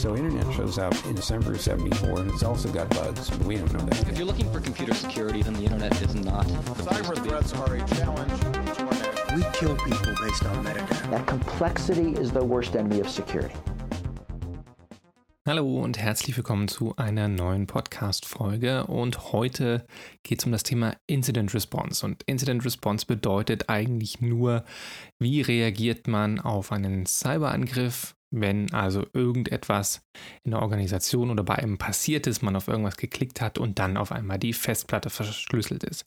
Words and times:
So 0.00 0.16
internet 0.16 0.50
shows 0.54 0.78
up 0.78 0.94
in 1.04 1.14
December 1.14 1.52
of 1.52 1.60
74 1.60 2.20
and 2.20 2.30
it's 2.30 2.42
also 2.42 2.72
got 2.72 2.88
bugs, 2.88 3.28
but 3.28 3.46
we 3.46 3.56
don't 3.56 3.70
know 3.70 3.80
that. 3.80 4.08
If 4.08 4.16
you're 4.16 4.26
looking 4.26 4.50
for 4.50 4.58
computer 4.58 4.94
security, 4.94 5.42
then 5.42 5.52
the 5.52 5.64
internet 5.64 5.92
is 6.00 6.14
not. 6.14 6.46
Cyber 6.46 7.22
threats 7.22 7.52
are 7.52 7.74
a 7.74 7.86
challenge. 7.86 8.32
We 9.36 9.42
kill 9.52 9.76
people 9.76 10.14
based 10.24 10.46
on 10.46 10.64
metadata. 10.64 11.10
That 11.10 11.26
complexity 11.26 12.14
is 12.14 12.32
the 12.32 12.42
worst 12.42 12.76
enemy 12.76 13.00
of 13.00 13.10
security. 13.10 13.54
Hallo 15.46 15.82
und 15.82 15.98
herzlich 15.98 16.34
willkommen 16.34 16.68
zu 16.68 16.94
einer 16.96 17.28
neuen 17.28 17.66
Podcast-Folge. 17.66 18.86
Und 18.86 19.32
heute 19.32 19.84
geht 20.22 20.38
es 20.38 20.46
um 20.46 20.52
das 20.52 20.62
Thema 20.62 20.96
Incident 21.08 21.52
Response. 21.52 22.06
Und 22.06 22.22
Incident 22.22 22.64
Response 22.64 23.04
bedeutet 23.04 23.68
eigentlich 23.68 24.22
nur, 24.22 24.64
wie 25.18 25.42
reagiert 25.42 26.08
man 26.08 26.40
auf 26.40 26.72
einen 26.72 27.04
Cyberangriff, 27.04 28.14
wenn 28.30 28.72
also 28.72 29.04
irgendetwas 29.12 30.02
in 30.44 30.52
der 30.52 30.62
Organisation 30.62 31.30
oder 31.30 31.42
bei 31.42 31.56
einem 31.56 31.78
passiert 31.78 32.26
ist, 32.26 32.42
man 32.42 32.56
auf 32.56 32.68
irgendwas 32.68 32.96
geklickt 32.96 33.40
hat 33.40 33.58
und 33.58 33.78
dann 33.78 33.96
auf 33.96 34.12
einmal 34.12 34.38
die 34.38 34.52
Festplatte 34.52 35.10
verschlüsselt 35.10 35.84
ist. 35.84 36.06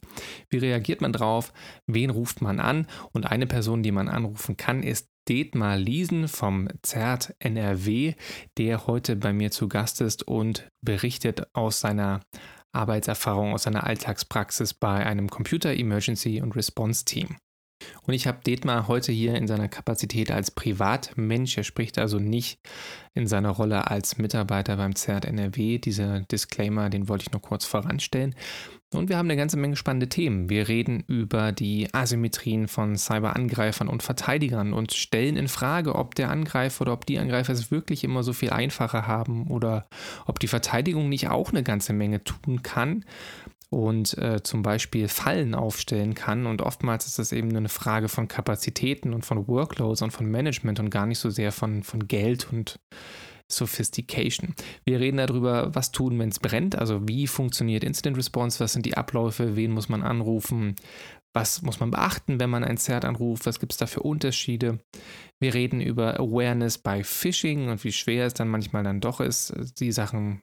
Wie 0.50 0.58
reagiert 0.58 1.02
man 1.02 1.14
drauf? 1.14 1.54
Wen 1.86 2.09
ruft 2.09 2.41
man 2.41 2.59
an? 2.59 2.88
Und 3.12 3.26
eine 3.26 3.48
Person, 3.48 3.84
die 3.84 3.91
man 3.91 4.08
anrufen 4.08 4.58
kann, 4.58 4.84
ist 4.84 5.09
Detmar 5.30 5.78
Liesen 5.78 6.28
vom 6.28 6.67
ZERT 6.81 7.36
NRW, 7.40 8.16
der 8.58 8.88
heute 8.88 9.16
bei 9.16 9.31
mir 9.31 9.52
zu 9.52 9.70
Gast 9.70 10.02
ist 10.02 10.23
und 10.23 10.67
berichtet 10.81 11.48
aus 11.53 11.80
seiner 11.80 12.22
Arbeitserfahrung, 12.73 13.53
aus 13.53 13.64
seiner 13.64 13.86
Alltagspraxis 13.86 14.73
bei 14.73 15.05
einem 15.05 15.30
Computer 15.30 15.73
Emergency 15.73 16.42
und 16.42 16.55
Response 16.55 17.05
Team. 17.05 17.38
Und 18.05 18.14
ich 18.14 18.28
habe 18.28 18.40
Detmar 18.46 18.88
heute 18.88 19.12
hier 19.12 19.36
in 19.36 19.48
seiner 19.48 19.68
Kapazität 19.68 20.32
als 20.32 20.52
Privatmensch, 20.52 21.58
er 21.58 21.64
spricht 21.64 21.98
also 21.98 22.20
nicht 22.20 22.59
in 23.14 23.28
seiner 23.28 23.50
Rolle 23.50 23.90
als 23.90 24.18
Mitarbeiter 24.18 24.78
beim 24.78 24.95
ZERT 24.95 25.26
NRW. 25.26 25.78
Dieser 25.78 26.22
Disclaimer, 26.22 26.89
den 26.89 27.08
wollte 27.08 27.26
ich 27.28 27.31
noch 27.31 27.42
kurz 27.42 27.66
voranstellen. 27.66 28.36
Und 28.94 29.09
wir 29.09 29.17
haben 29.17 29.28
eine 29.28 29.38
ganze 29.38 29.58
Menge 29.58 29.76
spannende 29.76 30.08
Themen. 30.08 30.50
Wir 30.50 30.67
reden 30.67 31.04
über 31.08 31.52
die 31.52 31.88
Asymmetrien 31.94 32.67
von 32.67 32.95
Cyberangreifern 32.95 33.88
und 33.88 34.04
Verteidigern 34.04 34.73
und 34.73 34.94
stellen 34.94 35.36
in 35.36 35.48
Frage, 35.48 35.95
ob 35.95 36.16
der 36.16 36.30
Angreifer 36.30 36.84
oder 36.84 36.94
ob 36.94 37.06
die 37.06 37.20
Angreifer 37.20 37.54
es 37.54 37.72
wirklich 37.72 38.04
immer 38.04 38.23
so 38.23 38.34
viel 38.34 38.52
einfacher 38.52 39.08
haben 39.08 39.48
oder 39.48 39.88
ob 40.26 40.39
die 40.39 40.48
Verteidigung 40.48 41.09
nicht 41.09 41.30
auch 41.30 41.50
eine 41.50 41.64
ganze 41.64 41.94
Menge 41.94 42.23
tun 42.23 42.61
kann 42.61 43.06
und 43.74 44.18
äh, 44.18 44.44
zum 44.44 44.62
Beispiel 44.62 45.08
Fallen 45.08 45.56
aufstellen 45.56 46.14
kann. 46.14 46.46
Und 46.46 46.62
oftmals 46.62 47.06
ist 47.08 47.20
das 47.20 47.32
eben 47.32 47.56
eine 47.56 47.70
Frage 47.70 48.08
von 48.08 48.28
Kapazitäten 48.28 49.14
und 49.14 49.26
von 49.26 49.48
Workloads 49.48 50.02
und 50.02 50.12
von 50.12 50.26
Management 50.26 50.80
und 50.80 50.90
gar 50.90 51.06
nicht 51.06 51.20
so 51.20 51.30
sehr 51.30 51.52
von, 51.52 51.84
von 51.84 52.08
Geld 52.08 52.52
und 52.52 52.80
Sophistication. 53.50 54.56
Wir 54.86 55.00
reden 55.00 55.18
darüber, 55.18 55.74
was 55.76 55.92
tun, 55.92 56.18
wenn 56.20 56.30
es 56.30 56.40
brennt, 56.40 56.76
also 56.76 57.08
wie 57.08 57.28
funktioniert 57.28 57.84
Incident 57.84 58.18
Response, 58.18 58.60
was 58.60 58.74
sind 58.74 58.86
die 58.86 58.98
Abläufe, 58.98 59.56
wen 59.56 59.72
muss 59.72 59.90
man 59.90 60.02
anrufen, 60.02 60.76
was 61.34 61.62
muss 61.64 61.80
man 61.80 61.92
beachten, 61.92 62.39
wenn 62.39 62.50
man 62.50 62.64
ein 62.64 62.78
CERT 62.78 63.06
anruft, 63.06 63.45
was 63.45 63.59
gibt 63.59 63.72
es 63.72 63.78
da 63.78 63.88
für 63.88 64.02
Unterschiede. 64.02 64.80
Wir 65.39 65.53
reden 65.53 65.81
über 65.81 66.20
Awareness 66.20 66.78
bei 66.78 67.03
Phishing 67.03 67.70
und 67.70 67.84
wie 67.84 67.92
schwer 67.92 68.28
es 68.28 68.34
dann 68.34 68.48
manchmal 68.48 68.84
dann 68.84 69.02
doch 69.02 69.20
ist, 69.20 69.54
die 69.80 69.92
Sachen 69.92 70.42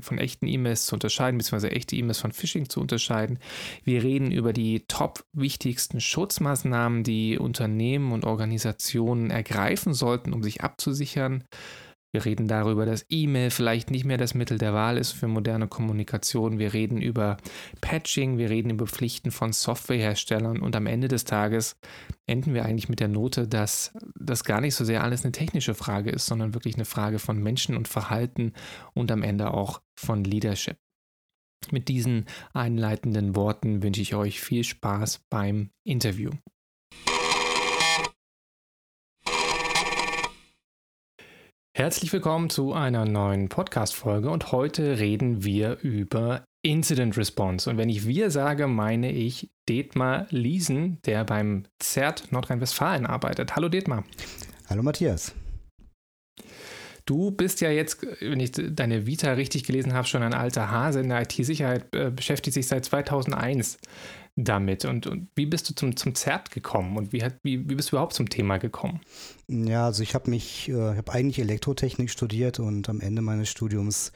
von 0.00 0.18
echten 0.18 0.46
E-Mails 0.46 0.86
zu 0.86 0.94
unterscheiden, 0.94 1.38
beziehungsweise 1.38 1.70
echte 1.70 1.96
E-Mails 1.96 2.20
von 2.20 2.32
Phishing 2.32 2.68
zu 2.68 2.80
unterscheiden. 2.80 3.38
Wir 3.84 4.02
reden 4.02 4.30
über 4.30 4.52
die 4.52 4.84
top 4.86 5.24
wichtigsten 5.32 6.00
Schutzmaßnahmen, 6.00 7.02
die 7.02 7.38
Unternehmen 7.38 8.12
und 8.12 8.24
Organisationen 8.24 9.30
ergreifen 9.30 9.94
sollten, 9.94 10.32
um 10.32 10.42
sich 10.42 10.62
abzusichern. 10.62 11.44
Wir 12.12 12.24
reden 12.24 12.48
darüber, 12.48 12.86
dass 12.86 13.04
E-Mail 13.08 13.50
vielleicht 13.50 13.90
nicht 13.90 14.04
mehr 14.04 14.16
das 14.16 14.34
Mittel 14.34 14.58
der 14.58 14.72
Wahl 14.72 14.96
ist 14.96 15.12
für 15.12 15.28
moderne 15.28 15.68
Kommunikation. 15.68 16.58
Wir 16.58 16.72
reden 16.72 17.02
über 17.02 17.36
Patching, 17.80 18.38
wir 18.38 18.48
reden 18.48 18.70
über 18.70 18.86
Pflichten 18.86 19.30
von 19.30 19.52
Softwareherstellern 19.52 20.60
und 20.60 20.76
am 20.76 20.86
Ende 20.86 21.08
des 21.08 21.24
Tages 21.24 21.76
enden 22.26 22.54
wir 22.54 22.64
eigentlich 22.64 22.88
mit 22.88 23.00
der 23.00 23.08
Note, 23.08 23.46
dass 23.46 23.92
das 24.18 24.44
gar 24.44 24.60
nicht 24.60 24.74
so 24.74 24.84
sehr 24.84 25.02
alles 25.02 25.24
eine 25.24 25.32
technische 25.32 25.74
Frage 25.74 26.10
ist, 26.10 26.26
sondern 26.26 26.54
wirklich 26.54 26.76
eine 26.76 26.84
Frage 26.84 27.18
von 27.18 27.42
Menschen 27.42 27.76
und 27.76 27.88
Verhalten 27.88 28.52
und 28.94 29.12
am 29.12 29.22
Ende 29.22 29.52
auch 29.52 29.82
von 29.94 30.24
Leadership. 30.24 30.78
Mit 31.70 31.88
diesen 31.88 32.26
einleitenden 32.52 33.34
Worten 33.34 33.82
wünsche 33.82 34.00
ich 34.00 34.14
euch 34.14 34.40
viel 34.40 34.64
Spaß 34.64 35.26
beim 35.28 35.70
Interview. 35.84 36.30
Herzlich 41.76 42.10
willkommen 42.10 42.48
zu 42.48 42.72
einer 42.72 43.04
neuen 43.04 43.50
Podcast-Folge 43.50 44.30
und 44.30 44.50
heute 44.50 44.98
reden 44.98 45.44
wir 45.44 45.76
über 45.82 46.42
Incident 46.62 47.18
Response. 47.18 47.68
Und 47.68 47.76
wenn 47.76 47.90
ich 47.90 48.06
wir 48.06 48.30
sage, 48.30 48.66
meine 48.66 49.12
ich 49.12 49.50
Detmar 49.68 50.26
Liesen, 50.30 51.02
der 51.04 51.24
beim 51.24 51.64
ZERT 51.78 52.32
Nordrhein-Westfalen 52.32 53.04
arbeitet. 53.04 53.56
Hallo 53.56 53.68
Detmar. 53.68 54.04
Hallo 54.70 54.82
Matthias. 54.82 55.34
Du 57.04 57.30
bist 57.30 57.60
ja 57.60 57.70
jetzt, 57.70 58.06
wenn 58.20 58.40
ich 58.40 58.52
deine 58.52 59.06
Vita 59.06 59.32
richtig 59.32 59.64
gelesen 59.64 59.92
habe, 59.92 60.08
schon 60.08 60.22
ein 60.22 60.32
alter 60.32 60.70
Hase 60.70 61.00
in 61.00 61.10
der 61.10 61.20
IT-Sicherheit, 61.24 61.94
äh, 61.94 62.10
beschäftigt 62.10 62.54
sich 62.54 62.68
seit 62.68 62.86
2001 62.86 63.76
damit? 64.36 64.84
Und, 64.84 65.06
und 65.06 65.28
wie 65.34 65.46
bist 65.46 65.68
du 65.68 65.74
zum, 65.74 65.96
zum 65.96 66.14
ZERT 66.14 66.50
gekommen 66.50 66.96
und 66.96 67.12
wie, 67.12 67.22
hat, 67.22 67.36
wie, 67.42 67.68
wie 67.68 67.74
bist 67.74 67.90
du 67.90 67.96
überhaupt 67.96 68.12
zum 68.12 68.28
Thema 68.28 68.58
gekommen? 68.58 69.00
Ja, 69.48 69.86
also 69.86 70.02
ich 70.02 70.14
habe 70.14 70.30
mich, 70.30 70.68
äh, 70.68 70.74
habe 70.74 71.12
eigentlich 71.12 71.38
Elektrotechnik 71.38 72.10
studiert 72.10 72.60
und 72.60 72.88
am 72.88 73.00
Ende 73.00 73.22
meines 73.22 73.48
Studiums 73.48 74.12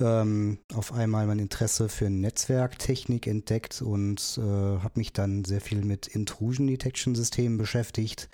ähm, 0.00 0.58
auf 0.74 0.92
einmal 0.92 1.26
mein 1.26 1.38
Interesse 1.38 1.88
für 1.88 2.10
Netzwerktechnik 2.10 3.26
entdeckt 3.26 3.82
und 3.82 4.38
äh, 4.38 4.42
habe 4.42 4.92
mich 4.96 5.12
dann 5.12 5.44
sehr 5.44 5.60
viel 5.60 5.84
mit 5.84 6.06
Intrusion 6.06 6.66
Detection 6.66 7.14
Systemen 7.14 7.58
beschäftigt. 7.58 8.28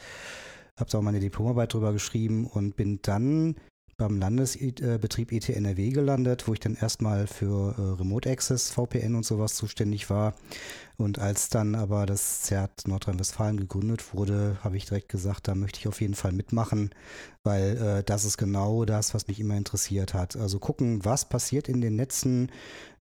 Habe 0.76 0.90
da 0.90 0.98
auch 0.98 1.02
meine 1.02 1.20
Diplomarbeit 1.20 1.72
drüber 1.72 1.92
geschrieben 1.92 2.46
und 2.46 2.76
bin 2.76 3.00
dann 3.02 3.56
beim 4.02 4.18
Landesbetrieb 4.18 5.30
ETNRW 5.30 5.90
gelandet, 5.90 6.48
wo 6.48 6.54
ich 6.54 6.60
dann 6.60 6.74
erstmal 6.74 7.28
für 7.28 7.74
äh, 7.78 8.00
Remote 8.00 8.28
Access, 8.28 8.70
VPN 8.70 9.14
und 9.14 9.24
sowas 9.24 9.54
zuständig 9.54 10.10
war. 10.10 10.34
Und 10.96 11.18
als 11.18 11.48
dann 11.48 11.74
aber 11.74 12.04
das 12.04 12.42
ZERT 12.42 12.86
Nordrhein-Westfalen 12.86 13.58
gegründet 13.58 14.12
wurde, 14.14 14.58
habe 14.62 14.76
ich 14.76 14.86
direkt 14.86 15.08
gesagt, 15.08 15.46
da 15.48 15.54
möchte 15.54 15.78
ich 15.78 15.88
auf 15.88 16.00
jeden 16.00 16.14
Fall 16.14 16.32
mitmachen, 16.32 16.90
weil 17.44 17.76
äh, 17.76 18.02
das 18.04 18.24
ist 18.24 18.38
genau 18.38 18.84
das, 18.84 19.14
was 19.14 19.28
mich 19.28 19.38
immer 19.38 19.56
interessiert 19.56 20.14
hat. 20.14 20.36
Also 20.36 20.58
gucken, 20.58 21.04
was 21.04 21.28
passiert 21.28 21.68
in 21.68 21.80
den 21.80 21.96
Netzen, 21.96 22.50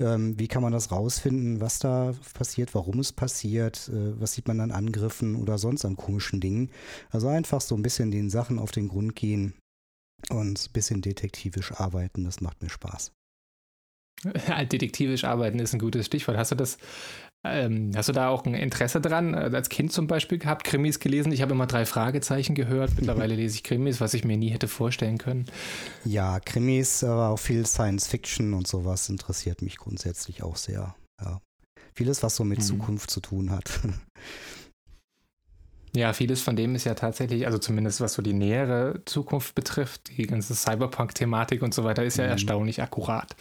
ähm, 0.00 0.38
wie 0.38 0.48
kann 0.48 0.62
man 0.62 0.72
das 0.72 0.92
rausfinden, 0.92 1.60
was 1.60 1.78
da 1.78 2.12
passiert, 2.34 2.74
warum 2.74 2.98
es 3.00 3.12
passiert, 3.12 3.90
äh, 3.92 4.20
was 4.20 4.32
sieht 4.32 4.48
man 4.48 4.60
an 4.60 4.70
Angriffen 4.70 5.36
oder 5.36 5.56
sonst 5.56 5.84
an 5.84 5.96
komischen 5.96 6.40
Dingen. 6.40 6.70
Also 7.10 7.28
einfach 7.28 7.62
so 7.62 7.74
ein 7.74 7.82
bisschen 7.82 8.10
den 8.10 8.28
Sachen 8.28 8.58
auf 8.58 8.70
den 8.70 8.88
Grund 8.88 9.16
gehen 9.16 9.54
und 10.28 10.66
ein 10.66 10.72
bisschen 10.72 11.02
detektivisch 11.02 11.72
arbeiten, 11.72 12.24
das 12.24 12.40
macht 12.40 12.62
mir 12.62 12.70
Spaß. 12.70 13.12
Detektivisch 14.72 15.24
arbeiten 15.24 15.58
ist 15.58 15.72
ein 15.72 15.78
gutes 15.78 16.06
Stichwort. 16.06 16.36
Hast 16.36 16.50
du 16.50 16.54
das, 16.54 16.76
ähm, 17.44 17.92
hast 17.94 18.08
du 18.08 18.12
da 18.12 18.28
auch 18.28 18.44
ein 18.44 18.54
Interesse 18.54 19.00
dran? 19.00 19.34
Äh, 19.34 19.50
als 19.54 19.68
Kind 19.68 19.92
zum 19.92 20.06
Beispiel 20.06 20.38
gehabt, 20.38 20.64
Krimis 20.64 21.00
gelesen. 21.00 21.32
Ich 21.32 21.40
habe 21.42 21.52
immer 21.52 21.66
drei 21.66 21.86
Fragezeichen 21.86 22.54
gehört. 22.54 22.96
Mittlerweile 22.96 23.34
lese 23.34 23.54
ich 23.54 23.64
Krimis, 23.64 24.00
was 24.00 24.14
ich 24.14 24.24
mir 24.24 24.36
nie 24.36 24.50
hätte 24.50 24.68
vorstellen 24.68 25.18
können. 25.18 25.46
Ja, 26.04 26.38
Krimis, 26.40 27.02
aber 27.02 27.30
auch 27.30 27.38
viel 27.38 27.66
Science 27.66 28.06
Fiction 28.08 28.52
und 28.52 28.66
sowas 28.66 29.08
interessiert 29.08 29.62
mich 29.62 29.78
grundsätzlich 29.78 30.42
auch 30.42 30.56
sehr. 30.56 30.94
Ja. 31.20 31.40
Vieles, 31.94 32.22
was 32.22 32.36
so 32.36 32.44
mit 32.44 32.58
hm. 32.58 32.64
Zukunft 32.64 33.10
zu 33.10 33.20
tun 33.20 33.50
hat. 33.50 33.80
Ja, 35.94 36.12
vieles 36.12 36.42
von 36.42 36.54
dem 36.54 36.74
ist 36.74 36.84
ja 36.84 36.94
tatsächlich, 36.94 37.46
also 37.46 37.58
zumindest 37.58 38.00
was 38.00 38.14
so 38.14 38.22
die 38.22 38.32
nähere 38.32 39.02
Zukunft 39.06 39.54
betrifft, 39.54 40.16
die 40.16 40.26
ganze 40.26 40.54
Cyberpunk-Thematik 40.54 41.62
und 41.62 41.74
so 41.74 41.82
weiter, 41.84 42.04
ist 42.04 42.16
ja 42.16 42.24
mhm. 42.24 42.30
erstaunlich 42.30 42.82
akkurat. 42.82 43.34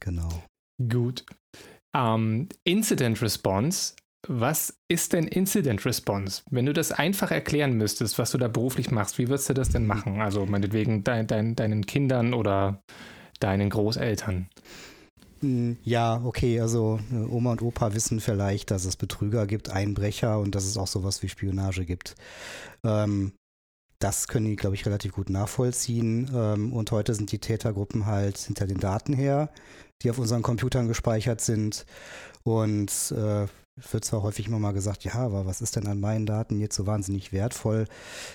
Genau. 0.00 0.42
Gut. 0.88 1.24
Ähm, 1.94 2.48
Incident 2.64 3.22
Response. 3.22 3.94
Was 4.26 4.78
ist 4.88 5.12
denn 5.12 5.28
Incident 5.28 5.84
Response? 5.84 6.42
Wenn 6.50 6.66
du 6.66 6.72
das 6.72 6.92
einfach 6.92 7.30
erklären 7.30 7.74
müsstest, 7.74 8.18
was 8.18 8.30
du 8.30 8.38
da 8.38 8.48
beruflich 8.48 8.90
machst, 8.90 9.18
wie 9.18 9.28
würdest 9.28 9.50
du 9.50 9.54
das 9.54 9.68
denn 9.68 9.86
machen? 9.86 10.20
Also 10.20 10.46
meinetwegen 10.46 11.04
dein, 11.04 11.26
dein, 11.26 11.54
deinen 11.54 11.84
Kindern 11.86 12.32
oder 12.32 12.82
deinen 13.38 13.70
Großeltern? 13.70 14.48
Hm, 15.44 15.76
ja, 15.84 16.22
okay, 16.24 16.58
also 16.58 16.98
äh, 17.12 17.16
Oma 17.16 17.52
und 17.52 17.60
Opa 17.60 17.92
wissen 17.92 18.20
vielleicht, 18.20 18.70
dass 18.70 18.86
es 18.86 18.96
Betrüger 18.96 19.46
gibt, 19.46 19.68
Einbrecher 19.68 20.38
und 20.38 20.54
dass 20.54 20.64
es 20.64 20.78
auch 20.78 20.86
sowas 20.86 21.22
wie 21.22 21.28
Spionage 21.28 21.84
gibt. 21.84 22.14
Ähm, 22.82 23.32
das 23.98 24.26
können 24.26 24.46
die, 24.46 24.56
glaube 24.56 24.74
ich, 24.74 24.86
relativ 24.86 25.12
gut 25.12 25.28
nachvollziehen. 25.28 26.30
Ähm, 26.34 26.72
und 26.72 26.90
heute 26.92 27.14
sind 27.14 27.30
die 27.30 27.40
Tätergruppen 27.40 28.06
halt 28.06 28.38
hinter 28.38 28.66
den 28.66 28.80
Daten 28.80 29.12
her, 29.12 29.50
die 30.02 30.10
auf 30.10 30.18
unseren 30.18 30.40
Computern 30.40 30.88
gespeichert 30.88 31.42
sind. 31.42 31.84
Und 32.42 33.12
äh, 33.12 33.46
wird 33.76 34.04
zwar 34.04 34.22
häufig 34.22 34.46
immer 34.46 34.60
mal 34.60 34.72
gesagt, 34.72 35.04
ja, 35.04 35.14
aber 35.14 35.46
was 35.46 35.60
ist 35.60 35.74
denn 35.76 35.86
an 35.88 35.98
meinen 35.98 36.26
Daten 36.26 36.60
jetzt 36.60 36.76
so 36.76 36.86
wahnsinnig 36.86 37.32
wertvoll? 37.32 37.86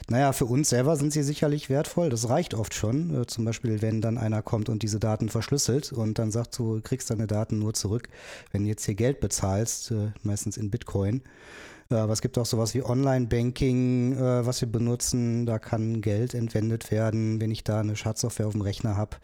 Naja, 0.10 0.34
für 0.34 0.46
uns 0.46 0.70
selber 0.70 0.98
sind 0.98 1.14
sie 1.14 1.24
sicherlich 1.24 1.70
wertvoll. 1.70 2.10
Das 2.10 2.28
reicht 2.28 2.54
oft 2.54 2.74
schon. 2.74 3.22
Äh, 3.22 3.28
zum 3.28 3.46
Beispiel, 3.46 3.82
wenn 3.82 4.02
dann 4.02 4.18
einer 4.18 4.42
kommt 4.42 4.68
und 4.68 4.84
diese 4.84 5.00
Daten 5.00 5.30
verschlüsselt 5.30 5.94
und 5.94 6.20
dann 6.20 6.32
sagt, 6.32 6.60
du 6.60 6.82
kriegst 6.82 7.10
deine 7.10 7.28
Daten 7.28 7.58
nur 7.58 7.74
zurück, 7.74 8.10
wenn 8.52 8.64
du 8.64 8.70
jetzt 8.70 8.86
hier 8.86 8.96
Geld 8.96 9.22
bezahlst, 9.22 9.92
äh, 9.92 10.12
meistens 10.24 10.58
in 10.58 10.70
Bitcoin. 10.72 11.22
Äh, 11.90 11.96
aber 11.96 12.12
es 12.12 12.22
gibt 12.22 12.38
auch 12.38 12.46
sowas 12.46 12.74
wie 12.74 12.84
Online-Banking, 12.84 14.18
was 14.20 14.60
wir 14.60 14.70
benutzen. 14.70 15.46
Da 15.46 15.58
kann 15.58 16.02
Geld 16.02 16.34
entwendet 16.34 16.92
werden, 16.92 17.40
wenn 17.40 17.52
ich 17.52 17.64
da 17.64 17.80
eine 17.80 17.96
Schadsoftware 17.96 18.48
auf 18.48 18.54
dem 18.54 18.62
Rechner 18.62 18.98
habe. 18.98 19.18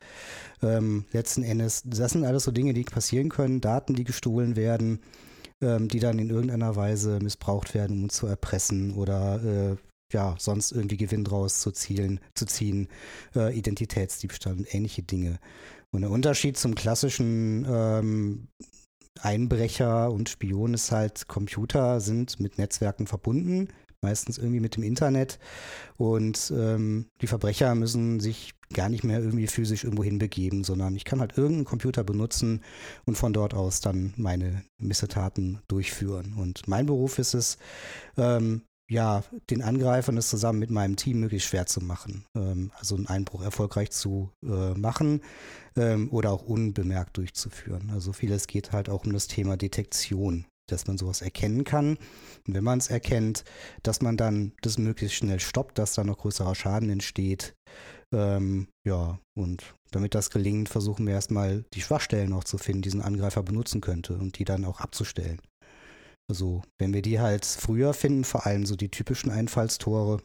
Ähm, 0.64 1.04
letzten 1.12 1.44
Endes, 1.44 1.84
das 1.86 2.14
sind 2.14 2.24
alles 2.24 2.46
so 2.46 2.52
Dinge, 2.52 2.74
die 2.74 2.84
passieren 2.84 3.28
können. 3.28 3.60
Daten, 3.60 3.96
die 3.96 4.06
gestohlen 4.06 4.56
werden, 4.56 5.00
ähm, 5.62 5.88
die 5.88 6.00
dann 6.00 6.20
in 6.20 6.30
irgendeiner 6.30 6.76
Weise 6.76 7.20
missbraucht 7.22 7.74
werden, 7.74 8.04
um 8.04 8.10
zu 8.10 8.28
erpressen 8.28 8.94
oder 8.96 9.44
äh, 9.44 9.76
ja, 10.14 10.36
sonst 10.38 10.72
irgendwie 10.72 10.98
Gewinn 10.98 11.24
draus 11.24 11.60
zu, 11.60 11.72
zielen, 11.72 12.20
zu 12.36 12.46
ziehen, 12.46 12.88
äh, 13.36 13.58
Identitätsdiebstahl 13.58 14.54
und 14.54 14.74
ähnliche 14.74 15.04
Dinge. 15.04 15.40
Und 15.92 16.02
der 16.02 16.12
Unterschied 16.12 16.58
zum 16.58 16.76
klassischen 16.76 17.66
ähm, 17.70 18.48
Einbrecher 19.22 20.12
und 20.12 20.30
Spion 20.30 20.74
ist 20.74 20.92
halt, 20.92 21.28
Computer 21.28 22.02
sind 22.02 22.40
mit 22.40 22.58
Netzwerken 22.58 23.08
verbunden, 23.08 23.70
meistens 24.02 24.38
irgendwie 24.38 24.60
mit 24.60 24.76
dem 24.76 24.84
Internet. 24.84 25.40
Und 25.98 26.54
ähm, 26.56 27.08
die 27.22 27.28
Verbrecher 27.28 27.74
müssen 27.76 28.20
sich 28.20 28.54
gar 28.74 28.90
nicht 28.90 29.04
mehr 29.04 29.20
irgendwie 29.20 29.48
physisch 29.48 29.84
irgendwo 29.84 30.04
hinbegeben, 30.04 30.64
sondern 30.64 30.96
ich 30.96 31.06
kann 31.06 31.20
halt 31.20 31.38
irgendeinen 31.38 31.66
Computer 31.66 32.04
benutzen 32.04 32.62
und 33.06 33.16
von 33.18 33.34
dort 33.34 33.54
aus 33.54 33.82
dann 33.82 34.14
meine 34.18 34.64
Missetaten 34.78 35.60
durchführen. 35.68 36.34
Und 36.38 36.68
mein 36.68 36.86
Beruf 36.86 37.20
ist 37.20 37.34
es, 37.34 37.58
ähm, 38.18 38.62
ja, 38.88 39.24
den 39.50 39.64
Angreifern 39.64 40.18
es 40.18 40.30
zusammen 40.30 40.60
mit 40.60 40.70
meinem 40.70 40.96
Team 40.96 41.20
möglichst 41.20 41.50
schwer 41.50 41.66
zu 41.66 41.82
machen. 41.82 42.26
Ähm, 42.36 42.72
also 42.76 42.96
einen 42.96 43.08
Einbruch 43.08 43.42
erfolgreich 43.42 43.92
zu 43.92 44.32
äh, 44.44 44.74
machen 44.74 45.22
ähm, 45.76 46.10
oder 46.12 46.32
auch 46.32 46.44
unbemerkt 46.44 47.18
durchzuführen. 47.18 47.90
Also 47.92 48.14
vieles 48.14 48.48
geht 48.48 48.72
halt 48.72 48.90
auch 48.90 49.06
um 49.06 49.14
das 49.14 49.28
Thema 49.28 49.58
Detektion, 49.58 50.46
dass 50.68 50.88
man 50.88 50.98
sowas 50.98 51.22
erkennen 51.22 51.64
kann. 51.64 51.98
Und 52.48 52.54
wenn 52.54 52.64
man 52.64 52.78
es 52.78 52.90
erkennt, 52.90 53.44
dass 53.82 54.02
man 54.02 54.18
dann 54.18 54.54
das 54.62 54.78
möglichst 54.78 55.18
schnell 55.18 55.40
stoppt, 55.40 55.80
dass 55.80 55.96
da 55.96 56.04
noch 56.04 56.20
größerer 56.20 56.56
Schaden 56.56 56.90
entsteht. 56.90 57.56
Ähm, 58.16 58.68
ja, 58.88 59.20
und 59.38 59.76
damit 59.92 60.16
das 60.16 60.30
gelingt, 60.30 60.70
versuchen 60.70 61.06
wir 61.06 61.14
erstmal 61.14 61.66
die 61.74 61.82
Schwachstellen 61.82 62.32
auch 62.32 62.46
zu 62.46 62.58
finden, 62.58 62.82
die 62.82 62.90
diesen 62.90 63.02
Angreifer 63.02 63.44
benutzen 63.44 63.82
könnte 63.82 64.18
und 64.18 64.40
die 64.40 64.46
dann 64.46 64.64
auch 64.64 64.80
abzustellen. 64.80 65.42
Also, 66.30 66.64
wenn 66.80 66.94
wir 66.94 67.02
die 67.02 67.20
halt 67.20 67.46
früher 67.46 67.94
finden, 67.94 68.24
vor 68.24 68.46
allem 68.46 68.66
so 68.66 68.76
die 68.76 68.90
typischen 68.90 69.32
Einfallstore, 69.32 70.24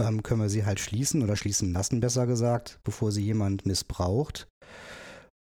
ähm, 0.00 0.22
können 0.22 0.40
wir 0.40 0.48
sie 0.48 0.64
halt 0.64 0.80
schließen 0.80 1.22
oder 1.22 1.36
schließen 1.36 1.72
lassen, 1.72 2.00
besser 2.00 2.26
gesagt, 2.26 2.80
bevor 2.84 3.12
sie 3.12 3.22
jemand 3.22 3.66
missbraucht. 3.66 4.48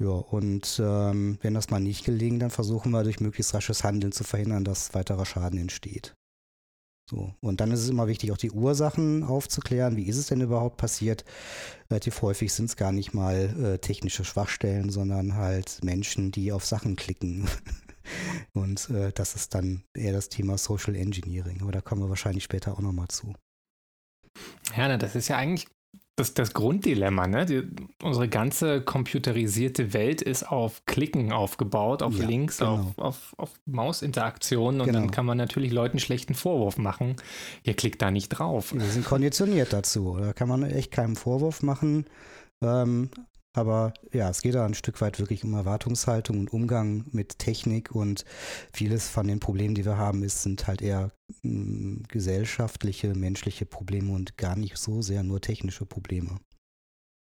Ja, 0.02 0.10
und 0.10 0.80
ähm, 0.84 1.38
wenn 1.40 1.54
das 1.54 1.70
mal 1.70 1.80
nicht 1.80 2.04
gelingt, 2.04 2.42
dann 2.42 2.50
versuchen 2.50 2.90
wir 2.92 3.04
durch 3.04 3.20
möglichst 3.20 3.54
rasches 3.54 3.82
Handeln 3.82 4.12
zu 4.12 4.24
verhindern, 4.24 4.64
dass 4.64 4.92
weiterer 4.92 5.24
Schaden 5.24 5.58
entsteht. 5.58 6.14
So, 7.10 7.34
und 7.40 7.60
dann 7.60 7.70
ist 7.70 7.80
es 7.80 7.90
immer 7.90 8.08
wichtig, 8.08 8.32
auch 8.32 8.38
die 8.38 8.50
Ursachen 8.50 9.24
aufzuklären. 9.24 9.96
Wie 9.96 10.06
ist 10.06 10.16
es 10.16 10.28
denn 10.28 10.40
überhaupt 10.40 10.78
passiert? 10.78 11.24
Relativ 11.90 12.22
häufig 12.22 12.52
sind 12.52 12.66
es 12.66 12.76
gar 12.76 12.92
nicht 12.92 13.12
mal 13.12 13.74
äh, 13.74 13.78
technische 13.78 14.24
Schwachstellen, 14.24 14.88
sondern 14.88 15.34
halt 15.34 15.84
Menschen, 15.84 16.32
die 16.32 16.50
auf 16.50 16.64
Sachen 16.64 16.96
klicken. 16.96 17.46
Und 18.54 18.88
äh, 18.88 19.12
das 19.12 19.34
ist 19.34 19.54
dann 19.54 19.84
eher 19.94 20.12
das 20.12 20.30
Thema 20.30 20.56
Social 20.56 20.94
Engineering. 20.94 21.60
Aber 21.60 21.72
da 21.72 21.82
kommen 21.82 22.02
wir 22.02 22.08
wahrscheinlich 22.08 22.44
später 22.44 22.72
auch 22.72 22.80
nochmal 22.80 23.08
zu. 23.08 23.34
Ja, 24.74 24.88
na, 24.88 24.96
das 24.96 25.14
ist 25.14 25.28
ja 25.28 25.36
eigentlich 25.36 25.68
das, 26.16 26.34
das 26.34 26.55
Grunddilemma. 26.55 27.26
Ne? 27.26 27.46
Die, 27.46 27.62
unsere 28.02 28.28
ganze 28.28 28.81
computerisierte 28.81 29.93
Welt 29.93 30.22
ist 30.22 30.49
auf 30.49 30.87
Klicken 30.87 31.32
aufgebaut, 31.32 32.02
auf 32.02 32.16
ja, 32.16 32.26
Links, 32.26 32.58
genau. 32.58 32.93
auf, 32.96 32.99
auf, 32.99 33.34
auf 33.37 33.50
Mausinteraktionen. 33.66 34.81
Und 34.81 34.87
genau. 34.87 35.00
dann 35.00 35.11
kann 35.11 35.26
man 35.26 35.38
natürlich 35.38 35.72
Leuten 35.72 35.99
schlechten 35.99 36.34
Vorwurf 36.34 36.78
machen. 36.78 37.16
Ihr 37.62 37.75
klickt 37.75 38.00
da 38.00 38.11
nicht 38.11 38.28
drauf. 38.28 38.72
Wir 38.72 38.81
sind 38.82 39.05
konditioniert 39.05 39.72
dazu. 39.72 40.16
Da 40.20 40.32
kann 40.32 40.49
man 40.49 40.62
echt 40.62 40.93
keinen 40.93 41.16
Vorwurf 41.16 41.62
machen. 41.62 42.06
Ähm, 42.62 43.10
aber 43.54 43.94
ja, 44.12 44.28
es 44.28 44.42
geht 44.42 44.56
da 44.56 44.66
ein 44.66 44.74
Stück 44.74 45.00
weit 45.00 45.20
wirklich 45.20 45.44
um 45.44 45.54
Erwartungshaltung 45.54 46.40
und 46.40 46.52
Umgang 46.52 47.04
mit 47.12 47.38
Technik 47.38 47.94
und 47.94 48.24
vieles 48.72 49.08
von 49.08 49.28
den 49.28 49.40
Problemen, 49.40 49.76
die 49.76 49.84
wir 49.84 49.96
haben, 49.96 50.24
ist, 50.24 50.42
sind 50.42 50.66
halt 50.66 50.82
eher 50.82 51.12
hm, 51.42 52.02
gesellschaftliche, 52.08 53.14
menschliche 53.14 53.64
Probleme 53.64 54.12
und 54.12 54.36
gar 54.36 54.56
nicht 54.56 54.76
so 54.76 55.02
sehr 55.02 55.22
nur 55.22 55.40
technische 55.40 55.86
Probleme. 55.86 56.40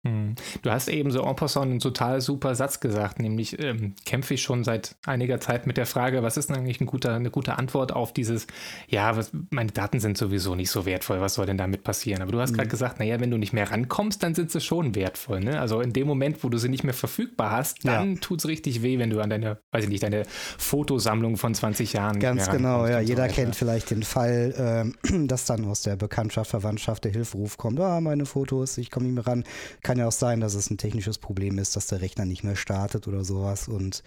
Hm. 0.05 0.35
Du 0.61 0.69
hast 0.69 0.89
eben 0.89 1.11
so 1.11 1.23
en 1.23 1.35
passant 1.35 1.71
einen 1.71 1.79
total 1.79 2.19
super 2.19 2.55
Satz 2.55 2.79
gesagt, 2.79 3.19
nämlich 3.19 3.57
ähm, 3.59 3.95
kämpfe 4.05 4.33
ich 4.33 4.41
schon 4.41 4.63
seit 4.63 4.95
einiger 5.05 5.39
Zeit 5.39 5.65
mit 5.65 5.77
der 5.77 5.85
Frage, 5.85 6.23
was 6.23 6.35
ist 6.35 6.49
denn 6.49 6.57
eigentlich 6.57 6.81
ein 6.81 6.87
guter, 6.87 7.13
eine 7.15 7.31
gute 7.31 7.57
Antwort 7.57 7.93
auf 7.93 8.11
dieses, 8.11 8.47
ja, 8.87 9.15
was, 9.15 9.31
meine 9.49 9.71
Daten 9.71 10.01
sind 10.01 10.17
sowieso 10.17 10.55
nicht 10.55 10.71
so 10.71 10.85
wertvoll, 10.85 11.21
was 11.21 11.35
soll 11.35 11.45
denn 11.45 11.57
damit 11.57 11.83
passieren? 11.83 12.21
Aber 12.21 12.33
du 12.33 12.41
hast 12.41 12.51
mhm. 12.51 12.57
gerade 12.57 12.69
gesagt, 12.69 12.99
naja, 12.99 13.19
wenn 13.21 13.31
du 13.31 13.37
nicht 13.37 13.53
mehr 13.53 13.71
rankommst, 13.71 14.21
dann 14.23 14.35
sind 14.35 14.51
sie 14.51 14.59
schon 14.59 14.95
wertvoll. 14.95 15.39
Ne? 15.39 15.59
Also 15.59 15.79
in 15.79 15.93
dem 15.93 16.07
Moment, 16.07 16.43
wo 16.43 16.49
du 16.49 16.57
sie 16.57 16.69
nicht 16.69 16.83
mehr 16.83 16.93
verfügbar 16.93 17.51
hast, 17.51 17.85
dann 17.85 18.15
ja. 18.15 18.19
tut 18.19 18.39
es 18.39 18.47
richtig 18.47 18.81
weh, 18.83 18.99
wenn 18.99 19.09
du 19.09 19.21
an 19.21 19.29
deine, 19.29 19.59
weiß 19.71 19.85
ich 19.85 19.89
nicht, 19.89 20.03
deine 20.03 20.23
Fotosammlung 20.57 21.37
von 21.37 21.53
20 21.53 21.93
Jahren 21.93 22.19
Ganz 22.19 22.49
genau, 22.49 22.87
ja. 22.87 22.99
Jeder 22.99 23.29
so 23.29 23.35
kennt 23.35 23.55
vielleicht 23.55 23.89
den 23.91 24.03
Fall, 24.03 24.93
äh, 25.11 25.27
dass 25.27 25.45
dann 25.45 25.65
aus 25.65 25.81
der 25.81 25.95
Bekanntschaft, 25.95 26.49
Verwandtschaft 26.49 27.03
der 27.05 27.11
Hilferuf 27.11 27.57
kommt, 27.57 27.79
ah, 27.79 28.01
meine 28.01 28.25
Fotos, 28.25 28.77
ich 28.77 28.91
komme 28.91 29.05
nicht 29.05 29.15
mehr 29.15 29.27
ran. 29.27 29.43
Kann 29.81 29.92
kann 29.93 29.99
ja 29.99 30.07
auch 30.07 30.11
sein, 30.11 30.39
dass 30.39 30.55
es 30.55 30.71
ein 30.71 30.79
technisches 30.79 31.19
Problem 31.19 31.59
ist, 31.59 31.75
dass 31.75 31.85
der 31.85 32.01
Rechner 32.01 32.25
nicht 32.25 32.43
mehr 32.43 32.55
startet 32.55 33.07
oder 33.07 33.23
sowas 33.23 33.67
und 33.67 34.01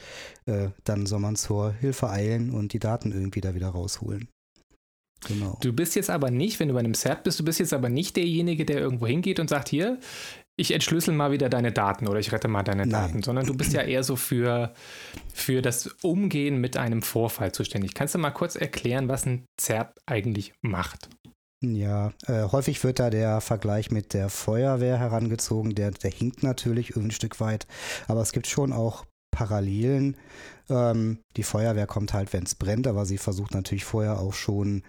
äh, 0.46 0.70
dann 0.82 1.06
soll 1.06 1.20
man 1.20 1.36
zur 1.36 1.70
Hilfe 1.70 2.10
eilen 2.10 2.50
und 2.50 2.72
die 2.72 2.80
Daten 2.80 3.12
irgendwie 3.12 3.40
da 3.40 3.54
wieder 3.54 3.68
rausholen. 3.68 4.26
Genau. 5.28 5.56
Du 5.62 5.72
bist 5.72 5.94
jetzt 5.94 6.10
aber 6.10 6.32
nicht, 6.32 6.58
wenn 6.58 6.66
du 6.66 6.74
bei 6.74 6.80
einem 6.80 6.94
Cert 6.94 7.22
bist, 7.22 7.38
du 7.38 7.44
bist 7.44 7.60
jetzt 7.60 7.72
aber 7.72 7.88
nicht 7.88 8.16
derjenige, 8.16 8.64
der 8.64 8.80
irgendwo 8.80 9.06
hingeht 9.06 9.38
und 9.38 9.48
sagt, 9.48 9.68
hier, 9.68 10.00
ich 10.56 10.72
entschlüssel 10.72 11.14
mal 11.14 11.30
wieder 11.30 11.48
deine 11.48 11.70
Daten 11.70 12.08
oder 12.08 12.18
ich 12.18 12.32
rette 12.32 12.48
mal 12.48 12.64
deine 12.64 12.82
Nein. 12.82 12.90
Daten, 12.90 13.22
sondern 13.22 13.46
du 13.46 13.56
bist 13.56 13.72
ja 13.72 13.82
eher 13.82 14.02
so 14.02 14.16
für, 14.16 14.74
für 15.32 15.62
das 15.62 15.86
Umgehen 16.02 16.60
mit 16.60 16.76
einem 16.76 17.02
Vorfall 17.02 17.52
zuständig. 17.52 17.94
Kannst 17.94 18.16
du 18.16 18.18
mal 18.18 18.30
kurz 18.32 18.56
erklären, 18.56 19.08
was 19.08 19.24
ein 19.24 19.44
Zert 19.56 19.96
eigentlich 20.04 20.52
macht? 20.62 21.10
Ja, 21.62 22.12
äh, 22.26 22.42
häufig 22.52 22.84
wird 22.84 22.98
da 22.98 23.08
der 23.08 23.40
Vergleich 23.40 23.90
mit 23.90 24.12
der 24.12 24.28
Feuerwehr 24.28 24.98
herangezogen. 24.98 25.74
Der, 25.74 25.90
der 25.90 26.10
hinkt 26.10 26.42
natürlich 26.42 26.96
ein 26.96 27.10
Stück 27.10 27.40
weit, 27.40 27.66
aber 28.08 28.20
es 28.20 28.32
gibt 28.32 28.46
schon 28.46 28.72
auch 28.72 29.06
Parallelen. 29.30 30.16
Ähm, 30.68 31.18
die 31.36 31.42
Feuerwehr 31.42 31.86
kommt 31.86 32.12
halt, 32.12 32.32
wenn 32.32 32.44
es 32.44 32.54
brennt, 32.54 32.86
aber 32.86 33.06
sie 33.06 33.18
versucht 33.18 33.54
natürlich 33.54 33.84
vorher 33.84 34.20
auch 34.20 34.34
schon 34.34 34.82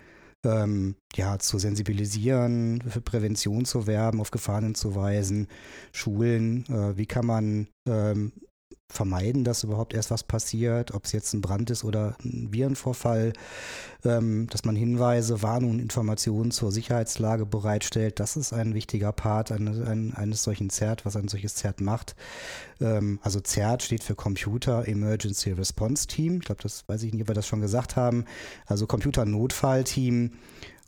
ähm, 0.46 0.96
ja, 1.16 1.40
zu 1.40 1.58
sensibilisieren, 1.58 2.82
für 2.88 3.02
Prävention 3.02 3.66
zu 3.66 3.88
werben, 3.88 4.22
auf 4.22 4.32
Gefahren 4.32 4.66
hinzuweisen, 4.66 5.48
Schulen, 5.94 6.66
äh, 6.68 6.98
wie 6.98 7.06
kann 7.06 7.26
man 7.26 7.68
ähm, 7.88 8.34
vermeiden, 8.90 9.44
dass 9.44 9.64
überhaupt 9.64 9.94
erst 9.94 10.12
was 10.12 10.24
passiert, 10.24 10.94
ob 10.94 11.06
es 11.06 11.12
jetzt 11.12 11.34
ein 11.34 11.42
Brand 11.42 11.70
ist 11.70 11.84
oder 11.84 12.16
ein 12.24 12.50
Virenvorfall, 12.52 13.34
ähm, 14.06 14.48
dass 14.50 14.64
man 14.64 14.76
Hinweise, 14.76 15.42
Warnungen, 15.42 15.80
Informationen 15.80 16.52
zur 16.52 16.72
Sicherheitslage 16.72 17.46
bereitstellt. 17.46 18.20
Das 18.20 18.38
ist 18.38 18.54
ein 18.54 18.74
wichtiger 18.74 19.12
Part 19.12 19.52
eines, 19.52 19.82
eines 19.82 20.44
solchen 20.44 20.70
ZERT, 20.70 21.06
was 21.06 21.18
ein 21.18 21.28
solches 21.28 21.56
ZERT 21.56 21.82
macht. 21.82 22.16
Ähm, 22.80 23.20
also 23.22 23.42
ZERT 23.42 23.84
steht 23.84 24.04
für 24.04 24.16
Computer 24.16 24.88
Emergency 24.88 25.52
Response 25.52 26.08
Team. 26.08 26.38
Ich 26.38 26.46
glaube, 26.46 26.64
das 26.64 26.88
weiß 26.88 27.04
ich 27.04 27.14
nicht, 27.14 27.24
ob 27.24 27.28
wir 27.28 27.36
das 27.36 27.48
schon 27.48 27.62
gesagt 27.62 27.98
haben. 27.98 28.24
Also 28.66 28.88
Computer 28.88 29.26
Notfallteam. 29.26 30.32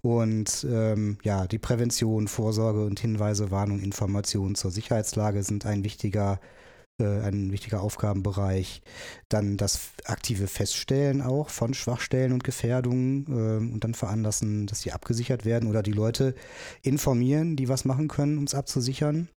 Und 0.01 0.65
ähm, 0.69 1.17
ja, 1.23 1.45
die 1.45 1.59
Prävention, 1.59 2.29
Vorsorge 2.29 2.85
und 2.85 3.01
Hinweise, 3.01 3.51
Warnung, 3.51 3.81
Informationen 3.81 4.55
zur 4.55 4.71
Sicherheitslage 4.71 5.43
sind 5.43 5.65
ein 5.65 5.83
wichtiger 5.83 6.39
äh, 6.41 6.58
ein 7.05 7.51
wichtiger 7.51 7.81
Aufgabenbereich. 7.81 8.81
Dann 9.29 9.57
das 9.57 9.91
aktive 10.05 10.47
Feststellen 10.47 11.21
auch 11.21 11.49
von 11.49 11.73
Schwachstellen 11.73 12.33
und 12.33 12.43
Gefährdungen 12.43 13.25
äh, 13.27 13.73
und 13.73 13.83
dann 13.83 13.93
veranlassen, 13.93 14.67
dass 14.67 14.81
sie 14.81 14.91
abgesichert 14.91 15.45
werden 15.45 15.69
oder 15.69 15.83
die 15.83 15.91
Leute 15.91 16.35
informieren, 16.81 17.55
die 17.55 17.69
was 17.69 17.85
machen 17.85 18.07
können, 18.07 18.37
um 18.37 18.43
es 18.43 18.55
abzusichern. 18.55 19.29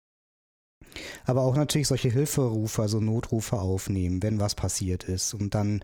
Aber 1.26 1.42
auch 1.42 1.56
natürlich 1.56 1.88
solche 1.88 2.10
Hilferufe, 2.10 2.82
also 2.82 3.00
Notrufe 3.00 3.60
aufnehmen, 3.60 4.22
wenn 4.24 4.40
was 4.40 4.56
passiert 4.56 5.06
ist 5.06 5.34
und 5.34 5.56
dann 5.56 5.84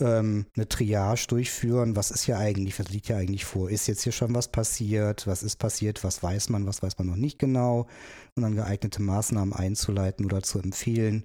ähm, 0.00 0.46
eine 0.56 0.68
Triage 0.68 1.26
durchführen. 1.28 1.96
Was 1.96 2.10
ist 2.10 2.26
ja 2.26 2.38
eigentlich, 2.38 2.78
was 2.78 2.88
liegt 2.88 3.08
ja 3.08 3.16
eigentlich 3.16 3.44
vor? 3.44 3.70
Ist 3.70 3.86
jetzt 3.88 4.02
hier 4.02 4.12
schon 4.12 4.34
was 4.34 4.48
passiert? 4.48 5.26
Was 5.26 5.42
ist 5.42 5.56
passiert? 5.56 6.04
Was 6.04 6.22
weiß 6.22 6.48
man? 6.48 6.66
Was 6.66 6.82
weiß 6.82 6.98
man 6.98 7.08
noch 7.08 7.16
nicht 7.16 7.38
genau? 7.38 7.86
Und 8.36 8.42
dann 8.42 8.56
geeignete 8.56 9.02
Maßnahmen 9.02 9.52
einzuleiten 9.52 10.24
oder 10.26 10.42
zu 10.42 10.58
empfehlen. 10.60 11.24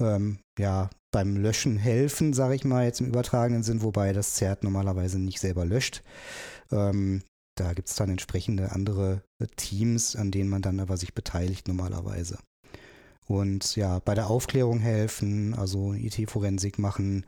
Ähm, 0.00 0.38
ja, 0.58 0.90
beim 1.12 1.36
Löschen 1.36 1.76
helfen, 1.76 2.32
sage 2.32 2.56
ich 2.56 2.64
mal 2.64 2.84
jetzt 2.84 3.00
im 3.00 3.06
übertragenen 3.06 3.62
Sinn, 3.62 3.82
wobei 3.82 4.12
das 4.12 4.34
ZERT 4.34 4.64
normalerweise 4.64 5.20
nicht 5.20 5.38
selber 5.38 5.64
löscht. 5.64 6.02
Ähm, 6.72 7.22
da 7.56 7.72
gibt 7.72 7.88
es 7.88 7.94
dann 7.94 8.10
entsprechende 8.10 8.72
andere 8.72 9.22
äh, 9.38 9.46
Teams, 9.54 10.16
an 10.16 10.32
denen 10.32 10.50
man 10.50 10.62
dann 10.62 10.80
aber 10.80 10.96
sich 10.96 11.14
beteiligt 11.14 11.68
normalerweise. 11.68 12.38
Und 13.26 13.76
ja, 13.76 14.00
bei 14.00 14.14
der 14.14 14.28
Aufklärung 14.28 14.80
helfen, 14.80 15.54
also 15.54 15.94
IT-Forensik 15.94 16.78
machen, 16.78 17.24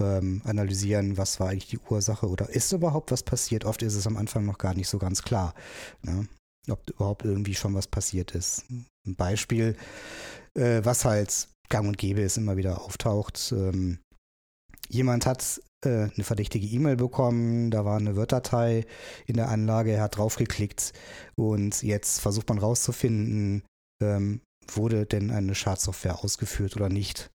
ähm, 0.00 0.42
analysieren, 0.44 1.16
was 1.16 1.40
war 1.40 1.48
eigentlich 1.48 1.68
die 1.68 1.78
Ursache 1.78 2.28
oder 2.28 2.48
ist 2.48 2.72
überhaupt 2.72 3.10
was 3.10 3.22
passiert. 3.22 3.64
Oft 3.64 3.82
ist 3.82 3.94
es 3.94 4.06
am 4.06 4.16
Anfang 4.16 4.44
noch 4.44 4.58
gar 4.58 4.74
nicht 4.74 4.88
so 4.88 4.98
ganz 4.98 5.22
klar, 5.22 5.54
ne? 6.02 6.28
ob 6.70 6.88
überhaupt 6.90 7.24
irgendwie 7.24 7.54
schon 7.54 7.74
was 7.74 7.86
passiert 7.86 8.34
ist. 8.34 8.64
Ein 8.70 9.14
Beispiel, 9.16 9.76
äh, 10.54 10.80
was 10.84 11.04
halt 11.04 11.48
gang 11.68 11.86
und 11.86 11.98
gäbe 11.98 12.20
ist, 12.20 12.36
immer 12.36 12.56
wieder 12.56 12.82
auftaucht. 12.82 13.52
Ähm, 13.56 13.98
jemand 14.88 15.26
hat 15.26 15.60
äh, 15.84 16.10
eine 16.14 16.24
verdächtige 16.24 16.66
E-Mail 16.66 16.96
bekommen, 16.96 17.70
da 17.70 17.84
war 17.84 17.98
eine 17.98 18.16
Word-Datei 18.16 18.86
in 19.26 19.36
der 19.36 19.48
Anlage, 19.48 19.92
er 19.92 20.02
hat 20.02 20.16
draufgeklickt 20.16 20.92
und 21.36 21.82
jetzt 21.82 22.20
versucht 22.20 22.48
man 22.48 22.58
rauszufinden, 22.58 23.62
ähm, 24.02 24.40
wurde 24.72 25.06
denn 25.06 25.30
eine 25.30 25.54
Schadsoftware 25.54 26.24
ausgeführt 26.24 26.76
oder 26.76 26.88
nicht. 26.88 27.30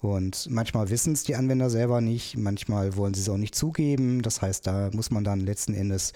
Und 0.00 0.48
manchmal 0.50 0.90
wissen 0.90 1.12
es 1.12 1.24
die 1.24 1.36
Anwender 1.36 1.70
selber 1.70 2.00
nicht, 2.00 2.36
manchmal 2.36 2.96
wollen 2.96 3.14
sie 3.14 3.22
es 3.22 3.28
auch 3.28 3.36
nicht 3.36 3.54
zugeben. 3.54 4.22
Das 4.22 4.42
heißt, 4.42 4.66
da 4.66 4.90
muss 4.92 5.10
man 5.10 5.24
dann 5.24 5.40
letzten 5.40 5.74
Endes 5.74 6.12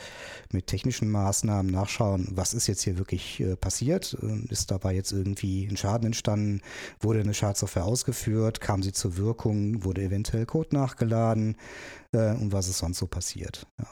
mit 0.52 0.66
technischen 0.66 1.10
Maßnahmen 1.10 1.70
nachschauen, 1.70 2.28
was 2.32 2.54
ist 2.54 2.66
jetzt 2.66 2.82
hier 2.82 2.98
wirklich 2.98 3.40
äh, 3.40 3.56
passiert. 3.56 4.14
Ist 4.48 4.70
dabei 4.70 4.94
jetzt 4.94 5.12
irgendwie 5.12 5.66
ein 5.66 5.76
Schaden 5.76 6.06
entstanden? 6.06 6.60
Wurde 7.00 7.20
eine 7.20 7.34
Schadsoftware 7.34 7.84
ausgeführt? 7.84 8.60
Kam 8.60 8.82
sie 8.82 8.92
zur 8.92 9.16
Wirkung? 9.16 9.84
Wurde 9.84 10.02
eventuell 10.02 10.46
Code 10.46 10.74
nachgeladen? 10.74 11.56
Äh, 12.12 12.32
und 12.32 12.52
was 12.52 12.68
ist 12.68 12.78
sonst 12.78 12.98
so 12.98 13.06
passiert? 13.06 13.66
Ja. 13.78 13.86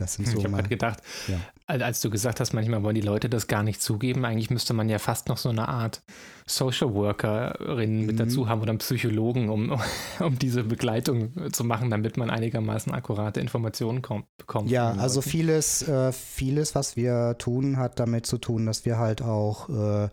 Das 0.00 0.14
sind 0.14 0.26
so 0.26 0.38
ich 0.38 0.44
habe 0.44 0.54
gerade 0.54 0.68
gedacht, 0.68 1.02
ja. 1.28 1.38
Als 1.70 2.00
du 2.00 2.10
gesagt 2.10 2.40
hast, 2.40 2.52
manchmal 2.52 2.82
wollen 2.82 2.94
die 2.94 3.00
Leute 3.00 3.28
das 3.28 3.46
gar 3.46 3.62
nicht 3.62 3.80
zugeben, 3.80 4.24
eigentlich 4.24 4.50
müsste 4.50 4.74
man 4.74 4.88
ja 4.88 4.98
fast 4.98 5.28
noch 5.28 5.38
so 5.38 5.48
eine 5.48 5.68
Art 5.68 6.02
Social 6.46 6.94
Workerin 6.94 8.06
mit 8.06 8.16
mhm. 8.16 8.18
dazu 8.18 8.48
haben 8.48 8.60
oder 8.60 8.70
einen 8.70 8.78
Psychologen, 8.78 9.48
um, 9.48 9.80
um 10.20 10.38
diese 10.38 10.64
Begleitung 10.64 11.52
zu 11.52 11.64
machen, 11.64 11.90
damit 11.90 12.16
man 12.16 12.30
einigermaßen 12.30 12.92
akkurate 12.92 13.40
Informationen 13.40 14.02
kommt, 14.02 14.26
bekommt. 14.36 14.70
Ja, 14.70 14.92
also 14.92 15.22
vieles, 15.22 15.86
äh, 15.86 16.12
vieles, 16.12 16.74
was 16.74 16.96
wir 16.96 17.36
tun, 17.38 17.76
hat 17.76 18.00
damit 18.00 18.26
zu 18.26 18.38
tun, 18.38 18.66
dass 18.66 18.84
wir 18.84 18.98
halt 18.98 19.22
auch 19.22 19.68
äh, 19.68 20.08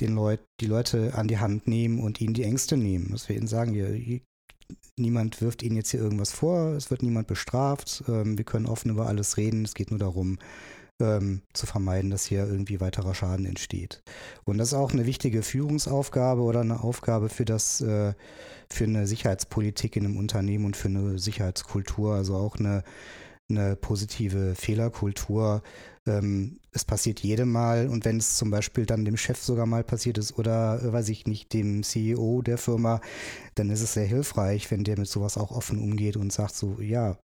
den 0.00 0.14
Leut, 0.14 0.40
die 0.60 0.66
Leute 0.66 1.12
an 1.14 1.28
die 1.28 1.38
Hand 1.38 1.66
nehmen 1.66 2.00
und 2.00 2.20
ihnen 2.20 2.34
die 2.34 2.44
Ängste 2.44 2.76
nehmen. 2.76 3.12
Dass 3.12 3.28
wir 3.28 3.36
ihnen 3.36 3.46
sagen, 3.46 3.74
ihr, 3.74 4.20
niemand 4.98 5.40
wirft 5.40 5.62
ihnen 5.62 5.76
jetzt 5.76 5.90
hier 5.90 6.00
irgendwas 6.00 6.32
vor, 6.32 6.72
es 6.72 6.90
wird 6.90 7.02
niemand 7.02 7.26
bestraft, 7.26 8.04
ähm, 8.08 8.38
wir 8.38 8.44
können 8.44 8.66
offen 8.66 8.90
über 8.90 9.06
alles 9.06 9.36
reden, 9.36 9.64
es 9.64 9.74
geht 9.74 9.90
nur 9.90 10.00
darum, 10.00 10.38
ähm, 11.00 11.42
zu 11.52 11.66
vermeiden, 11.66 12.10
dass 12.10 12.24
hier 12.24 12.46
irgendwie 12.46 12.80
weiterer 12.80 13.14
Schaden 13.14 13.46
entsteht. 13.46 14.02
Und 14.44 14.58
das 14.58 14.68
ist 14.68 14.74
auch 14.74 14.92
eine 14.92 15.06
wichtige 15.06 15.42
Führungsaufgabe 15.42 16.40
oder 16.40 16.60
eine 16.60 16.82
Aufgabe 16.82 17.28
für 17.28 17.44
das, 17.44 17.80
äh, 17.80 18.14
für 18.70 18.84
eine 18.84 19.06
Sicherheitspolitik 19.06 19.96
in 19.96 20.06
einem 20.06 20.16
Unternehmen 20.16 20.64
und 20.64 20.76
für 20.76 20.88
eine 20.88 21.18
Sicherheitskultur, 21.18 22.14
also 22.14 22.36
auch 22.36 22.56
eine, 22.56 22.82
eine 23.50 23.76
positive 23.76 24.54
Fehlerkultur, 24.54 25.62
ähm, 26.06 26.58
es 26.72 26.84
passiert 26.84 27.20
jedem 27.20 27.50
Mal 27.52 27.88
und 27.88 28.04
wenn 28.04 28.18
es 28.18 28.36
zum 28.36 28.50
Beispiel 28.50 28.86
dann 28.86 29.04
dem 29.04 29.16
Chef 29.16 29.42
sogar 29.42 29.66
mal 29.66 29.84
passiert 29.84 30.18
ist 30.18 30.38
oder, 30.38 30.82
äh, 30.82 30.92
weiß 30.92 31.08
ich 31.08 31.26
nicht, 31.26 31.52
dem 31.52 31.82
CEO 31.82 32.42
der 32.42 32.58
Firma, 32.58 33.00
dann 33.54 33.70
ist 33.70 33.82
es 33.82 33.94
sehr 33.94 34.06
hilfreich, 34.06 34.70
wenn 34.70 34.84
der 34.84 34.98
mit 34.98 35.08
sowas 35.08 35.36
auch 35.36 35.50
offen 35.50 35.78
umgeht 35.78 36.16
und 36.16 36.32
sagt 36.32 36.54
so, 36.54 36.80
ja, 36.80 37.18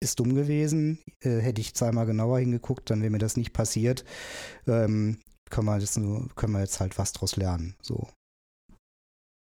ist 0.00 0.20
dumm 0.20 0.34
gewesen, 0.34 0.98
äh, 1.20 1.38
hätte 1.38 1.60
ich 1.60 1.74
zweimal 1.74 2.06
genauer 2.06 2.38
hingeguckt, 2.38 2.90
dann 2.90 3.00
wäre 3.00 3.10
mir 3.10 3.18
das 3.18 3.36
nicht 3.36 3.52
passiert. 3.52 4.04
Ähm, 4.66 5.18
können, 5.50 5.66
wir 5.66 5.78
jetzt 5.78 5.96
nur, 5.98 6.28
können 6.34 6.52
wir 6.52 6.60
jetzt 6.60 6.80
halt 6.80 6.98
was 6.98 7.12
draus 7.12 7.36
lernen. 7.36 7.76
So. 7.82 8.08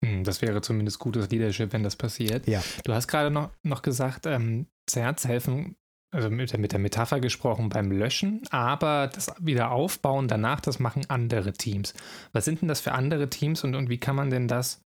Hm, 0.05 0.25
das 0.25 0.43
wäre 0.43 0.61
zumindest 0.61 0.99
gutes 0.99 1.31
Leadership, 1.31 1.73
wenn 1.73 1.83
das 1.83 1.97
passiert. 1.97 2.47
Ja. 2.49 2.63
Du 2.85 2.93
hast 2.93 3.07
gerade 3.07 3.31
noch, 3.31 3.51
noch 3.63 3.83
gesagt, 3.83 4.27
ähm, 4.27 4.67
Zerts 4.87 5.27
helfen 5.27 5.77
also 6.15 6.31
mit 6.31 6.53
der, 6.53 6.61
mit 6.61 6.73
der 6.73 6.79
Metapher 6.79 7.21
gesprochen, 7.21 7.69
beim 7.69 7.91
Löschen, 7.91 8.43
aber 8.51 9.09
das 9.09 9.33
Wiederaufbauen 9.41 10.29
danach, 10.29 10.61
das 10.61 10.79
machen 10.79 11.05
andere 11.09 11.53
Teams. 11.53 11.95
Was 12.33 12.45
sind 12.45 12.61
denn 12.61 12.69
das 12.69 12.81
für 12.81 12.93
andere 12.93 13.31
Teams 13.31 13.65
und, 13.65 13.75
und 13.75 13.89
wie 13.89 13.99
kann 13.99 14.17
man 14.17 14.31
denn 14.31 14.47
das 14.47 14.83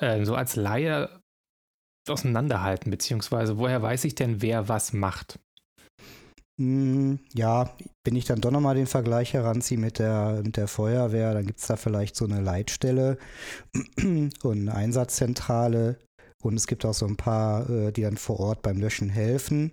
äh, 0.00 0.24
so 0.24 0.34
als 0.34 0.56
Laie 0.56 1.20
auseinanderhalten, 2.08 2.90
beziehungsweise 2.90 3.58
woher 3.58 3.82
weiß 3.82 4.04
ich 4.04 4.14
denn, 4.14 4.42
wer 4.42 4.68
was 4.68 4.92
macht? 4.92 5.38
Hm, 6.60 7.18
ja, 7.34 7.74
wenn 8.06 8.16
ich 8.16 8.26
dann 8.26 8.40
doch 8.40 8.50
nochmal 8.50 8.76
den 8.76 8.86
Vergleich 8.86 9.32
heranziehe 9.32 9.78
mit 9.78 9.98
der, 9.98 10.42
mit 10.44 10.56
der 10.56 10.68
Feuerwehr, 10.68 11.34
dann 11.34 11.46
gibt 11.46 11.58
es 11.58 11.66
da 11.66 11.76
vielleicht 11.76 12.14
so 12.14 12.26
eine 12.26 12.40
Leitstelle 12.40 13.18
und 14.02 14.32
eine 14.44 14.74
Einsatzzentrale 14.74 15.98
und 16.42 16.54
es 16.54 16.66
gibt 16.66 16.84
auch 16.84 16.94
so 16.94 17.06
ein 17.06 17.16
paar, 17.16 17.68
äh, 17.68 17.92
die 17.92 18.02
dann 18.02 18.16
vor 18.16 18.38
Ort 18.38 18.62
beim 18.62 18.78
Löschen 18.78 19.08
helfen. 19.08 19.72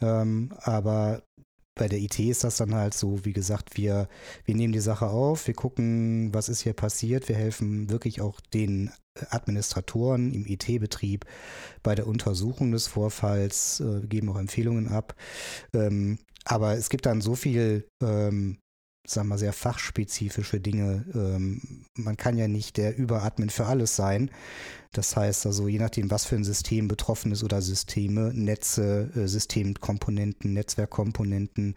Ähm, 0.00 0.52
aber 0.62 1.22
bei 1.80 1.88
der 1.88 1.98
IT 1.98 2.18
ist 2.18 2.44
das 2.44 2.58
dann 2.58 2.74
halt 2.74 2.92
so, 2.92 3.24
wie 3.24 3.32
gesagt, 3.32 3.76
wir, 3.76 4.08
wir 4.44 4.54
nehmen 4.54 4.72
die 4.72 4.80
Sache 4.80 5.06
auf, 5.06 5.46
wir 5.46 5.54
gucken, 5.54 6.28
was 6.34 6.48
ist 6.50 6.60
hier 6.60 6.74
passiert, 6.74 7.28
wir 7.28 7.36
helfen 7.36 7.88
wirklich 7.88 8.20
auch 8.20 8.40
den 8.52 8.90
Administratoren 9.30 10.32
im 10.32 10.44
IT-Betrieb 10.46 11.24
bei 11.82 11.94
der 11.94 12.06
Untersuchung 12.06 12.72
des 12.72 12.86
Vorfalls, 12.86 13.80
äh, 13.80 14.06
geben 14.06 14.28
auch 14.28 14.38
Empfehlungen 14.38 14.88
ab. 14.88 15.14
Ähm, 15.72 16.18
aber 16.44 16.74
es 16.74 16.90
gibt 16.90 17.06
dann 17.06 17.20
so 17.20 17.34
viel 17.34 17.86
ähm, 18.02 18.58
sagen 19.06 19.28
wir, 19.28 19.38
sehr 19.38 19.52
fachspezifische 19.52 20.60
Dinge. 20.60 21.04
Ähm, 21.14 21.84
man 21.94 22.16
kann 22.16 22.36
ja 22.36 22.48
nicht 22.48 22.76
der 22.76 22.96
Überadmin 22.96 23.50
für 23.50 23.66
alles 23.66 23.96
sein. 23.96 24.30
Das 24.92 25.16
heißt 25.16 25.46
also, 25.46 25.68
je 25.68 25.78
nachdem, 25.78 26.10
was 26.10 26.26
für 26.26 26.36
ein 26.36 26.44
System 26.44 26.88
betroffen 26.88 27.32
ist 27.32 27.44
oder 27.44 27.62
Systeme, 27.62 28.32
Netze, 28.34 29.10
äh, 29.14 29.26
Systemkomponenten, 29.26 30.52
Netzwerkkomponenten, 30.52 31.74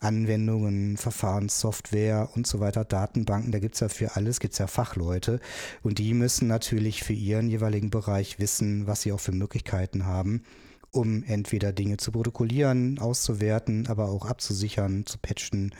Anwendungen, 0.00 0.96
Verfahrenssoftware 0.96 2.30
und 2.34 2.46
so 2.46 2.60
weiter, 2.60 2.84
Datenbanken, 2.84 3.52
da 3.52 3.58
gibt 3.58 3.74
es 3.74 3.80
ja 3.80 3.88
für 3.88 4.16
alles, 4.16 4.40
gibt 4.40 4.52
es 4.52 4.58
ja 4.58 4.66
Fachleute 4.66 5.40
und 5.82 5.98
die 5.98 6.12
müssen 6.12 6.48
natürlich 6.48 7.02
für 7.02 7.14
ihren 7.14 7.48
jeweiligen 7.48 7.90
Bereich 7.90 8.38
wissen, 8.38 8.86
was 8.86 9.02
sie 9.02 9.12
auch 9.12 9.20
für 9.20 9.32
Möglichkeiten 9.32 10.04
haben 10.04 10.42
um 10.96 11.22
entweder 11.24 11.72
Dinge 11.72 11.98
zu 11.98 12.12
protokollieren, 12.12 12.98
auszuwerten, 12.98 13.86
aber 13.86 14.08
auch 14.08 14.26
abzusichern, 14.26 15.06
zu 15.06 15.18
patchen, 15.18 15.74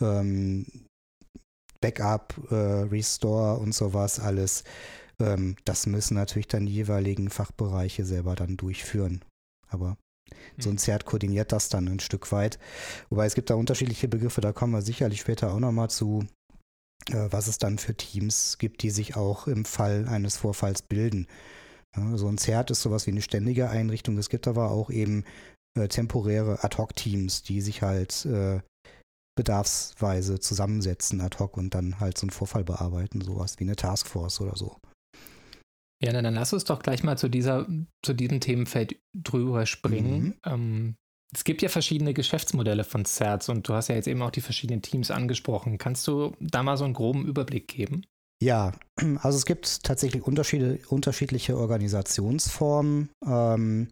ähm, 0.00 0.66
Backup, 1.80 2.34
äh, 2.50 2.54
Restore 2.54 3.58
und 3.58 3.74
sowas 3.74 4.20
alles. 4.20 4.64
Ähm, 5.20 5.56
das 5.64 5.86
müssen 5.86 6.14
natürlich 6.14 6.48
dann 6.48 6.66
die 6.66 6.74
jeweiligen 6.74 7.28
Fachbereiche 7.28 8.04
selber 8.04 8.34
dann 8.34 8.56
durchführen. 8.56 9.24
Aber 9.68 9.96
so 10.58 10.70
ein 10.70 10.72
hm. 10.72 10.78
Zert 10.78 11.04
koordiniert 11.04 11.52
das 11.52 11.68
dann 11.68 11.88
ein 11.88 12.00
Stück 12.00 12.32
weit. 12.32 12.58
Wobei 13.10 13.26
es 13.26 13.34
gibt 13.34 13.50
da 13.50 13.54
unterschiedliche 13.54 14.08
Begriffe, 14.08 14.40
da 14.40 14.52
kommen 14.52 14.72
wir 14.72 14.82
sicherlich 14.82 15.20
später 15.20 15.52
auch 15.52 15.58
nochmal 15.58 15.90
zu, 15.90 16.24
äh, 17.10 17.28
was 17.30 17.48
es 17.48 17.58
dann 17.58 17.78
für 17.78 17.94
Teams 17.94 18.58
gibt, 18.58 18.82
die 18.82 18.90
sich 18.90 19.16
auch 19.16 19.46
im 19.46 19.64
Fall 19.64 20.08
eines 20.08 20.36
Vorfalls 20.36 20.82
bilden. 20.82 21.26
Ja, 21.96 22.16
so 22.16 22.28
ein 22.28 22.38
ZERT 22.38 22.70
ist 22.70 22.82
sowas 22.82 23.06
wie 23.06 23.10
eine 23.10 23.22
ständige 23.22 23.68
Einrichtung. 23.68 24.16
Es 24.18 24.28
gibt 24.28 24.48
aber 24.48 24.70
auch 24.70 24.90
eben 24.90 25.24
äh, 25.78 25.88
temporäre 25.88 26.64
Ad-Hoc-Teams, 26.64 27.42
die 27.42 27.60
sich 27.60 27.82
halt 27.82 28.24
äh, 28.26 28.60
bedarfsweise 29.36 30.40
zusammensetzen 30.40 31.20
ad 31.20 31.38
hoc 31.38 31.56
und 31.56 31.74
dann 31.74 32.00
halt 32.00 32.18
so 32.18 32.24
einen 32.24 32.30
Vorfall 32.30 32.64
bearbeiten, 32.64 33.22
sowas 33.22 33.58
wie 33.58 33.64
eine 33.64 33.76
Taskforce 33.76 34.40
oder 34.40 34.56
so. 34.56 34.76
Ja, 36.02 36.12
dann 36.12 36.34
lass 36.34 36.52
uns 36.52 36.64
doch 36.64 36.82
gleich 36.82 37.04
mal 37.04 37.16
zu 37.16 37.28
dieser, 37.28 37.66
zu 38.04 38.12
diesem 38.12 38.40
Themenfeld 38.40 39.00
drüber 39.16 39.66
springen. 39.66 40.22
Mhm. 40.22 40.34
Ähm, 40.44 40.94
es 41.34 41.44
gibt 41.44 41.62
ja 41.62 41.68
verschiedene 41.68 42.12
Geschäftsmodelle 42.12 42.84
von 42.84 43.04
CERTs 43.04 43.48
und 43.48 43.68
du 43.68 43.74
hast 43.74 43.88
ja 43.88 43.94
jetzt 43.94 44.08
eben 44.08 44.20
auch 44.20 44.30
die 44.30 44.40
verschiedenen 44.42 44.82
Teams 44.82 45.10
angesprochen. 45.10 45.78
Kannst 45.78 46.06
du 46.08 46.36
da 46.40 46.62
mal 46.62 46.76
so 46.76 46.84
einen 46.84 46.92
groben 46.92 47.24
Überblick 47.24 47.68
geben? 47.68 48.04
Ja, 48.42 48.72
also 49.22 49.38
es 49.38 49.46
gibt 49.46 49.84
tatsächlich 49.84 50.26
unterschiedliche 50.26 51.56
Organisationsformen. 51.56 53.10
Ähm, 53.24 53.88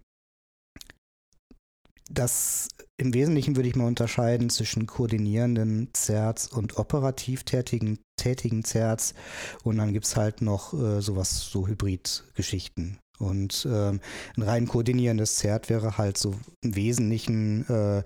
das 2.10 2.68
im 3.00 3.14
Wesentlichen 3.14 3.54
würde 3.54 3.68
ich 3.68 3.76
mal 3.76 3.86
unterscheiden 3.86 4.50
zwischen 4.50 4.86
koordinierenden 4.86 5.90
Zerts 5.92 6.48
und 6.48 6.78
operativ 6.78 7.44
tätigen, 7.44 8.00
tätigen 8.20 8.64
Zerts. 8.64 9.14
Und 9.62 9.78
dann 9.78 9.92
gibt 9.92 10.06
es 10.06 10.16
halt 10.16 10.42
noch 10.42 10.74
äh, 10.74 11.00
sowas, 11.00 11.48
so 11.48 11.68
Hybrid-Geschichten. 11.68 12.98
Und 13.20 13.68
ähm, 13.70 14.00
ein 14.36 14.42
rein 14.42 14.66
koordinierendes 14.66 15.36
Zert 15.36 15.70
wäre 15.70 15.96
halt 15.96 16.18
so 16.18 16.34
im 16.64 16.74
Wesentlichen 16.74 17.68
äh, 17.68 18.02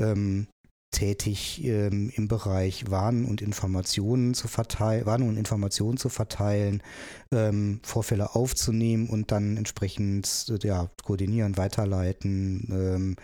ähm, 0.00 0.46
tätig 0.90 1.64
ähm, 1.64 2.10
im 2.14 2.28
Bereich 2.28 2.90
Warnen 2.90 3.26
und 3.26 3.42
Informationen 3.42 4.34
zu 4.34 4.48
verteilen, 4.48 5.06
Warnungen 5.06 5.32
und 5.32 5.38
Informationen 5.38 5.98
zu 5.98 6.08
verteilen, 6.08 6.82
ähm, 7.32 7.80
Vorfälle 7.82 8.34
aufzunehmen 8.34 9.08
und 9.08 9.32
dann 9.32 9.56
entsprechend 9.56 10.46
äh, 10.48 10.66
ja, 10.66 10.90
koordinieren, 11.02 11.56
weiterleiten, 11.56 12.68
ähm, 12.70 13.16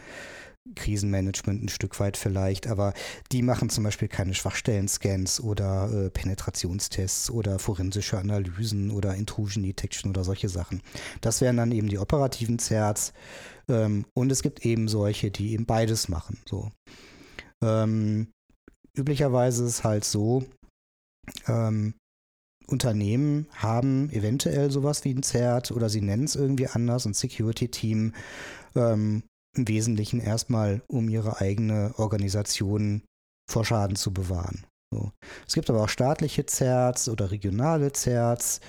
Krisenmanagement 0.76 1.64
ein 1.64 1.68
Stück 1.68 1.98
weit 1.98 2.16
vielleicht, 2.16 2.68
aber 2.68 2.94
die 3.32 3.42
machen 3.42 3.68
zum 3.68 3.84
Beispiel 3.84 4.08
keine 4.08 4.32
Schwachstellen-Scans 4.32 5.40
oder 5.40 5.90
äh, 5.92 6.10
Penetrationstests 6.10 7.30
oder 7.30 7.58
forensische 7.58 8.18
Analysen 8.18 8.90
oder 8.92 9.14
Intrusion 9.14 9.64
Detection 9.64 10.10
oder 10.10 10.22
solche 10.22 10.48
Sachen. 10.48 10.80
Das 11.20 11.40
wären 11.40 11.56
dann 11.56 11.72
eben 11.72 11.88
die 11.88 11.98
operativen 11.98 12.60
Zerts 12.60 13.12
ähm, 13.68 14.06
und 14.14 14.30
es 14.30 14.42
gibt 14.42 14.64
eben 14.64 14.86
solche, 14.86 15.30
die 15.30 15.52
eben 15.52 15.66
beides 15.66 16.08
machen. 16.08 16.38
So. 16.48 16.70
Ähm, 17.62 18.28
üblicherweise 18.94 19.64
ist 19.64 19.70
es 19.70 19.84
halt 19.84 20.04
so, 20.04 20.44
ähm, 21.46 21.94
Unternehmen 22.66 23.46
haben 23.52 24.10
eventuell 24.10 24.70
sowas 24.70 25.04
wie 25.04 25.14
ein 25.14 25.22
ZERT 25.22 25.70
oder 25.72 25.88
sie 25.88 26.00
nennen 26.00 26.24
es 26.24 26.36
irgendwie 26.36 26.68
anders, 26.68 27.04
ein 27.06 27.14
Security-Team, 27.14 28.14
ähm, 28.74 29.22
im 29.56 29.68
Wesentlichen 29.68 30.20
erstmal, 30.20 30.82
um 30.88 31.08
ihre 31.08 31.40
eigene 31.40 31.92
Organisation 31.98 33.02
vor 33.50 33.64
Schaden 33.64 33.96
zu 33.96 34.12
bewahren. 34.12 34.64
So. 34.92 35.12
Es 35.46 35.54
gibt 35.54 35.68
aber 35.68 35.82
auch 35.82 35.88
staatliche 35.88 36.46
Zerts 36.46 37.08
oder 37.08 37.30
regionale 37.30 37.92
Zerts. 37.92 38.60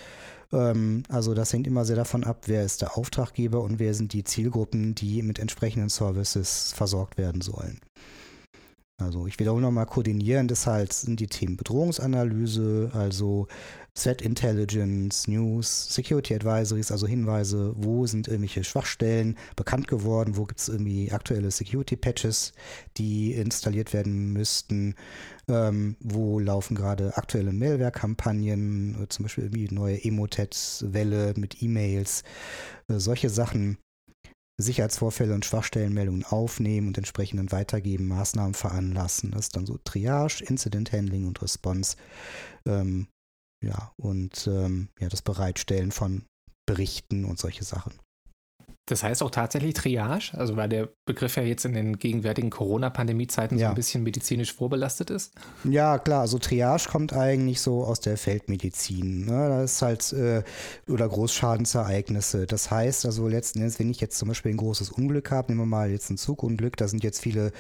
Ähm, 0.52 1.04
also 1.10 1.34
das 1.34 1.54
hängt 1.54 1.68
immer 1.68 1.86
sehr 1.86 1.96
davon 1.96 2.24
ab, 2.24 2.44
wer 2.48 2.64
ist 2.64 2.82
der 2.82 2.98
Auftraggeber 2.98 3.62
und 3.62 3.80
wer 3.80 3.94
sind 3.94 4.14
die 4.14 4.24
Zielgruppen, 4.24 4.96
die 4.96 5.22
mit 5.22 5.40
entsprechenden 5.40 5.90
Services 5.90 6.74
versorgt 6.74 7.18
werden 7.18 7.42
sollen. 7.42 7.80
Also 9.02 9.26
ich 9.26 9.40
wiederhole 9.40 9.64
nochmal, 9.64 9.88
koordinieren, 9.88 10.48
das 10.48 10.68
halt 10.68 10.94
sind 10.94 11.20
die 11.20 11.28
Themen 11.28 11.58
Bedrohungsanalyse, 11.58 12.92
also 12.94 13.48
Threat 13.96 14.22
Intelligence, 14.22 15.28
News, 15.28 15.94
Security 15.94 16.36
Advisories, 16.36 16.92
also 16.92 17.08
Hinweise, 17.08 17.74
wo 17.76 18.06
sind 18.06 18.28
irgendwelche 18.28 18.64
Schwachstellen 18.64 19.38
bekannt 19.56 19.88
geworden, 19.88 20.38
wo 20.38 20.46
gibt 20.46 20.60
es 20.60 20.70
irgendwie 20.70 21.12
aktuelle 21.12 21.50
Security 21.50 21.96
Patches, 21.96 22.54
die 22.98 23.34
installiert 23.34 23.94
werden 23.94 24.32
müssten, 24.32 24.96
ähm, 25.48 25.96
wo 26.00 26.40
laufen 26.40 26.76
gerade 26.76 27.18
aktuelle 27.18 27.52
Malware-Kampagnen, 27.52 29.04
äh, 29.04 29.08
zum 29.10 29.24
Beispiel 29.24 29.46
irgendwie 29.46 29.74
neue 29.74 30.04
Emotet-Welle 30.04 31.34
mit 31.38 31.62
E-Mails, 31.62 32.24
äh, 32.90 33.00
solche 33.00 33.30
Sachen. 33.30 33.78
Sicherheitsvorfälle 34.58 35.34
und 35.34 35.46
Schwachstellenmeldungen 35.46 36.26
aufnehmen 36.26 36.88
und 36.88 36.98
entsprechend 36.98 37.40
dann 37.40 37.52
weitergeben, 37.52 38.08
Maßnahmen 38.08 38.54
veranlassen. 38.54 39.32
Das 39.32 39.46
ist 39.46 39.56
dann 39.56 39.66
so 39.66 39.78
Triage, 39.84 40.44
Incident 40.44 40.92
Handling 40.92 41.26
und 41.26 41.42
Response. 41.42 41.98
Ähm, 42.66 43.08
ja, 43.64 43.94
und 43.98 44.48
ähm, 44.48 44.90
ja, 45.00 45.10
das 45.10 45.22
Bereitstellen 45.22 45.92
von 45.92 46.26
Berichten 46.66 47.26
und 47.26 47.40
solche 47.40 47.64
Sachen. 47.64 47.94
Das 48.86 49.02
heißt 49.02 49.24
auch 49.24 49.32
tatsächlich 49.32 49.76
Triage, 49.76 50.32
also 50.34 50.58
weil 50.58 50.68
der 50.68 50.90
Begriff 51.06 51.38
ja 51.38 51.44
jetzt 51.44 51.64
in 51.64 51.74
den 51.74 52.00
gegenwärtigen 52.00 52.50
Corona-Pandemie-Zeiten 52.50 53.58
ja. 53.58 53.68
so 53.68 53.72
ein 53.72 53.76
bisschen 53.76 54.04
medizinisch 54.04 54.54
vorbelastet 54.54 55.10
ist? 55.10 55.34
Ja, 55.64 55.98
klar, 56.00 56.20
also 56.20 56.38
Triage 56.38 56.90
kommt 56.90 57.14
eigentlich 57.14 57.62
so 57.62 57.86
aus 57.86 58.02
der 58.02 58.18
Feldmedizin. 58.18 59.26
Ne? 59.26 59.48
Das 59.48 59.76
ist 59.76 59.82
halt, 59.82 60.12
äh, 60.12 60.44
oder 60.90 61.08
Großschadensereignisse. 61.08 62.46
Das 62.46 62.72
heißt 62.72 63.06
also 63.06 63.30
letzten 63.30 63.60
Endes, 63.60 63.80
wenn 63.80 63.90
ich 63.90 64.02
jetzt 64.02 64.18
zum 64.18 64.28
Beispiel 64.28 64.52
ein 64.52 64.58
großes 64.58 64.90
Unglück 64.90 65.32
habe, 65.32 65.54
nehmen 65.54 65.62
wir 65.62 65.66
mal 65.66 65.90
jetzt 65.90 66.10
ein 66.10 66.18
Zugunglück, 66.18 66.76
da 66.76 66.90
sind 66.90 67.06
jetzt 67.06 67.22
viele 67.22 67.54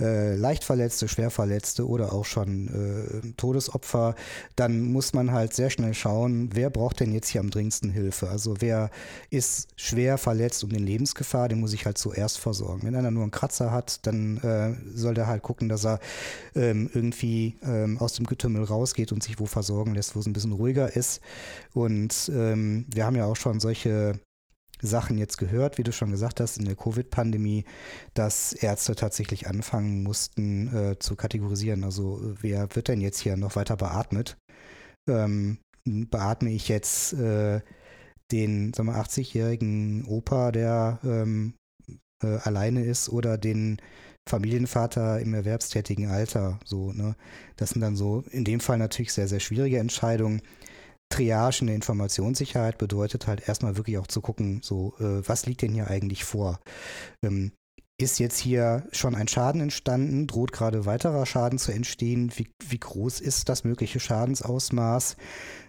äh, 0.00 0.34
Leichtverletzte, 0.36 1.06
Schwerverletzte 1.06 1.86
oder 1.86 2.14
auch 2.14 2.24
schon 2.24 2.68
äh, 2.68 3.32
Todesopfer, 3.36 4.14
dann 4.56 4.80
muss 4.80 5.12
man 5.12 5.32
halt 5.32 5.52
sehr 5.52 5.68
schnell 5.68 5.92
schauen, 5.92 6.48
wer 6.54 6.70
braucht 6.70 7.00
denn 7.00 7.12
jetzt 7.12 7.28
hier 7.28 7.42
am 7.42 7.50
dringendsten 7.50 7.90
Hilfe? 7.90 8.30
Also 8.30 8.56
wer 8.60 8.90
ist 9.28 9.68
schwer 9.76 10.16
verletzt 10.16 10.61
und 10.64 10.72
in 10.72 10.84
Lebensgefahr, 10.84 11.48
den 11.48 11.60
muss 11.60 11.72
ich 11.72 11.86
halt 11.86 11.98
zuerst 11.98 12.38
versorgen. 12.38 12.82
Wenn 12.84 12.94
einer 12.94 13.10
nur 13.10 13.22
einen 13.22 13.30
Kratzer 13.30 13.70
hat, 13.70 14.06
dann 14.06 14.38
äh, 14.38 14.74
soll 14.94 15.14
der 15.14 15.26
halt 15.26 15.42
gucken, 15.42 15.68
dass 15.68 15.84
er 15.84 16.00
ähm, 16.54 16.90
irgendwie 16.92 17.56
ähm, 17.62 17.98
aus 17.98 18.14
dem 18.14 18.26
Getümmel 18.26 18.64
rausgeht 18.64 19.12
und 19.12 19.22
sich 19.22 19.38
wo 19.38 19.46
versorgen 19.46 19.94
lässt, 19.94 20.16
wo 20.16 20.20
es 20.20 20.26
ein 20.26 20.32
bisschen 20.32 20.52
ruhiger 20.52 20.94
ist. 20.94 21.20
Und 21.72 22.30
ähm, 22.34 22.86
wir 22.92 23.06
haben 23.06 23.16
ja 23.16 23.26
auch 23.26 23.36
schon 23.36 23.60
solche 23.60 24.18
Sachen 24.82 25.16
jetzt 25.16 25.38
gehört, 25.38 25.78
wie 25.78 25.84
du 25.84 25.92
schon 25.92 26.10
gesagt 26.10 26.40
hast, 26.40 26.58
in 26.58 26.64
der 26.64 26.74
Covid-Pandemie, 26.74 27.64
dass 28.14 28.52
Ärzte 28.52 28.96
tatsächlich 28.96 29.46
anfangen 29.46 30.02
mussten 30.02 30.74
äh, 30.74 30.98
zu 30.98 31.14
kategorisieren. 31.14 31.84
Also 31.84 32.20
wer 32.40 32.74
wird 32.74 32.88
denn 32.88 33.00
jetzt 33.00 33.20
hier 33.20 33.36
noch 33.36 33.56
weiter 33.56 33.76
beatmet? 33.76 34.36
Ähm, 35.08 35.58
beatme 35.84 36.50
ich 36.50 36.68
jetzt 36.68 37.12
äh, 37.14 37.60
den 38.30 38.72
80-jährigen 38.72 40.04
Opa, 40.04 40.52
der 40.52 41.00
ähm, 41.04 41.54
äh, 42.22 42.38
alleine 42.38 42.84
ist, 42.84 43.08
oder 43.08 43.38
den 43.38 43.78
Familienvater 44.28 45.20
im 45.20 45.34
erwerbstätigen 45.34 46.08
Alter. 46.10 46.60
So, 46.64 46.92
ne? 46.92 47.16
Das 47.56 47.70
sind 47.70 47.80
dann 47.80 47.96
so 47.96 48.24
in 48.30 48.44
dem 48.44 48.60
Fall 48.60 48.78
natürlich 48.78 49.12
sehr, 49.12 49.28
sehr 49.28 49.40
schwierige 49.40 49.78
Entscheidungen. 49.78 50.42
Triage 51.10 51.60
in 51.60 51.66
der 51.66 51.76
Informationssicherheit 51.76 52.78
bedeutet 52.78 53.26
halt 53.26 53.46
erstmal 53.46 53.76
wirklich 53.76 53.98
auch 53.98 54.06
zu 54.06 54.20
gucken, 54.20 54.60
so, 54.62 54.94
äh, 54.98 55.26
was 55.28 55.46
liegt 55.46 55.62
denn 55.62 55.74
hier 55.74 55.88
eigentlich 55.88 56.24
vor? 56.24 56.60
Ähm, 57.22 57.52
ist 58.00 58.18
jetzt 58.18 58.38
hier 58.38 58.86
schon 58.92 59.14
ein 59.14 59.28
Schaden 59.28 59.60
entstanden? 59.60 60.26
Droht 60.26 60.52
gerade 60.52 60.86
weiterer 60.86 61.26
Schaden 61.26 61.58
zu 61.58 61.72
entstehen? 61.72 62.32
Wie, 62.36 62.48
wie 62.66 62.78
groß 62.78 63.20
ist 63.20 63.48
das 63.48 63.64
mögliche 63.64 64.00
Schadensausmaß? 64.00 65.16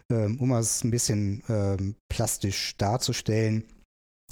Ähm, 0.09 0.39
um 0.39 0.51
es 0.53 0.83
ein 0.83 0.91
bisschen 0.91 1.43
ähm, 1.49 1.95
plastisch 2.09 2.75
darzustellen. 2.77 3.65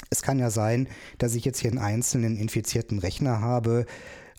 Es 0.10 0.21
kann 0.21 0.39
ja 0.39 0.49
sein, 0.49 0.88
dass 1.17 1.36
ich 1.36 1.45
jetzt 1.45 1.60
hier 1.60 1.71
einen 1.71 1.79
einzelnen 1.79 2.38
infizierten 2.38 2.99
Rechner 2.99 3.39
habe, 3.41 3.86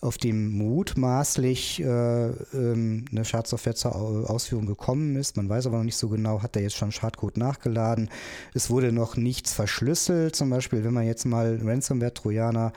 auf 0.02 0.18
dem 0.18 0.50
mutmaßlich 0.50 1.80
äh, 1.80 1.84
ähm, 1.86 3.04
eine 3.10 3.24
Schadsoftware 3.24 3.76
zur 3.76 3.94
Ausführung 4.28 4.66
gekommen 4.66 5.14
ist. 5.14 5.36
Man 5.36 5.48
weiß 5.48 5.68
aber 5.68 5.78
noch 5.78 5.84
nicht 5.84 5.96
so 5.96 6.08
genau, 6.08 6.42
hat 6.42 6.56
er 6.56 6.62
jetzt 6.62 6.76
schon 6.76 6.90
Schadcode 6.90 7.36
nachgeladen. 7.36 8.10
Es 8.52 8.68
wurde 8.68 8.90
noch 8.90 9.16
nichts 9.16 9.52
verschlüsselt. 9.52 10.34
Zum 10.34 10.50
Beispiel, 10.50 10.82
wenn 10.82 10.92
wir 10.92 11.02
jetzt 11.02 11.24
mal 11.24 11.60
Ransomware-Trojaner 11.62 12.72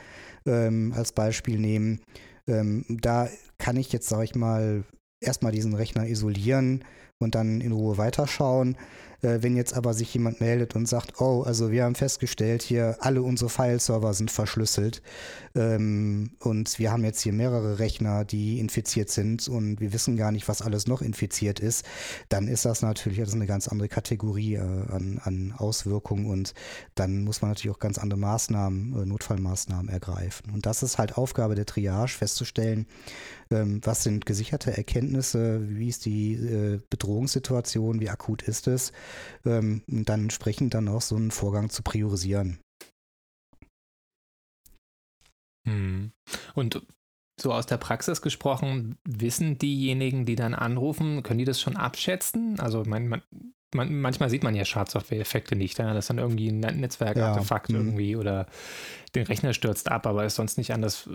ähm, 0.46 0.94
als 0.96 1.14
Beispiel 1.14 1.60
nehmen, 1.60 2.00
ähm, 2.48 2.86
da 2.90 3.28
kann 3.58 3.78
ich 3.78 3.92
jetzt, 3.92 4.08
sage 4.08 4.26
ich 4.26 4.36
mal, 4.36 4.84
erstmal 5.20 5.52
diesen 5.52 5.74
Rechner 5.74 6.08
isolieren 6.08 6.84
und 7.20 7.36
dann 7.36 7.62
in 7.62 7.72
Ruhe 7.72 7.98
weiterschauen. 7.98 8.78
Äh, 9.26 9.42
wenn 9.42 9.56
jetzt 9.56 9.76
aber 9.76 9.94
sich 9.94 10.14
jemand 10.14 10.40
meldet 10.40 10.76
und 10.76 10.88
sagt, 10.88 11.20
oh, 11.20 11.44
also 11.44 11.72
wir 11.72 11.84
haben 11.84 11.96
festgestellt, 11.96 12.62
hier 12.62 12.98
alle 13.00 13.22
unsere 13.22 13.50
File-Server 13.50 14.14
sind 14.14 14.32
verschlüsselt 14.32 15.02
ähm, 15.56 16.32
und 16.40 16.78
wir 16.80 16.92
haben 16.92 17.04
jetzt 17.04 17.22
hier 17.22 17.34
mehrere 17.34 17.80
Rechner, 17.80 18.26
die 18.26 18.60
infiziert 18.60 19.10
sind 19.10 19.48
und 19.48 19.80
wir 19.80 19.94
wissen 19.94 20.18
gar 20.18 20.32
nicht, 20.32 20.48
was 20.48 20.62
alles 20.62 20.88
noch 20.88 21.02
infiziert 21.02 21.60
ist, 21.60 21.86
dann 22.30 22.48
ist 22.48 22.66
das 22.66 22.82
natürlich 22.82 23.20
das 23.20 23.34
eine 23.34 23.48
ganz 23.48 23.68
andere 23.68 23.90
Kategorie 23.90 24.56
äh, 24.56 24.60
an, 24.60 25.20
an 25.24 25.54
Auswirkungen 25.58 26.28
und 26.28 26.54
dann 26.96 27.24
muss 27.24 27.42
man 27.42 27.52
natürlich 27.52 27.76
auch 27.76 27.80
ganz 27.80 27.98
andere 27.98 28.20
Maßnahmen, 28.20 29.02
äh, 29.02 29.06
Notfallmaßnahmen 29.06 29.90
ergreifen. 29.90 30.52
Und 30.52 30.66
das 30.66 30.84
ist 30.84 30.98
halt 30.98 31.18
Aufgabe 31.18 31.56
der 31.56 31.66
Triage, 31.66 32.12
festzustellen, 32.12 32.86
was 33.50 34.04
sind 34.04 34.26
gesicherte 34.26 34.76
Erkenntnisse, 34.76 35.62
wie 35.70 35.90
ist 35.90 36.06
die 36.06 36.34
äh, 36.34 36.80
Bedrohungssituation, 36.90 38.00
wie 38.00 38.10
akut 38.10 38.42
ist 38.44 38.68
es, 38.68 38.92
ähm, 39.46 39.84
und 39.88 40.10
dann 40.10 40.24
entsprechend 40.24 40.74
dann 40.74 40.88
auch 40.88 41.02
so 41.02 41.16
einen 41.16 41.32
Vorgang 41.32 41.70
zu 41.70 41.84
priorisieren. 41.84 42.60
Hm. 45.68 46.12
Und 46.54 46.86
so 47.40 47.52
aus 47.52 47.66
der 47.66 47.78
Praxis 47.78 48.22
gesprochen, 48.22 48.98
wissen 49.04 49.58
diejenigen, 49.58 50.26
die 50.26 50.36
dann 50.36 50.54
anrufen, 50.54 51.22
können 51.22 51.40
die 51.40 51.46
das 51.46 51.60
schon 51.60 51.76
abschätzen? 51.76 52.60
Also 52.60 52.84
man, 52.86 53.08
man, 53.10 53.22
man, 53.74 54.00
manchmal 54.00 54.30
sieht 54.30 54.44
man 54.44 54.56
ja 54.56 54.66
Schadsoftware-Effekte 54.66 55.56
nicht. 55.56 55.78
Ja? 55.80 55.94
Das 55.94 56.06
ist 56.06 56.10
dann 56.10 56.18
irgendwie 56.18 56.50
ein 56.50 56.60
Netzwerkartefakt 56.60 57.70
ja, 57.70 57.78
irgendwie 57.78 58.16
oder 58.16 58.48
der 59.16 59.30
Rechner 59.30 59.54
stürzt 59.54 59.90
ab, 59.90 60.08
aber 60.08 60.26
ist 60.26 60.36
sonst 60.36 60.58
nicht 60.58 60.74
anders 60.74 61.10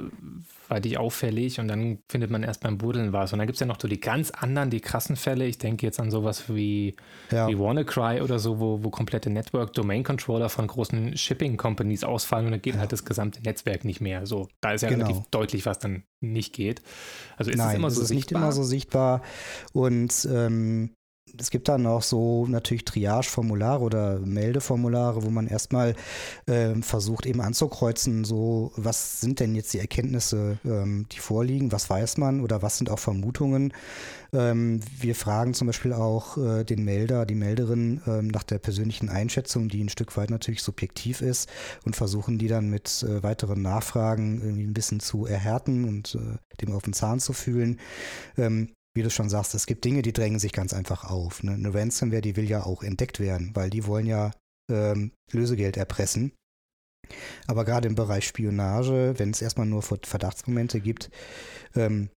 andersweitig 0.71 0.99
auffällig 0.99 1.61
und 1.61 1.69
dann 1.69 1.99
findet 2.09 2.31
man 2.31 2.43
erst 2.43 2.63
beim 2.63 2.79
Buddeln 2.79 3.13
was. 3.13 3.33
Und 3.33 3.39
dann 3.39 3.47
gibt 3.47 3.57
es 3.57 3.61
ja 3.61 3.67
noch 3.67 3.81
so 3.81 3.89
die 3.89 4.01
ganz 4.01 4.31
anderen, 4.31 4.71
die 4.71 4.81
krassen 4.81 5.17
Fälle. 5.17 5.47
Ich 5.47 5.59
denke 5.59 5.87
jetzt 5.87 6.01
an 6.01 6.11
sowas 6.11 6.45
wie, 6.49 6.97
ja. 7.31 7.49
wie 7.49 7.59
WannaCry 7.59 8.21
oder 8.21 8.39
so, 8.39 8.61
wo, 8.61 8.83
wo 8.83 8.91
komplette 8.91 9.31
Network-Domain-Controller 9.31 10.49
von 10.49 10.67
großen 10.67 11.17
Shipping-Companies 11.17 12.05
ausfallen 12.05 12.47
und 12.47 12.53
dann 12.53 12.63
geht 12.63 12.75
ja. 12.75 12.81
halt 12.81 12.93
das 12.93 13.05
gesamte 13.05 13.43
Netzwerk 13.43 13.85
nicht 13.85 14.01
mehr. 14.01 14.27
So, 14.27 14.49
da 14.61 14.73
ist 14.73 14.83
ja 14.83 14.89
genau. 14.89 15.07
relativ 15.07 15.27
deutlich, 15.31 15.67
was 15.67 15.79
dann 15.79 16.05
nicht 16.21 16.55
geht. 16.55 16.83
Also 17.37 17.51
ist 17.51 17.59
Nein, 17.59 17.69
es 17.69 17.75
immer 17.75 17.91
so 17.91 18.03
ist 18.03 18.09
sichtbar? 18.09 18.41
nicht 18.41 18.45
immer 18.45 18.53
so 18.53 18.63
sichtbar 18.63 19.23
und 19.73 20.29
ähm, 20.31 20.91
es 21.39 21.51
gibt 21.51 21.69
dann 21.69 21.87
auch 21.87 22.03
so 22.03 22.47
natürlich 22.47 22.85
Triage-Formulare 22.85 23.83
oder 23.83 24.19
Meldeformulare, 24.21 25.25
wo 25.25 25.31
man 25.31 25.47
erstmal 25.47 25.95
äh, 26.47 26.75
versucht 26.83 27.27
eben 27.27 27.41
anzukreuzen, 27.41 28.25
so 28.25 28.73
was 28.77 29.21
sind 29.21 29.41
denn 29.41 29.55
jetzt 29.55 29.73
die 29.73 29.79
Erkenntnisse, 29.79 30.59
ähm, 30.65 31.07
die 31.13 31.19
vorliegen, 31.19 31.73
was 31.73 31.91
weiß 31.91 32.19
man 32.19 32.41
oder 32.41 32.63
was 32.63 32.79
sind 32.79 32.91
auch 32.91 32.99
Vermutungen. 32.99 33.73
Ähm, 34.33 34.81
wir 34.99 35.15
fragen 35.15 35.55
zum 35.55 35.67
Beispiel 35.67 35.93
auch 35.93 36.37
äh, 36.37 36.65
den 36.65 36.85
Melder, 36.85 37.27
die 37.27 37.35
Melderin 37.35 38.01
ähm, 38.07 38.29
nach 38.29 38.45
der 38.45 38.59
persönlichen 38.59 39.09
Einschätzung, 39.09 39.69
die 39.69 39.83
ein 39.83 39.89
Stück 39.89 40.17
weit 40.17 40.31
natürlich 40.31 40.63
subjektiv 40.63 41.21
ist 41.21 41.49
und 41.85 41.97
versuchen 41.97 42.39
die 42.39 42.49
dann 42.49 42.71
mit 42.71 43.03
äh, 43.03 43.23
weiteren 43.23 43.63
Nachfragen 43.63 44.41
irgendwie 44.41 44.65
ein 44.65 44.75
bisschen 44.75 45.01
zu 45.01 45.27
erhärten 45.27 45.85
und 45.85 46.15
äh, 46.15 46.39
dem 46.61 46.73
auf 46.73 46.83
den 46.83 46.93
Zahn 46.93 47.21
zu 47.21 47.33
fühlen. 47.33 47.79
Wie 48.95 49.03
du 49.03 49.11
schon 49.11 49.31
sagst, 49.31 49.55
es 49.55 49.67
gibt 49.67 49.85
Dinge, 49.85 50.03
die 50.03 50.13
drängen 50.13 50.39
sich 50.39 50.53
ganz 50.53 50.73
einfach 50.73 51.05
auf. 51.05 51.43
Ne? 51.43 51.53
Eine 51.53 51.73
Ransomware, 51.73 52.23
die 52.23 52.37
will 52.37 52.49
ja 52.49 52.65
auch 52.65 52.83
entdeckt 52.83 53.21
werden, 53.21 53.51
weil 53.55 53.71
die 53.71 53.87
wollen 53.87 54.07
ja 54.07 54.33
ähm, 54.71 55.13
Lösegeld 55.33 55.77
erpressen. 55.77 56.33
Aber 57.47 57.65
gerade 57.65 57.89
im 57.89 57.95
Bereich 57.95 58.27
Spionage, 58.27 59.15
wenn 59.17 59.31
es 59.31 59.43
erstmal 59.43 59.67
nur 59.67 59.83
Verdachtsmomente 59.83 60.81
gibt, 60.81 61.11
ähm, 61.75 62.11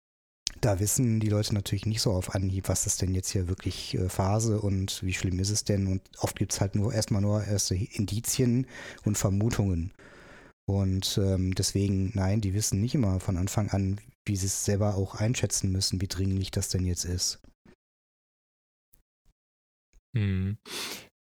da 0.60 0.80
wissen 0.80 1.20
die 1.20 1.28
Leute 1.28 1.54
natürlich 1.54 1.86
nicht 1.86 2.00
so 2.00 2.12
auf 2.12 2.34
Anhieb, 2.34 2.68
was 2.68 2.86
ist 2.86 3.02
denn 3.02 3.14
jetzt 3.14 3.30
hier 3.30 3.48
wirklich 3.48 3.94
äh, 3.94 4.08
Phase 4.08 4.60
und 4.60 5.02
wie 5.02 5.12
schlimm 5.12 5.38
ist 5.38 5.50
es 5.50 5.64
denn. 5.64 5.86
Und 5.86 6.02
oft 6.18 6.38
gibt 6.38 6.52
es 6.52 6.60
halt 6.60 6.74
nur 6.74 6.92
erstmal 6.92 7.22
nur 7.22 7.44
erste 7.44 7.74
Indizien 7.74 8.66
und 9.04 9.18
Vermutungen. 9.18 9.92
Und 10.66 11.18
ähm, 11.22 11.54
deswegen, 11.54 12.12
nein, 12.14 12.40
die 12.40 12.54
wissen 12.54 12.80
nicht 12.80 12.94
immer 12.94 13.20
von 13.20 13.36
Anfang 13.36 13.68
an, 13.70 14.00
wie 14.26 14.36
sie 14.36 14.46
es 14.46 14.64
selber 14.64 14.94
auch 14.96 15.16
einschätzen 15.16 15.70
müssen, 15.70 16.00
wie 16.00 16.08
dringlich 16.08 16.50
das 16.50 16.68
denn 16.68 16.86
jetzt 16.86 17.04
ist. 17.04 17.40
Hm. 20.16 20.56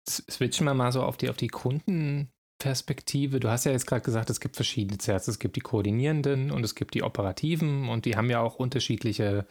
Switchen 0.09 0.67
wir 0.67 0.75
mal 0.75 0.93
so 0.93 1.03
auf 1.03 1.17
die, 1.17 1.31
auf 1.31 1.37
die 1.37 1.49
Kundenperspektive. 1.49 3.41
Du 3.41 3.49
hast 3.49 3.65
ja 3.65 3.73
jetzt 3.73 3.87
gerade 3.87 4.03
gesagt, 4.03 4.31
es 4.31 4.41
gibt 4.41 4.57
verschiedene 4.57 4.99
Zerts. 4.99 5.29
Es 5.29 5.39
gibt 5.39 5.57
die 5.57 5.61
koordinierenden 5.61 6.51
und 6.51 6.65
es 6.65 6.75
gibt 6.75 6.95
die 6.95 7.03
operativen 7.03 7.89
und 7.89 8.05
die 8.05 8.17
haben 8.17 8.31
ja 8.31 8.41
auch 8.41 8.57
unterschiedliche 8.57 9.47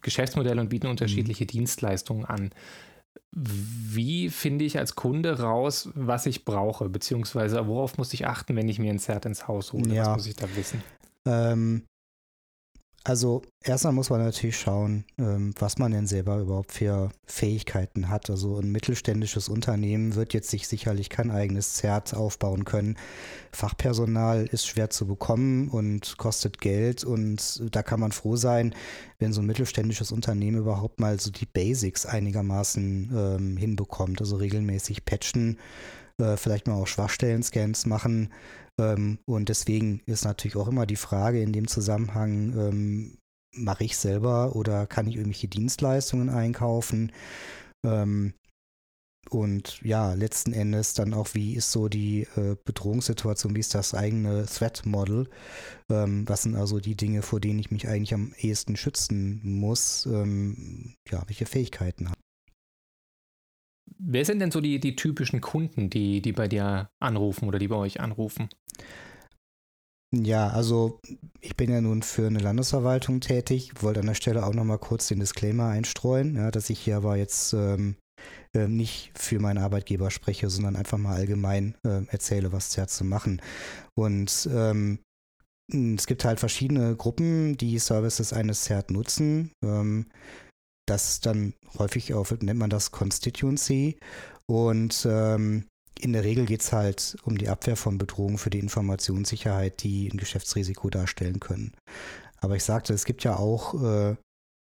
Geschäftsmodelle 0.00 0.60
und 0.60 0.70
bieten 0.70 0.86
unterschiedliche 0.86 1.44
mhm. 1.44 1.48
Dienstleistungen 1.48 2.24
an. 2.24 2.50
Wie 3.32 4.30
finde 4.30 4.64
ich 4.64 4.78
als 4.78 4.94
Kunde 4.96 5.40
raus, 5.40 5.90
was 5.94 6.26
ich 6.26 6.44
brauche, 6.44 6.88
beziehungsweise 6.88 7.66
worauf 7.66 7.98
muss 7.98 8.12
ich 8.12 8.26
achten, 8.26 8.56
wenn 8.56 8.68
ich 8.68 8.78
mir 8.78 8.90
ein 8.90 8.98
Zert 8.98 9.26
ins 9.26 9.46
Haus 9.46 9.72
hole? 9.72 9.94
Ja. 9.94 10.06
Was 10.06 10.16
muss 10.16 10.26
ich 10.26 10.36
da 10.36 10.48
wissen? 10.56 10.82
Ähm, 11.26 11.84
also 13.02 13.40
erstmal 13.64 13.94
muss 13.94 14.10
man 14.10 14.22
natürlich 14.22 14.58
schauen, 14.58 15.04
ähm, 15.18 15.54
was 15.58 15.78
man 15.78 15.90
denn 15.90 16.06
selber 16.06 16.38
überhaupt 16.38 16.72
für 16.72 17.10
Fähigkeiten 17.24 18.10
hat. 18.10 18.28
Also 18.28 18.58
ein 18.58 18.70
mittelständisches 18.70 19.48
Unternehmen 19.48 20.16
wird 20.16 20.34
jetzt 20.34 20.50
sich 20.50 20.68
sicherlich 20.68 21.08
kein 21.08 21.30
eigenes 21.30 21.74
Zert 21.74 22.12
aufbauen 22.12 22.66
können. 22.66 22.98
Fachpersonal 23.52 24.46
ist 24.46 24.66
schwer 24.66 24.90
zu 24.90 25.06
bekommen 25.06 25.68
und 25.68 26.18
kostet 26.18 26.60
Geld 26.60 27.02
und 27.02 27.62
da 27.74 27.82
kann 27.82 28.00
man 28.00 28.12
froh 28.12 28.36
sein, 28.36 28.74
wenn 29.18 29.32
so 29.32 29.40
ein 29.40 29.46
mittelständisches 29.46 30.12
Unternehmen 30.12 30.58
überhaupt 30.58 31.00
mal 31.00 31.18
so 31.18 31.30
die 31.30 31.46
Basics 31.46 32.04
einigermaßen 32.04 33.12
ähm, 33.16 33.56
hinbekommt. 33.56 34.20
Also 34.20 34.36
regelmäßig 34.36 35.06
patchen, 35.06 35.58
äh, 36.18 36.36
vielleicht 36.36 36.66
mal 36.66 36.74
auch 36.74 36.86
Schwachstellen-Scans 36.86 37.86
machen 37.86 38.30
und 39.26 39.48
deswegen 39.48 40.00
ist 40.06 40.24
natürlich 40.24 40.56
auch 40.56 40.68
immer 40.68 40.86
die 40.86 40.96
Frage 40.96 41.42
in 41.42 41.52
dem 41.52 41.68
Zusammenhang, 41.68 42.56
ähm, 42.58 43.18
mache 43.54 43.84
ich 43.84 43.96
selber 43.96 44.56
oder 44.56 44.86
kann 44.86 45.06
ich 45.08 45.16
irgendwelche 45.16 45.48
Dienstleistungen 45.48 46.28
einkaufen? 46.28 47.12
Ähm, 47.84 48.34
und 49.28 49.80
ja, 49.82 50.14
letzten 50.14 50.52
Endes 50.52 50.94
dann 50.94 51.14
auch, 51.14 51.34
wie 51.34 51.54
ist 51.54 51.70
so 51.70 51.88
die 51.88 52.22
äh, 52.36 52.56
Bedrohungssituation, 52.64 53.54
wie 53.54 53.60
ist 53.60 53.74
das 53.74 53.94
eigene 53.94 54.46
Threat 54.46 54.86
Model? 54.86 55.28
Ähm, 55.90 56.28
was 56.28 56.42
sind 56.42 56.56
also 56.56 56.80
die 56.80 56.96
Dinge, 56.96 57.22
vor 57.22 57.38
denen 57.40 57.58
ich 57.58 57.70
mich 57.70 57.86
eigentlich 57.86 58.14
am 58.14 58.32
ehesten 58.38 58.76
schützen 58.76 59.40
muss? 59.44 60.06
Ähm, 60.06 60.94
ja, 61.08 61.22
welche 61.26 61.46
Fähigkeiten 61.46 62.08
habe 62.08 62.18
Wer 63.98 64.24
sind 64.24 64.38
denn 64.40 64.50
so 64.50 64.60
die, 64.60 64.80
die 64.80 64.96
typischen 64.96 65.40
Kunden, 65.40 65.90
die, 65.90 66.22
die 66.22 66.32
bei 66.32 66.48
dir 66.48 66.90
anrufen 67.00 67.48
oder 67.48 67.58
die 67.58 67.68
bei 67.68 67.76
euch 67.76 68.00
anrufen? 68.00 68.48
Ja, 70.12 70.48
also 70.48 70.98
ich 71.40 71.56
bin 71.56 71.70
ja 71.70 71.80
nun 71.80 72.02
für 72.02 72.26
eine 72.26 72.40
Landesverwaltung 72.40 73.20
tätig, 73.20 73.72
wollte 73.80 74.00
an 74.00 74.06
der 74.06 74.14
Stelle 74.14 74.44
auch 74.44 74.54
nochmal 74.54 74.78
kurz 74.78 75.06
den 75.06 75.20
Disclaimer 75.20 75.68
einstreuen, 75.68 76.34
ja, 76.34 76.50
dass 76.50 76.68
ich 76.68 76.80
hier 76.80 76.96
aber 76.96 77.16
jetzt 77.16 77.52
ähm, 77.52 77.94
äh, 78.52 78.66
nicht 78.66 79.12
für 79.16 79.38
meinen 79.38 79.58
Arbeitgeber 79.58 80.10
spreche, 80.10 80.50
sondern 80.50 80.74
einfach 80.74 80.98
mal 80.98 81.14
allgemein 81.14 81.76
äh, 81.86 82.04
erzähle, 82.08 82.50
was 82.52 82.70
CERT 82.70 82.90
zu 82.90 83.04
machen. 83.04 83.40
Und 83.96 84.48
ähm, 84.52 84.98
es 85.72 86.08
gibt 86.08 86.24
halt 86.24 86.40
verschiedene 86.40 86.96
Gruppen, 86.96 87.56
die 87.56 87.78
Services 87.78 88.32
eines 88.32 88.64
CERT 88.64 88.90
nutzen. 88.90 89.52
Ähm, 89.64 90.06
das 90.90 91.20
dann 91.20 91.54
häufig 91.78 92.14
auch, 92.14 92.30
nennt 92.40 92.58
man 92.58 92.70
das 92.70 92.90
Constituency. 92.90 93.98
Und 94.46 95.06
ähm, 95.08 95.66
in 95.98 96.12
der 96.12 96.24
Regel 96.24 96.46
geht 96.46 96.62
es 96.62 96.72
halt 96.72 97.16
um 97.24 97.38
die 97.38 97.48
Abwehr 97.48 97.76
von 97.76 97.98
Bedrohungen 97.98 98.38
für 98.38 98.50
die 98.50 98.58
Informationssicherheit, 98.58 99.82
die 99.82 100.08
ein 100.08 100.16
Geschäftsrisiko 100.16 100.90
darstellen 100.90 101.40
können. 101.40 101.72
Aber 102.38 102.56
ich 102.56 102.64
sagte, 102.64 102.94
es 102.94 103.04
gibt 103.04 103.22
ja 103.22 103.36
auch 103.36 103.82
äh, 103.82 104.16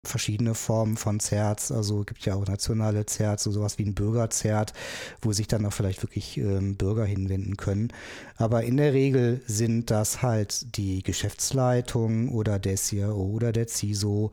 verschiedene 0.08 0.54
Formen 0.54 0.96
von 0.96 1.20
Zerts. 1.20 1.72
Also 1.72 2.00
es 2.00 2.06
gibt 2.06 2.24
ja 2.26 2.34
auch 2.34 2.46
nationale 2.46 3.06
Zerts, 3.06 3.44
so 3.44 3.50
sowas 3.50 3.78
wie 3.78 3.84
ein 3.84 3.94
Bürgerzert, 3.94 4.72
wo 5.22 5.32
sich 5.32 5.48
dann 5.48 5.66
auch 5.66 5.72
vielleicht 5.72 6.02
wirklich 6.02 6.38
ähm, 6.38 6.76
Bürger 6.76 7.04
hinwenden 7.04 7.56
können. 7.56 7.88
Aber 8.36 8.64
in 8.64 8.76
der 8.76 8.92
Regel 8.92 9.40
sind 9.46 9.90
das 9.90 10.22
halt 10.22 10.76
die 10.76 11.02
Geschäftsleitung 11.02 12.30
oder 12.30 12.58
der 12.58 12.76
CIO 12.76 13.14
oder 13.14 13.52
der 13.52 13.68
CISO, 13.68 14.32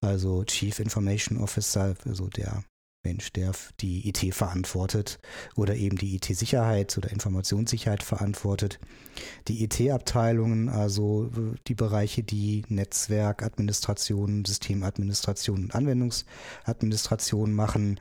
also 0.00 0.44
Chief 0.44 0.78
Information 0.78 1.38
Officer, 1.38 1.94
also 2.06 2.28
der 2.28 2.64
Mensch, 3.04 3.32
der 3.32 3.52
die 3.80 4.08
IT 4.08 4.34
verantwortet 4.34 5.18
oder 5.56 5.74
eben 5.74 5.96
die 5.96 6.16
IT-Sicherheit 6.16 6.96
oder 6.96 7.10
Informationssicherheit 7.10 8.02
verantwortet. 8.02 8.78
Die 9.48 9.64
IT-Abteilungen, 9.64 10.68
also 10.68 11.30
die 11.66 11.74
Bereiche, 11.74 12.22
die 12.22 12.64
Netzwerkadministration, 12.68 14.44
Systemadministration 14.44 15.64
und 15.64 15.74
Anwendungsadministration 15.74 17.52
machen. 17.52 17.98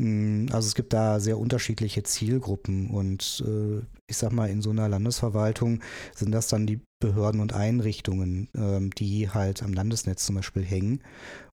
Hm, 0.00 0.48
also 0.52 0.68
es 0.68 0.74
gibt 0.74 0.92
da 0.92 1.20
sehr 1.20 1.38
unterschiedliche 1.38 2.02
Zielgruppen 2.02 2.90
und 2.90 3.44
äh, 3.46 3.84
ich 4.06 4.16
sag 4.16 4.32
mal, 4.32 4.48
in 4.50 4.62
so 4.62 4.70
einer 4.70 4.88
Landesverwaltung 4.88 5.80
sind 6.14 6.32
das 6.32 6.48
dann 6.48 6.66
die 6.66 6.80
Behörden 7.02 7.40
und 7.40 7.52
Einrichtungen, 7.52 8.48
ähm, 8.54 8.90
die 8.90 9.28
halt 9.28 9.62
am 9.64 9.72
Landesnetz 9.72 10.24
zum 10.24 10.36
Beispiel 10.36 10.64
hängen. 10.64 11.02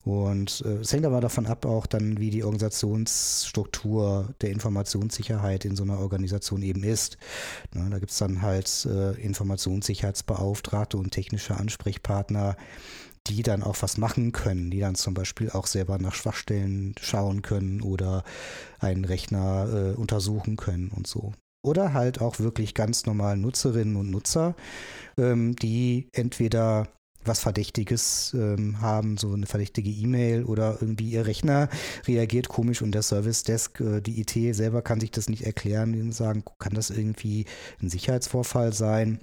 Und 0.03 0.63
äh, 0.63 0.75
es 0.75 0.93
hängt 0.93 1.07
aber 1.07 1.21
davon 1.21 1.47
ab, 1.47 1.65
auch 1.65 1.87
dann, 1.87 2.19
wie 2.19 2.29
die 2.29 2.43
Organisationsstruktur 2.43 4.29
der 4.41 4.51
Informationssicherheit 4.51 5.65
in 5.65 5.75
so 5.75 5.81
einer 5.83 5.99
Organisation 5.99 6.61
eben 6.61 6.83
ist. 6.83 7.17
Na, 7.73 7.89
da 7.89 7.97
gibt 7.97 8.11
es 8.11 8.19
dann 8.19 8.43
halt 8.43 8.85
äh, 8.85 9.13
Informationssicherheitsbeauftragte 9.21 10.97
und 10.97 11.09
technische 11.11 11.57
Ansprechpartner, 11.57 12.55
die 13.25 13.41
dann 13.41 13.63
auch 13.63 13.77
was 13.81 13.97
machen 13.97 14.31
können, 14.31 14.69
die 14.69 14.79
dann 14.79 14.93
zum 14.93 15.15
Beispiel 15.15 15.49
auch 15.49 15.65
selber 15.65 15.97
nach 15.97 16.13
Schwachstellen 16.13 16.93
schauen 17.01 17.41
können 17.41 17.81
oder 17.81 18.23
einen 18.79 19.03
Rechner 19.03 19.93
äh, 19.93 19.95
untersuchen 19.95 20.57
können 20.57 20.91
und 20.95 21.07
so. 21.07 21.33
Oder 21.61 21.93
halt 21.93 22.21
auch 22.21 22.39
wirklich 22.39 22.73
ganz 22.73 23.05
normal 23.05 23.37
Nutzerinnen 23.37 23.95
und 23.95 24.09
Nutzer, 24.09 24.55
ähm, 25.17 25.55
die 25.55 26.07
entweder 26.13 26.87
was 27.25 27.41
Verdächtiges 27.41 28.33
ähm, 28.33 28.79
haben, 28.81 29.17
so 29.17 29.33
eine 29.33 29.45
verdächtige 29.45 29.89
E-Mail 29.89 30.45
oder 30.45 30.77
irgendwie 30.79 31.09
ihr 31.09 31.25
Rechner 31.27 31.69
reagiert 32.07 32.47
komisch 32.47 32.81
und 32.81 32.93
der 32.93 33.01
Service 33.01 33.43
Desk, 33.43 33.79
äh, 33.81 34.01
die 34.01 34.21
IT 34.21 34.55
selber 34.55 34.81
kann 34.81 35.01
sich 35.01 35.11
das 35.11 35.29
nicht 35.29 35.45
erklären 35.45 35.99
und 35.99 36.13
sagen, 36.13 36.43
kann 36.59 36.73
das 36.73 36.89
irgendwie 36.89 37.45
ein 37.81 37.89
Sicherheitsvorfall 37.89 38.73
sein? 38.73 39.19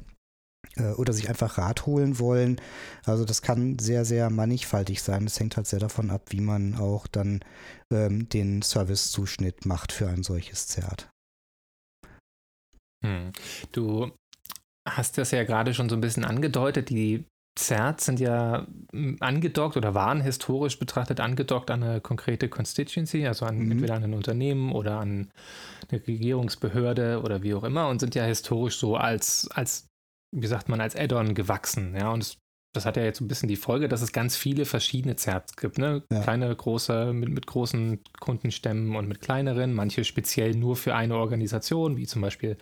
Äh, 0.76 0.92
oder 0.92 1.12
sich 1.12 1.28
einfach 1.28 1.58
Rat 1.58 1.86
holen 1.86 2.18
wollen. 2.18 2.60
Also 3.04 3.24
das 3.24 3.42
kann 3.42 3.78
sehr, 3.78 4.04
sehr 4.04 4.30
mannigfaltig 4.30 5.02
sein. 5.02 5.26
Es 5.26 5.40
hängt 5.40 5.56
halt 5.56 5.66
sehr 5.66 5.80
davon 5.80 6.10
ab, 6.10 6.22
wie 6.30 6.40
man 6.40 6.74
auch 6.76 7.06
dann 7.06 7.40
ähm, 7.92 8.28
den 8.28 8.62
Servicezuschnitt 8.62 9.64
macht 9.64 9.92
für 9.92 10.08
ein 10.08 10.22
solches 10.22 10.66
Zert. 10.66 11.08
Hm. 13.06 13.32
Du 13.72 14.10
hast 14.86 15.18
das 15.18 15.30
ja 15.30 15.44
gerade 15.44 15.74
schon 15.74 15.88
so 15.88 15.96
ein 15.96 16.00
bisschen 16.00 16.24
angedeutet. 16.24 16.90
Die 16.90 17.24
Zerts 17.56 18.04
sind 18.04 18.20
ja 18.20 18.66
hm, 18.92 19.16
angedockt 19.20 19.76
oder 19.76 19.94
waren 19.94 20.20
historisch 20.20 20.78
betrachtet 20.78 21.20
angedockt 21.20 21.70
an 21.70 21.82
eine 21.82 22.00
konkrete 22.00 22.48
Constituency, 22.48 23.26
also 23.26 23.46
an, 23.46 23.58
mhm. 23.58 23.72
entweder 23.72 23.94
an 23.94 24.04
ein 24.04 24.14
Unternehmen 24.14 24.72
oder 24.72 25.00
an 25.00 25.30
eine 25.90 26.06
Regierungsbehörde 26.06 27.22
oder 27.22 27.42
wie 27.42 27.54
auch 27.54 27.64
immer 27.64 27.88
und 27.88 28.00
sind 28.00 28.14
ja 28.14 28.24
historisch 28.24 28.76
so 28.76 28.96
als, 28.96 29.48
als 29.52 29.88
wie 30.32 30.46
sagt 30.46 30.68
man, 30.68 30.80
als 30.80 30.96
Add-on 30.96 31.34
gewachsen. 31.34 31.96
Ja, 31.96 32.12
und 32.12 32.22
es 32.22 32.36
das 32.76 32.86
hat 32.86 32.96
ja 32.96 33.02
jetzt 33.02 33.20
ein 33.20 33.28
bisschen 33.28 33.48
die 33.48 33.56
Folge, 33.56 33.88
dass 33.88 34.02
es 34.02 34.12
ganz 34.12 34.36
viele 34.36 34.64
verschiedene 34.64 35.16
Zerts 35.16 35.56
gibt. 35.56 35.78
Ne? 35.78 36.02
Ja. 36.12 36.20
Kleine, 36.20 36.54
große, 36.54 37.12
mit, 37.12 37.30
mit 37.30 37.46
großen 37.46 38.00
Kundenstämmen 38.20 38.94
und 38.94 39.08
mit 39.08 39.20
kleineren. 39.20 39.72
Manche 39.72 40.04
speziell 40.04 40.54
nur 40.54 40.76
für 40.76 40.94
eine 40.94 41.16
Organisation, 41.16 41.96
wie 41.96 42.06
zum 42.06 42.22
Beispiel 42.22 42.56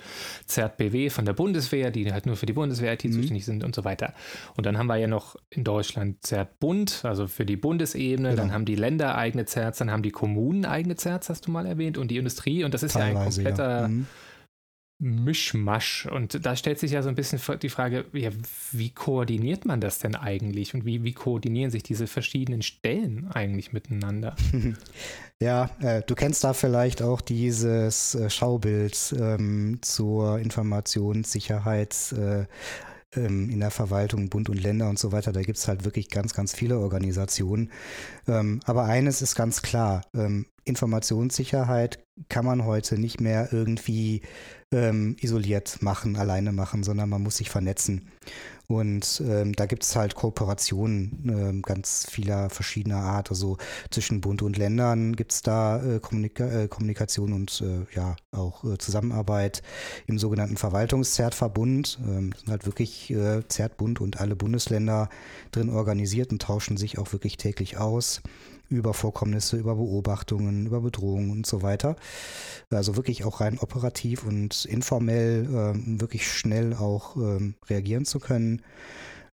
Zert 0.47 0.77
BW 0.77 1.11
von 1.11 1.25
der 1.25 1.33
Bundeswehr, 1.33 1.91
die 1.91 2.13
halt 2.13 2.27
nur 2.27 2.37
für 2.37 2.47
die 2.47 2.53
Bundeswehr 2.53 2.93
IT 2.95 3.03
zuständig 3.03 3.45
sind 3.45 3.65
und 3.65 3.75
so 3.75 3.85
weiter. 3.85 4.15
Und 4.57 4.67
dann 4.67 4.79
haben 4.79 4.87
wir 4.87 4.97
ja 4.97 5.09
noch 5.09 5.37
in 5.51 5.65
Deutschland 5.65 6.25
Zert 6.25 6.61
Bund, 6.61 7.05
also 7.05 7.27
für 7.27 7.45
die 7.45 7.57
Bundesebene. 7.57 8.31
Genau. 8.31 8.43
Dann 8.43 8.53
haben 8.53 8.65
die 8.65 8.77
Länder 8.77 9.17
eigene 9.17 9.45
Zerts, 9.45 9.79
dann 9.79 9.91
haben 9.91 10.03
die 10.03 10.11
Kommunen 10.11 10.65
eigene 10.65 10.97
Zerts, 10.97 11.29
hast 11.29 11.47
du 11.47 11.51
mal 11.51 11.67
erwähnt, 11.67 11.99
und 11.99 12.11
die 12.11 12.17
Industrie. 12.17 12.65
Und 12.65 12.75
das 12.75 12.83
ist 12.83 12.95
ja 12.95 13.03
ein 13.03 13.15
Teilweise, 13.15 13.43
kompletter. 13.43 13.81
ja. 13.81 13.89
Mhm. 13.89 14.07
Mischmasch. 14.99 16.07
Und 16.07 16.47
da 16.47 16.57
stellt 16.57 16.79
sich 16.79 16.93
ja 16.93 17.03
so 17.03 17.09
ein 17.09 17.15
bisschen 17.15 17.41
die 17.61 17.69
Frage, 17.69 18.07
ja, 18.13 18.31
wie 18.73 18.91
koordiniert 18.91 19.65
man 19.65 19.81
das 19.81 19.99
denn 19.99 20.15
eigentlich? 20.15 20.75
Und 20.75 20.85
wie, 20.85 21.03
wie 21.03 21.13
koordinieren 21.13 21.71
sich 21.71 21.83
diese 21.83 22.07
verschiedenen 22.07 22.63
Stellen 22.63 23.29
eigentlich 23.31 23.73
miteinander? 23.73 24.37
Ja, 25.43 25.69
äh, 25.81 26.01
du 26.07 26.15
kennst 26.15 26.45
da 26.45 26.55
vielleicht 26.55 27.03
auch 27.03 27.21
dieses 27.21 28.15
äh, 28.15 28.31
Schaubild 28.31 29.15
ähm, 29.19 29.81
zur 29.83 30.39
Informationssicherheit 30.39 32.15
äh, 32.17 32.47
ähm, 33.17 33.51
in 33.51 33.61
der 33.61 33.71
Verwaltung, 33.71 34.29
Bund 34.29 34.49
und 34.49 34.63
Länder 34.63 34.89
und 34.89 34.99
so 34.99 35.13
weiter. 35.13 35.33
Da 35.33 35.43
gibt 35.43 35.59
es 35.59 35.69
halt 35.69 35.85
wirklich 35.85 36.09
ganz, 36.09 36.35
ganz 36.35 36.55
viele 36.55 36.79
Organisationen. 36.79 37.71
Ähm, 38.27 38.61
aber 38.65 38.85
eines 38.85 39.23
ist 39.23 39.35
ganz 39.35 39.63
klar, 39.63 40.03
ähm, 40.15 40.47
Informationssicherheit 40.65 41.99
kann 42.29 42.45
man 42.45 42.65
heute 42.65 42.99
nicht 42.99 43.21
mehr 43.21 43.53
irgendwie 43.53 44.23
ähm, 44.75 45.17
isoliert 45.21 45.81
machen, 45.83 46.17
alleine 46.17 46.53
machen, 46.53 46.83
sondern 46.83 47.09
man 47.09 47.23
muss 47.23 47.37
sich 47.37 47.51
vernetzen. 47.51 48.11
Und 48.67 49.23
ähm, 49.27 49.53
da 49.53 49.67
gibt 49.67 49.83
es 49.83 49.95
halt 49.95 50.15
Kooperationen 50.15 51.25
ähm, 51.29 51.63
ganz 51.63 52.07
vieler 52.11 52.49
verschiedener 52.49 52.97
Art. 52.97 53.31
Also 53.31 53.59
zwischen 53.91 54.23
Bund 54.23 54.41
und 54.41 54.57
Ländern 54.57 55.15
gibt 55.17 55.33
es 55.33 55.43
da 55.43 55.83
äh, 55.85 56.01
Kommunika 56.01 56.47
äh, 56.47 56.69
Kommunikation 56.69 57.35
und 57.35 57.63
äh, 57.63 57.95
ja 57.95 58.17
auch 58.33 58.65
äh, 58.65 58.79
Zusammenarbeit 58.79 59.63
im 60.07 60.19
sogenannten 60.19 60.57
Verwaltungszertverbund. 60.57 61.99
Ähm, 62.03 62.33
sind 62.33 62.49
halt 62.51 62.65
wirklich 62.65 63.11
äh, 63.11 63.47
Zertbund 63.49 64.01
und 64.01 64.21
alle 64.21 64.35
Bundesländer 64.35 65.11
drin 65.53 65.69
organisiert 65.69 66.33
und 66.33 66.41
tauschen 66.41 66.79
sich 66.79 66.99
auch 66.99 67.13
wirklich 67.13 67.37
täglich 67.37 67.77
aus 67.77 68.23
über 68.75 68.95
Vorkommnisse, 68.95 69.57
über 69.57 69.77
Beobachtungen, 69.77 70.67
über 70.67 70.81
Bedrohungen 70.81 71.31
und 71.31 71.47
so 71.47 71.63
weiter. 71.63 71.97
Also 72.71 72.97
wirklich 72.97 73.25
auch 73.25 73.41
rein 73.41 73.59
operativ 73.59 74.25
und 74.25 74.65
informell 74.65 75.49
ähm, 75.53 76.01
wirklich 76.01 76.31
schnell 76.31 76.75
auch 76.75 77.17
ähm, 77.17 77.55
reagieren 77.69 78.05
zu 78.05 78.19
können 78.19 78.63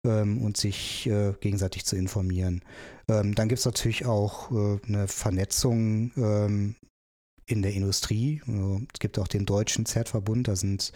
ähm, 0.04 0.42
und 0.42 0.56
sich 0.56 1.06
äh, 1.06 1.34
gegenseitig 1.40 1.84
zu 1.84 1.96
informieren. 1.96 2.62
Ähm, 3.08 3.34
dann 3.34 3.48
gibt 3.48 3.58
es 3.58 3.64
natürlich 3.64 4.06
auch 4.06 4.50
äh, 4.50 4.78
eine 4.86 5.08
Vernetzung 5.08 6.12
ähm, 6.16 6.76
in 7.46 7.62
der 7.62 7.72
Industrie. 7.72 8.40
Es 8.92 9.00
gibt 9.00 9.18
auch 9.18 9.26
den 9.26 9.44
deutschen 9.44 9.84
Zertverbund, 9.84 10.46
da 10.46 10.54
sind 10.54 10.92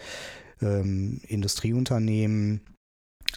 ähm, 0.61 1.19
Industrieunternehmen, 1.27 2.61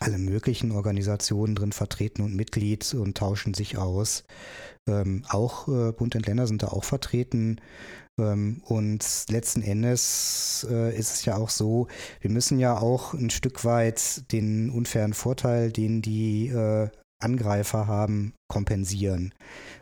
alle 0.00 0.18
möglichen 0.18 0.72
Organisationen 0.72 1.54
drin 1.54 1.72
vertreten 1.72 2.22
und 2.22 2.34
Mitglied 2.34 2.94
und 2.94 3.16
tauschen 3.16 3.54
sich 3.54 3.78
aus. 3.78 4.24
Ähm, 4.88 5.24
auch 5.28 5.68
äh, 5.68 5.92
Bund 5.92 6.14
und 6.14 6.26
Länder 6.26 6.46
sind 6.46 6.62
da 6.62 6.68
auch 6.68 6.84
vertreten. 6.84 7.60
Ähm, 8.18 8.62
und 8.64 9.04
letzten 9.28 9.62
Endes 9.62 10.66
äh, 10.70 10.96
ist 10.96 11.14
es 11.14 11.24
ja 11.24 11.36
auch 11.36 11.50
so, 11.50 11.88
wir 12.20 12.30
müssen 12.30 12.58
ja 12.58 12.78
auch 12.78 13.14
ein 13.14 13.30
Stück 13.30 13.64
weit 13.64 14.30
den 14.32 14.70
unfairen 14.70 15.14
Vorteil, 15.14 15.72
den 15.72 16.02
die 16.02 16.48
äh, 16.48 16.88
Angreifer 17.20 17.86
haben, 17.86 18.34
kompensieren. 18.48 19.34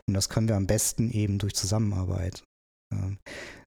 Und 0.09 0.15
das 0.15 0.29
können 0.29 0.49
wir 0.49 0.57
am 0.57 0.67
besten 0.67 1.11
eben 1.11 1.39
durch 1.39 1.55
Zusammenarbeit. 1.55 2.43
Ähm, 2.93 3.19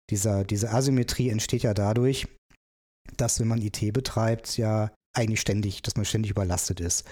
dieser, 0.09 0.43
diese 0.43 0.71
Asymmetrie 0.71 1.29
entsteht 1.29 1.63
ja 1.63 1.73
dadurch, 1.73 2.27
dass 3.17 3.39
wenn 3.39 3.47
man 3.47 3.62
IT 3.62 3.93
betreibt, 3.93 4.57
ja 4.57 4.91
eigentlich 5.19 5.41
ständig, 5.41 5.82
dass 5.82 5.95
man 5.95 6.05
ständig 6.05 6.32
überlastet 6.32 6.79
ist. 6.79 7.05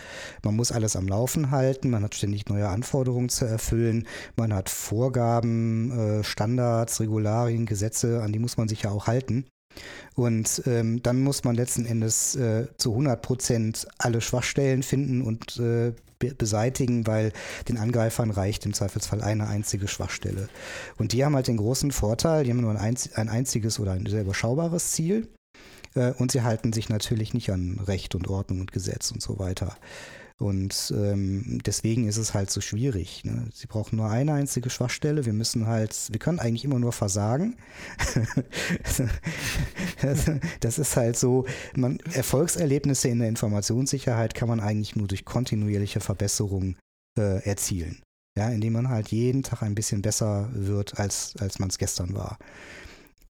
Man 0.43 0.56
muss 0.56 0.72
alles 0.72 0.96
am 0.96 1.08
Laufen 1.08 1.52
halten, 1.52 1.89
man 1.89 2.04
hat 2.04 2.15
ständig 2.15 2.48
neue 2.48 2.70
Anforderungen 2.70 3.30
zu 3.30 3.46
erfüllen, 3.46 4.08
man 4.36 4.54
hat 4.54 4.70
Vorgaben, 4.70 5.91
äh, 5.91 6.24
Standards, 6.24 7.00
Regularien, 7.00 7.65
Gesetze, 7.65 8.22
an 8.22 8.34
die 8.34 8.39
muss 8.39 8.58
man 8.58 8.67
sich 8.67 8.84
ja 8.84 8.91
auch 8.91 9.08
halten. 9.08 9.46
Und 10.15 10.63
ähm, 10.65 11.04
dann 11.04 11.22
muss 11.22 11.43
man 11.43 11.56
letzten 11.56 11.86
Endes 11.86 12.36
äh, 12.36 12.67
zu 12.78 12.91
100 12.91 13.22
Prozent 13.22 13.88
alle 14.00 14.22
Schwachstellen 14.22 14.82
finden 14.82 15.22
und 15.22 15.58
äh, 15.58 15.93
be 16.20 16.34
beseitigen, 16.34 17.06
weil 17.06 17.32
den 17.67 17.78
Angreifern 17.78 18.32
reicht 18.32 18.65
im 18.65 18.74
Zweifelsfall 18.74 19.22
eine 19.22 19.48
einzige 19.48 19.88
Schwachstelle. 19.88 20.50
Und 20.98 21.12
die 21.12 21.24
haben 21.24 21.36
halt 21.36 21.48
den 21.48 21.58
großen 21.58 21.91
Vorteil, 21.91 22.43
die 22.43 22.50
haben 22.50 22.62
nur 22.62 22.72
ein, 22.72 22.78
einz 22.78 23.13
ein 23.13 23.30
einziges 23.30 23.80
oder 23.80 23.91
ein 23.91 24.06
sehr 24.08 24.22
überschaubares 24.22 24.91
Ziel 24.91 25.28
und 26.18 26.32
sie 26.32 26.42
halten 26.42 26.74
sich 26.74 26.90
natürlich 26.90 27.34
nicht 27.34 27.52
an 27.52 27.80
Recht 27.86 28.16
und 28.16 28.28
Ordnung 28.28 28.62
und 28.62 28.72
Gesetz 28.72 29.12
und 29.12 29.22
so 29.22 29.40
weiter. 29.40 29.78
Und 30.40 30.94
ähm, 30.96 31.60
deswegen 31.66 32.08
ist 32.08 32.18
es 32.18 32.36
halt 32.36 32.52
so 32.52 32.62
schwierig. 32.62 33.24
Ne? 33.26 33.50
Sie 33.54 33.66
brauchen 33.66 33.96
nur 33.96 34.10
eine 34.10 34.34
einzige 34.34 34.70
Schwachstelle. 34.70 35.26
Wir 35.26 35.34
müssen 35.34 35.66
halt, 35.66 35.96
wir 36.12 36.20
können 36.20 36.38
eigentlich 36.38 36.64
immer 36.64 36.78
nur 36.78 36.94
versagen. 36.94 37.58
das 40.60 40.78
ist 40.78 40.96
halt 40.96 41.18
so, 41.18 41.46
man, 41.76 42.00
Erfolgserlebnisse 42.14 43.08
in 43.08 43.20
der 43.20 43.30
Informationssicherheit 43.30 44.36
kann 44.36 44.48
man 44.48 44.60
eigentlich 44.60 44.96
nur 44.96 45.08
durch 45.08 45.26
kontinuierliche 45.26 46.02
Verbesserung 46.02 46.76
äh, 47.18 47.44
erzielen. 47.44 48.04
Ja, 48.38 48.50
indem 48.50 48.74
man 48.74 48.90
halt 48.90 49.08
jeden 49.08 49.42
Tag 49.42 49.64
ein 49.64 49.74
bisschen 49.74 50.04
besser 50.04 50.50
wird, 50.54 51.00
als, 51.00 51.34
als 51.40 51.58
man 51.58 51.70
es 51.70 51.80
gestern 51.80 52.14
war. 52.14 52.38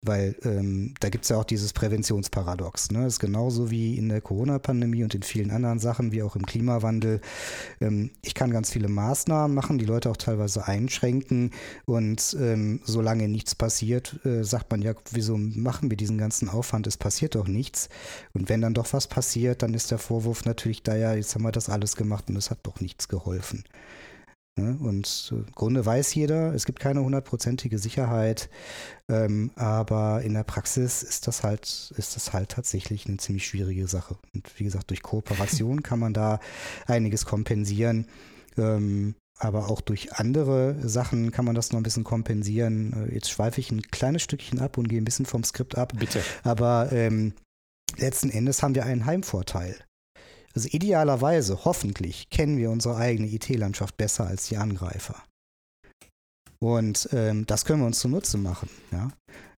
Weil 0.02 0.38
ähm, 0.44 0.94
da 1.02 1.10
gibt 1.10 1.26
es 1.26 1.30
ja 1.30 1.38
auch 1.38 1.44
dieses 1.44 1.74
Präventionsparadox. 1.74 2.92
Ne? 2.92 3.04
Das 3.04 3.14
ist 3.16 3.20
genauso 3.20 3.70
wie 3.70 3.98
in 3.98 4.08
der 4.08 4.22
Corona-Pandemie 4.22 5.04
und 5.04 5.14
in 5.14 5.24
vielen 5.24 5.52
anderen 5.52 5.80
Sachen, 5.80 6.14
wie 6.14 6.24
auch 6.24 6.38
im 6.38 6.46
Klimawandel. 6.46 7.20
Ähm, 7.82 8.12
ich 8.24 8.34
kann 8.34 8.52
ganz 8.52 8.72
viele 8.72 8.88
Maßnahmen 8.88 9.54
machen, 9.54 9.78
die 9.78 9.86
Leute 9.86 10.10
auch 10.10 10.16
teilweise 10.16 10.66
einschränken. 10.66 11.52
Und 11.86 12.38
ähm, 12.40 12.80
solange 12.86 13.28
nichts 13.28 13.56
passiert, 13.56 14.26
äh, 14.26 14.44
sagt 14.44 14.72
man 14.72 14.82
ja, 14.82 14.94
wieso 15.12 15.38
machen 15.38 15.90
wir 15.90 15.98
diesen 15.98 16.18
ganzen 16.18 16.48
Aufwand? 16.48 16.88
Es 16.88 16.96
passiert 16.96 17.36
doch 17.36 17.48
nichts. 17.48 17.90
Und 18.34 18.48
wenn 18.48 18.62
dann 18.62 18.74
doch 18.74 18.94
was 18.94 19.08
passiert, 19.08 19.64
dann 19.64 19.74
ist 19.74 19.92
der 19.92 19.98
Vorwurf 19.98 20.46
natürlich 20.46 20.82
da, 20.82 20.96
ja, 20.96 21.14
jetzt 21.14 21.36
haben 21.36 21.44
wir 21.44 21.52
das 21.52 21.68
alles 21.68 21.98
gemacht 21.98 22.30
und 22.30 22.38
es 22.38 22.52
hat 22.52 22.60
doch 22.64 22.80
nichts 22.80 23.10
geholfen. 23.10 23.66
Ne? 24.60 24.78
Und 24.82 25.32
äh, 25.32 25.36
im 25.36 25.52
Grunde 25.54 25.86
weiß 25.86 26.14
jeder, 26.16 26.54
es 26.54 26.66
gibt 26.66 26.80
keine 26.80 27.02
hundertprozentige 27.02 27.80
Sicherheit, 27.80 28.50
ähm, 29.10 29.52
aber 29.56 30.22
in 30.22 30.34
der 30.34 30.44
Praxis 30.44 31.02
ist 31.04 31.28
das 31.28 31.44
halt, 31.44 31.94
ist 31.98 32.16
das 32.16 32.34
halt 32.34 32.50
tatsächlich 32.50 33.08
eine 33.08 33.18
ziemlich 33.18 33.48
schwierige 33.48 33.88
Sache. 33.88 34.18
Und 34.34 34.48
wie 34.60 34.64
gesagt, 34.64 34.90
durch 34.90 35.02
Kooperation 35.02 35.84
kann 35.84 36.00
man 36.00 36.14
da 36.14 36.40
einiges 36.88 37.26
kompensieren. 37.26 38.08
Ähm, 38.58 39.16
aber 39.40 39.70
auch 39.70 39.80
durch 39.80 40.14
andere 40.14 40.76
Sachen 40.88 41.32
kann 41.32 41.46
man 41.46 41.56
das 41.56 41.72
noch 41.72 41.80
ein 41.80 41.84
bisschen 41.84 42.04
kompensieren. 42.04 43.08
Äh, 43.10 43.14
Jetzt 43.14 43.32
schweife 43.32 43.62
ich 43.62 43.72
ein 43.72 43.82
kleines 43.82 44.22
Stückchen 44.22 44.60
ab 44.60 44.78
und 44.78 44.90
gehe 44.90 45.00
ein 45.00 45.06
bisschen 45.06 45.26
vom 45.26 45.44
Skript 45.44 45.78
ab. 45.78 45.94
Bitte. 45.98 46.22
Aber 46.44 46.92
ähm, 46.92 47.34
letzten 47.98 48.30
Endes 48.30 48.62
haben 48.62 48.76
wir 48.76 48.86
einen 48.86 49.06
Heimvorteil. 49.06 49.76
Also 50.56 50.68
idealerweise, 50.72 51.64
hoffentlich, 51.66 52.30
kennen 52.30 52.58
wir 52.58 52.72
unsere 52.72 52.96
eigene 52.96 53.28
IT-Landschaft 53.28 53.98
besser 53.98 54.28
als 54.28 54.48
die 54.48 54.58
Angreifer. 54.58 55.16
Und 56.60 57.10
ähm, 57.14 57.46
das 57.46 57.66
können 57.66 57.82
wir 57.82 57.88
uns 57.88 58.00
zunutze 58.00 58.38
machen. 58.38 58.70
Ja? 58.92 59.10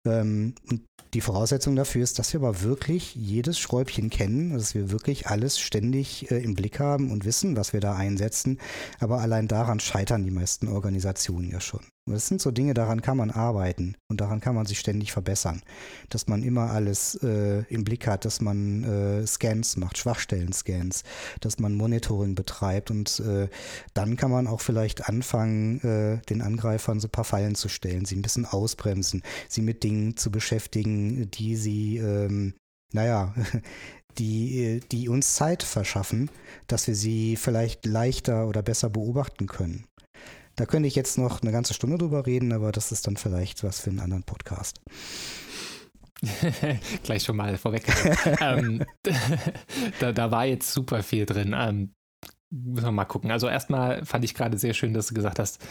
Ähm, 0.06 0.54
und 0.68 0.82
die 1.14 1.20
Voraussetzung 1.20 1.74
dafür 1.74 2.02
ist, 2.02 2.18
dass 2.18 2.32
wir 2.32 2.40
aber 2.40 2.62
wirklich 2.62 3.14
jedes 3.16 3.58
Schräubchen 3.58 4.10
kennen, 4.10 4.52
dass 4.52 4.74
wir 4.74 4.90
wirklich 4.90 5.26
alles 5.26 5.58
ständig 5.58 6.30
äh, 6.30 6.38
im 6.38 6.54
Blick 6.54 6.78
haben 6.78 7.10
und 7.10 7.24
wissen, 7.24 7.56
was 7.56 7.72
wir 7.72 7.80
da 7.80 7.96
einsetzen. 7.96 8.60
Aber 9.00 9.20
allein 9.20 9.48
daran 9.48 9.80
scheitern 9.80 10.24
die 10.24 10.30
meisten 10.30 10.68
Organisationen 10.68 11.50
ja 11.50 11.60
schon. 11.60 11.80
Das 12.06 12.26
sind 12.26 12.40
so 12.40 12.50
Dinge, 12.50 12.74
daran 12.74 13.02
kann 13.02 13.16
man 13.16 13.30
arbeiten 13.30 13.96
und 14.08 14.20
daran 14.20 14.40
kann 14.40 14.54
man 14.54 14.66
sich 14.66 14.80
ständig 14.80 15.12
verbessern. 15.12 15.62
Dass 16.08 16.26
man 16.26 16.42
immer 16.42 16.70
alles 16.70 17.14
äh, 17.22 17.62
im 17.68 17.84
Blick 17.84 18.06
hat, 18.06 18.24
dass 18.24 18.40
man 18.40 18.84
äh, 18.84 19.26
Scans 19.26 19.76
macht, 19.76 19.98
Schwachstellen-Scans, 19.98 21.04
dass 21.40 21.58
man 21.58 21.74
Monitoring 21.74 22.34
betreibt 22.34 22.90
und 22.90 23.20
äh, 23.20 23.48
dann 23.94 24.16
kann 24.16 24.30
man 24.30 24.46
auch 24.46 24.60
vielleicht 24.60 25.08
anfangen, 25.08 25.80
äh, 25.80 26.22
den 26.26 26.42
Angreifern 26.42 27.00
so 27.00 27.06
ein 27.06 27.12
paar 27.12 27.24
Fallen 27.24 27.54
zu 27.54 27.68
stellen, 27.68 28.04
sie 28.06 28.16
ein 28.16 28.22
bisschen 28.22 28.46
ausbremsen, 28.46 29.22
sie 29.48 29.62
mit 29.62 29.84
Dingen 29.84 30.16
zu 30.16 30.30
beschäftigen, 30.30 31.30
die 31.30 31.54
sie, 31.54 31.98
ähm, 31.98 32.54
naja, 32.92 33.34
die, 34.18 34.80
die 34.90 35.08
uns 35.08 35.34
Zeit 35.34 35.62
verschaffen, 35.62 36.30
dass 36.66 36.88
wir 36.88 36.94
sie 36.96 37.36
vielleicht 37.36 37.86
leichter 37.86 38.48
oder 38.48 38.62
besser 38.62 38.90
beobachten 38.90 39.46
können. 39.46 39.84
Da 40.56 40.66
könnte 40.66 40.88
ich 40.88 40.94
jetzt 40.94 41.18
noch 41.18 41.42
eine 41.42 41.52
ganze 41.52 41.74
Stunde 41.74 41.98
drüber 41.98 42.26
reden, 42.26 42.52
aber 42.52 42.72
das 42.72 42.92
ist 42.92 43.06
dann 43.06 43.16
vielleicht 43.16 43.64
was 43.64 43.80
für 43.80 43.90
einen 43.90 44.00
anderen 44.00 44.24
Podcast. 44.24 44.80
Gleich 47.02 47.22
schon 47.24 47.36
mal 47.36 47.56
vorweg. 47.56 47.84
ähm, 48.40 48.84
da, 50.00 50.12
da 50.12 50.30
war 50.30 50.44
jetzt 50.44 50.72
super 50.72 51.02
viel 51.02 51.26
drin. 51.26 51.54
Ähm, 51.56 51.94
müssen 52.50 52.86
wir 52.86 52.92
mal 52.92 53.04
gucken. 53.04 53.30
Also 53.30 53.48
erstmal 53.48 54.04
fand 54.04 54.24
ich 54.24 54.34
gerade 54.34 54.58
sehr 54.58 54.74
schön, 54.74 54.92
dass 54.92 55.08
du 55.08 55.14
gesagt 55.14 55.38
hast, 55.38 55.64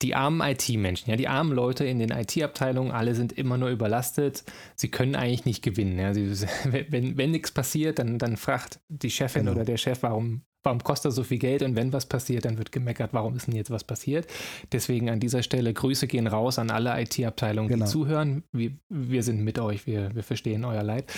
die 0.00 0.16
armen 0.16 0.40
IT-Menschen, 0.40 1.10
ja, 1.10 1.16
die 1.16 1.28
armen 1.28 1.52
Leute 1.52 1.84
in 1.84 2.00
den 2.00 2.10
IT-Abteilungen, 2.10 2.90
alle 2.90 3.14
sind 3.14 3.32
immer 3.32 3.56
nur 3.56 3.68
überlastet. 3.68 4.42
Sie 4.74 4.90
können 4.90 5.14
eigentlich 5.14 5.44
nicht 5.44 5.62
gewinnen. 5.62 5.98
Ja. 5.98 6.12
Sie, 6.12 6.46
wenn, 6.64 7.16
wenn 7.16 7.30
nichts 7.30 7.52
passiert, 7.52 8.00
dann, 8.00 8.18
dann 8.18 8.36
fragt 8.36 8.80
die 8.88 9.10
Chefin 9.10 9.42
genau. 9.42 9.52
oder 9.52 9.64
der 9.64 9.76
Chef, 9.76 10.02
warum, 10.02 10.42
warum 10.62 10.82
kostet 10.82 11.10
das 11.10 11.14
so 11.16 11.24
viel 11.24 11.38
Geld? 11.38 11.62
Und 11.62 11.76
wenn 11.76 11.92
was 11.92 12.06
passiert, 12.06 12.44
dann 12.44 12.58
wird 12.58 12.72
gemeckert, 12.72 13.12
warum 13.12 13.36
ist 13.36 13.46
denn 13.46 13.56
jetzt 13.56 13.70
was 13.70 13.84
passiert? 13.84 14.26
Deswegen 14.72 15.10
an 15.10 15.20
dieser 15.20 15.42
Stelle 15.42 15.72
Grüße 15.72 16.06
gehen 16.06 16.26
raus 16.26 16.58
an 16.58 16.70
alle 16.70 17.00
IT-Abteilungen, 17.00 17.68
genau. 17.68 17.84
die 17.84 17.90
zuhören. 17.90 18.44
Wir, 18.52 18.72
wir 18.88 19.22
sind 19.22 19.42
mit 19.42 19.58
euch, 19.58 19.86
wir, 19.86 20.14
wir 20.14 20.22
verstehen 20.22 20.64
euer 20.64 20.82
Leid. 20.82 21.12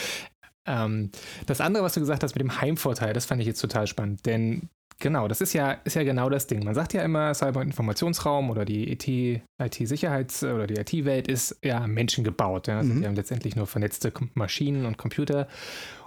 Ähm, 0.67 1.11
das 1.47 1.61
andere, 1.61 1.85
was 1.85 1.95
du 1.95 2.01
gesagt 2.01 2.23
hast 2.23 2.35
mit 2.35 2.41
dem 2.41 2.61
Heimvorteil, 2.61 3.13
das 3.13 3.27
fand 3.27 3.41
ich 3.41 3.47
jetzt 3.47 3.61
total 3.61 3.87
spannend, 3.87 4.25
denn 4.25 4.71
genau, 4.99 5.29
das 5.29 5.41
ist 5.41 5.53
ja, 5.53 5.73
ist 5.73 5.95
ja 5.97 6.03
genau 6.03 6.31
das 6.31 6.47
Ding. 6.47 6.65
Man 6.65 6.75
sagt 6.75 6.93
ja 6.95 7.03
immer, 7.03 7.35
Cyber-Informationsraum 7.35 8.51
oder 8.51 8.65
die 8.65 8.91
IT-Sicherheits- 8.93 10.43
IT 10.43 10.55
oder 10.55 10.67
die 10.67 10.75
IT-Welt 10.75 11.29
ist 11.29 11.59
ja 11.63 11.87
menschengebaut. 11.87 12.69
Ja? 12.69 12.79
Das 12.79 12.87
mhm. 12.87 12.93
sind 12.93 13.03
ja 13.03 13.11
letztendlich 13.11 13.57
nur 13.57 13.67
vernetzte 13.67 14.13
Maschinen 14.35 14.87
und 14.87 14.97
Computer. 14.97 15.49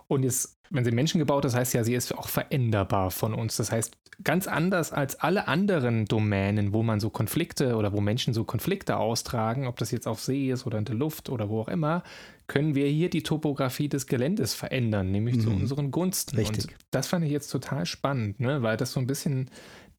Und 0.07 0.23
jetzt, 0.23 0.56
wenn 0.69 0.83
sie 0.83 0.91
menschengebaut 0.91 1.45
ist, 1.45 1.55
heißt 1.55 1.73
ja, 1.73 1.83
sie 1.83 1.95
ist 1.95 2.15
auch 2.17 2.27
veränderbar 2.27 3.11
von 3.11 3.33
uns. 3.33 3.57
Das 3.57 3.71
heißt, 3.71 3.97
ganz 4.23 4.47
anders 4.47 4.91
als 4.91 5.19
alle 5.19 5.47
anderen 5.47 6.05
Domänen, 6.05 6.73
wo 6.73 6.83
man 6.83 6.99
so 6.99 7.09
Konflikte 7.09 7.75
oder 7.75 7.93
wo 7.93 8.01
Menschen 8.01 8.33
so 8.33 8.43
Konflikte 8.43 8.97
austragen, 8.97 9.67
ob 9.67 9.77
das 9.77 9.91
jetzt 9.91 10.07
auf 10.07 10.21
See 10.21 10.51
ist 10.51 10.65
oder 10.65 10.77
in 10.77 10.85
der 10.85 10.95
Luft 10.95 11.29
oder 11.29 11.49
wo 11.49 11.61
auch 11.61 11.67
immer, 11.67 12.03
können 12.47 12.75
wir 12.75 12.87
hier 12.87 13.09
die 13.09 13.23
Topografie 13.23 13.89
des 13.89 14.07
Geländes 14.07 14.53
verändern, 14.53 15.11
nämlich 15.11 15.37
mhm. 15.37 15.41
zu 15.41 15.49
unseren 15.49 15.91
Gunsten. 15.91 16.37
Richtig. 16.37 16.65
Und 16.65 16.75
das 16.91 17.07
fand 17.07 17.25
ich 17.25 17.31
jetzt 17.31 17.49
total 17.49 17.85
spannend, 17.85 18.39
ne? 18.39 18.63
weil 18.63 18.77
das 18.77 18.93
so 18.93 18.99
ein 18.99 19.07
bisschen 19.07 19.49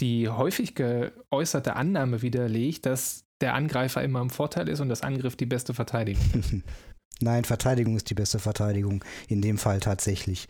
die 0.01 0.29
häufig 0.29 0.75
geäußerte 0.75 1.77
Annahme 1.77 2.23
widerlegt, 2.23 2.87
dass 2.87 3.25
der 3.41 3.55
Angreifer 3.55 4.03
immer 4.03 4.21
im 4.21 4.31
Vorteil 4.31 4.69
ist 4.69 4.81
und 4.81 4.89
das 4.89 5.03
Angriff 5.03 5.37
die 5.37 5.47
beste 5.47 5.75
Verteidigung 5.75 6.25
ist. 6.35 6.55
Nein, 7.21 7.45
Verteidigung 7.45 7.97
ist 7.97 8.11
die 8.11 8.15
beste 8.15 8.39
Verteidigung, 8.39 9.05
in 9.29 9.43
dem 9.43 9.59
Fall 9.59 9.81
tatsächlich. 9.81 10.49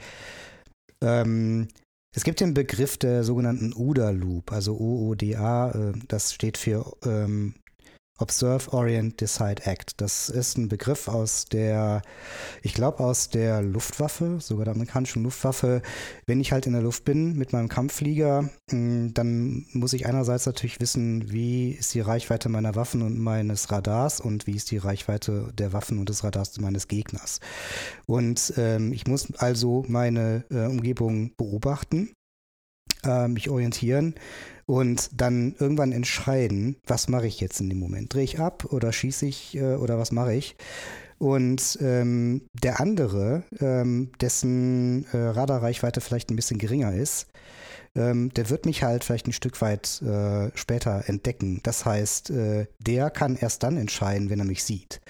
Ähm, 1.01 1.69
es 2.15 2.25
gibt 2.25 2.41
den 2.41 2.55
Begriff 2.55 2.97
der 2.97 3.25
sogenannten 3.25 3.73
OODA-Loop, 3.75 4.53
also 4.53 4.77
OODA, 4.79 5.71
äh, 5.71 5.93
das 6.09 6.35
steht 6.35 6.59
für 6.59 6.93
ähm, 7.05 7.55
Observe, 8.19 8.73
Orient, 8.73 9.21
Decide, 9.21 9.65
Act. 9.65 10.01
Das 10.01 10.29
ist 10.29 10.59
ein 10.59 10.69
Begriff 10.69 11.07
aus 11.07 11.45
der, 11.47 12.03
ich 12.63 12.75
glaube 12.75 13.01
aus 13.01 13.31
der 13.31 13.63
Luftwaffe, 13.63 14.39
sogar 14.41 14.65
der 14.65 14.75
amerikanischen 14.75 15.23
Luftwaffe. 15.23 15.83
Wenn 16.27 16.41
ich 16.41 16.51
halt 16.51 16.67
in 16.67 16.73
der 16.73 16.83
Luft 16.83 17.05
bin 17.05 17.37
mit 17.37 17.53
meinem 17.53 17.69
Kampfflieger, 17.69 18.51
mm, 18.73 19.09
dann 19.15 19.67
muss 19.73 19.93
ich 19.93 20.07
einerseits 20.07 20.47
natürlich 20.47 20.81
wissen, 20.81 21.31
wie 21.31 21.71
ist 21.71 21.95
die 21.95 22.01
Reichweite 22.01 22.49
meiner 22.49 22.75
Waffen 22.75 23.03
und 23.03 23.19
meines 23.19 23.71
Radars 23.71 24.21
und 24.21 24.47
wie 24.49 24.57
ist 24.57 24.71
die 24.73 24.79
Reichweite 24.79 25.53
der 25.57 25.73
Waffen 25.73 25.99
und 25.99 26.09
des 26.09 26.25
Radars 26.25 26.59
meines 26.61 26.89
Gegners. 26.89 27.39
Und 28.07 28.53
ähm, 28.57 28.93
ich 28.93 29.07
muss 29.07 29.33
also 29.37 29.85
meine 29.87 30.45
äh, 30.51 30.67
Umgebung 30.67 31.33
beobachten, 31.37 32.11
äh, 33.05 33.29
mich 33.29 33.49
orientieren 33.49 34.15
und 34.69 35.09
dann 35.19 35.55
irgendwann 35.59 35.93
entscheiden, 35.93 36.77
was 36.87 37.09
mache 37.09 37.27
ich 37.27 37.41
jetzt 37.41 37.59
in 37.59 37.71
dem 37.71 37.79
Moment? 37.79 38.13
Drehe 38.13 38.23
ich 38.25 38.39
ab 38.39 38.67
oder 38.71 38.93
schieße 38.93 39.25
ich 39.25 39.57
äh, 39.57 39.77
oder 39.77 39.99
was 39.99 40.13
mache 40.13 40.35
ich? 40.35 40.57
Und 41.17 41.79
ähm, 41.81 42.43
der 42.53 42.79
andere, 42.79 43.45
ähm, 43.61 44.11
dessen 44.21 45.07
äh, 45.13 45.17
Radarreichweite 45.17 46.03
vielleicht 46.03 46.31
ein 46.31 46.37
bisschen 46.37 46.59
geringer 46.59 46.93
ist, 46.93 47.29
ähm, 47.97 48.29
der 48.35 48.51
wird 48.51 48.67
mich 48.67 48.83
halt 48.83 49.05
vielleicht 49.05 49.27
ein 49.27 49.33
Stück 49.33 49.59
weit 49.63 50.03
äh, 50.03 50.51
später 50.55 51.05
entdecken. 51.07 51.61
Das 51.63 51.87
heißt, 51.87 52.29
äh, 52.29 52.67
der 52.79 53.09
kann 53.09 53.37
erst 53.37 53.63
dann 53.63 53.79
entscheiden, 53.79 54.29
wenn 54.29 54.39
er 54.39 54.45
mich 54.45 54.65
sieht. 54.65 55.01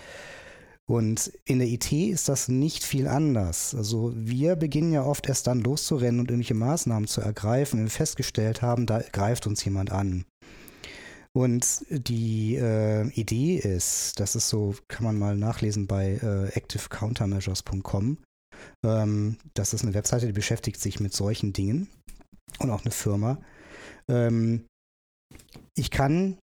Und 0.88 1.30
in 1.44 1.58
der 1.58 1.68
IT 1.68 1.92
ist 1.92 2.30
das 2.30 2.48
nicht 2.48 2.82
viel 2.82 3.08
anders. 3.08 3.74
Also 3.74 4.12
wir 4.14 4.56
beginnen 4.56 4.92
ja 4.92 5.04
oft 5.04 5.28
erst 5.28 5.46
dann 5.46 5.60
loszurennen 5.60 6.18
und 6.18 6.30
irgendwelche 6.30 6.54
Maßnahmen 6.54 7.06
zu 7.06 7.20
ergreifen, 7.20 7.78
wenn 7.78 7.86
wir 7.86 7.90
festgestellt 7.90 8.62
haben, 8.62 8.86
da 8.86 9.00
greift 9.00 9.46
uns 9.46 9.62
jemand 9.64 9.92
an. 9.92 10.24
Und 11.36 11.84
die 11.90 12.56
äh, 12.56 13.06
Idee 13.10 13.56
ist, 13.56 14.18
das 14.18 14.34
ist 14.34 14.48
so, 14.48 14.74
kann 14.88 15.04
man 15.04 15.18
mal 15.18 15.36
nachlesen 15.36 15.86
bei 15.86 16.14
äh, 16.14 16.56
activecountermeasures.com. 16.56 18.18
Ähm, 18.82 19.36
das 19.52 19.74
ist 19.74 19.82
eine 19.82 19.92
Webseite, 19.92 20.26
die 20.26 20.32
beschäftigt 20.32 20.80
sich 20.80 21.00
mit 21.00 21.12
solchen 21.12 21.52
Dingen 21.52 21.88
und 22.60 22.70
auch 22.70 22.84
eine 22.84 22.92
Firma. 22.92 23.38
Ähm, 24.08 24.64
ich 25.76 25.90
kann 25.90 26.38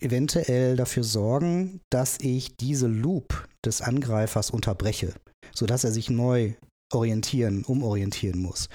eventuell 0.00 0.76
dafür 0.76 1.04
sorgen, 1.04 1.80
dass 1.90 2.18
ich 2.20 2.56
diese 2.56 2.86
Loop 2.86 3.48
des 3.64 3.80
Angreifers 3.80 4.50
unterbreche, 4.50 5.14
sodass 5.54 5.84
er 5.84 5.92
sich 5.92 6.10
neu 6.10 6.54
orientieren, 6.92 7.64
umorientieren 7.64 8.40
muss. 8.40 8.68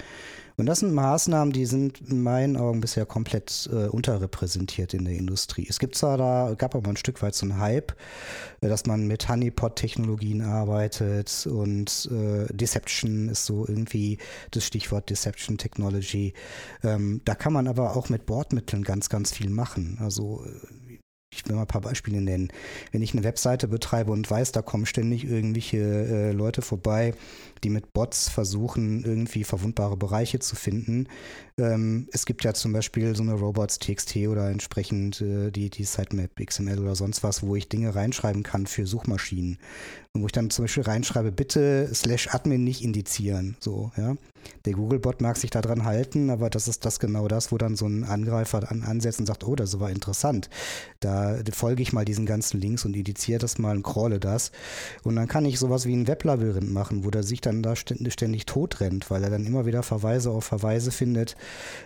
Und 0.59 0.65
das 0.65 0.79
sind 0.79 0.91
Maßnahmen, 0.91 1.53
die 1.53 1.67
sind 1.67 2.01
in 2.01 2.23
meinen 2.23 2.57
Augen 2.57 2.81
bisher 2.81 3.05
komplett 3.05 3.69
äh, 3.71 3.89
unterrepräsentiert 3.89 4.95
in 4.95 5.05
der 5.05 5.13
Industrie. 5.13 5.67
Es 5.69 5.77
gibt 5.77 5.93
zwar 5.93 6.17
da, 6.17 6.55
gab 6.57 6.73
aber 6.73 6.89
ein 6.89 6.97
Stück 6.97 7.21
weit 7.21 7.35
so 7.35 7.45
einen 7.45 7.59
Hype, 7.59 7.95
äh, 8.61 8.67
dass 8.67 8.87
man 8.87 9.05
mit 9.05 9.29
Honeypot-Technologien 9.29 10.41
arbeitet 10.41 11.45
und 11.45 12.09
äh, 12.11 12.51
Deception 12.51 13.29
ist 13.29 13.45
so 13.45 13.67
irgendwie 13.67 14.17
das 14.49 14.65
Stichwort 14.65 15.11
Deception 15.11 15.59
Technology. 15.59 16.33
Ähm, 16.83 17.21
da 17.23 17.35
kann 17.35 17.53
man 17.53 17.67
aber 17.67 17.95
auch 17.95 18.09
mit 18.09 18.25
Bordmitteln 18.25 18.83
ganz, 18.83 19.09
ganz 19.09 19.31
viel 19.31 19.51
machen. 19.51 19.99
Also 20.01 20.43
äh, 20.43 20.86
ich 21.29 21.47
will 21.47 21.55
mal 21.55 21.61
ein 21.61 21.67
paar 21.67 21.81
Beispiele 21.81 22.21
nennen. 22.21 22.49
Wenn 22.91 23.01
ich 23.01 23.13
eine 23.13 23.23
Webseite 23.23 23.67
betreibe 23.67 24.11
und 24.11 24.29
weiß, 24.29 24.53
da 24.53 24.61
kommen 24.61 24.85
ständig 24.85 25.25
irgendwelche 25.25 25.77
äh, 25.77 26.31
Leute 26.31 26.61
vorbei, 26.61 27.13
die 27.63 27.69
mit 27.69 27.93
Bots 27.93 28.29
versuchen, 28.29 29.03
irgendwie 29.03 29.43
verwundbare 29.43 29.97
Bereiche 29.97 30.39
zu 30.39 30.55
finden. 30.55 31.07
Ähm, 31.59 32.07
es 32.11 32.25
gibt 32.25 32.43
ja 32.43 32.53
zum 32.53 32.73
Beispiel 32.73 33.15
so 33.15 33.23
eine 33.23 33.33
Robots.txt 33.33 34.15
oder 34.27 34.49
entsprechend 34.49 35.21
äh, 35.21 35.49
die, 35.51 35.69
die 35.69 35.85
Sitemap 35.85 36.35
XML 36.43 36.79
oder 36.79 36.95
sonst 36.95 37.23
was, 37.23 37.41
wo 37.41 37.55
ich 37.55 37.67
Dinge 37.67 37.95
reinschreiben 37.95 38.43
kann 38.43 38.67
für 38.67 38.85
Suchmaschinen. 38.85 39.57
Und 40.13 40.21
wo 40.21 40.25
ich 40.27 40.31
dann 40.31 40.49
zum 40.49 40.65
Beispiel 40.65 40.83
reinschreibe, 40.83 41.31
bitte 41.31 41.89
slash 41.93 42.33
admin 42.33 42.63
nicht 42.63 42.83
indizieren. 42.83 43.57
So, 43.59 43.91
ja. 43.97 44.15
Der 44.65 44.73
Googlebot 44.73 45.21
mag 45.21 45.37
sich 45.37 45.49
daran 45.49 45.83
halten, 45.83 46.29
aber 46.29 46.49
das 46.49 46.67
ist 46.67 46.85
das 46.85 46.99
genau 46.99 47.27
das, 47.27 47.51
wo 47.51 47.57
dann 47.57 47.75
so 47.75 47.85
ein 47.85 48.03
Angreifer 48.03 48.71
an, 48.71 48.83
ansetzt 48.83 49.19
und 49.19 49.25
sagt, 49.25 49.43
oh, 49.45 49.55
das 49.55 49.79
war 49.79 49.89
interessant. 49.89 50.49
Da 50.99 51.37
folge 51.51 51.81
ich 51.81 51.93
mal 51.93 52.05
diesen 52.05 52.25
ganzen 52.25 52.59
Links 52.59 52.85
und 52.85 52.95
indiziere 52.95 53.39
das 53.39 53.57
mal 53.57 53.75
und 53.75 53.83
crawle 53.83 54.19
das. 54.19 54.51
Und 55.03 55.15
dann 55.15 55.27
kann 55.27 55.45
ich 55.45 55.59
sowas 55.59 55.85
wie 55.85 55.95
ein 55.95 56.07
Weblabyrinth 56.07 56.71
machen, 56.71 57.03
wo 57.03 57.11
der 57.11 57.23
sich 57.23 57.41
dann 57.47 57.63
da 57.63 57.75
ständig 57.75 58.45
tot 58.45 58.79
rennt, 58.79 59.09
weil 59.09 59.23
er 59.23 59.29
dann 59.29 59.45
immer 59.45 59.65
wieder 59.65 59.83
Verweise 59.83 60.31
auf 60.31 60.45
Verweise 60.45 60.91
findet. 60.91 61.35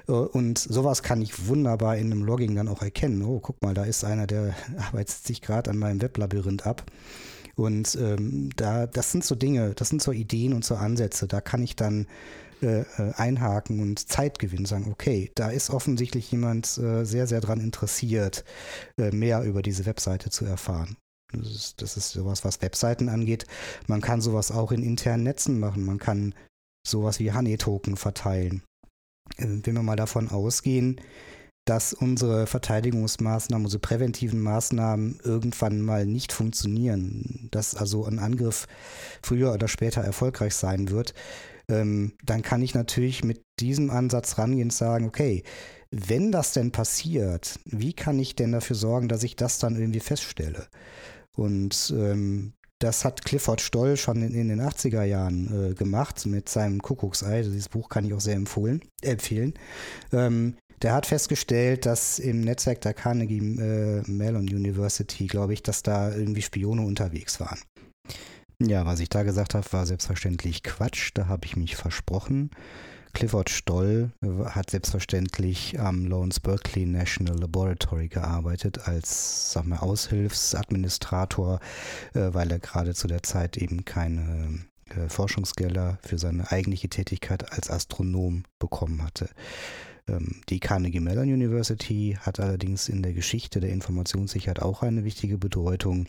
Äh, 0.08 0.12
und 0.12 0.58
sowas 0.58 1.04
kann 1.04 1.22
ich 1.22 1.48
wunderbar 1.48 1.98
in 1.98 2.12
einem 2.12 2.24
Logging 2.24 2.56
dann 2.56 2.68
auch 2.68 2.82
erkennen. 2.82 3.24
Oh, 3.24 3.40
guck 3.40 3.62
mal, 3.62 3.74
da 3.74 3.84
ist 3.84 4.04
einer, 4.04 4.28
der 4.28 4.56
arbeitet 4.78 5.26
sich 5.26 5.42
gerade 5.42 5.70
an 5.70 5.78
meinem 5.78 6.02
Weblabyrinth 6.02 6.66
ab. 6.66 6.84
Und 7.56 7.96
ähm, 7.96 8.50
da, 8.56 8.88
das 8.88 9.12
sind 9.12 9.24
so 9.24 9.36
Dinge, 9.36 9.74
das 9.76 9.90
sind 9.90 10.02
so 10.02 10.12
Ideen 10.12 10.54
und 10.54 10.66
so 10.66 10.76
Ansätze. 10.76 11.28
Da 11.28 11.42
kann 11.42 11.62
ich 11.64 11.76
dann 11.76 12.08
äh, 12.62 12.82
äh, 12.82 12.86
einhaken 13.16 13.80
und 13.82 14.08
Zeit 14.08 14.38
gewinnen, 14.38 14.66
sagen, 14.66 14.92
okay, 14.92 15.32
da 15.36 15.50
ist 15.50 15.72
offensichtlich 15.72 16.32
jemand 16.32 16.78
äh, 16.78 17.04
sehr, 17.06 17.26
sehr 17.26 17.42
daran 17.42 17.60
interessiert, 17.60 18.44
äh, 18.98 19.12
mehr 19.12 19.44
über 19.44 19.62
diese 19.62 19.86
Webseite 19.86 20.30
zu 20.30 20.46
erfahren. 20.46 20.96
Das 21.32 21.98
ist, 21.98 22.12
sowas, 22.12 22.44
was 22.44 22.62
Webseiten 22.62 23.10
angeht. 23.10 23.46
Man 23.88 24.02
kann 24.02 24.22
sowas 24.22 24.52
auch 24.52 24.72
in 24.72 24.84
internen 24.84 25.24
Netzen 25.24 25.60
machen. 25.60 25.86
Man 25.86 25.98
kann 25.98 26.34
sowas 26.86 27.20
wie 27.20 27.32
Honey-Token 27.32 27.98
verteilen. 27.98 28.64
Äh, 29.38 29.46
wenn 29.64 29.76
wir 29.76 29.84
mal 29.84 29.96
davon 29.96 30.30
ausgehen, 30.30 31.00
dass 31.66 31.94
unsere 31.94 32.48
Verteidigungsmaßnahmen, 32.48 33.66
unsere 33.66 33.80
präventiven 33.80 34.42
Maßnahmen 34.42 35.20
irgendwann 35.24 35.82
mal 35.82 36.06
nicht 36.06 36.34
funktionieren, 36.34 37.50
dass 37.52 37.76
also 37.76 38.06
ein 38.06 38.20
Angriff 38.20 38.68
früher 39.22 39.54
oder 39.54 39.68
später 39.68 40.02
erfolgreich 40.02 40.56
sein 40.56 40.90
wird, 40.90 41.14
ähm, 41.70 42.14
dann 42.24 42.42
kann 42.42 42.64
ich 42.64 42.74
natürlich 42.74 43.24
mit 43.24 43.44
diesem 43.60 43.92
Ansatz 43.92 44.38
rangehen 44.38 44.68
und 44.68 44.74
sagen, 44.74 45.06
okay, 45.06 45.44
wenn 45.92 46.32
das 46.32 46.54
denn 46.54 46.72
passiert, 46.72 47.60
wie 47.66 47.94
kann 47.94 48.18
ich 48.18 48.36
denn 48.36 48.54
dafür 48.54 48.76
sorgen, 48.76 49.08
dass 49.08 49.24
ich 49.24 49.36
das 49.36 49.60
dann 49.60 49.76
irgendwie 49.76 50.00
feststelle? 50.00 50.68
Und 51.38 51.94
ähm, 51.96 52.54
das 52.80 53.06
hat 53.06 53.24
Clifford 53.24 53.62
Stoll 53.62 53.96
schon 53.96 54.22
in, 54.22 54.34
in 54.34 54.50
den 54.50 54.62
80er 54.62 55.04
Jahren 55.04 55.72
äh, 55.72 55.74
gemacht 55.74 56.26
mit 56.26 56.50
seinem 56.50 56.82
Kuckucksei. 56.82 57.44
Dieses 57.44 57.70
Buch 57.70 57.90
kann 57.90 58.06
ich 58.06 58.14
auch 58.14 58.22
sehr 58.22 58.36
empfohlen, 58.36 58.82
empfehlen. 59.02 59.54
Ähm, 60.12 60.56
der 60.82 60.94
hat 60.94 61.06
festgestellt, 61.06 61.86
dass 61.86 62.18
im 62.18 62.42
Netzwerk 62.42 62.82
der 62.82 62.96
Carnegie 62.96 63.38
äh, 63.38 64.02
Mellon 64.08 64.50
University, 64.50 65.28
glaube 65.28 65.54
ich, 65.54 65.62
dass 65.62 65.84
da 65.84 66.12
irgendwie 66.12 66.42
Spione 66.42 66.82
unterwegs 66.82 67.40
waren. 67.40 67.60
Ja, 68.60 68.86
was 68.86 69.00
ich 69.00 69.10
da 69.10 69.24
gesagt 69.24 69.54
habe, 69.54 69.66
war 69.72 69.86
selbstverständlich 69.86 70.64
Quatsch. 70.64 71.12
Da 71.14 71.28
habe 71.28 71.46
ich 71.46 71.56
mich 71.56 71.76
versprochen. 71.76 72.52
Clifford 73.14 73.50
Stoll 73.50 74.12
hat 74.46 74.70
selbstverständlich 74.70 75.80
am 75.80 76.06
Lawrence 76.06 76.40
Berkeley 76.40 76.86
National 76.86 77.40
Laboratory 77.40 78.08
gearbeitet 78.08 78.88
als 78.88 79.52
sag 79.54 79.66
mal, 79.66 79.80
Aushilfsadministrator, 79.80 81.60
äh, 82.14 82.34
weil 82.34 82.52
er 82.52 82.60
gerade 82.60 82.94
zu 82.94 83.08
der 83.08 83.24
Zeit 83.24 83.58
eben 83.58 83.86
keine 83.86 84.60
äh, 84.90 85.10
Forschungsgelder 85.10 86.00
für 86.02 86.18
seine 86.18 86.52
eigentliche 86.52 86.90
Tätigkeit 86.90 87.52
als 87.52 87.70
Astronom 87.70 88.44
bekommen 88.60 89.04
hatte. 89.04 89.30
Ähm, 90.12 90.42
die 90.50 90.60
Carnegie 90.60 91.00
Mellon 91.00 91.32
University 91.32 92.18
hat 92.20 92.40
allerdings 92.40 92.90
in 92.90 93.02
der 93.02 93.14
Geschichte 93.14 93.60
der 93.60 93.72
Informationssicherheit 93.72 94.62
auch 94.62 94.84
eine 94.84 95.04
wichtige 95.04 95.38
Bedeutung. 95.38 96.08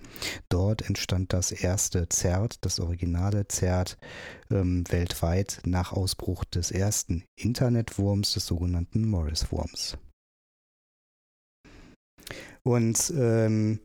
Dort 0.49 0.83
entstand 0.83 1.33
das 1.33 1.53
erste 1.53 2.09
CERT, 2.13 2.57
das 2.65 2.81
originale 2.81 3.47
CERT, 3.51 3.97
ähm, 4.51 4.85
weltweit 4.91 5.61
nach 5.65 5.93
Ausbruch 5.93 6.45
des 6.45 6.71
ersten 6.71 7.25
Internetwurms, 7.37 8.35
des 8.35 8.47
sogenannten 8.47 9.09
Morris-Wurms. 9.09 9.97
Und 12.65 13.13
ähm, 13.17 13.81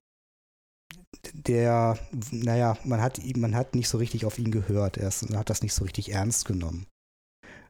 der, 1.34 1.98
naja, 2.32 2.78
man 2.84 3.02
hat, 3.02 3.20
man 3.38 3.56
hat 3.56 3.76
nicht 3.76 3.90
so 3.90 3.98
richtig 3.98 4.26
auf 4.26 4.38
ihn 4.40 4.52
gehört. 4.52 4.98
Er 4.98 5.10
hat 5.10 5.50
das 5.50 5.62
nicht 5.62 5.74
so 5.74 5.84
richtig 5.84 6.12
ernst 6.12 6.46
genommen. 6.46 6.86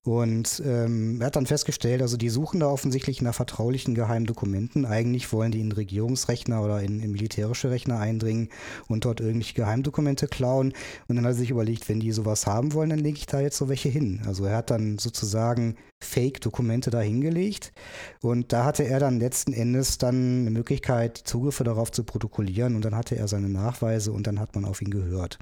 Und 0.08 0.64
ähm, 0.66 1.20
er 1.20 1.28
hat 1.28 1.36
dann 1.36 1.48
festgestellt, 1.48 2.02
also 2.02 2.16
die 2.16 2.30
suchen 2.30 2.62
da 2.62 2.68
offensichtlich 2.68 3.22
nach 3.22 3.36
vertraulichen 3.36 3.94
geheimen 3.94 4.26
Dokumenten. 4.26 4.86
Eigentlich 4.86 5.34
wollen 5.34 5.52
die 5.52 5.60
in 5.60 5.74
Regierungsrechner 5.74 6.64
oder 6.64 6.82
in, 6.82 7.02
in, 7.02 7.12
militärische 7.12 7.72
Rechner 7.72 8.00
eindringen 8.00 8.48
und 8.88 9.04
dort 9.04 9.20
irgendwelche 9.20 9.56
Geheimdokumente 9.56 10.30
klauen. 10.30 10.72
Und 11.10 11.18
dann 11.18 11.26
hat 11.26 11.34
er 11.34 11.36
sich 11.38 11.50
überlegt, 11.50 11.90
wenn 11.90 12.00
die 12.00 12.14
sowas 12.14 12.48
haben 12.48 12.72
wollen, 12.72 12.92
dann 12.92 13.00
lege 13.00 13.18
ich 13.18 13.26
da 13.26 13.42
jetzt 13.42 13.58
so 13.58 13.68
welche 13.68 13.90
hin. 13.90 14.22
Also 14.26 14.46
er 14.46 14.56
hat 14.56 14.70
dann 14.72 14.98
sozusagen 14.98 15.76
Fake-Dokumente 16.02 16.90
da 16.90 17.02
hingelegt. 17.02 17.74
Und 18.22 18.54
da 18.54 18.64
hatte 18.64 18.84
er 18.84 19.02
dann 19.02 19.20
letzten 19.20 19.52
Endes 19.52 19.98
dann 19.98 20.40
eine 20.40 20.52
Möglichkeit, 20.52 21.18
Zugriffe 21.18 21.66
darauf 21.66 21.92
zu 21.92 22.06
protokollieren. 22.06 22.78
Und 22.78 22.86
dann 22.86 22.96
hatte 22.96 23.18
er 23.18 23.28
seine 23.28 23.50
Nachweise 23.50 24.14
und 24.14 24.26
dann 24.26 24.40
hat 24.40 24.56
man 24.56 24.64
auf 24.64 24.82
ihn 24.82 24.90
gehört. 24.90 25.38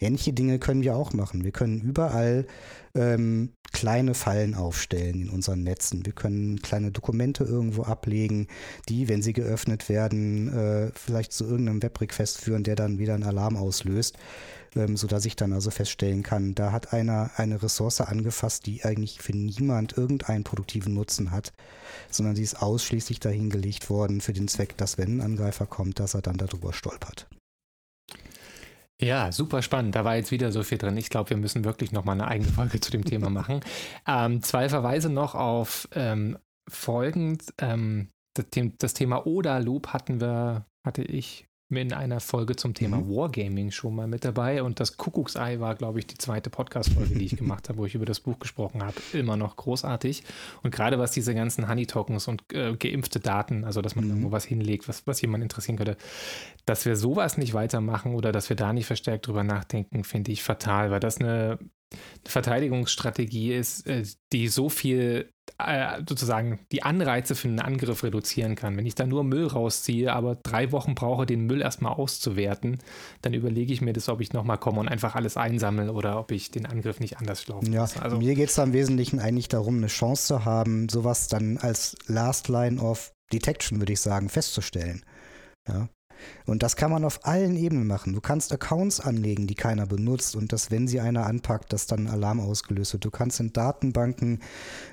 Ähnliche 0.00 0.32
Dinge 0.32 0.58
können 0.58 0.82
wir 0.82 0.96
auch 0.96 1.12
machen. 1.12 1.44
Wir 1.44 1.52
können 1.52 1.80
überall 1.80 2.46
ähm, 2.94 3.52
kleine 3.72 4.14
Fallen 4.14 4.54
aufstellen 4.54 5.22
in 5.22 5.28
unseren 5.28 5.62
Netzen. 5.62 6.06
Wir 6.06 6.12
können 6.12 6.62
kleine 6.62 6.92
Dokumente 6.92 7.44
irgendwo 7.44 7.82
ablegen, 7.82 8.48
die, 8.88 9.08
wenn 9.08 9.22
sie 9.22 9.32
geöffnet 9.32 9.88
werden, 9.88 10.52
äh, 10.52 10.90
vielleicht 10.94 11.32
zu 11.32 11.44
irgendeinem 11.44 11.82
Webrequest 11.82 12.38
führen, 12.38 12.62
der 12.62 12.76
dann 12.76 12.98
wieder 12.98 13.14
einen 13.14 13.24
Alarm 13.24 13.56
auslöst, 13.56 14.16
ähm, 14.74 14.96
sodass 14.96 15.26
ich 15.26 15.36
dann 15.36 15.52
also 15.52 15.70
feststellen 15.70 16.22
kann, 16.22 16.54
da 16.54 16.72
hat 16.72 16.92
einer 16.92 17.30
eine 17.36 17.62
Ressource 17.62 18.00
angefasst, 18.00 18.66
die 18.66 18.84
eigentlich 18.84 19.20
für 19.20 19.36
niemand 19.36 19.96
irgendeinen 19.96 20.44
produktiven 20.44 20.94
Nutzen 20.94 21.30
hat, 21.30 21.52
sondern 22.10 22.36
sie 22.36 22.42
ist 22.42 22.62
ausschließlich 22.62 23.20
dahingelegt 23.20 23.90
worden 23.90 24.20
für 24.20 24.32
den 24.32 24.48
Zweck, 24.48 24.76
dass 24.76 24.98
wenn 24.98 25.18
ein 25.18 25.20
Angreifer 25.20 25.66
kommt, 25.66 26.00
dass 26.00 26.14
er 26.14 26.22
dann 26.22 26.38
darüber 26.38 26.72
stolpert. 26.72 27.26
Ja, 29.00 29.30
super 29.30 29.60
spannend. 29.60 29.94
Da 29.94 30.04
war 30.04 30.16
jetzt 30.16 30.30
wieder 30.30 30.50
so 30.52 30.62
viel 30.62 30.78
drin. 30.78 30.96
Ich 30.96 31.10
glaube, 31.10 31.30
wir 31.30 31.36
müssen 31.36 31.64
wirklich 31.64 31.92
nochmal 31.92 32.14
eine 32.14 32.28
eigene 32.28 32.50
Folge 32.50 32.80
zu 32.80 32.90
dem 32.90 33.04
Thema 33.04 33.28
machen. 33.28 33.60
Ähm, 34.06 34.42
zwei 34.42 34.68
Verweise 34.68 35.10
noch 35.10 35.34
auf 35.34 35.88
ähm, 35.92 36.38
folgend. 36.68 37.52
Ähm, 37.58 38.08
das, 38.34 38.46
das, 38.78 38.94
Thema 38.94 39.26
Oda-Loop 39.26 39.88
hatten 39.88 40.20
wir, 40.20 40.66
hatte 40.84 41.02
ich 41.02 41.45
in 41.68 41.92
einer 41.92 42.20
Folge 42.20 42.54
zum 42.54 42.74
Thema 42.74 42.98
mhm. 42.98 43.14
Wargaming 43.14 43.70
schon 43.72 43.96
mal 43.96 44.06
mit 44.06 44.24
dabei 44.24 44.62
und 44.62 44.78
das 44.78 44.96
Kuckucksei 44.96 45.58
war, 45.58 45.74
glaube 45.74 45.98
ich, 45.98 46.06
die 46.06 46.16
zweite 46.16 46.48
Podcast-Folge, 46.48 47.16
die 47.16 47.24
ich 47.24 47.36
gemacht 47.36 47.68
habe, 47.68 47.78
wo 47.78 47.86
ich 47.86 47.94
über 47.94 48.06
das 48.06 48.20
Buch 48.20 48.38
gesprochen 48.38 48.84
habe. 48.84 48.94
Immer 49.12 49.36
noch 49.36 49.56
großartig. 49.56 50.22
Und 50.62 50.70
gerade 50.70 50.98
was 50.98 51.10
diese 51.10 51.34
ganzen 51.34 51.68
Honey-Tokens 51.68 52.28
und 52.28 52.44
äh, 52.52 52.76
geimpfte 52.76 53.18
Daten, 53.18 53.64
also 53.64 53.82
dass 53.82 53.96
man 53.96 54.04
mhm. 54.04 54.10
irgendwo 54.10 54.32
was 54.32 54.44
hinlegt, 54.44 54.88
was, 54.88 55.06
was 55.06 55.20
jemand 55.20 55.42
interessieren 55.42 55.76
könnte, 55.76 55.96
dass 56.66 56.84
wir 56.86 56.94
sowas 56.94 57.36
nicht 57.36 57.52
weitermachen 57.52 58.14
oder 58.14 58.30
dass 58.30 58.48
wir 58.48 58.56
da 58.56 58.72
nicht 58.72 58.86
verstärkt 58.86 59.26
drüber 59.26 59.42
nachdenken, 59.42 60.04
finde 60.04 60.30
ich 60.30 60.44
fatal, 60.44 60.92
weil 60.92 61.00
das 61.00 61.18
eine 61.18 61.58
Verteidigungsstrategie 62.24 63.54
ist, 63.54 63.86
äh, 63.86 64.04
die 64.32 64.48
so 64.48 64.68
viel 64.68 65.32
äh, 65.58 66.02
sozusagen 66.08 66.58
die 66.72 66.82
Anreize 66.82 67.34
für 67.34 67.48
einen 67.48 67.60
Angriff 67.60 68.02
reduzieren 68.02 68.56
kann. 68.56 68.76
Wenn 68.76 68.86
ich 68.86 68.94
da 68.94 69.06
nur 69.06 69.24
Müll 69.24 69.46
rausziehe, 69.46 70.12
aber 70.12 70.34
drei 70.34 70.72
Wochen 70.72 70.94
brauche, 70.94 71.26
den 71.26 71.46
Müll 71.46 71.62
erstmal 71.62 71.92
auszuwerten, 71.92 72.78
dann 73.22 73.34
überlege 73.34 73.72
ich 73.72 73.80
mir 73.80 73.92
das, 73.92 74.08
ob 74.08 74.20
ich 74.20 74.32
nochmal 74.32 74.58
komme 74.58 74.80
und 74.80 74.88
einfach 74.88 75.14
alles 75.14 75.36
einsammle 75.36 75.92
oder 75.92 76.18
ob 76.18 76.30
ich 76.32 76.50
den 76.50 76.66
Angriff 76.66 77.00
nicht 77.00 77.18
anders 77.18 77.46
laufen 77.46 77.72
ja. 77.72 77.86
Also, 78.00 78.18
mir 78.18 78.34
geht 78.34 78.48
es 78.48 78.58
im 78.58 78.72
Wesentlichen 78.72 79.20
eigentlich 79.20 79.48
darum, 79.48 79.78
eine 79.78 79.86
Chance 79.86 80.26
zu 80.26 80.44
haben, 80.44 80.88
sowas 80.88 81.28
dann 81.28 81.58
als 81.58 81.96
Last 82.06 82.48
Line 82.48 82.80
of 82.80 83.12
Detection, 83.32 83.80
würde 83.80 83.92
ich 83.92 84.00
sagen, 84.00 84.28
festzustellen. 84.28 85.04
Ja. 85.68 85.88
Und 86.46 86.62
das 86.62 86.76
kann 86.76 86.90
man 86.90 87.04
auf 87.04 87.26
allen 87.26 87.56
Ebenen 87.56 87.86
machen. 87.86 88.12
Du 88.12 88.20
kannst 88.20 88.52
Accounts 88.52 89.00
anlegen, 89.00 89.46
die 89.46 89.54
keiner 89.54 89.86
benutzt 89.86 90.36
und 90.36 90.52
dass, 90.52 90.70
wenn 90.70 90.86
sie 90.86 91.00
einer 91.00 91.26
anpackt, 91.26 91.72
dass 91.72 91.86
dann 91.86 92.06
Alarm 92.06 92.40
ausgelöst 92.40 92.92
wird. 92.92 93.04
Du 93.04 93.10
kannst 93.10 93.40
in 93.40 93.52
Datenbanken 93.52 94.40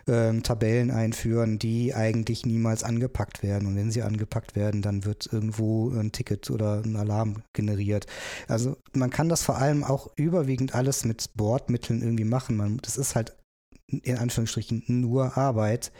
äh, 0.07 0.33
Tabellen 0.41 0.89
einführen, 0.89 1.59
die 1.59 1.93
eigentlich 1.93 2.45
niemals 2.45 2.83
angepackt 2.83 3.43
werden. 3.43 3.67
Und 3.67 3.75
wenn 3.75 3.91
sie 3.91 4.01
angepackt 4.01 4.55
werden, 4.55 4.81
dann 4.81 5.05
wird 5.05 5.29
irgendwo 5.31 5.91
ein 5.91 6.11
Ticket 6.11 6.49
oder 6.49 6.81
ein 6.83 6.95
Alarm 6.95 7.43
generiert. 7.53 8.07
Also 8.47 8.77
man 8.93 9.11
kann 9.11 9.29
das 9.29 9.43
vor 9.43 9.57
allem 9.57 9.83
auch 9.83 10.09
überwiegend 10.15 10.73
alles 10.73 11.05
mit 11.05 11.35
Bordmitteln 11.35 12.01
irgendwie 12.01 12.25
machen. 12.25 12.57
Man, 12.57 12.77
das 12.77 12.97
ist 12.97 13.15
halt 13.15 13.35
in 14.01 14.17
Anführungsstrichen 14.17 14.83
nur 14.87 15.37
Arbeit. 15.37 15.91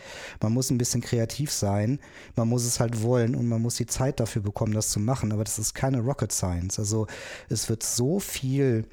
Man 0.42 0.54
muss 0.54 0.70
ein 0.70 0.78
bisschen 0.78 1.02
kreativ 1.02 1.52
sein, 1.52 2.00
man 2.36 2.48
muss 2.48 2.66
es 2.66 2.80
halt 2.80 3.02
wollen 3.02 3.36
und 3.36 3.48
man 3.48 3.62
muss 3.62 3.76
die 3.76 3.86
Zeit 3.86 4.20
dafür 4.20 4.42
bekommen, 4.42 4.74
das 4.74 4.90
zu 4.90 5.00
machen. 5.00 5.32
Aber 5.32 5.44
das 5.44 5.60
ist 5.60 5.74
keine 5.74 6.00
Rocket 6.00 6.32
Science. 6.32 6.80
Also 6.80 7.08
es 7.50 7.70
wird 7.70 7.84
so 7.84 8.20
viel 8.20 8.86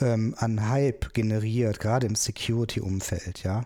ähm, 0.00 0.34
an 0.38 0.68
Hype 0.68 1.14
generiert, 1.14 1.80
gerade 1.80 2.06
im 2.06 2.14
Security-Umfeld, 2.14 3.42
ja. 3.42 3.62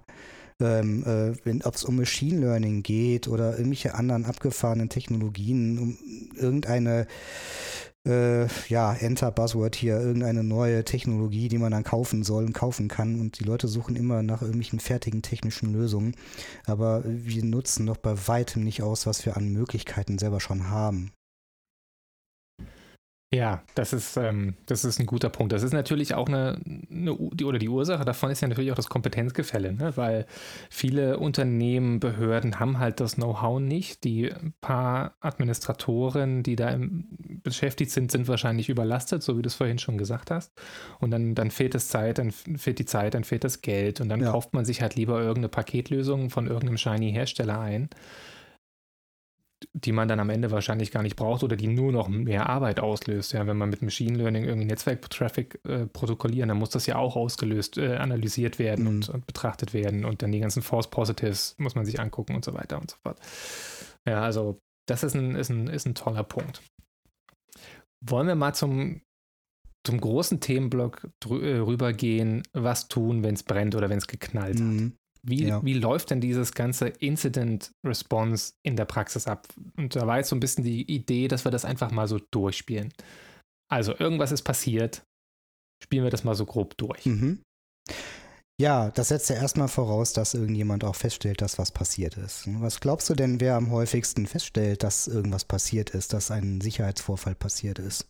Ähm, 0.58 1.04
äh, 1.44 1.62
ob 1.64 1.74
es 1.74 1.84
um 1.84 1.96
Machine 1.96 2.40
Learning 2.40 2.82
geht 2.82 3.28
oder 3.28 3.58
irgendwelche 3.58 3.94
anderen 3.94 4.24
abgefahrenen 4.24 4.88
Technologien, 4.88 5.78
um 5.78 5.98
irgendeine 6.34 7.06
äh, 8.06 8.46
ja, 8.68 8.94
Enter 8.94 9.30
Buzzword 9.30 9.74
hier, 9.76 10.00
irgendeine 10.00 10.44
neue 10.44 10.84
Technologie, 10.84 11.48
die 11.48 11.58
man 11.58 11.72
dann 11.72 11.84
kaufen 11.84 12.22
soll 12.22 12.44
und 12.44 12.52
kaufen 12.52 12.88
kann. 12.88 13.20
Und 13.20 13.40
die 13.40 13.44
Leute 13.44 13.68
suchen 13.68 13.96
immer 13.96 14.22
nach 14.22 14.42
irgendwelchen 14.42 14.80
fertigen 14.80 15.22
technischen 15.22 15.72
Lösungen. 15.72 16.14
Aber 16.66 17.02
wir 17.04 17.44
nutzen 17.44 17.84
noch 17.84 17.96
bei 17.96 18.14
weitem 18.28 18.64
nicht 18.64 18.82
aus, 18.82 19.06
was 19.06 19.26
wir 19.26 19.36
an 19.36 19.52
Möglichkeiten 19.52 20.18
selber 20.18 20.40
schon 20.40 20.70
haben. 20.70 21.12
Ja, 23.34 23.64
das 23.74 23.92
ist, 23.92 24.16
ähm, 24.16 24.54
das 24.66 24.84
ist 24.84 25.00
ein 25.00 25.06
guter 25.06 25.28
Punkt. 25.28 25.52
Das 25.52 25.64
ist 25.64 25.72
natürlich 25.72 26.14
auch 26.14 26.28
eine, 26.28 26.60
eine 26.64 27.16
die, 27.32 27.44
oder 27.44 27.58
die 27.58 27.68
Ursache 27.68 28.04
davon 28.04 28.30
ist 28.30 28.40
ja 28.40 28.46
natürlich 28.46 28.70
auch 28.70 28.76
das 28.76 28.88
Kompetenzgefälle, 28.88 29.72
ne? 29.72 29.96
weil 29.96 30.26
viele 30.70 31.18
Unternehmen, 31.18 31.98
Behörden 31.98 32.60
haben 32.60 32.78
halt 32.78 33.00
das 33.00 33.16
Know-how 33.16 33.58
nicht. 33.58 34.04
Die 34.04 34.32
paar 34.60 35.16
Administratoren, 35.20 36.44
die 36.44 36.54
da 36.54 36.70
im, 36.70 37.08
beschäftigt 37.42 37.90
sind, 37.90 38.12
sind 38.12 38.28
wahrscheinlich 38.28 38.68
überlastet, 38.68 39.24
so 39.24 39.36
wie 39.36 39.42
du 39.42 39.48
es 39.48 39.56
vorhin 39.56 39.80
schon 39.80 39.98
gesagt 39.98 40.30
hast. 40.30 40.52
Und 41.00 41.10
dann, 41.10 41.34
dann 41.34 41.50
fehlt 41.50 41.74
es 41.74 41.88
Zeit, 41.88 42.18
dann 42.18 42.30
fehlt 42.30 42.78
die 42.78 42.86
Zeit, 42.86 43.14
dann 43.14 43.24
fehlt 43.24 43.42
das 43.42 43.60
Geld 43.60 44.00
und 44.00 44.08
dann 44.08 44.20
ja. 44.20 44.30
kauft 44.30 44.54
man 44.54 44.64
sich 44.64 44.82
halt 44.82 44.94
lieber 44.94 45.18
irgendeine 45.18 45.48
Paketlösung 45.48 46.30
von 46.30 46.46
irgendeinem 46.46 46.78
shiny 46.78 47.10
Hersteller 47.10 47.58
ein 47.58 47.90
die 49.72 49.92
man 49.92 50.08
dann 50.08 50.20
am 50.20 50.30
Ende 50.30 50.50
wahrscheinlich 50.50 50.90
gar 50.90 51.02
nicht 51.02 51.16
braucht 51.16 51.42
oder 51.42 51.56
die 51.56 51.66
nur 51.66 51.90
noch 51.90 52.08
mehr 52.08 52.48
Arbeit 52.48 52.80
auslöst. 52.80 53.32
Ja, 53.32 53.46
wenn 53.46 53.56
man 53.56 53.70
mit 53.70 53.82
Machine 53.82 54.18
Learning 54.18 54.44
irgendwie 54.44 54.66
Netzwerktraffic 54.66 55.60
äh, 55.64 55.86
protokollieren, 55.86 56.48
dann 56.48 56.58
muss 56.58 56.70
das 56.70 56.86
ja 56.86 56.96
auch 56.96 57.16
ausgelöst, 57.16 57.78
äh, 57.78 57.96
analysiert 57.96 58.58
werden 58.58 58.82
mhm. 58.82 58.88
und, 58.88 59.08
und, 59.08 59.26
betrachtet 59.26 59.72
werden 59.72 60.04
und 60.04 60.22
dann 60.22 60.32
die 60.32 60.40
ganzen 60.40 60.62
False 60.62 60.88
Positives 60.88 61.54
muss 61.58 61.74
man 61.74 61.86
sich 61.86 62.00
angucken 62.00 62.34
und 62.34 62.44
so 62.44 62.52
weiter 62.54 62.78
und 62.80 62.90
so 62.90 62.96
fort. 63.02 63.18
Ja, 64.06 64.22
also 64.22 64.58
das 64.86 65.02
ist 65.02 65.14
ein, 65.14 65.34
ist 65.34 65.48
ein, 65.48 65.68
ist 65.68 65.86
ein 65.86 65.94
toller 65.94 66.22
Punkt. 66.22 66.62
Wollen 68.04 68.26
wir 68.26 68.34
mal 68.34 68.54
zum, 68.54 69.00
zum 69.84 70.00
großen 70.00 70.40
Themenblock 70.40 71.08
äh, 71.28 71.56
rübergehen, 71.58 72.42
was 72.52 72.88
tun, 72.88 73.22
wenn 73.22 73.34
es 73.34 73.42
brennt 73.42 73.74
oder 73.74 73.88
wenn 73.88 73.98
es 73.98 74.06
geknallt 74.06 74.58
mhm. 74.58 74.84
hat. 74.84 74.92
Wie, 75.28 75.48
ja. 75.48 75.64
wie 75.64 75.74
läuft 75.74 76.10
denn 76.10 76.20
dieses 76.20 76.52
ganze 76.52 76.86
Incident 76.86 77.72
Response 77.84 78.54
in 78.62 78.76
der 78.76 78.84
Praxis 78.84 79.26
ab? 79.26 79.48
Und 79.76 79.96
da 79.96 80.06
war 80.06 80.18
jetzt 80.18 80.28
so 80.28 80.36
ein 80.36 80.40
bisschen 80.40 80.62
die 80.62 80.82
Idee, 80.90 81.26
dass 81.26 81.44
wir 81.44 81.50
das 81.50 81.64
einfach 81.64 81.90
mal 81.90 82.06
so 82.06 82.20
durchspielen. 82.30 82.92
Also 83.68 83.92
irgendwas 83.98 84.30
ist 84.30 84.42
passiert, 84.42 85.02
spielen 85.82 86.04
wir 86.04 86.10
das 86.10 86.22
mal 86.22 86.36
so 86.36 86.46
grob 86.46 86.76
durch. 86.76 87.06
Mhm. 87.06 87.42
Ja, 88.58 88.90
das 88.90 89.08
setzt 89.08 89.28
ja 89.28 89.36
erstmal 89.36 89.68
voraus, 89.68 90.14
dass 90.14 90.32
irgendjemand 90.32 90.82
auch 90.84 90.94
feststellt, 90.94 91.42
dass 91.42 91.58
was 91.58 91.72
passiert 91.72 92.16
ist. 92.16 92.44
Was 92.62 92.80
glaubst 92.80 93.10
du 93.10 93.14
denn, 93.14 93.40
wer 93.40 93.56
am 93.56 93.70
häufigsten 93.70 94.26
feststellt, 94.26 94.82
dass 94.82 95.08
irgendwas 95.08 95.44
passiert 95.44 95.90
ist, 95.90 96.14
dass 96.14 96.30
ein 96.30 96.60
Sicherheitsvorfall 96.62 97.34
passiert 97.34 97.78
ist? 97.78 98.06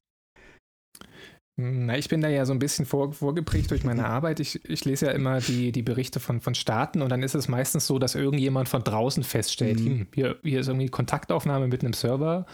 Na, 1.59 1.97
ich 1.97 2.09
bin 2.11 2.21
da 2.21 2.29
ja 2.29 2.45
so 2.45 2.53
ein 2.53 2.59
bisschen 2.59 2.85
vor, 2.85 3.15
vorgeprägt 3.15 3.71
durch 3.71 3.83
meine 3.83 4.07
Arbeit. 4.07 4.41
Ich, 4.41 4.63
ich 4.69 4.85
lese 4.85 5.07
ja 5.07 5.13
immer 5.13 5.41
die, 5.41 5.73
die 5.73 5.83
Berichte 5.83 6.21
von, 6.21 6.43
von 6.43 6.55
Staaten 6.55 7.01
und 7.01 7.09
dann 7.09 7.23
ist 7.23 7.35
es 7.35 7.49
meistens 7.49 7.87
so, 7.87 7.99
dass 7.99 8.15
irgendjemand 8.15 8.69
von 8.69 8.85
draußen 8.85 9.25
feststellt, 9.25 9.81
Mhm. 9.81 9.87
hm, 9.87 10.07
hier, 10.15 10.37
hier 10.43 10.61
ist 10.61 10.69
irgendwie 10.69 10.89
Kontaktaufnahme 10.89 11.67
mit 11.67 11.83
einem 11.83 11.95
Server. 11.95 12.45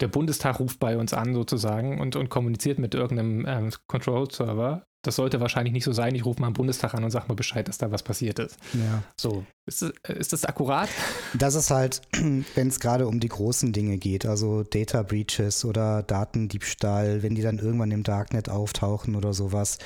Der 0.00 0.08
Bundestag 0.08 0.58
ruft 0.58 0.80
bei 0.80 0.96
uns 0.96 1.12
an 1.12 1.34
sozusagen 1.34 2.00
und, 2.00 2.16
und 2.16 2.30
kommuniziert 2.30 2.78
mit 2.78 2.94
irgendeinem 2.94 3.44
ähm, 3.46 3.70
Control-Server. 3.86 4.86
Das 5.02 5.16
sollte 5.16 5.40
wahrscheinlich 5.40 5.72
nicht 5.72 5.84
so 5.84 5.92
sein. 5.92 6.14
Ich 6.14 6.26
rufe 6.26 6.40
mal 6.40 6.48
am 6.48 6.52
Bundestag 6.52 6.92
an 6.92 7.04
und 7.04 7.10
sage 7.10 7.26
mal 7.28 7.34
Bescheid, 7.34 7.66
dass 7.66 7.78
da 7.78 7.90
was 7.90 8.02
passiert 8.02 8.38
ist. 8.38 8.58
Ja. 8.74 9.02
So, 9.16 9.44
ist 9.66 9.80
das, 9.80 9.92
äh, 10.02 10.18
ist 10.18 10.34
das 10.34 10.44
akkurat? 10.44 10.90
Das 11.32 11.54
ist 11.54 11.70
halt, 11.70 12.02
wenn 12.54 12.68
es 12.68 12.80
gerade 12.80 13.06
um 13.08 13.18
die 13.18 13.28
großen 13.28 13.72
Dinge 13.72 13.96
geht, 13.96 14.26
also 14.26 14.62
Data 14.62 15.02
Breaches 15.02 15.64
oder 15.64 16.02
Datendiebstahl, 16.02 17.22
wenn 17.22 17.34
die 17.34 17.40
dann 17.40 17.58
irgendwann 17.58 17.92
im 17.92 18.02
Darknet 18.02 18.50
auftauchen 18.50 19.16
oder 19.16 19.32
sowas. 19.32 19.78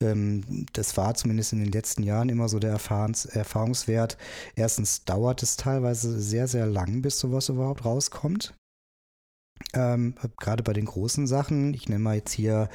Ähm, 0.00 0.66
das 0.72 0.96
war 0.96 1.14
zumindest 1.14 1.52
in 1.52 1.60
den 1.60 1.70
letzten 1.70 2.02
Jahren 2.02 2.28
immer 2.28 2.48
so 2.48 2.58
der 2.58 2.70
Erfahrens 2.70 3.24
Erfahrungswert. 3.24 4.16
Erstens 4.56 5.04
dauert 5.04 5.44
es 5.44 5.56
teilweise 5.56 6.18
sehr, 6.20 6.48
sehr 6.48 6.66
lang, 6.66 7.02
bis 7.02 7.20
sowas 7.20 7.48
überhaupt 7.48 7.84
rauskommt. 7.84 8.52
Ähm, 9.72 10.14
gerade 10.38 10.62
bei 10.62 10.72
den 10.72 10.84
großen 10.84 11.26
Sachen, 11.26 11.74
ich 11.74 11.88
nenne 11.88 12.02
mal 12.02 12.16
jetzt 12.16 12.32
hier 12.32 12.68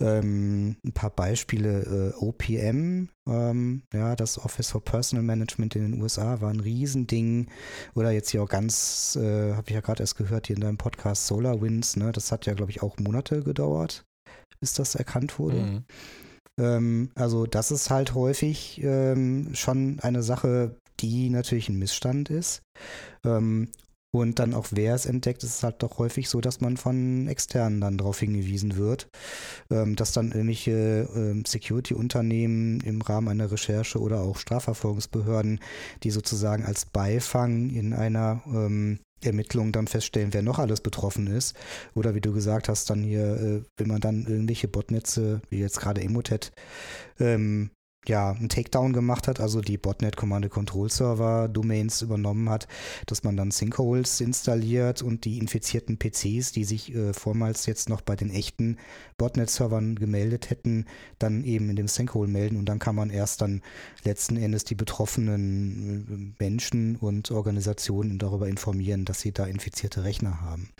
ähm, 0.00 0.76
ein 0.84 0.92
paar 0.92 1.10
Beispiele. 1.10 2.14
Äh, 2.18 2.24
OPM, 2.24 3.08
ähm, 3.28 3.82
ja, 3.92 4.16
das 4.16 4.38
Office 4.38 4.70
for 4.70 4.84
Personal 4.84 5.24
Management 5.24 5.76
in 5.76 5.92
den 5.92 6.02
USA 6.02 6.40
war 6.40 6.50
ein 6.50 6.60
Riesending. 6.60 7.48
Oder 7.94 8.10
jetzt 8.10 8.30
hier 8.30 8.42
auch 8.42 8.48
ganz, 8.48 9.16
äh, 9.20 9.54
habe 9.54 9.64
ich 9.68 9.74
ja 9.74 9.80
gerade 9.80 10.02
erst 10.02 10.16
gehört, 10.16 10.46
hier 10.46 10.56
in 10.56 10.62
deinem 10.62 10.78
Podcast 10.78 11.26
SolarWinds, 11.26 11.96
ne, 11.96 12.12
das 12.12 12.32
hat 12.32 12.46
ja, 12.46 12.54
glaube 12.54 12.70
ich, 12.70 12.82
auch 12.82 12.98
Monate 12.98 13.42
gedauert, 13.42 14.04
bis 14.60 14.74
das 14.74 14.94
erkannt 14.94 15.38
wurde. 15.38 15.56
Mhm. 15.56 15.84
Ähm, 16.58 17.10
also 17.14 17.46
das 17.46 17.70
ist 17.70 17.90
halt 17.90 18.14
häufig 18.14 18.80
ähm, 18.82 19.50
schon 19.54 20.00
eine 20.00 20.22
Sache, 20.22 20.76
die 21.00 21.30
natürlich 21.30 21.68
ein 21.68 21.78
Missstand 21.78 22.30
ist. 22.30 22.62
Ähm, 23.24 23.68
und 24.10 24.38
dann 24.38 24.54
auch 24.54 24.68
wer 24.70 24.94
es 24.94 25.06
entdeckt, 25.06 25.42
ist 25.42 25.56
es 25.56 25.62
halt 25.62 25.82
doch 25.82 25.98
häufig 25.98 26.28
so, 26.28 26.40
dass 26.40 26.60
man 26.60 26.76
von 26.76 27.28
Externen 27.28 27.80
dann 27.80 27.98
darauf 27.98 28.18
hingewiesen 28.20 28.76
wird, 28.76 29.08
ähm, 29.70 29.96
dass 29.96 30.12
dann 30.12 30.32
irgendwelche 30.32 31.08
ähm, 31.14 31.44
Security-Unternehmen 31.44 32.80
im 32.80 33.02
Rahmen 33.02 33.28
einer 33.28 33.50
Recherche 33.50 34.00
oder 34.00 34.20
auch 34.20 34.38
Strafverfolgungsbehörden, 34.38 35.60
die 36.02 36.10
sozusagen 36.10 36.64
als 36.64 36.86
Beifang 36.86 37.70
in 37.70 37.92
einer 37.92 38.42
ähm, 38.46 38.98
Ermittlung 39.22 39.72
dann 39.72 39.88
feststellen, 39.88 40.32
wer 40.32 40.42
noch 40.42 40.58
alles 40.58 40.80
betroffen 40.80 41.26
ist. 41.26 41.56
Oder 41.94 42.14
wie 42.14 42.20
du 42.20 42.32
gesagt 42.32 42.68
hast, 42.68 42.88
dann 42.90 43.02
hier, 43.02 43.36
äh, 43.36 43.62
wenn 43.76 43.88
man 43.88 44.00
dann 44.00 44.26
irgendwelche 44.26 44.68
Botnetze, 44.68 45.42
wie 45.50 45.58
jetzt 45.58 45.80
gerade 45.80 46.02
Emotet, 46.02 46.52
ähm, 47.18 47.70
ja, 48.08 48.30
einen 48.30 48.48
Takedown 48.48 48.92
gemacht 48.92 49.28
hat, 49.28 49.40
also 49.40 49.60
die 49.60 49.78
Botnet 49.78 50.16
Command 50.16 50.48
Control 50.50 50.90
Server 50.90 51.48
Domains 51.48 52.02
übernommen 52.02 52.48
hat, 52.48 52.66
dass 53.06 53.22
man 53.22 53.36
dann 53.36 53.50
Sinkholes 53.50 54.20
installiert 54.20 55.02
und 55.02 55.24
die 55.24 55.38
infizierten 55.38 55.98
PCs, 55.98 56.52
die 56.52 56.64
sich 56.64 56.94
äh, 56.94 57.12
vormals 57.12 57.66
jetzt 57.66 57.88
noch 57.88 58.00
bei 58.00 58.16
den 58.16 58.30
echten 58.30 58.78
Botnet-Servern 59.18 59.96
gemeldet 59.96 60.50
hätten, 60.50 60.86
dann 61.18 61.44
eben 61.44 61.70
in 61.70 61.76
dem 61.76 61.88
Sinkhole 61.88 62.28
melden 62.28 62.56
und 62.56 62.66
dann 62.66 62.78
kann 62.78 62.94
man 62.94 63.10
erst 63.10 63.42
dann 63.42 63.62
letzten 64.04 64.36
Endes 64.36 64.64
die 64.64 64.74
betroffenen 64.74 66.34
äh, 66.38 66.42
Menschen 66.42 66.96
und 66.96 67.30
Organisationen 67.30 68.18
darüber 68.18 68.48
informieren, 68.48 69.04
dass 69.04 69.20
sie 69.20 69.32
da 69.32 69.46
infizierte 69.46 70.04
Rechner 70.04 70.40
haben. 70.40 70.70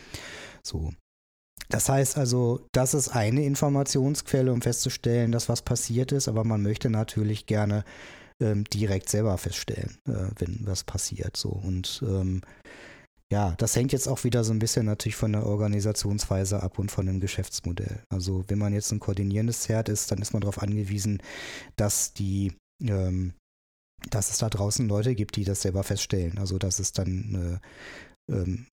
So. 0.62 0.92
Das 1.68 1.88
heißt 1.88 2.16
also, 2.16 2.66
das 2.72 2.94
ist 2.94 3.08
eine 3.08 3.44
Informationsquelle, 3.44 4.52
um 4.52 4.62
festzustellen, 4.62 5.32
dass 5.32 5.48
was 5.48 5.62
passiert 5.62 6.12
ist, 6.12 6.28
aber 6.28 6.44
man 6.44 6.62
möchte 6.62 6.90
natürlich 6.90 7.46
gerne 7.46 7.84
ähm, 8.40 8.64
direkt 8.64 9.08
selber 9.08 9.36
feststellen, 9.38 9.98
äh, 10.06 10.30
wenn 10.38 10.60
was 10.66 10.84
passiert. 10.84 11.36
So 11.36 11.50
und 11.50 12.02
ähm, 12.06 12.42
ja, 13.30 13.54
das 13.58 13.76
hängt 13.76 13.92
jetzt 13.92 14.08
auch 14.08 14.24
wieder 14.24 14.42
so 14.42 14.52
ein 14.52 14.58
bisschen 14.58 14.86
natürlich 14.86 15.16
von 15.16 15.32
der 15.32 15.44
Organisationsweise 15.44 16.62
ab 16.62 16.78
und 16.78 16.90
von 16.90 17.04
dem 17.04 17.20
Geschäftsmodell. 17.20 18.02
Also 18.08 18.44
wenn 18.48 18.58
man 18.58 18.72
jetzt 18.72 18.90
ein 18.90 19.00
koordinierendes 19.00 19.60
Zert 19.60 19.90
ist, 19.90 20.10
dann 20.10 20.22
ist 20.22 20.32
man 20.32 20.40
darauf 20.40 20.62
angewiesen, 20.62 21.22
dass 21.76 22.14
die 22.14 22.54
ähm, 22.82 23.34
dass 24.10 24.30
es 24.30 24.38
da 24.38 24.48
draußen 24.48 24.88
Leute 24.88 25.14
gibt, 25.14 25.36
die 25.36 25.44
das 25.44 25.62
selber 25.62 25.82
feststellen. 25.82 26.38
Also 26.38 26.58
dass 26.58 26.78
es 26.78 26.92
dann 26.92 27.60
äh, 28.28 28.32
ähm, 28.32 28.66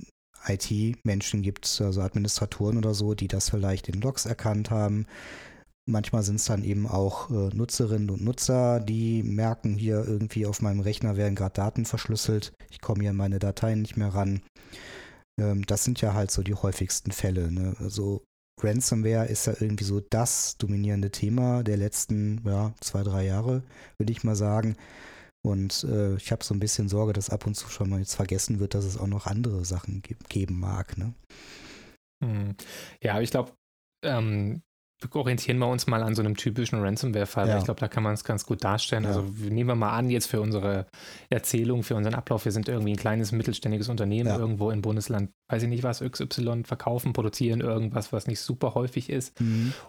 IT-Menschen 0.48 1.41
gibt, 1.41 1.82
also 1.82 2.02
Administratoren 2.02 2.78
oder 2.78 2.93
so, 2.93 3.14
die 3.14 3.28
das 3.28 3.50
vielleicht 3.50 3.88
in 3.89 4.02
Logs 4.02 4.26
erkannt 4.26 4.72
haben. 4.72 5.06
Manchmal 5.88 6.24
sind 6.24 6.38
es 6.38 6.46
dann 6.46 6.64
eben 6.64 6.88
auch 6.88 7.30
äh, 7.30 7.56
Nutzerinnen 7.56 8.10
und 8.10 8.24
Nutzer, 8.24 8.80
die 8.80 9.22
merken, 9.22 9.76
hier 9.76 10.04
irgendwie 10.04 10.48
auf 10.48 10.62
meinem 10.62 10.80
Rechner 10.80 11.16
werden 11.16 11.36
gerade 11.36 11.54
Daten 11.54 11.86
verschlüsselt. 11.86 12.54
Ich 12.72 12.82
komme 12.82 13.02
hier 13.02 13.12
an 13.12 13.18
meine 13.18 13.38
Dateien 13.38 13.84
nicht 13.84 13.96
mehr 13.96 14.10
ran. 14.10 14.41
Ähm, 15.39 15.64
das 15.66 15.84
sind 15.84 16.02
ja 16.02 16.14
halt 16.14 16.32
so 16.32 16.41
die 16.41 16.56
häufigsten 16.56 17.12
Fälle. 17.12 17.52
Ne? 17.52 17.76
Also 17.80 18.24
Ransomware 18.62 19.28
ist 19.28 19.48
ja 19.48 19.54
irgendwie 19.60 19.84
so 19.84 20.00
das 20.00 20.58
dominierende 20.58 21.12
Thema 21.12 21.62
der 21.64 21.78
letzten 21.78 22.41
ja, 22.46 22.74
zwei, 22.82 23.04
drei 23.04 23.26
Jahre, 23.26 23.64
würde 24.00 24.12
ich 24.12 24.24
mal 24.24 24.36
sagen. 24.36 24.76
Und 25.46 25.84
äh, 25.84 26.16
ich 26.16 26.32
habe 26.32 26.43
so 26.43 26.56
ein 26.56 26.60
bisschen 26.60 26.89
Sorge, 26.89 27.14
dass 27.14 27.30
ab 27.30 27.46
und 27.46 27.54
zu 27.54 27.70
schon 27.70 27.89
mal 27.89 28.00
jetzt 28.00 28.16
vergessen 28.16 28.60
wird, 28.60 28.74
dass 28.74 28.84
es 28.84 28.98
auch 28.98 29.08
noch 29.08 29.28
andere 29.28 29.64
Sachen 29.64 30.02
ge 30.02 30.18
geben 30.28 30.60
mag. 30.60 30.98
Ne? 30.98 31.14
Hm. 32.24 32.56
Ja, 33.02 33.14
aber 33.14 33.22
ich 33.22 33.30
glaube, 33.30 33.52
ähm, 34.04 34.64
orientieren 35.14 35.60
wir 35.60 35.68
uns 35.68 35.86
mal 35.86 36.02
an 36.02 36.16
so 36.16 36.24
einem 36.24 36.36
typischen 36.36 36.80
Ransomware-Fall. 36.82 37.48
Ja. 37.48 37.58
Ich 37.60 37.66
glaube, 37.66 37.80
da 37.80 37.88
kann 37.88 38.02
man 38.02 38.14
es 38.14 38.24
ganz 38.24 38.46
gut 38.46 38.64
darstellen. 38.64 39.04
Ja. 39.04 39.10
Also 39.10 39.22
nehmen 39.22 39.70
wir 39.70 39.76
mal 39.76 39.96
an, 39.96 40.10
jetzt 40.10 40.26
für 40.28 40.41
unsere 40.41 40.88
Erzählung, 41.30 41.84
für 41.84 41.96
unseren 41.96 42.16
Ablauf, 42.16 42.46
wir 42.46 42.52
sind 42.52 42.68
irgendwie 42.68 42.93
ein 42.93 42.98
kleines 42.98 43.32
mittelständiges 43.32 43.88
Unternehmen 43.88 44.30
Ja. 44.30 44.39
irgendwo 44.39 44.72
im 44.72 44.82
Bundesland, 44.82 45.30
weiß 45.52 45.62
ich 45.62 45.70
nicht 45.70 45.84
was, 45.84 46.00
XY 46.00 46.64
verkaufen, 46.64 47.14
produzieren 47.14 47.62
irgendwas, 47.62 48.12
was 48.12 48.26
nicht 48.26 48.39
super 48.39 48.74
häufig 48.74 49.12
ist. 49.12 49.39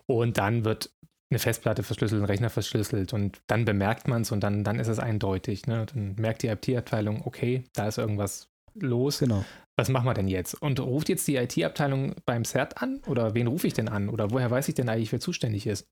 Und 0.06 0.36
dann 0.36 0.64
wird 0.64 0.90
eine 1.30 1.38
Festplatte 1.38 1.82
verschlüsselt, 1.82 2.22
ein 2.22 2.26
Rechner 2.26 2.50
verschlüsselt 2.50 3.12
und 3.12 3.40
dann 3.48 3.64
bemerkt 3.64 4.06
man 4.06 4.22
es 4.22 4.30
und 4.30 4.40
dann, 4.40 4.62
dann 4.62 4.78
ist 4.78 4.88
es 4.88 4.98
eindeutig. 4.98 5.66
Ne? 5.66 5.86
Dann 5.92 6.14
merkt 6.16 6.42
die 6.42 6.48
IT-Abteilung, 6.48 7.22
okay, 7.24 7.64
da 7.74 7.88
ist 7.88 7.98
irgendwas 7.98 8.48
los. 8.74 9.18
Genau. 9.18 9.44
Was 9.76 9.88
machen 9.88 10.06
wir 10.06 10.14
denn 10.14 10.28
jetzt? 10.28 10.54
Und 10.54 10.78
ruft 10.80 11.08
jetzt 11.08 11.26
die 11.26 11.36
IT-Abteilung 11.36 12.14
beim 12.24 12.44
CERT 12.44 12.80
an? 12.80 13.00
Oder 13.06 13.34
wen 13.34 13.46
rufe 13.46 13.66
ich 13.66 13.74
denn 13.74 13.88
an? 13.88 14.08
Oder 14.08 14.30
woher 14.30 14.50
weiß 14.50 14.68
ich 14.68 14.74
denn 14.74 14.88
eigentlich, 14.88 15.12
wer 15.12 15.20
zuständig 15.20 15.66
ist? 15.66 15.86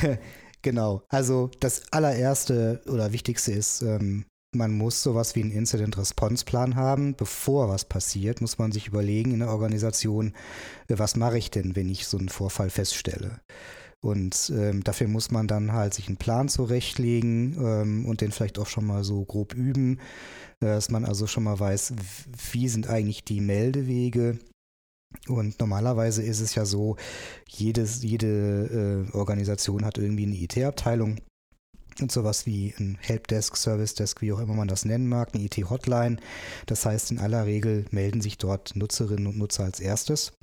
Genau. 0.64 1.02
Also 1.10 1.50
das 1.60 1.92
allererste 1.92 2.80
oder 2.86 3.12
wichtigste 3.12 3.52
ist, 3.52 3.82
ähm, 3.82 4.24
man 4.54 4.72
muss 4.72 5.02
sowas 5.02 5.34
wie 5.34 5.42
einen 5.42 5.50
Incident-Response-Plan 5.50 6.74
haben. 6.74 7.14
Bevor 7.16 7.68
was 7.68 7.84
passiert, 7.84 8.40
muss 8.40 8.56
man 8.56 8.72
sich 8.72 8.88
überlegen 8.88 9.32
in 9.32 9.40
der 9.40 9.50
Organisation, 9.50 10.32
äh, 10.88 10.98
was 10.98 11.16
mache 11.16 11.36
ich 11.36 11.50
denn, 11.50 11.76
wenn 11.76 11.90
ich 11.90 12.06
so 12.06 12.16
einen 12.16 12.30
Vorfall 12.30 12.70
feststelle. 12.70 13.40
Und 14.04 14.52
ähm, 14.54 14.84
dafür 14.84 15.08
muss 15.08 15.30
man 15.30 15.48
dann 15.48 15.72
halt 15.72 15.94
sich 15.94 16.08
einen 16.08 16.18
Plan 16.18 16.50
zurechtlegen 16.50 17.56
ähm, 17.58 18.04
und 18.04 18.20
den 18.20 18.32
vielleicht 18.32 18.58
auch 18.58 18.66
schon 18.66 18.84
mal 18.84 19.02
so 19.02 19.24
grob 19.24 19.54
üben, 19.54 19.98
äh, 20.60 20.66
dass 20.66 20.90
man 20.90 21.06
also 21.06 21.26
schon 21.26 21.44
mal 21.44 21.58
weiß, 21.58 21.94
wie 22.52 22.68
sind 22.68 22.86
eigentlich 22.86 23.24
die 23.24 23.40
Meldewege. 23.40 24.38
Und 25.26 25.58
normalerweise 25.58 26.22
ist 26.22 26.40
es 26.40 26.54
ja 26.54 26.66
so, 26.66 26.96
jedes, 27.48 28.02
jede 28.02 29.06
äh, 29.10 29.16
Organisation 29.16 29.86
hat 29.86 29.96
irgendwie 29.96 30.26
eine 30.26 30.36
IT-Abteilung 30.36 31.16
und 31.98 32.12
sowas 32.12 32.44
wie 32.44 32.74
ein 32.78 32.98
Helpdesk, 33.00 33.56
Service 33.56 33.94
Desk, 33.94 34.20
wie 34.20 34.34
auch 34.34 34.40
immer 34.40 34.52
man 34.52 34.68
das 34.68 34.84
nennen 34.84 35.08
mag, 35.08 35.30
eine 35.32 35.44
IT-Hotline. 35.44 36.18
Das 36.66 36.84
heißt, 36.84 37.10
in 37.10 37.20
aller 37.20 37.46
Regel 37.46 37.86
melden 37.90 38.20
sich 38.20 38.36
dort 38.36 38.76
Nutzerinnen 38.76 39.28
und 39.28 39.38
Nutzer 39.38 39.64
als 39.64 39.80
erstes. 39.80 40.34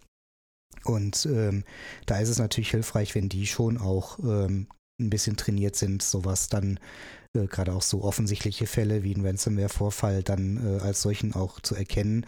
Und 0.83 1.25
ähm, 1.25 1.63
da 2.05 2.19
ist 2.19 2.29
es 2.29 2.39
natürlich 2.39 2.71
hilfreich, 2.71 3.15
wenn 3.15 3.29
die 3.29 3.47
schon 3.47 3.77
auch 3.77 4.19
ähm, 4.19 4.67
ein 4.99 5.09
bisschen 5.09 5.37
trainiert 5.37 5.75
sind, 5.75 6.01
sowas 6.01 6.49
dann 6.49 6.79
äh, 7.33 7.47
gerade 7.47 7.73
auch 7.73 7.81
so 7.81 8.03
offensichtliche 8.03 8.67
Fälle 8.67 9.03
wie 9.03 9.13
ein 9.13 9.25
Ransomware-Vorfall 9.25 10.23
dann 10.23 10.57
äh, 10.57 10.81
als 10.81 11.01
solchen 11.01 11.33
auch 11.33 11.59
zu 11.59 11.75
erkennen 11.75 12.25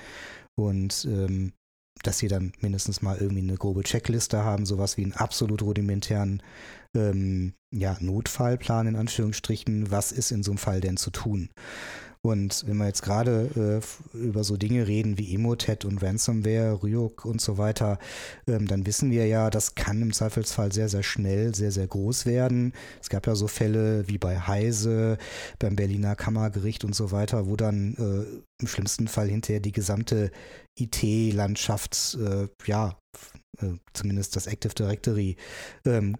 und 0.56 1.06
ähm, 1.06 1.54
dass 2.02 2.18
sie 2.18 2.28
dann 2.28 2.54
mindestens 2.60 3.02
mal 3.02 3.18
irgendwie 3.18 3.44
eine 3.44 3.56
grobe 3.56 3.84
Checkliste 3.84 4.44
haben, 4.44 4.66
sowas 4.66 4.98
wie 4.98 5.04
einen 5.04 5.14
absolut 5.14 5.62
rudimentären 5.62 6.42
ähm, 6.96 7.54
ja, 7.72 7.98
Notfallplan 8.00 8.88
in 8.88 8.96
Anführungsstrichen, 8.96 9.92
was 9.92 10.12
ist 10.12 10.32
in 10.32 10.44
so 10.44 10.52
einem 10.52 10.58
Fall 10.58 10.82
denn 10.82 10.98
zu 10.98 11.12
tun? 11.12 11.50
Und 12.26 12.66
wenn 12.66 12.78
wir 12.78 12.86
jetzt 12.86 13.02
gerade 13.02 13.82
äh, 14.14 14.18
über 14.18 14.46
so 14.46 14.56
Dinge 14.56 14.88
reden 14.88 15.18
wie 15.18 15.36
Emotet 15.36 15.84
und 15.84 16.02
Ransomware, 16.02 16.82
Ryuk 16.82 17.26
und 17.26 17.42
so 17.42 17.58
weiter, 17.58 18.00
ähm, 18.48 18.66
dann 18.66 18.86
wissen 18.86 19.12
wir 19.12 19.28
ja, 19.28 19.50
das 19.50 19.76
kann 19.76 20.02
im 20.02 20.14
Zweifelsfall 20.14 20.72
sehr, 20.72 20.88
sehr 20.88 21.04
schnell, 21.04 21.54
sehr, 21.54 21.72
sehr 21.72 21.86
groß 21.86 22.26
werden. 22.26 22.72
Es 23.02 23.10
gab 23.10 23.28
ja 23.28 23.36
so 23.36 23.50
Fälle 23.50 24.08
wie 24.08 24.18
bei 24.18 24.40
Heise, 24.40 25.18
beim 25.60 25.76
Berliner 25.76 26.16
Kammergericht 26.16 26.86
und 26.86 26.96
so 26.96 27.12
weiter, 27.12 27.48
wo 27.48 27.58
dann 27.58 27.96
äh, 27.96 28.62
im 28.62 28.68
schlimmsten 28.68 29.10
Fall 29.10 29.28
hinterher 29.28 29.60
die 29.60 29.74
gesamte 29.74 30.32
IT-Landschaft 30.80 32.18
äh, 32.22 32.48
ja 32.66 32.98
äh, 33.60 33.74
zumindest 33.92 34.38
das 34.38 34.48
Active 34.48 34.74
Directory 34.74 35.36
ähm, 35.86 36.18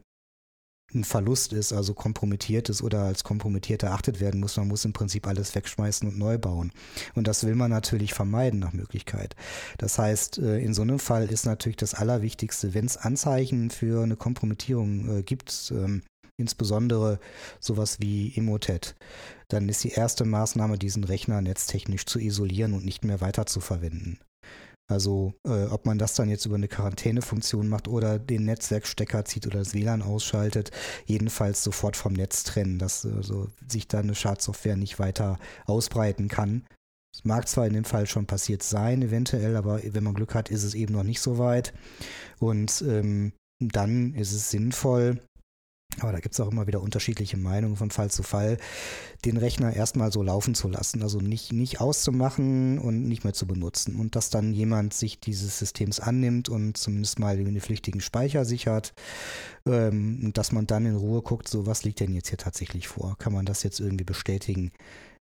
ein 0.94 1.04
Verlust 1.04 1.54
ist, 1.54 1.74
also 1.74 1.94
kompromittiert 1.94 2.70
ist 2.70 2.82
oder 2.82 3.04
als 3.04 3.24
kompromittiert 3.24 3.84
erachtet 3.84 4.20
werden 4.20 4.40
muss. 4.40 4.58
Man 4.58 4.68
muss 4.68 4.86
im 4.86 4.94
Prinzip 4.94 5.28
alles 5.28 5.56
wegschmeißen 5.56 6.08
und 6.08 6.18
neu 6.18 6.38
bauen. 6.38 6.72
Und 7.16 7.28
das 7.28 7.44
will 7.46 7.56
man 7.56 7.72
natürlich 7.72 8.14
vermeiden 8.14 8.60
nach 8.60 8.74
Möglichkeit. 8.74 9.36
Das 9.78 9.98
heißt, 9.98 10.38
äh, 10.40 10.60
in 10.60 10.74
so 10.74 10.82
einem 10.82 11.00
Fall 11.00 11.30
ist 11.30 11.46
natürlich 11.46 11.78
das 11.78 11.94
Allerwichtigste, 11.94 12.74
wenn 12.74 12.86
es 12.86 12.98
Anzeichen 12.98 13.70
für 13.70 14.04
eine 14.04 14.16
Kompromittierung 14.16 15.20
äh, 15.20 15.24
gibt, 15.24 15.72
ähm, 15.76 16.04
insbesondere 16.38 17.20
sowas 17.60 17.98
wie 18.00 18.36
Emotet, 18.36 18.96
dann 19.50 19.70
ist 19.70 19.84
die 19.84 19.92
erste 19.92 20.26
Maßnahme, 20.26 20.78
diesen 20.78 21.04
Rechner 21.04 21.42
netztechnisch 21.42 22.06
zu 22.06 22.20
isolieren 22.20 22.74
und 22.74 22.86
nicht 22.86 23.04
mehr 23.04 23.22
weiter 23.22 23.46
zu 23.46 23.60
verwenden. 23.60 24.20
Also 24.92 25.34
äh, 25.46 25.66
ob 25.66 25.86
man 25.86 25.98
das 25.98 26.16
dann 26.16 26.30
jetzt 26.30 26.46
über 26.46 26.56
eine 26.56 26.68
Quarantänefunktion 26.68 27.70
macht 27.70 27.88
oder 27.88 28.20
den 28.20 28.46
Netzwerkstecker 28.46 29.24
zieht 29.26 29.48
oder 29.48 29.60
das 29.60 29.74
WLAN 29.74 30.02
ausschaltet, 30.02 30.72
jedenfalls 31.06 31.64
sofort 31.64 31.96
vom 31.96 32.14
Netz 32.14 32.44
trennen, 32.44 32.80
dass 32.80 33.06
also 33.06 33.50
sich 33.68 33.88
da 33.88 34.00
eine 34.00 34.16
Schadsoftware 34.16 34.76
nicht 34.76 35.00
weiter 35.00 35.40
ausbreiten 35.66 36.28
kann. 36.28 36.66
Es 37.16 37.24
mag 37.24 37.48
zwar 37.48 37.68
in 37.68 37.74
dem 37.74 37.86
Fall 37.86 38.08
schon 38.08 38.26
passiert 38.26 38.64
sein, 38.64 39.02
eventuell, 39.02 39.56
aber 39.56 39.82
wenn 39.84 40.04
man 40.04 40.16
Glück 40.16 40.34
hat, 40.34 40.50
ist 40.50 40.64
es 40.64 40.74
eben 40.74 40.94
noch 40.94 41.04
nicht 41.04 41.22
so 41.22 41.38
weit. 41.38 41.74
Und 42.40 42.84
ähm, 42.88 43.34
dann 43.60 44.14
ist 44.16 44.34
es 44.34 44.50
sinnvoll, 44.50 45.22
aber 46.00 46.12
da 46.12 46.20
gibt 46.20 46.34
es 46.34 46.40
auch 46.40 46.52
immer 46.52 46.68
wieder 46.68 46.82
unterschiedliche 46.82 47.38
Meinungen 47.38 47.76
von 47.76 47.92
Fall 47.92 48.10
zu 48.10 48.24
Fall, 48.24 48.58
den 49.26 49.38
Rechner 49.38 49.74
erstmal 49.74 50.12
so 50.12 50.24
laufen 50.24 50.56
zu 50.56 50.68
lassen, 50.68 51.02
also 51.02 51.20
nicht, 51.20 51.54
nicht 51.54 51.82
auszumachen 51.82 52.80
und 52.80 53.08
nicht 53.08 53.24
mehr 53.24 53.34
zu 53.34 53.48
benutzen. 53.48 53.96
Und 54.00 54.16
dass 54.16 54.30
dann 54.30 54.54
jemand 54.54 54.94
sich 54.94 55.20
dieses 55.20 55.60
Systems 55.60 56.00
annimmt 56.00 56.50
und 56.50 56.78
zumindest 56.78 57.20
mal 57.20 57.38
den 57.38 57.60
flüchtigen 57.62 58.02
Speicher 58.02 58.46
sichert, 58.46 58.94
ähm, 59.66 60.32
dass 60.34 60.52
man 60.52 60.68
dann 60.68 60.86
in 60.86 60.96
Ruhe 60.96 61.22
guckt, 61.22 61.48
so 61.48 61.66
was 61.66 61.84
liegt 61.84 62.00
denn 62.00 62.14
jetzt 62.14 62.30
hier 62.30 62.38
tatsächlich 62.38 62.88
vor? 62.88 63.18
Kann 63.18 63.34
man 63.34 63.46
das 63.46 63.64
jetzt 63.64 63.80
irgendwie 63.80 64.06
bestätigen? 64.06 64.72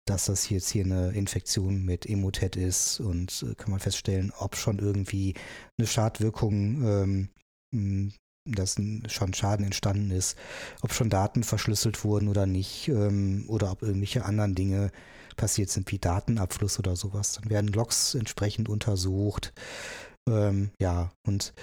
dass 0.07 0.25
das 0.25 0.49
jetzt 0.49 0.71
hier 0.71 0.85
eine 0.85 1.13
Infektion 1.13 1.85
mit 1.85 2.09
Emotet 2.09 2.57
ist 2.57 3.01
und 3.01 3.45
äh, 3.49 3.55
kann 3.55 3.71
man 3.71 3.81
feststellen, 3.81 4.33
ob 4.39 4.57
schon 4.57 4.79
irgendwie 4.79 5.35
eine 5.79 5.87
Schadwirkung 5.87 7.29
ähm, 7.73 8.13
dass 8.55 8.77
schon 9.09 9.35
Schaden 9.35 9.65
entstanden 9.65 10.11
ist, 10.11 10.37
ob 10.83 10.93
schon 10.93 11.11
Daten 11.11 11.43
verschlüsselt 11.43 12.05
wurden 12.05 12.29
oder 12.29 12.47
nicht, 12.47 12.89
ähm, 12.89 13.45
oder 13.49 13.71
ob 13.73 13.83
irgendwelche 13.83 14.25
anderen 14.25 14.55
Dinge 14.55 14.91
passiert 15.37 15.71
sind, 15.71 15.91
wie 15.91 15.99
Datenabfluss 15.99 16.79
oder 16.79 16.97
sowas. 16.97 17.33
Dann 17.33 17.51
werden 17.51 17.69
Logs 17.69 18.15
entsprechend 18.15 18.69
untersucht. 18.69 19.53
Ähm, 20.29 20.71
ja, 20.81 21.13
und 21.27 21.55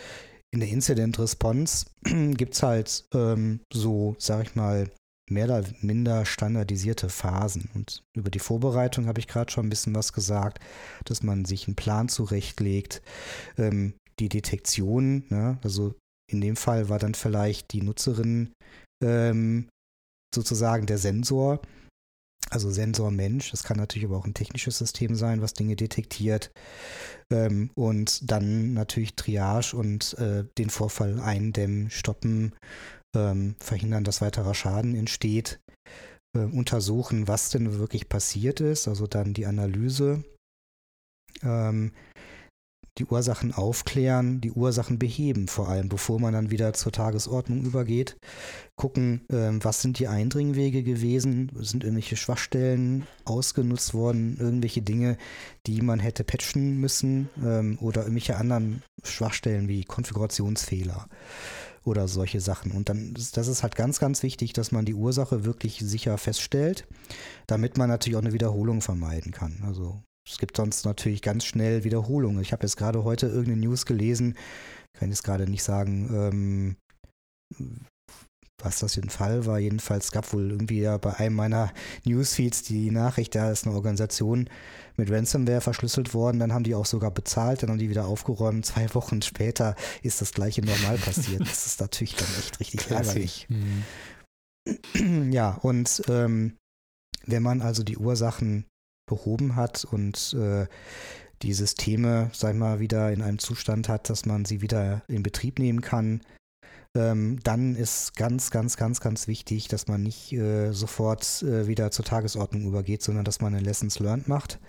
in 0.51 0.61
der 0.61 0.69
Incident 0.69 1.19
Response 1.19 1.85
gibt 2.03 2.55
es 2.55 2.63
halt 2.63 3.05
ähm, 3.13 3.61
so, 3.71 4.15
sag 4.17 4.43
ich 4.43 4.55
mal, 4.55 4.89
mehr 5.29 5.45
oder 5.45 5.63
minder 5.81 6.25
standardisierte 6.25 7.09
Phasen. 7.09 7.69
Und 7.73 8.03
über 8.15 8.29
die 8.29 8.39
Vorbereitung 8.39 9.07
habe 9.07 9.19
ich 9.19 9.27
gerade 9.27 9.51
schon 9.51 9.65
ein 9.67 9.69
bisschen 9.69 9.95
was 9.95 10.13
gesagt, 10.13 10.59
dass 11.05 11.21
man 11.21 11.45
sich 11.45 11.67
einen 11.67 11.75
Plan 11.75 12.09
zurechtlegt. 12.09 13.01
Ähm, 13.57 13.93
die 14.19 14.29
Detektion, 14.29 15.25
ne, 15.29 15.59
also 15.63 15.93
in 16.30 16.41
dem 16.41 16.55
Fall 16.55 16.89
war 16.89 16.99
dann 16.99 17.15
vielleicht 17.15 17.73
die 17.73 17.82
Nutzerin 17.82 18.53
ähm, 19.03 19.69
sozusagen 20.34 20.86
der 20.86 20.97
Sensor, 20.97 21.61
also 22.49 22.69
Sensor 22.69 23.11
Mensch. 23.11 23.51
Das 23.51 23.63
kann 23.63 23.78
natürlich 23.78 24.07
aber 24.07 24.17
auch 24.17 24.25
ein 24.25 24.34
technisches 24.34 24.78
System 24.78 25.15
sein, 25.15 25.41
was 25.41 25.53
Dinge 25.53 25.75
detektiert. 25.75 26.51
Ähm, 27.32 27.71
und 27.75 28.30
dann 28.30 28.73
natürlich 28.73 29.15
Triage 29.15 29.75
und 29.75 30.13
äh, 30.17 30.45
den 30.57 30.69
Vorfall 30.69 31.19
eindämmen, 31.19 31.89
stoppen, 31.89 32.53
ähm, 33.15 33.55
verhindern, 33.59 34.03
dass 34.03 34.21
weiterer 34.21 34.53
Schaden 34.53 34.95
entsteht. 34.95 35.59
Äh, 36.36 36.43
untersuchen, 36.43 37.28
was 37.28 37.49
denn 37.49 37.80
wirklich 37.80 38.09
passiert 38.09 38.59
ist, 38.59 38.88
also 38.88 39.07
dann 39.07 39.34
die 39.34 39.45
Analyse. 39.45 40.23
Ähm, 41.43 41.91
die 42.97 43.05
Ursachen 43.05 43.53
aufklären, 43.53 44.41
die 44.41 44.51
Ursachen 44.51 44.99
beheben, 44.99 45.47
vor 45.47 45.69
allem 45.69 45.89
bevor 45.89 46.19
man 46.19 46.33
dann 46.33 46.51
wieder 46.51 46.73
zur 46.73 46.91
Tagesordnung 46.91 47.63
übergeht. 47.63 48.17
Gucken, 48.75 49.21
ähm, 49.31 49.63
was 49.63 49.81
sind 49.81 49.99
die 49.99 50.07
Eindringwege 50.07 50.83
gewesen, 50.83 51.51
sind 51.59 51.83
irgendwelche 51.83 52.17
Schwachstellen 52.17 53.05
ausgenutzt 53.25 53.93
worden, 53.93 54.37
irgendwelche 54.39 54.81
Dinge, 54.81 55.17
die 55.65 55.81
man 55.81 55.99
hätte 55.99 56.23
patchen 56.23 56.79
müssen 56.79 57.29
ähm, 57.43 57.77
oder 57.81 58.01
irgendwelche 58.01 58.37
anderen 58.37 58.83
Schwachstellen 59.03 59.67
wie 59.67 59.83
Konfigurationsfehler 59.83 61.07
oder 61.83 62.07
solche 62.07 62.41
Sachen. 62.41 62.71
Und 62.71 62.89
dann, 62.89 63.13
das 63.13 63.47
ist 63.47 63.63
halt 63.63 63.75
ganz, 63.75 63.99
ganz 63.99 64.21
wichtig, 64.21 64.53
dass 64.53 64.71
man 64.71 64.85
die 64.85 64.93
Ursache 64.93 65.45
wirklich 65.45 65.79
sicher 65.79 66.17
feststellt, 66.17 66.85
damit 67.47 67.77
man 67.77 67.89
natürlich 67.89 68.17
auch 68.17 68.21
eine 68.21 68.33
Wiederholung 68.33 68.81
vermeiden 68.81 69.31
kann. 69.31 69.63
Also 69.65 70.01
es 70.28 70.38
gibt 70.38 70.57
sonst 70.57 70.86
natürlich 70.86 71.21
ganz 71.21 71.45
schnell 71.45 71.84
Wiederholungen. 71.84 72.41
Ich 72.41 72.51
habe 72.51 72.63
jetzt 72.63 72.78
gerade 72.78 73.03
heute 73.03 73.28
irgendeine 73.28 73.61
News 73.61 73.86
gelesen, 73.86 74.36
kann 74.93 75.09
jetzt 75.09 75.23
gerade 75.23 75.49
nicht 75.49 75.63
sagen, 75.63 76.75
ähm, 77.51 77.75
was 78.61 78.80
das 78.80 78.95
für 78.95 79.01
ein 79.01 79.09
Fall 79.09 79.45
war. 79.45 79.59
Jedenfalls 79.59 80.11
gab 80.11 80.34
wohl 80.34 80.51
irgendwie 80.51 80.82
ja 80.82 80.97
bei 80.97 81.15
einem 81.15 81.36
meiner 81.36 81.71
Newsfeeds 82.05 82.63
die 82.63 82.91
Nachricht, 82.91 83.36
da 83.36 83.51
ist 83.51 83.65
eine 83.65 83.75
Organisation 83.75 84.49
mit 84.95 85.11
Ransomware 85.11 85.61
verschlüsselt 85.61 86.13
worden, 86.13 86.39
dann 86.39 86.51
haben 86.53 86.63
die 86.63 86.73
auch 86.75 86.88
sogar 86.88 87.11
bezahlt, 87.11 87.61
dann 87.61 87.69
haben 87.69 87.78
die 87.78 87.89
wieder 87.89 88.07
aufgeräumt. 88.07 88.65
Zwei 88.65 88.93
Wochen 88.95 89.21
später 89.21 89.75
ist 90.01 90.21
das 90.21 90.32
gleiche 90.32 90.61
normal 90.65 90.97
passiert. 90.97 91.41
Das 91.41 91.67
ist 91.67 91.80
natürlich 91.80 92.15
dann 92.15 92.30
echt 92.39 92.59
richtig 92.59 92.89
ärgerlich. 92.89 93.47
Mhm. 93.49 93.84
Ja, 95.32 95.51
und 95.61 96.01
ähm, 96.09 96.57
wenn 97.25 97.43
man 97.43 97.61
also 97.61 97.84
die 97.84 97.97
Ursachen 97.97 98.65
behoben 99.08 99.55
hat 99.55 99.86
und 99.86 100.36
äh, 100.39 100.68
die 101.41 101.53
Systeme, 101.53 102.30
sag 102.34 102.53
ich 102.53 102.60
mal, 102.60 102.80
wieder 102.80 103.12
in 103.12 103.22
einem 103.22 103.39
Zustand 103.39 103.89
hat, 103.89 104.10
dass 104.10 104.26
man 104.26 104.45
sie 104.45 104.62
wieder 104.62 105.03
in 105.08 105.24
Betrieb 105.24 105.60
nehmen 105.60 105.82
kann, 105.82 106.22
ähm, 106.95 107.39
dann 107.43 107.76
ist 107.76 108.16
ganz, 108.16 108.49
ganz, 108.49 108.78
ganz, 108.78 108.99
ganz 109.01 109.28
wichtig, 109.28 109.68
dass 109.68 109.88
man 109.88 110.03
nicht 110.03 110.34
äh, 110.34 110.72
sofort 110.72 111.43
äh, 111.43 111.68
wieder 111.68 111.91
zur 111.91 112.05
Tagesordnung 112.05 112.66
übergeht, 112.66 113.03
sondern 113.03 113.26
dass 113.26 113.41
man 113.41 113.53
eine 113.53 113.64
Lessons 113.64 113.99
Learned 113.99 114.28
macht. 114.28 114.60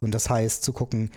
Und 0.00 0.12
das 0.12 0.28
heißt, 0.28 0.62
zu 0.64 0.72
gucken, 0.72 1.10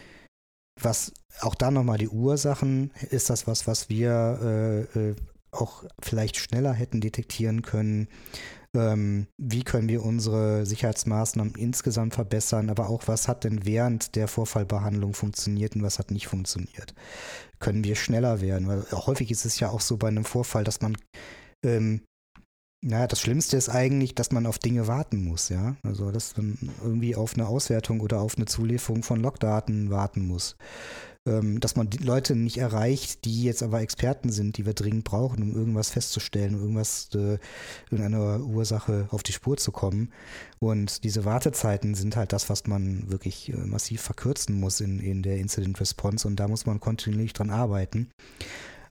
was 0.79 1.13
auch 1.39 1.55
da 1.55 1.71
nochmal 1.71 1.97
die 1.97 2.09
Ursachen, 2.09 2.91
ist 3.09 3.29
das 3.29 3.47
was, 3.47 3.65
was 3.65 3.89
wir 3.89 4.87
äh, 4.95 4.99
äh 4.99 5.15
auch 5.51 5.85
vielleicht 6.01 6.35
schneller 6.35 6.73
hätten 6.73 6.99
detektieren 6.99 7.61
können? 7.61 8.09
Ähm, 8.75 9.27
wie 9.37 9.63
können 9.63 9.89
wir 9.89 10.03
unsere 10.03 10.65
Sicherheitsmaßnahmen 10.65 11.55
insgesamt 11.55 12.13
verbessern, 12.13 12.69
aber 12.69 12.89
auch, 12.89 13.07
was 13.07 13.27
hat 13.27 13.43
denn 13.43 13.65
während 13.65 14.15
der 14.15 14.27
Vorfallbehandlung 14.27 15.13
funktioniert 15.13 15.75
und 15.75 15.83
was 15.83 15.99
hat 15.99 16.11
nicht 16.11 16.27
funktioniert. 16.27 16.93
Können 17.59 17.83
wir 17.83 17.95
schneller 17.95 18.41
werden? 18.41 18.67
Weil 18.67 18.85
häufig 18.91 19.31
ist 19.31 19.45
es 19.45 19.59
ja 19.59 19.69
auch 19.69 19.81
so 19.81 19.97
bei 19.97 20.07
einem 20.07 20.25
Vorfall, 20.25 20.63
dass 20.63 20.81
man 20.81 20.97
ähm, 21.63 22.01
naja, 22.83 23.07
das 23.07 23.19
Schlimmste 23.19 23.57
ist 23.57 23.69
eigentlich, 23.69 24.13
dass 24.13 24.31
man 24.31 24.45
auf 24.45 24.59
Dinge 24.59 24.85
warten 24.85 25.23
muss, 25.23 25.49
ja. 25.49 25.75
Also, 25.81 26.11
dass 26.11 26.37
man 26.37 26.55
irgendwie 26.83 27.15
auf 27.15 27.33
eine 27.33 27.47
Auswertung 27.47 27.99
oder 27.99 28.21
auf 28.21 28.37
eine 28.37 28.45
Zulieferung 28.45 29.01
von 29.01 29.21
Logdaten 29.21 29.89
warten 29.89 30.27
muss 30.27 30.55
dass 31.25 31.75
man 31.75 31.89
die 31.89 32.03
Leute 32.03 32.35
nicht 32.35 32.57
erreicht, 32.57 33.25
die 33.25 33.43
jetzt 33.43 33.63
aber 33.63 33.81
Experten 33.81 34.31
sind, 34.31 34.57
die 34.57 34.65
wir 34.67 34.73
dringend 34.73 35.05
brauchen, 35.05 35.41
um 35.41 35.55
irgendwas 35.55 35.89
festzustellen, 35.89 36.53
irgendwas, 36.53 37.09
äh, 37.15 37.39
irgendeiner 37.89 38.41
Ursache 38.45 39.07
auf 39.09 39.23
die 39.23 39.33
Spur 39.33 39.57
zu 39.57 39.71
kommen. 39.71 40.11
Und 40.59 41.03
diese 41.03 41.25
Wartezeiten 41.25 41.95
sind 41.95 42.15
halt 42.15 42.31
das, 42.31 42.49
was 42.49 42.67
man 42.67 43.09
wirklich 43.09 43.51
äh, 43.51 43.57
massiv 43.57 44.01
verkürzen 44.01 44.59
muss 44.59 44.81
in, 44.81 44.99
in 44.99 45.23
der 45.23 45.37
Incident 45.37 45.79
Response 45.79 46.27
und 46.27 46.35
da 46.39 46.47
muss 46.47 46.67
man 46.67 46.79
kontinuierlich 46.79 47.33
dran 47.33 47.49
arbeiten 47.49 48.11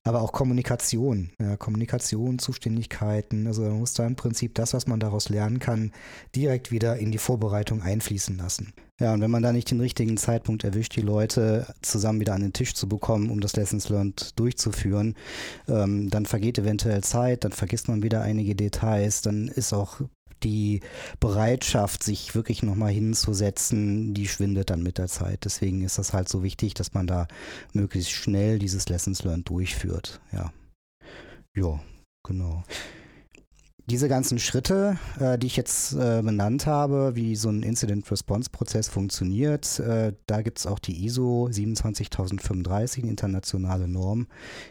aber 0.05 0.20
auch 0.20 0.32
Kommunikation, 0.32 1.30
ja, 1.41 1.57
Kommunikation, 1.57 2.39
Zuständigkeiten. 2.39 3.47
Also 3.47 3.62
man 3.62 3.80
muss 3.80 3.95
da 3.95 4.07
im 4.07 4.16
Prinzip 4.16 4.55
das, 4.55 4.74
was 4.74 4.87
man 4.87 5.01
daraus 5.01 5.30
lernen 5.30 5.59
kann, 5.59 5.93
direkt 6.37 6.70
wieder 6.70 6.99
in 6.99 7.11
die 7.11 7.18
Vorbereitung 7.18 7.80
einfließen 7.80 8.37
lassen. 8.37 8.74
Ja, 9.01 9.12
und 9.12 9.20
wenn 9.20 9.30
man 9.30 9.42
da 9.42 9.53
nicht 9.53 9.70
den 9.72 9.80
richtigen 9.80 10.16
Zeitpunkt 10.16 10.62
erwischt, 10.62 10.95
die 10.95 11.01
Leute 11.01 11.66
zusammen 11.82 12.20
wieder 12.20 12.34
an 12.34 12.42
den 12.42 12.53
Tisch 12.53 12.74
zu 12.74 12.88
bekommen, 12.88 13.28
um 13.30 13.40
das 13.40 13.57
Lessons 13.57 13.88
Learned 13.88 14.38
durchzuführen, 14.38 15.16
ähm, 15.66 16.11
dann 16.11 16.26
vergeht 16.26 16.59
eventuell 16.59 17.03
Zeit, 17.03 17.42
dann 17.45 17.51
vergisst 17.51 17.88
man 17.88 18.05
wieder 18.05 18.22
einige 18.22 18.55
Details, 18.55 19.20
dann 19.22 19.49
ist 19.49 19.72
auch 19.72 20.01
die 20.45 20.80
Bereitschaft, 21.18 22.05
sich 22.05 22.34
wirklich 22.36 22.62
nochmal 22.62 22.92
hinzusetzen, 22.92 24.14
die 24.14 24.28
schwindet 24.28 24.70
dann 24.70 24.82
mit 24.82 24.99
der 24.99 25.09
Zeit. 25.09 25.45
Deswegen 25.45 25.82
ist 25.82 25.99
das 25.99 26.12
halt 26.12 26.28
so 26.28 26.42
wichtig, 26.45 26.74
dass 26.74 26.95
man 26.95 27.07
da 27.07 27.26
möglichst 27.72 28.12
schnell 28.12 28.59
dieses 28.61 28.88
Lessons 28.88 29.24
Learned 29.24 29.49
durchführt. 29.49 30.20
Ja. 30.32 30.53
Ja, 31.57 31.80
genau. 32.24 32.62
Diese 33.91 34.09
ganzen 34.09 34.39
Schritte, 34.39 34.97
äh, 35.20 35.39
die 35.39 35.47
ich 35.47 35.57
jetzt 35.57 35.93
äh, 35.93 36.22
benannt 36.22 36.66
habe, 36.66 37.14
wie 37.14 37.37
so 37.37 37.51
ein 37.51 37.62
Incident-Response-Prozess 37.62 38.89
funktioniert, 38.89 39.78
äh, 39.80 40.14
da 40.26 40.41
gibt 40.43 40.59
es 40.59 40.66
auch 40.66 40.78
die 40.78 41.05
ISO 41.05 41.49
27035, 41.51 43.03
eine 43.03 43.11
internationale 43.11 43.87
Norm 43.87 44.28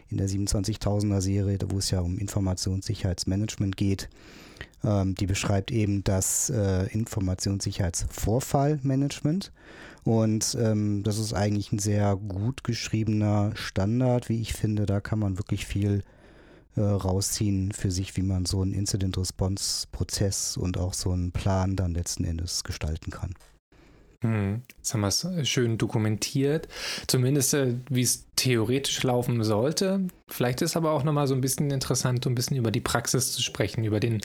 in 0.09 0.17
der 0.17 0.27
27000er 0.27 1.21
Serie, 1.21 1.59
wo 1.67 1.77
es 1.77 1.91
ja 1.91 1.99
um 1.99 2.17
Informationssicherheitsmanagement 2.17 3.77
geht. 3.77 4.09
Ähm, 4.83 5.13
die 5.15 5.27
beschreibt 5.27 5.71
eben 5.71 6.03
das 6.03 6.49
äh, 6.49 6.87
Informationssicherheitsvorfallmanagement. 6.87 9.53
Und 10.03 10.57
ähm, 10.59 11.03
das 11.03 11.17
ist 11.17 11.33
eigentlich 11.33 11.71
ein 11.71 11.79
sehr 11.79 12.15
gut 12.15 12.65
geschriebener 12.65 13.51
Standard, 13.55 14.27
wie 14.27 14.41
ich 14.41 14.51
finde. 14.53 14.85
Da 14.85 14.99
kann 14.99 15.19
man 15.19 15.37
wirklich 15.37 15.65
viel 15.65 16.03
äh, 16.75 16.81
rausziehen 16.81 17.71
für 17.71 17.91
sich, 17.91 18.15
wie 18.17 18.21
man 18.21 18.45
so 18.45 18.61
einen 18.61 18.73
Incident-Response-Prozess 18.73 20.57
und 20.57 20.77
auch 20.77 20.93
so 20.93 21.11
einen 21.11 21.31
Plan 21.31 21.75
dann 21.75 21.93
letzten 21.93 22.23
Endes 22.23 22.63
gestalten 22.63 23.11
kann. 23.11 23.33
Hm, 24.23 24.61
jetzt 24.77 24.93
haben 24.93 25.01
wir 25.01 25.09
es 25.09 25.27
schön 25.49 25.77
dokumentiert, 25.77 26.69
zumindest 27.07 27.53
äh, 27.53 27.75
wie 27.89 28.01
es 28.01 28.25
theoretisch 28.37 29.03
laufen 29.03 29.43
sollte. 29.43 30.07
Vielleicht 30.29 30.61
ist 30.61 30.77
aber 30.77 30.91
auch 30.91 31.03
nochmal 31.03 31.27
so 31.27 31.35
ein 31.35 31.41
bisschen 31.41 31.69
interessant, 31.71 32.25
ein 32.25 32.35
bisschen 32.35 32.57
über 32.57 32.71
die 32.71 32.79
Praxis 32.81 33.33
zu 33.33 33.41
sprechen, 33.41 33.83
über 33.83 33.99
den, 33.99 34.21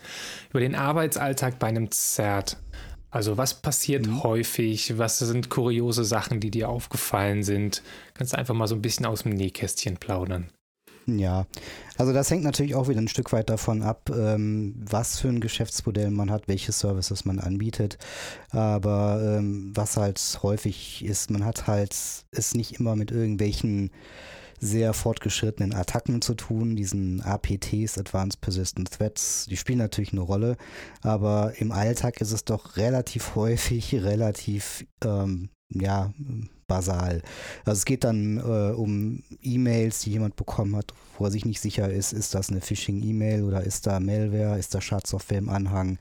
über 0.50 0.60
den 0.60 0.76
Arbeitsalltag 0.76 1.58
bei 1.58 1.66
einem 1.66 1.90
ZERT. 1.90 2.56
Also 3.10 3.36
was 3.36 3.54
passiert 3.60 4.06
mhm. 4.06 4.22
häufig? 4.22 4.98
Was 4.98 5.18
sind 5.18 5.50
kuriose 5.50 6.04
Sachen, 6.04 6.40
die 6.40 6.50
dir 6.50 6.68
aufgefallen 6.68 7.42
sind? 7.42 7.82
Kannst 8.14 8.34
du 8.34 8.38
einfach 8.38 8.54
mal 8.54 8.68
so 8.68 8.74
ein 8.74 8.82
bisschen 8.82 9.06
aus 9.06 9.24
dem 9.24 9.32
Nähkästchen 9.32 9.96
plaudern? 9.96 10.48
Ja, 11.16 11.46
also 11.96 12.12
das 12.12 12.30
hängt 12.30 12.44
natürlich 12.44 12.74
auch 12.74 12.88
wieder 12.88 13.00
ein 13.00 13.08
Stück 13.08 13.32
weit 13.32 13.48
davon 13.48 13.82
ab, 13.82 14.10
ähm, 14.14 14.74
was 14.76 15.18
für 15.18 15.28
ein 15.28 15.40
Geschäftsmodell 15.40 16.10
man 16.10 16.30
hat, 16.30 16.48
welche 16.48 16.72
Services 16.72 17.24
man 17.24 17.38
anbietet. 17.38 17.96
Aber 18.50 19.38
ähm, 19.38 19.72
was 19.74 19.96
halt 19.96 20.20
häufig 20.42 21.02
ist, 21.02 21.30
man 21.30 21.46
hat 21.46 21.66
halt 21.66 21.96
es 22.30 22.54
nicht 22.54 22.78
immer 22.78 22.94
mit 22.94 23.10
irgendwelchen 23.10 23.90
sehr 24.60 24.92
fortgeschrittenen 24.92 25.72
Attacken 25.72 26.20
zu 26.20 26.34
tun, 26.34 26.76
diesen 26.76 27.22
APTs, 27.22 27.96
Advanced 27.96 28.42
Persistent 28.42 28.90
Threats, 28.90 29.46
die 29.48 29.56
spielen 29.56 29.78
natürlich 29.78 30.12
eine 30.12 30.20
Rolle, 30.20 30.56
aber 31.00 31.54
im 31.56 31.72
Alltag 31.72 32.20
ist 32.20 32.32
es 32.32 32.44
doch 32.44 32.76
relativ 32.76 33.34
häufig, 33.34 33.94
relativ 33.94 34.84
ähm, 35.04 35.48
ja, 35.70 36.12
basal. 36.66 37.22
Also 37.64 37.78
es 37.78 37.84
geht 37.84 38.04
dann 38.04 38.38
äh, 38.38 38.72
um 38.74 39.22
E-Mails, 39.42 40.00
die 40.00 40.10
jemand 40.12 40.36
bekommen 40.36 40.76
hat, 40.76 40.92
wo 41.16 41.24
er 41.24 41.30
sich 41.30 41.44
nicht 41.44 41.60
sicher 41.60 41.90
ist, 41.90 42.12
ist 42.12 42.34
das 42.34 42.50
eine 42.50 42.60
Phishing-E-Mail 42.60 43.42
oder 43.42 43.64
ist 43.64 43.86
da 43.86 44.00
Malware, 44.00 44.58
ist 44.58 44.74
da 44.74 44.80
Schadsoftware 44.80 45.38
im 45.38 45.48
Anhang. 45.48 45.98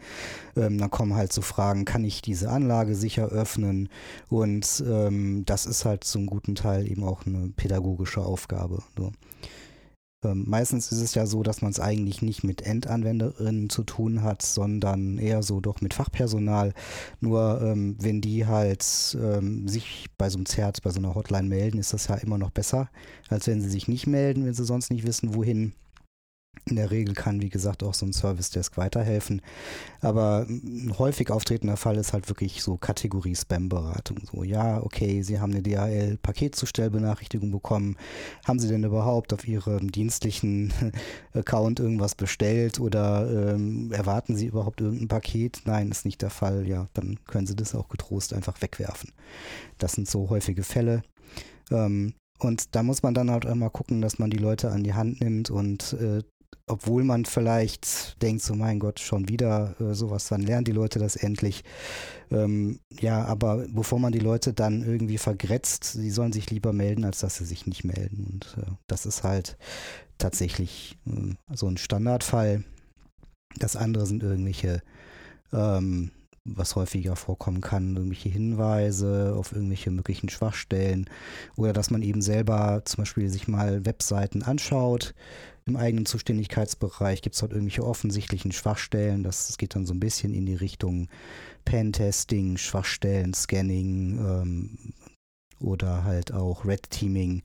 Ähm, 0.56 0.78
dann 0.78 0.92
kommen 0.92 1.16
halt 1.16 1.34
so 1.34 1.42
Fragen, 1.42 1.86
kann 1.86 2.04
ich 2.04 2.22
diese 2.22 2.50
Anlage 2.50 2.96
sicher 2.96 3.28
öffnen? 3.30 3.90
Und 4.30 4.84
ähm, 4.88 5.44
das 5.46 5.66
ist 5.66 5.86
halt 5.86 6.04
zum 6.04 6.28
guten 6.28 6.56
Teil 6.56 6.90
eben 6.90 7.04
auch 7.04 7.26
eine 7.26 7.50
pädagogische 7.56 8.22
Aufgabe. 8.22 8.84
So. 8.98 9.12
Ähm, 10.24 10.46
meistens 10.48 10.92
ist 10.92 11.02
es 11.02 11.14
ja 11.14 11.28
so, 11.28 11.44
dass 11.44 11.62
man 11.62 11.72
es 11.72 11.80
eigentlich 11.80 12.22
nicht 12.24 12.44
mit 12.44 12.64
Endanwenderinnen 12.64 13.70
zu 13.70 13.84
tun 13.84 14.24
hat, 14.24 14.42
sondern 14.42 15.20
eher 15.20 15.44
so 15.44 15.62
doch 15.62 15.80
mit 15.82 15.94
Fachpersonal. 15.94 16.74
Nur 17.20 17.62
ähm, 17.62 17.98
wenn 18.00 18.22
die 18.22 18.48
halt 18.48 19.18
ähm, 19.22 19.68
sich 19.68 20.08
bei 20.18 20.30
so 20.30 20.38
einem 20.38 20.48
Zert, 20.48 20.82
bei 20.82 20.90
so 20.90 21.00
einer 21.00 21.14
Hotline 21.14 21.48
melden, 21.48 21.78
ist 21.78 21.94
das 21.94 22.08
ja 22.08 22.16
immer 22.16 22.38
noch 22.40 22.50
besser, 22.52 22.90
als 23.30 23.48
wenn 23.48 23.62
sie 23.62 23.70
sich 23.70 23.88
nicht 23.88 24.08
melden, 24.08 24.46
wenn 24.46 24.54
sie 24.54 24.66
sonst 24.66 24.92
nicht 24.92 25.06
wissen, 25.06 25.36
wohin. 25.36 25.74
In 26.66 26.76
der 26.76 26.92
Regel 26.92 27.14
kann, 27.14 27.42
wie 27.42 27.50
gesagt, 27.50 27.84
auch 27.84 27.94
so 27.94 28.06
ein 28.06 28.14
Service 28.14 28.50
Desk 28.50 28.78
weiterhelfen. 28.78 29.42
Aber 30.02 30.46
ein 30.50 30.94
häufig 30.98 31.32
auftretender 31.32 31.78
Fall 31.78 31.98
ist 31.98 32.14
halt 32.14 32.30
wirklich 32.30 32.62
so 32.62 32.78
Kategorie 32.78 33.36
Spam-Beratung. 33.36 34.20
So, 34.32 34.44
ja, 34.44 34.82
okay, 34.82 35.22
Sie 35.22 35.40
haben 35.40 35.54
eine 35.54 35.62
DHL-Paketzustellbenachrichtigung 35.62 37.52
bekommen. 37.52 37.96
Haben 38.46 38.60
Sie 38.60 38.68
denn 38.68 38.84
überhaupt 38.84 39.34
auf 39.34 39.48
Ihrem 39.48 39.92
dienstlichen 39.92 40.74
Account 41.34 41.80
irgendwas 41.80 42.16
bestellt 42.16 42.80
oder 42.80 43.54
ähm, 43.54 43.92
erwarten 43.92 44.36
Sie 44.36 44.48
überhaupt 44.48 44.82
irgendein 44.82 45.08
Paket? 45.08 45.62
Nein, 45.66 45.92
ist 45.92 46.06
nicht 46.06 46.22
der 46.22 46.30
Fall. 46.30 46.68
Ja, 46.68 46.88
dann 46.94 47.20
können 47.26 47.48
Sie 47.48 47.56
das 47.56 47.76
auch 47.76 47.90
getrost 47.90 48.34
einfach 48.34 48.62
wegwerfen. 48.62 49.12
Das 49.78 49.94
sind 49.94 50.10
so 50.10 50.30
häufige 50.30 50.64
Fälle. 50.64 51.04
Ähm, 51.72 52.14
und 52.40 52.76
da 52.76 52.84
muss 52.84 53.04
man 53.04 53.14
dann 53.14 53.32
halt 53.32 53.46
immer 53.46 53.70
gucken, 53.70 54.02
dass 54.02 54.20
man 54.20 54.30
die 54.30 54.38
Leute 54.38 54.72
an 54.72 54.84
die 54.84 54.94
Hand 54.94 55.22
nimmt 55.22 55.50
und 55.50 55.94
äh, 55.94 56.22
obwohl 56.68 57.06
man 57.06 57.24
vielleicht 57.24 58.22
denkt, 58.22 58.44
so 58.44 58.54
mein 58.54 58.80
Gott, 58.80 59.00
schon 59.00 59.30
wieder 59.30 59.76
äh, 59.80 59.94
sowas, 59.94 60.28
dann 60.28 60.42
lernen 60.42 60.66
die 60.66 60.74
Leute 60.74 61.00
das 61.00 61.16
endlich. 61.16 61.64
Ähm, 62.30 62.80
ja, 63.00 63.24
aber 63.24 63.66
bevor 63.70 64.00
man 64.00 64.12
die 64.12 64.20
Leute 64.20 64.52
dann 64.54 64.84
irgendwie 64.84 65.18
vergrätzt, 65.18 65.86
sie 65.86 66.12
sollen 66.12 66.34
sich 66.34 66.52
lieber 66.52 66.74
melden, 66.74 67.06
als 67.06 67.20
dass 67.20 67.38
sie 67.38 67.46
sich 67.46 67.66
nicht 67.68 67.86
melden. 67.86 68.28
Und 68.30 68.58
äh, 68.62 68.70
das 68.88 69.06
ist 69.06 69.24
halt 69.24 69.58
tatsächlich 70.18 70.98
äh, 71.08 71.36
so 71.56 71.68
ein 71.68 71.78
Standardfall. 71.78 72.66
Das 73.58 73.78
andere 73.78 74.06
sind 74.06 74.22
irgendwelche, 74.22 74.82
ähm, 75.54 76.12
was 76.44 76.76
häufiger 76.76 77.16
vorkommen 77.16 77.62
kann, 77.62 77.96
irgendwelche 77.96 78.30
Hinweise 78.30 79.36
auf 79.38 79.54
irgendwelche 79.54 79.92
möglichen 79.92 80.28
Schwachstellen 80.28 81.10
oder 81.56 81.72
dass 81.72 81.92
man 81.92 82.02
eben 82.02 82.22
selber 82.22 82.82
zum 82.84 83.04
Beispiel 83.04 83.30
sich 83.30 83.48
mal 83.48 83.86
Webseiten 83.86 84.44
anschaut 84.44 85.14
im 85.68 85.76
eigenen 85.76 86.06
Zuständigkeitsbereich 86.06 87.22
gibt 87.22 87.36
es 87.36 87.42
dort 87.42 87.52
irgendwelche 87.52 87.86
offensichtlichen 87.86 88.52
Schwachstellen. 88.52 89.24
Das, 89.24 89.48
das, 89.48 89.58
geht 89.58 89.76
dann 89.76 89.86
so 89.86 89.94
ein 89.94 90.00
bisschen 90.00 90.34
in 90.34 90.46
die 90.46 90.56
Richtung 90.56 91.10
Pentesting, 91.66 92.58
Schwachstellen, 92.58 93.34
Scanning 93.34 94.18
ähm, 94.18 94.78
oder 95.60 96.04
halt 96.04 96.34
auch 96.34 96.66
Red 96.66 96.90
Teaming. 96.90 97.44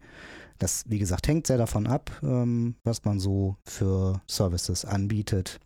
Das, 0.58 0.84
wie 0.86 0.98
gesagt, 0.98 1.26
hängt 1.26 1.46
sehr 1.46 1.58
davon 1.58 1.86
ab, 1.86 2.12
ähm, 2.22 2.76
was 2.84 3.04
man 3.04 3.18
so 3.18 3.56
für 3.66 4.22
Services 4.28 4.84
anbietet. 4.84 5.58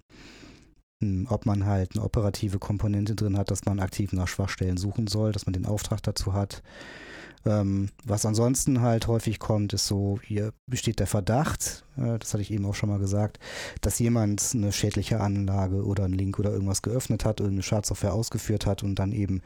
Hm, 1.03 1.27
ob 1.29 1.45
man 1.45 1.67
halt 1.67 1.95
eine 1.95 2.05
operative 2.05 2.59
Komponente 2.59 3.15
drin 3.15 3.37
hat, 3.37 3.51
dass 3.51 3.67
man 3.67 3.81
aktiv 3.81 4.13
nach 4.15 4.29
Schwachstellen 4.29 4.79
suchen 4.79 5.07
soll, 5.07 5.33
dass 5.33 5.45
man 5.45 5.53
den 5.53 5.67
Auftrag 5.67 6.03
dazu 6.03 6.33
hat 6.33 6.63
ähm, 7.47 7.91
was 8.05 8.27
ansonsten 8.27 8.81
halt 8.81 9.07
häufig 9.07 9.39
kommt, 9.39 9.73
ist 9.73 9.87
so, 9.87 10.19
hier 10.23 10.53
besteht 10.67 10.99
der 10.99 11.07
Verdacht, 11.07 11.85
äh, 11.97 12.19
das 12.19 12.33
hatte 12.33 12.43
ich 12.43 12.51
eben 12.51 12.67
auch 12.67 12.75
schon 12.75 12.89
mal 12.89 12.99
gesagt, 12.99 13.39
dass 13.81 13.99
jemand 13.99 14.43
eine 14.55 14.73
schädliche 14.73 15.21
Anlage 15.21 15.85
oder 15.85 16.05
einen 16.05 16.15
Link 16.15 16.39
oder 16.39 16.51
irgendwas 16.51 16.83
geöffnet 16.83 17.25
hat, 17.25 17.41
irgendeine 17.41 17.63
Schadsoftware 17.63 18.13
ausgeführt 18.13 18.67
hat 18.67 18.83
und 18.83 18.97
dann 18.97 19.13
eben 19.13 19.43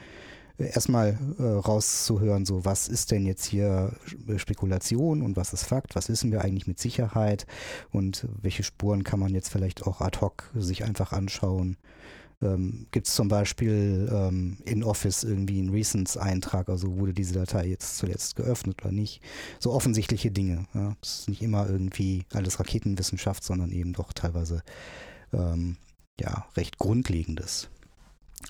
äh, 0.59 0.65
erstmal 0.65 1.19
äh, 1.39 1.43
rauszuhören, 1.43 2.47
so 2.47 2.65
was 2.65 2.89
ist 2.89 3.11
denn 3.11 3.27
jetzt 3.27 3.45
hier 3.45 3.93
Spekulation 4.37 5.23
und 5.23 5.37
was 5.37 5.53
ist 5.53 5.65
Fakt, 5.65 5.95
was 5.95 6.09
wissen 6.09 6.33
wir 6.33 6.43
eigentlich 6.43 6.67
mit 6.67 6.79
Sicherheit 6.79 7.47
und 7.91 8.27
welche 8.41 8.63
Spuren 8.63 9.05
kann 9.05 9.21
man 9.21 9.35
jetzt 9.35 9.51
vielleicht 9.51 9.87
auch 9.87 10.01
ad 10.01 10.21
hoc 10.21 10.51
sich 10.55 10.85
einfach 10.85 11.13
anschauen 11.13 11.77
ähm, 12.43 12.87
gibt 12.91 13.07
es 13.07 13.15
zum 13.15 13.29
Beispiel 13.29 14.11
ähm, 14.13 14.59
in 14.65 14.83
Office 14.83 15.25
irgendwie 15.25 15.59
einen 15.59 15.71
Recents-Eintrag, 15.71 16.69
also 16.69 16.97
wurde 16.97 17.13
diese 17.13 17.35
Datei 17.35 17.67
jetzt 17.67 17.99
zuletzt 17.99 18.37
geöffnet 18.37 18.83
oder 18.83 18.93
nicht. 18.93 19.21
So 19.59 19.73
offensichtliche 19.73 20.31
Dinge. 20.31 20.67
Ja. 20.75 20.97
Das 21.01 21.21
ist 21.21 21.29
nicht 21.29 21.43
immer 21.43 21.69
irgendwie 21.69 22.25
alles 22.33 22.59
Raketenwissenschaft, 22.59 23.45
sondern 23.45 23.71
eben 23.71 23.93
doch 23.93 24.13
teilweise 24.13 24.63
ähm, 25.33 25.77
ja, 26.19 26.47
recht 26.57 26.79
Grundlegendes. 26.79 27.69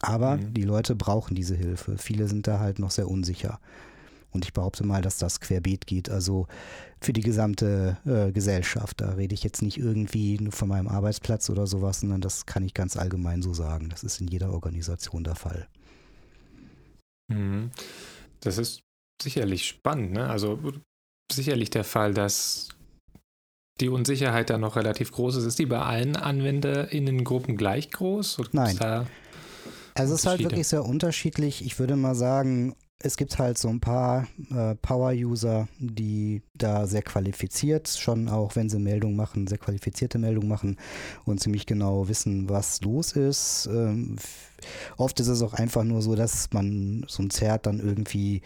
Aber 0.01 0.37
mhm. 0.37 0.55
die 0.55 0.63
Leute 0.63 0.95
brauchen 0.95 1.35
diese 1.35 1.57
Hilfe. 1.57 1.99
Viele 1.99 2.29
sind 2.29 2.47
da 2.47 2.61
halt 2.61 2.79
noch 2.79 2.91
sehr 2.91 3.09
unsicher. 3.09 3.59
Und 4.33 4.45
ich 4.45 4.53
behaupte 4.53 4.85
mal, 4.85 5.03
dass 5.03 5.19
das 5.19 5.41
querbeet 5.41 5.87
geht, 5.87 6.09
also 6.09 6.47
für 7.01 7.13
die 7.13 7.23
gesamte 7.23 7.97
äh, 8.07 8.33
Gesellschaft. 8.33 9.01
Da 9.01 9.13
rede 9.13 9.35
ich 9.35 9.43
jetzt 9.43 9.63
nicht 9.63 9.79
irgendwie 9.79 10.39
nur 10.39 10.53
von 10.53 10.69
meinem 10.69 10.89
Arbeitsplatz 10.89 11.51
oder 11.51 11.67
sowas, 11.67 12.01
sondern 12.01 12.21
das 12.21 12.47
kann 12.47 12.65
ich 12.65 12.75
ganz 12.75 12.97
allgemein 12.97 13.43
so 13.43 13.55
sagen. 13.55 13.89
Das 13.89 14.05
ist 14.05 14.21
in 14.21 14.29
jeder 14.29 14.53
Organisation 14.53 15.25
der 15.25 15.35
Fall. 15.35 15.69
Mhm. 17.29 17.71
Das 18.41 18.59
ist 18.59 18.83
sicherlich 19.23 19.67
spannend, 19.67 20.13
ne? 20.13 20.29
Also 20.29 20.59
sicherlich 21.33 21.71
der 21.71 21.85
Fall, 21.85 22.15
dass 22.15 22.69
die 23.81 23.89
Unsicherheit 23.89 24.51
da 24.51 24.59
noch 24.59 24.77
relativ 24.77 25.13
groß 25.13 25.37
ist. 25.37 25.45
Ist 25.45 25.59
die 25.59 25.67
bei 25.67 25.81
allen 25.81 26.17
AnwenderInnengruppen 26.17 27.57
gleich 27.57 27.91
groß? 27.91 28.41
Nein. 28.53 28.79
Also 29.95 30.15
es 30.15 30.21
ist 30.21 30.27
halt 30.27 30.43
wirklich 30.43 30.69
sehr 30.69 30.85
unterschiedlich. 30.85 31.65
Ich 31.65 31.79
würde 31.79 31.97
mal 31.97 32.15
sagen, 32.15 32.77
es 33.03 33.17
gibt 33.17 33.39
halt 33.39 33.57
so 33.57 33.69
ein 33.69 33.81
paar 33.81 34.29
äh, 34.51 34.75
Power-User, 34.75 35.69
die 35.79 36.43
da 36.55 36.87
sehr 36.87 37.03
qualifiziert, 37.03 37.89
schon 37.89 38.29
auch 38.29 38.57
wenn 38.57 38.69
sie 38.69 38.79
Meldungen 38.79 39.17
machen, 39.17 39.47
sehr 39.47 39.59
qualifizierte 39.59 40.19
Meldungen 40.19 40.49
machen 40.49 40.77
und 41.25 41.41
ziemlich 41.41 41.65
genau 41.65 42.09
wissen, 42.09 42.49
was 42.51 42.83
los 42.83 43.13
ist. 43.13 43.69
Ähm, 43.73 44.17
oft 44.99 45.19
ist 45.19 45.29
es 45.29 45.41
auch 45.41 45.55
einfach 45.55 45.83
nur 45.83 46.03
so, 46.03 46.15
dass 46.15 46.53
man 46.53 47.05
so 47.09 47.23
ein 47.23 47.31
Zert 47.31 47.67
dann 47.67 47.81
irgendwie 47.81 48.43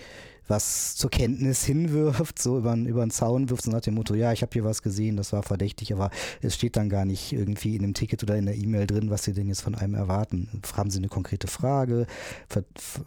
was 0.46 0.96
zur 0.96 1.10
Kenntnis 1.10 1.64
hinwirft, 1.64 2.40
so 2.40 2.58
über, 2.58 2.74
über 2.74 3.02
einen 3.02 3.10
Zaun 3.10 3.48
wirft, 3.50 3.64
so 3.64 3.70
nach 3.70 3.80
dem 3.80 3.94
Motto, 3.94 4.14
ja, 4.14 4.32
ich 4.32 4.42
habe 4.42 4.52
hier 4.52 4.64
was 4.64 4.82
gesehen, 4.82 5.16
das 5.16 5.32
war 5.32 5.42
verdächtig, 5.42 5.92
aber 5.92 6.10
es 6.42 6.54
steht 6.54 6.76
dann 6.76 6.88
gar 6.88 7.04
nicht 7.04 7.32
irgendwie 7.32 7.76
in 7.76 7.82
dem 7.82 7.94
Ticket 7.94 8.22
oder 8.22 8.36
in 8.36 8.46
der 8.46 8.56
E-Mail 8.56 8.86
drin, 8.86 9.10
was 9.10 9.24
Sie 9.24 9.32
denn 9.32 9.48
jetzt 9.48 9.62
von 9.62 9.74
einem 9.74 9.94
erwarten. 9.94 10.62
Haben 10.76 10.90
Sie 10.90 10.98
eine 10.98 11.08
konkrete 11.08 11.46
Frage? 11.46 12.06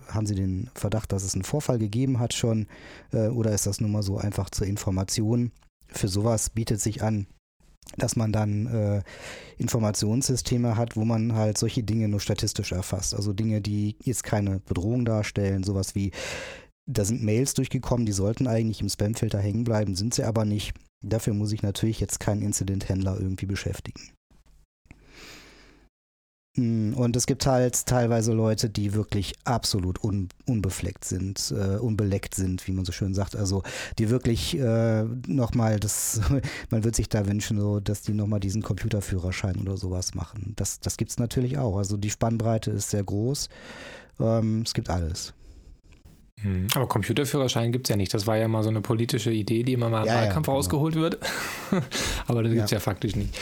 Haben 0.09 0.25
Sie 0.25 0.35
den 0.35 0.69
Verdacht, 0.73 1.11
dass 1.11 1.23
es 1.23 1.35
einen 1.35 1.43
Vorfall 1.43 1.77
gegeben 1.77 2.19
hat 2.19 2.33
schon? 2.33 2.67
Äh, 3.11 3.27
oder 3.27 3.51
ist 3.51 3.67
das 3.67 3.81
nur 3.81 3.89
mal 3.89 4.03
so 4.03 4.17
einfach 4.17 4.49
zur 4.49 4.67
Information? 4.67 5.51
Für 5.89 6.07
sowas 6.07 6.49
bietet 6.49 6.81
sich 6.81 7.03
an, 7.03 7.27
dass 7.97 8.15
man 8.15 8.31
dann 8.33 8.67
äh, 8.67 9.03
Informationssysteme 9.57 10.75
hat, 10.75 10.95
wo 10.97 11.05
man 11.05 11.33
halt 11.33 11.57
solche 11.57 11.83
Dinge 11.83 12.07
nur 12.07 12.19
statistisch 12.19 12.71
erfasst. 12.71 13.15
Also 13.15 13.31
Dinge, 13.31 13.61
die 13.61 13.95
jetzt 14.03 14.23
keine 14.23 14.59
Bedrohung 14.59 15.05
darstellen, 15.05 15.63
sowas 15.63 15.95
wie, 15.95 16.11
da 16.87 17.05
sind 17.05 17.23
Mails 17.23 17.53
durchgekommen, 17.53 18.05
die 18.05 18.13
sollten 18.13 18.47
eigentlich 18.47 18.81
im 18.81 18.89
Spamfilter 18.89 19.39
hängen 19.39 19.63
bleiben, 19.63 19.95
sind 19.95 20.13
sie 20.13 20.23
aber 20.23 20.45
nicht. 20.45 20.73
Dafür 21.05 21.33
muss 21.33 21.51
ich 21.51 21.61
natürlich 21.61 21.99
jetzt 21.99 22.19
keinen 22.19 22.41
Incident-Händler 22.41 23.17
irgendwie 23.19 23.45
beschäftigen. 23.45 24.11
Hm, 26.57 26.95
und 26.95 27.15
es 27.15 27.27
gibt 27.27 27.45
halt 27.45 27.85
teilweise 27.85 28.33
Leute, 28.33 28.69
die 28.69 28.93
wirklich 28.93 29.35
absolut 29.43 30.03
un, 30.03 30.29
unbefleckt 30.47 31.05
sind, 31.05 31.53
äh, 31.55 31.77
unbeleckt 31.77 32.33
sind, 32.33 32.67
wie 32.67 32.71
man 32.71 32.83
so 32.83 32.91
schön 32.91 33.13
sagt. 33.13 33.35
Also 33.35 33.61
die 33.99 34.09
wirklich 34.09 34.57
äh, 34.57 35.03
nochmal 35.27 35.79
das, 35.79 36.19
man 36.71 36.83
wird 36.83 36.95
sich 36.95 37.09
da 37.09 37.27
wünschen, 37.27 37.59
so, 37.59 37.79
dass 37.79 38.01
die 38.01 38.13
nochmal 38.13 38.39
diesen 38.39 38.63
Computerführerschein 38.63 39.57
oder 39.57 39.77
sowas 39.77 40.15
machen. 40.15 40.53
Das, 40.55 40.79
das 40.79 40.97
gibt 40.97 41.11
es 41.11 41.19
natürlich 41.19 41.59
auch. 41.59 41.77
Also 41.77 41.95
die 41.95 42.09
Spannbreite 42.09 42.71
ist 42.71 42.89
sehr 42.89 43.03
groß. 43.03 43.49
Ähm, 44.19 44.63
es 44.65 44.73
gibt 44.73 44.89
alles. 44.89 45.33
Hm, 46.41 46.67
aber 46.75 46.87
Computerführerschein 46.87 47.71
gibt 47.71 47.87
es 47.87 47.89
ja 47.89 47.95
nicht. 47.95 48.13
Das 48.13 48.27
war 48.27 48.37
ja 48.37 48.47
mal 48.47 48.61
so 48.63 48.69
eine 48.69 48.81
politische 48.81 49.31
Idee, 49.31 49.63
die 49.63 49.73
immer 49.73 49.89
mal 49.89 50.01
im 50.01 50.07
Ja, 50.07 50.13
ja, 50.15 50.21
Wahlkampf 50.21 50.45
genau. 50.45 50.57
rausgeholt 50.57 50.95
wird. 50.95 51.17
aber 52.27 52.43
das 52.43 52.51
gibt 52.51 52.65
es 52.65 52.71
Ja. 52.71 52.77
ja. 52.77 52.79
faktisch 52.81 53.15
nicht. 53.15 53.35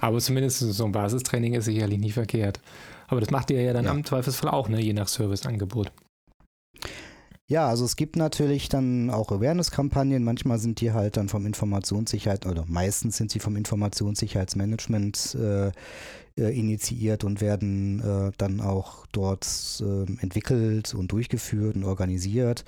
Aber 0.00 0.18
zumindest 0.20 0.60
so 0.60 0.84
ein 0.84 0.92
Basistraining 0.92 1.54
ist 1.54 1.64
sicherlich 1.64 1.98
nicht 1.98 2.14
verkehrt. 2.14 2.60
Aber 3.08 3.20
das 3.20 3.30
macht 3.30 3.50
ihr 3.50 3.60
ja 3.62 3.72
dann 3.72 3.84
Ja. 3.86 3.90
am 3.90 4.04
Zweifelsfall 4.04 4.50
auch, 4.50 4.68
ne? 4.68 4.80
je 4.80 4.92
nach 4.92 5.08
Serviceangebot. 5.08 5.90
Ja, 7.48 7.68
also 7.68 7.84
es 7.84 7.94
gibt 7.94 8.16
natürlich 8.16 8.68
dann 8.68 9.08
auch 9.10 9.30
Awareness-Kampagnen. 9.30 10.24
Manchmal 10.24 10.58
sind 10.58 10.80
die 10.80 10.92
halt 10.92 11.16
dann 11.16 11.28
vom 11.28 11.46
Informationssicherheit 11.46 12.44
oder 12.44 12.64
meistens 12.66 13.16
sind 13.16 13.30
sie 13.30 13.38
vom 13.38 13.54
Informationssicherheitsmanagement 13.56 15.36
äh, 15.36 15.70
initiiert 16.42 17.24
und 17.24 17.40
werden 17.40 18.00
äh, 18.00 18.32
dann 18.36 18.60
auch 18.60 19.06
dort 19.12 19.46
äh, 19.80 20.02
entwickelt 20.20 20.94
und 20.94 21.10
durchgeführt 21.12 21.76
und 21.76 21.84
organisiert. 21.84 22.64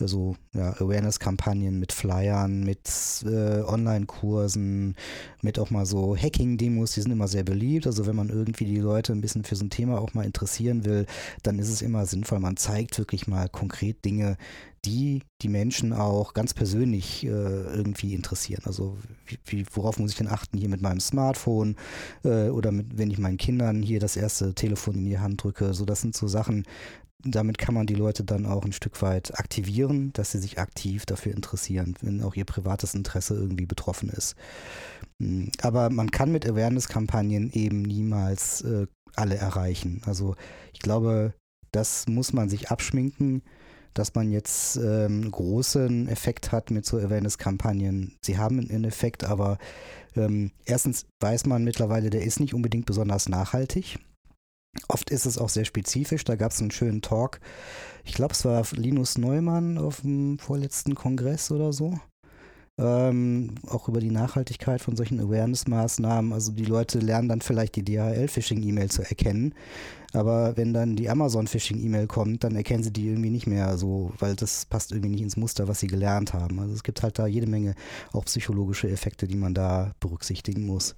Also 0.00 0.36
ja, 0.52 0.72
Awareness-Kampagnen 0.72 1.78
mit 1.78 1.92
Flyern, 1.92 2.64
mit 2.64 3.24
äh, 3.24 3.62
Online-Kursen, 3.62 4.96
mit 5.40 5.58
auch 5.58 5.70
mal 5.70 5.86
so 5.86 6.16
Hacking-Demos, 6.16 6.92
die 6.92 7.02
sind 7.02 7.12
immer 7.12 7.28
sehr 7.28 7.44
beliebt. 7.44 7.86
Also 7.86 8.06
wenn 8.06 8.16
man 8.16 8.28
irgendwie 8.28 8.64
die 8.64 8.80
Leute 8.80 9.12
ein 9.12 9.20
bisschen 9.20 9.44
für 9.44 9.54
so 9.56 9.64
ein 9.64 9.70
Thema 9.70 10.00
auch 10.00 10.14
mal 10.14 10.24
interessieren 10.24 10.84
will, 10.84 11.06
dann 11.44 11.58
ist 11.60 11.70
es 11.70 11.82
immer 11.82 12.06
sinnvoll, 12.06 12.40
man 12.40 12.56
zeigt 12.56 12.98
wirklich 12.98 13.28
mal 13.28 13.48
konkret 13.48 14.04
Dinge, 14.04 14.36
die 14.86 15.22
die 15.42 15.48
Menschen 15.48 15.92
auch 15.92 16.32
ganz 16.32 16.54
persönlich 16.54 17.24
äh, 17.24 17.28
irgendwie 17.28 18.14
interessieren. 18.14 18.62
Also 18.64 18.96
wie, 19.44 19.66
worauf 19.72 19.98
muss 19.98 20.12
ich 20.12 20.16
denn 20.16 20.28
achten 20.28 20.56
hier 20.56 20.68
mit 20.68 20.80
meinem 20.80 21.00
Smartphone 21.00 21.76
äh, 22.24 22.48
oder 22.48 22.72
mit, 22.72 22.96
wenn 22.96 23.10
ich 23.10 23.18
meinen 23.18 23.36
Kindern 23.36 23.82
hier 23.82 24.00
das 24.00 24.16
erste 24.16 24.54
Telefon 24.54 24.94
in 24.94 25.04
die 25.04 25.18
Hand 25.18 25.42
drücke. 25.42 25.74
So, 25.74 25.84
das 25.84 26.00
sind 26.00 26.16
so 26.16 26.28
Sachen, 26.28 26.64
damit 27.22 27.58
kann 27.58 27.74
man 27.74 27.86
die 27.86 27.94
Leute 27.94 28.24
dann 28.24 28.46
auch 28.46 28.64
ein 28.64 28.72
Stück 28.72 29.02
weit 29.02 29.38
aktivieren, 29.38 30.12
dass 30.12 30.32
sie 30.32 30.38
sich 30.38 30.58
aktiv 30.58 31.06
dafür 31.06 31.34
interessieren, 31.34 31.94
wenn 32.00 32.22
auch 32.22 32.34
ihr 32.34 32.44
privates 32.44 32.94
Interesse 32.94 33.34
irgendwie 33.34 33.66
betroffen 33.66 34.08
ist. 34.08 34.36
Mm, 35.18 35.48
Aber 35.62 35.90
man 35.90 36.10
kann 36.10 36.32
mit 36.32 36.48
Awareness-Kampagnen 36.48 37.50
eben 37.52 37.82
niemals 37.82 38.62
äh, 38.62 38.86
alle 39.14 39.36
erreichen. 39.36 40.02
Also 40.04 40.36
ich 40.72 40.80
glaube, 40.80 41.34
das 41.72 42.06
muss 42.06 42.32
man 42.32 42.48
sich 42.48 42.70
abschminken, 42.70 43.42
dass 43.98 44.14
man 44.14 44.30
jetzt 44.30 44.76
ähm, 44.76 45.30
großen 45.30 46.08
Effekt 46.08 46.52
hat 46.52 46.70
mit 46.70 46.84
so 46.86 46.98
Awareness-Kampagnen. 46.98 48.16
Sie 48.22 48.38
haben 48.38 48.60
einen 48.60 48.84
Effekt, 48.84 49.24
aber 49.24 49.58
ähm, 50.14 50.52
erstens 50.64 51.06
weiß 51.20 51.46
man 51.46 51.64
mittlerweile, 51.64 52.10
der 52.10 52.22
ist 52.22 52.40
nicht 52.40 52.54
unbedingt 52.54 52.86
besonders 52.86 53.28
nachhaltig. 53.28 53.98
Oft 54.88 55.10
ist 55.10 55.26
es 55.26 55.38
auch 55.38 55.48
sehr 55.48 55.64
spezifisch. 55.64 56.24
Da 56.24 56.36
gab 56.36 56.52
es 56.52 56.60
einen 56.60 56.70
schönen 56.70 57.02
Talk. 57.02 57.40
Ich 58.04 58.14
glaube, 58.14 58.34
es 58.34 58.44
war 58.44 58.64
Linus 58.72 59.18
Neumann 59.18 59.78
auf 59.78 60.02
dem 60.02 60.38
vorletzten 60.38 60.94
Kongress 60.94 61.50
oder 61.50 61.72
so. 61.72 61.98
Ähm, 62.78 63.54
auch 63.68 63.88
über 63.88 64.00
die 64.00 64.10
Nachhaltigkeit 64.10 64.82
von 64.82 64.96
solchen 64.96 65.18
Awareness-Maßnahmen. 65.18 66.34
Also 66.34 66.52
die 66.52 66.66
Leute 66.66 66.98
lernen 66.98 67.28
dann 67.28 67.40
vielleicht 67.40 67.74
die 67.76 67.84
DHL-Phishing-E-Mail 67.84 68.90
zu 68.90 69.02
erkennen. 69.02 69.54
Aber 70.12 70.56
wenn 70.58 70.74
dann 70.74 70.94
die 70.94 71.08
Amazon-Phishing-E-Mail 71.08 72.06
kommt, 72.06 72.44
dann 72.44 72.54
erkennen 72.54 72.82
sie 72.82 72.92
die 72.92 73.08
irgendwie 73.08 73.30
nicht 73.30 73.46
mehr 73.46 73.78
so, 73.78 74.12
weil 74.18 74.36
das 74.36 74.66
passt 74.66 74.92
irgendwie 74.92 75.10
nicht 75.10 75.22
ins 75.22 75.38
Muster, 75.38 75.68
was 75.68 75.80
sie 75.80 75.86
gelernt 75.86 76.34
haben. 76.34 76.60
Also 76.60 76.74
es 76.74 76.82
gibt 76.82 77.02
halt 77.02 77.18
da 77.18 77.26
jede 77.26 77.46
Menge 77.46 77.74
auch 78.12 78.26
psychologische 78.26 78.90
Effekte, 78.90 79.26
die 79.26 79.36
man 79.36 79.54
da 79.54 79.92
berücksichtigen 80.00 80.66
muss. 80.66 80.96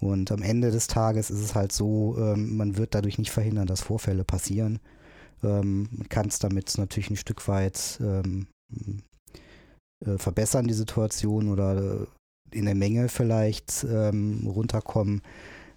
Und 0.00 0.32
am 0.32 0.42
Ende 0.42 0.70
des 0.70 0.86
Tages 0.86 1.30
ist 1.30 1.40
es 1.40 1.54
halt 1.54 1.72
so, 1.72 2.16
ähm, 2.18 2.56
man 2.56 2.76
wird 2.78 2.94
dadurch 2.94 3.18
nicht 3.18 3.30
verhindern, 3.30 3.66
dass 3.66 3.82
Vorfälle 3.82 4.24
passieren. 4.24 4.80
Ähm, 5.44 5.88
man 5.92 6.08
kann 6.08 6.26
es 6.28 6.38
damit 6.38 6.76
natürlich 6.78 7.10
ein 7.10 7.16
Stück 7.16 7.46
weit 7.48 8.00
ähm, 8.02 8.46
äh, 10.04 10.18
verbessern, 10.18 10.66
die 10.66 10.74
Situation, 10.74 11.48
oder 11.48 11.76
äh, 11.76 12.06
in 12.56 12.66
der 12.66 12.74
Menge 12.74 13.08
vielleicht 13.08 13.84
ähm, 13.88 14.46
runterkommen, 14.46 15.22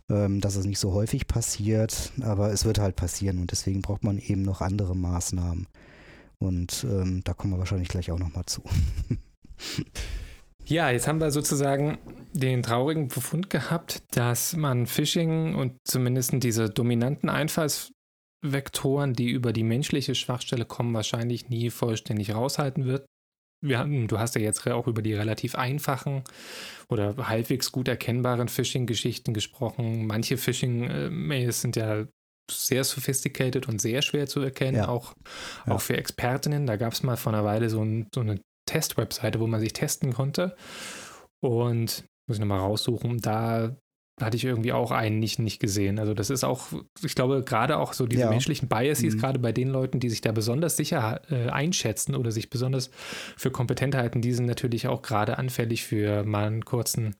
ähm, 0.09 0.41
dass 0.41 0.55
es 0.55 0.65
nicht 0.65 0.79
so 0.79 0.93
häufig 0.93 1.27
passiert. 1.27 2.11
Aber 2.21 2.51
es 2.51 2.65
wird 2.65 2.79
halt 2.79 2.95
passieren 2.95 3.39
und 3.39 3.51
deswegen 3.51 3.81
braucht 3.81 4.03
man 4.03 4.17
eben 4.17 4.41
noch 4.41 4.61
andere 4.61 4.95
Maßnahmen. 4.95 5.67
Und 6.39 6.85
ähm, 6.89 7.21
da 7.23 7.33
kommen 7.33 7.53
wir 7.53 7.59
wahrscheinlich 7.59 7.89
gleich 7.89 8.11
auch 8.11 8.19
nochmal 8.19 8.45
zu. 8.45 8.61
Ja, 10.67 10.89
jetzt 10.89 11.07
haben 11.07 11.19
wir 11.19 11.29
sozusagen 11.29 11.99
den 12.33 12.63
traurigen 12.63 13.07
Befund 13.07 13.51
gehabt, 13.51 14.01
dass 14.17 14.55
man 14.55 14.87
Phishing 14.87 15.53
und 15.53 15.77
zumindest 15.83 16.33
diese 16.43 16.71
dominanten 16.71 17.29
Einfallsvektoren, 17.29 19.13
die 19.13 19.29
über 19.29 19.53
die 19.53 19.63
menschliche 19.63 20.15
Schwachstelle 20.15 20.65
kommen, 20.65 20.95
wahrscheinlich 20.95 21.49
nie 21.49 21.69
vollständig 21.69 22.33
raushalten 22.33 22.85
wird. 22.85 23.05
Wir 23.61 23.79
haben, 23.79 24.07
du 24.07 24.19
hast 24.19 24.35
ja 24.35 24.41
jetzt 24.41 24.65
auch 24.67 24.87
über 24.87 25.01
die 25.01 25.13
relativ 25.13 25.55
einfachen 25.55 26.23
oder 26.89 27.15
halbwegs 27.29 27.71
gut 27.71 27.87
erkennbaren 27.87 28.47
Phishing-Geschichten 28.47 29.33
gesprochen. 29.33 30.05
Manche 30.07 30.37
Phishing-Mails 30.37 31.61
sind 31.61 31.75
ja 31.75 32.05
sehr 32.51 32.83
sophisticated 32.83 33.67
und 33.67 33.81
sehr 33.81 34.01
schwer 34.03 34.27
zu 34.27 34.39
erkennen, 34.41 34.77
Ja. 34.77 34.87
auch, 34.89 35.15
Ja. 35.65 35.73
auch 35.73 35.81
für 35.81 35.97
Expertinnen. 35.97 36.67
Da 36.67 36.75
gab 36.75 36.93
es 36.93 37.01
mal 37.01 37.17
vor 37.17 37.33
einer 37.33 37.43
Weile 37.43 37.69
so, 37.69 37.81
ein, 37.81 38.07
so 38.13 38.21
eine 38.21 38.39
Test-Webseite, 38.69 39.39
wo 39.39 39.47
man 39.47 39.59
sich 39.61 39.73
testen 39.73 40.13
konnte. 40.13 40.55
Und 41.41 42.05
muss 42.27 42.37
ich 42.37 42.39
nochmal 42.39 42.59
raussuchen, 42.59 43.19
da 43.19 43.75
hatte 44.21 44.37
ich 44.37 44.45
irgendwie 44.45 44.71
auch 44.71 44.91
einen 44.91 45.19
nicht, 45.19 45.39
nicht 45.39 45.59
gesehen. 45.59 45.99
Also 45.99 46.13
das 46.13 46.29
ist 46.29 46.43
auch, 46.45 46.67
ich 47.03 47.15
glaube, 47.15 47.43
gerade 47.43 47.77
auch 47.77 47.91
so 47.93 48.05
diese 48.07 48.21
Ja. 48.23 48.29
menschlichen 48.29 48.69
Biases, 48.69 49.15
Mhm. 49.15 49.19
gerade 49.19 49.39
bei 49.39 49.51
den 49.51 49.67
Leuten, 49.67 49.99
die 49.99 50.09
sich 50.09 50.21
da 50.21 50.31
besonders 50.31 50.77
sicher 50.77 51.19
äh, 51.29 51.49
einschätzen 51.49 52.15
oder 52.15 52.31
sich 52.31 52.49
besonders 52.49 52.89
für 53.35 53.51
kompetent 53.51 53.93
halten, 53.95 54.21
die 54.21 54.31
sind 54.33 54.45
natürlich 54.45 54.87
auch 54.87 55.01
gerade 55.01 55.37
anfällig 55.37 55.83
für 55.83 56.23
mal 56.23 56.47
einen 56.47 56.63
kurzen, 56.63 57.15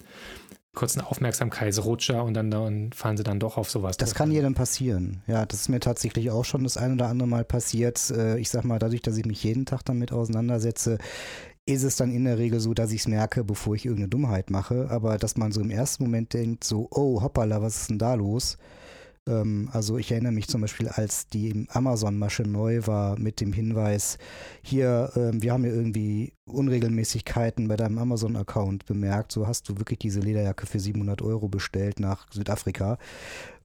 kurzen 0.73 1.01
Aufmerksamkeitsrutscher 1.01 2.23
und 2.23 2.33
dann, 2.33 2.49
dann 2.51 2.91
fallen 2.93 3.17
sie 3.17 3.23
dann 3.23 3.39
doch 3.39 3.57
auf 3.57 3.69
sowas. 3.69 3.97
Das 3.97 4.09
drauf 4.11 4.17
kann 4.17 4.31
jedem 4.31 4.53
passieren. 4.55 5.21
Ja, 5.27 5.45
das 5.45 5.61
ist 5.61 5.69
mir 5.69 5.79
tatsächlich 5.79 6.31
auch 6.31 6.45
schon 6.45 6.63
das 6.63 6.77
ein 6.77 6.93
oder 6.93 7.07
andere 7.07 7.27
Mal 7.27 7.43
passiert. 7.45 8.09
Äh, 8.11 8.37
Ich 8.39 8.49
sag 8.49 8.63
mal, 8.63 8.79
dadurch, 8.79 9.01
dass 9.01 9.17
ich 9.17 9.25
mich 9.25 9.43
jeden 9.43 9.65
Tag 9.65 9.83
damit 9.85 10.11
auseinandersetze, 10.13 10.97
ist 11.65 11.83
es 11.83 11.95
dann 11.95 12.11
in 12.11 12.25
der 12.25 12.37
Regel 12.37 12.59
so, 12.59 12.73
dass 12.73 12.91
ich 12.91 13.01
es 13.01 13.07
merke, 13.07 13.43
bevor 13.43 13.75
ich 13.75 13.85
irgendeine 13.85 14.09
Dummheit 14.09 14.49
mache. 14.51 14.87
Aber 14.89 15.17
dass 15.17 15.37
man 15.37 15.51
so 15.51 15.61
im 15.61 15.71
ersten 15.71 16.03
Moment 16.03 16.33
denkt, 16.33 16.63
so, 16.63 16.87
oh, 16.91 17.21
hoppala, 17.21 17.61
was 17.61 17.81
ist 17.81 17.89
denn 17.89 17.99
da 17.99 18.13
los? 18.13 18.57
Ähm, 19.27 19.69
also 19.71 19.97
ich 19.97 20.11
erinnere 20.11 20.31
mich 20.31 20.47
zum 20.47 20.61
Beispiel, 20.61 20.87
als 20.87 21.27
die 21.27 21.65
Amazon-Masche 21.69 22.43
neu 22.43 22.85
war 22.85 23.17
mit 23.19 23.41
dem 23.41 23.53
Hinweis, 23.53 24.17
hier, 24.61 25.11
ähm, 25.15 25.41
wir 25.41 25.53
haben 25.53 25.63
hier 25.63 25.73
irgendwie 25.73 26.33
Unregelmäßigkeiten 26.45 27.67
bei 27.67 27.75
deinem 27.75 27.97
Amazon-Account 27.97 28.85
bemerkt. 28.85 29.31
So 29.31 29.47
hast 29.47 29.67
du 29.67 29.77
wirklich 29.79 29.99
diese 29.99 30.19
Lederjacke 30.19 30.67
für 30.67 30.79
700 30.79 31.21
Euro 31.23 31.47
bestellt 31.47 31.99
nach 31.99 32.27
Südafrika. 32.31 32.97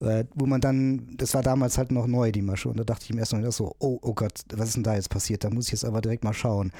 Äh, 0.01 0.25
wo 0.35 0.47
man 0.47 0.63
dann, 0.63 1.15
das 1.17 1.35
war 1.35 1.43
damals 1.43 1.77
halt 1.77 1.93
noch 1.93 2.07
neu, 2.07 2.33
die 2.33 2.41
Masche. 2.41 2.71
Und 2.71 2.79
da 2.79 2.85
dachte 2.85 3.05
ich 3.05 3.11
im 3.11 3.19
ersten 3.19 3.37
Moment 3.37 3.53
so, 3.53 3.77
oh, 3.81 3.99
oh 4.01 4.15
Gott, 4.15 4.33
was 4.55 4.69
ist 4.69 4.77
denn 4.77 4.83
da 4.83 4.95
jetzt 4.95 5.11
passiert? 5.11 5.45
Da 5.45 5.51
muss 5.51 5.67
ich 5.67 5.73
jetzt 5.73 5.85
aber 5.85 6.01
direkt 6.01 6.25
mal 6.25 6.33
schauen. 6.33 6.73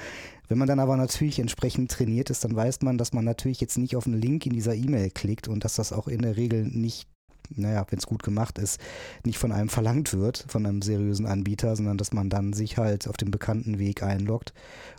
Wenn 0.47 0.57
man 0.57 0.67
dann 0.67 0.79
aber 0.79 0.97
natürlich 0.97 1.37
entsprechend 1.37 1.91
trainiert 1.91 2.31
ist, 2.31 2.43
dann 2.43 2.55
weiß 2.55 2.81
man, 2.81 2.97
dass 2.97 3.13
man 3.13 3.23
natürlich 3.23 3.61
jetzt 3.61 3.77
nicht 3.77 3.95
auf 3.95 4.07
einen 4.07 4.19
Link 4.19 4.45
in 4.47 4.53
dieser 4.53 4.73
E-Mail 4.73 5.11
klickt 5.11 5.47
und 5.47 5.63
dass 5.63 5.75
das 5.75 5.93
auch 5.93 6.07
in 6.07 6.23
der 6.23 6.35
Regel 6.35 6.65
nicht 6.65 7.07
naja, 7.55 7.85
wenn 7.89 7.99
es 7.99 8.07
gut 8.07 8.23
gemacht 8.23 8.57
ist, 8.57 8.79
nicht 9.25 9.37
von 9.37 9.51
einem 9.51 9.69
verlangt 9.69 10.13
wird, 10.13 10.45
von 10.47 10.65
einem 10.65 10.81
seriösen 10.81 11.25
Anbieter, 11.25 11.75
sondern 11.75 11.97
dass 11.97 12.13
man 12.13 12.29
dann 12.29 12.53
sich 12.53 12.77
halt 12.77 13.07
auf 13.07 13.17
dem 13.17 13.31
bekannten 13.31 13.79
Weg 13.79 14.03
einloggt, 14.03 14.53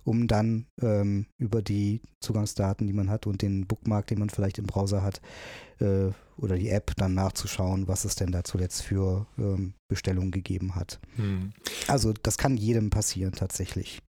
um 0.05 0.27
dann 0.27 0.67
ähm, 0.81 1.27
über 1.39 1.63
die 1.63 2.01
Zugangsdaten, 2.21 2.87
die 2.87 2.93
man 2.93 3.11
hat 3.11 3.27
und 3.27 3.43
den 3.43 3.67
Bookmark, 3.67 4.07
den 4.07 4.19
man 4.19 4.31
vielleicht 4.31 4.59
im 4.59 4.67
Browser 4.67 5.03
hat, 5.03 5.21
äh, 5.81 6.11
oder 6.37 6.57
die 6.57 6.71
App 6.71 6.93
dann 6.97 7.15
nachzuschauen, 7.15 7.89
was 7.89 8.05
es 8.05 8.15
denn 8.15 8.33
da 8.33 8.45
zuletzt 8.45 8.83
für 8.83 9.27
ähm, 9.39 9.75
Bestellungen 9.89 10.31
gegeben 10.31 10.75
hat. 10.75 11.01
Hm. 11.17 11.53
Also 11.89 12.13
das 12.23 12.39
kann 12.39 12.57
jedem 12.57 12.91
passieren 12.91 13.33
tatsächlich. 13.33 14.01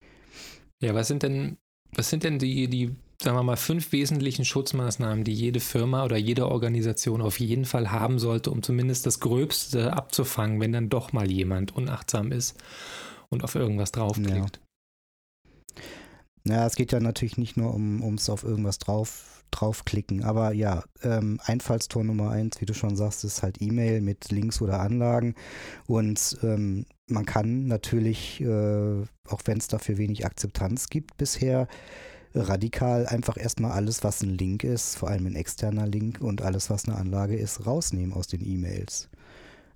Ja, 0.79 0.93
was 0.93 1.07
sind 1.07 1.23
denn, 1.23 1.57
was 1.95 2.09
sind 2.09 2.23
denn 2.23 2.39
die, 2.39 2.67
die 2.67 2.95
sagen 3.23 3.37
wir 3.37 3.43
mal, 3.43 3.55
fünf 3.55 3.91
wesentlichen 3.93 4.43
Schutzmaßnahmen, 4.43 5.23
die 5.23 5.33
jede 5.33 5.61
Firma 5.61 6.03
oder 6.03 6.17
jede 6.17 6.49
Organisation 6.49 7.21
auf 7.21 7.39
jeden 7.39 7.65
Fall 7.65 7.91
haben 7.91 8.19
sollte, 8.19 8.51
um 8.51 8.61
zumindest 8.61 9.05
das 9.05 9.21
Gröbste 9.21 9.93
abzufangen, 9.93 10.59
wenn 10.59 10.73
dann 10.73 10.89
doch 10.89 11.13
mal 11.13 11.31
jemand 11.31 11.75
unachtsam 11.75 12.31
ist 12.31 12.61
und 13.29 13.43
auf 13.43 13.55
irgendwas 13.55 13.93
draufklickt. 13.93 14.59
Ja. 16.45 16.55
ja, 16.55 16.65
es 16.67 16.75
geht 16.75 16.91
ja 16.91 16.99
natürlich 16.99 17.37
nicht 17.37 17.55
nur 17.55 17.73
um, 17.73 18.03
ums 18.03 18.29
auf 18.29 18.43
irgendwas 18.43 18.77
drauf, 18.77 19.43
draufklicken, 19.51 20.23
aber 20.23 20.51
ja, 20.51 20.83
ähm, 21.03 21.39
Einfallstor 21.45 22.03
Nummer 22.03 22.31
eins, 22.31 22.59
wie 22.59 22.65
du 22.65 22.73
schon 22.73 22.97
sagst, 22.97 23.23
ist 23.23 23.41
halt 23.41 23.61
E-Mail 23.61 24.01
mit 24.01 24.31
Links 24.31 24.61
oder 24.61 24.81
Anlagen 24.81 25.35
und 25.87 26.37
ähm, 26.43 26.85
man 27.07 27.25
kann 27.25 27.67
natürlich, 27.67 28.41
äh, 28.41 29.03
auch 29.29 29.41
wenn 29.45 29.59
es 29.59 29.67
dafür 29.67 29.97
wenig 29.97 30.25
Akzeptanz 30.25 30.89
gibt 30.89 31.15
bisher, 31.17 31.67
radikal 32.35 33.05
einfach 33.05 33.37
erstmal 33.37 33.71
alles, 33.71 34.03
was 34.03 34.21
ein 34.21 34.37
Link 34.37 34.63
ist, 34.63 34.97
vor 34.97 35.09
allem 35.09 35.25
ein 35.25 35.35
externer 35.35 35.87
Link 35.87 36.21
und 36.21 36.41
alles, 36.41 36.69
was 36.69 36.85
eine 36.87 36.97
Anlage 36.97 37.35
ist, 37.35 37.65
rausnehmen 37.65 38.13
aus 38.13 38.27
den 38.27 38.45
E-Mails 38.45 39.09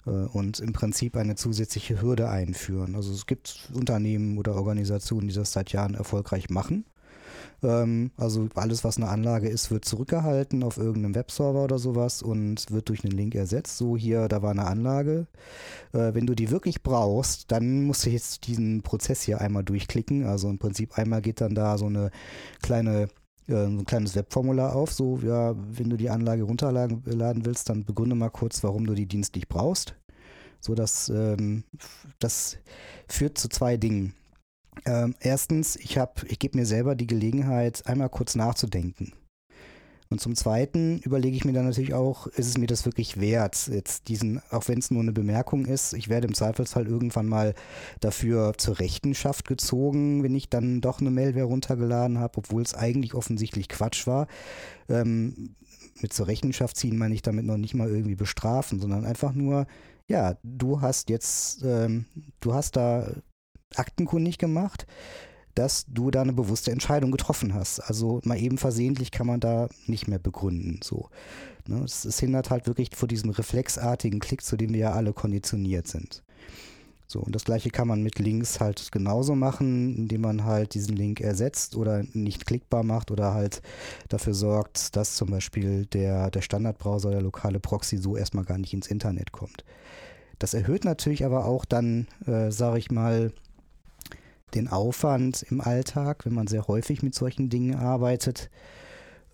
äh, 0.05 0.10
und 0.10 0.60
im 0.60 0.74
Prinzip 0.74 1.16
eine 1.18 1.36
zusätzliche 1.36 2.01
Hürde 2.01 2.30
einführen. 2.30 2.95
Also 2.95 3.14
es 3.14 3.26
gibt 3.26 3.70
Unternehmen 3.74 4.38
oder 4.38 4.55
Organisationen, 4.55 5.28
die 5.28 5.36
das 5.36 5.51
seit 5.51 5.72
Jahren 5.72 5.93
erfolgreich 5.93 6.49
machen. 6.49 6.86
Ähm, 7.64 8.12
also 8.18 8.47
alles, 8.55 8.84
was 8.84 8.97
eine 8.97 9.08
Anlage 9.08 9.49
ist, 9.49 9.72
wird 9.72 9.86
zurückgehalten 9.86 10.64
auf 10.64 10.78
irgendeinem 10.78 11.16
Webserver 11.16 11.64
oder 11.64 11.80
sowas 11.80 12.22
und 12.22 12.72
wird 12.72 12.89
durch 12.89 13.03
einen 13.03 13.18
Link 13.18 13.36
ersetzt. 13.36 13.78
So 13.78 13.97
hier, 13.97 14.28
da 14.28 14.41
war 14.41 14.51
eine 14.51 14.68
Anlage. 14.68 15.28
Äh, 15.93 16.14
wenn 16.14 16.28
du 16.28 16.36
die 16.36 16.51
wirklich 16.51 16.84
brauchst, 16.84 17.51
dann 17.51 17.84
musst 17.84 18.05
du 18.05 18.10
jetzt 18.10 18.47
diesen 18.47 18.82
Prozess 18.84 19.22
hier 19.22 19.41
einmal 19.41 19.64
durchklicken. 19.64 20.26
Also 20.26 20.49
im 20.49 20.60
Prinzip 20.60 20.97
einmal 20.97 21.22
geht 21.22 21.41
dann 21.41 21.55
da 21.55 21.78
so 21.78 21.88
eine 21.88 22.12
kleine 22.62 23.08
äh, 23.47 23.66
ein 23.66 23.86
kleines 23.86 24.16
Webformular 24.16 24.76
auf, 24.76 24.93
so 24.93 25.20
ja, 25.24 25.55
wenn 25.58 25.89
du 25.89 25.97
die 25.97 26.10
Anlage 26.10 26.43
runterladen 26.43 27.45
willst, 27.45 27.70
dann 27.70 27.86
begründe 27.86 28.16
mal 28.16 28.30
kurz, 28.30 28.64
warum 28.64 28.86
du 28.86 28.93
die 28.93 29.05
dienstlich 29.05 29.47
brauchst. 29.47 29.95
So 30.60 30.76
dass 30.76 31.10
ähm, 31.10 31.64
das 32.20 32.58
führt 33.08 33.38
zu 33.38 33.47
zwei 33.47 33.78
Dingen. 33.78 34.14
Ähm, 34.86 35.15
erstens, 35.19 35.75
ich 35.75 35.97
habe, 35.97 36.13
ich 36.28 36.39
gebe 36.39 36.57
mir 36.57 36.65
selber 36.65 36.95
die 36.95 37.07
Gelegenheit, 37.07 37.86
einmal 37.88 38.09
kurz 38.09 38.36
nachzudenken. 38.36 39.13
Und 40.09 40.21
zum 40.21 40.36
Zweiten 40.36 40.99
überlege 40.99 41.36
ich 41.36 41.43
mir 41.43 41.51
dann 41.51 41.65
natürlich 41.65 41.93
auch, 41.93 42.28
ist 42.28 42.47
es 42.47 42.57
mir 42.57 42.67
das 42.67 42.86
wirklich 42.86 43.19
wert, 43.19 43.67
jetzt 43.67 44.07
diesen, 44.07 44.41
auch 44.51 44.67
wenn 44.67 44.80
es 44.80 44.89
nur 44.89 45.01
eine 45.01 45.11
Bemerkung 45.11 45.65
ist, 45.65 45.93
ich 45.93 46.07
werde 46.07 46.28
im 46.28 46.34
Zweifelsfall 46.34 46.88
irgendwann 46.88 47.28
mal 47.28 47.53
dafür 47.99 48.53
zur 48.57 48.80
Rechenschaft 48.80 49.47
gezogen, 49.47 50.23
wenn 50.23 50.36
ich 50.36 50.49
dann 50.49 50.80
doch 50.80 51.01
eine 51.01 51.11
Mailware 51.11 51.45
runtergeladen 51.45 52.19
habe, 52.19 52.38
obwohl 52.38 52.61
es 52.61 52.73
eigentlich 52.73 53.15
offensichtlich 53.15 53.67
Quatsch 53.67 54.07
war. 54.07 54.28
Ähm, 54.88 55.55
mit 56.01 56.13
zur 56.13 56.28
Rechenschaft 56.28 56.78
ziehen 56.78 56.97
meine 56.97 57.15
ich 57.15 57.21
damit 57.21 57.45
noch 57.45 57.57
nicht 57.57 57.73
mal 57.73 57.89
irgendwie 57.89 58.15
bestrafen, 58.15 58.80
sondern 58.80 59.03
einfach 59.03 59.34
nur, 59.34 59.67
ja, 60.07 60.38
du 60.43 60.80
hast 60.80 61.09
jetzt, 61.09 61.63
ähm, 61.63 62.05
du 62.39 62.53
hast 62.53 62.78
da 62.78 63.11
aktenkundig 63.76 64.38
gemacht, 64.38 64.86
dass 65.55 65.86
du 65.88 66.11
da 66.11 66.22
eine 66.22 66.34
bewusste 66.34 66.72
Entscheidung 66.72 67.11
getroffen 67.11 67.53
hast. 67.53 67.80
Also 67.80 68.22
mal 68.24 68.39
eben 68.39 68.57
versehentlich 68.57 69.11
kann 69.11 69.28
man 69.28 69.39
da 69.39 69.70
nicht 69.88 70.07
mehr 70.07 70.20
begründen. 70.20 70.80
So. 70.84 71.09
Ne? 71.68 71.84
Es, 71.84 72.05
es 72.05 72.20
hindert 72.20 72.49
halt 72.49 72.68
wirklich 72.68 72.89
vor 72.95 73.07
diesem 73.07 73.32
reflexartigen 73.32 74.20
Klick, 74.20 74.43
zu 74.43 74.55
dem 74.55 74.74
wir 74.74 74.80
ja 74.80 74.91
alle 74.93 75.13
konditioniert 75.13 75.88
sind. 75.88 76.24
So, 77.09 77.22
und 77.22 77.34
das 77.34 77.45
gleiche 77.45 77.70
kann 77.70 77.88
man 77.88 78.03
mit 78.03 78.20
Links 78.20 78.59
halt 78.59 78.91
genauso 78.91 79.34
machen, 79.34 79.95
indem 79.95 80.22
man 80.22 80.43
halt 80.43 80.74
diesen 80.74 80.95
Link 80.97 81.22
ersetzt 81.22 81.78
oder 81.78 82.03
nicht 82.11 82.45
klickbar 82.45 82.84
macht 82.84 83.11
oder 83.11 83.34
halt 83.34 83.61
dafür 84.09 84.34
sorgt, 84.34 84.95
dass 84.97 85.15
zum 85.15 85.32
Beispiel 85.32 85.86
der, 85.86 86.30
der 86.30 86.41
Standardbrowser, 86.41 87.11
der 87.11 87.22
lokale 87.22 87.61
Proxy 87.61 87.97
so 87.97 88.18
erstmal 88.18 88.43
gar 88.43 88.57
nicht 88.57 88.74
ins 88.74 88.88
Internet 88.88 89.32
kommt. 89.32 89.63
Das 90.38 90.53
erhöht 90.53 90.84
natürlich 90.84 91.24
aber 91.24 91.45
auch 91.45 91.63
dann, 91.63 92.07
äh, 92.26 92.51
sage 92.51 92.78
ich 92.78 92.91
mal, 92.91 93.32
den 94.54 94.68
Aufwand 94.68 95.43
im 95.50 95.62
Alltag, 95.62 96.26
wenn 96.26 96.34
man 96.34 96.48
sehr 96.48 96.68
häufig 96.68 97.04
mit 97.04 97.14
solchen 97.16 97.50
Dingen 97.50 97.76
arbeitet. 97.76 98.50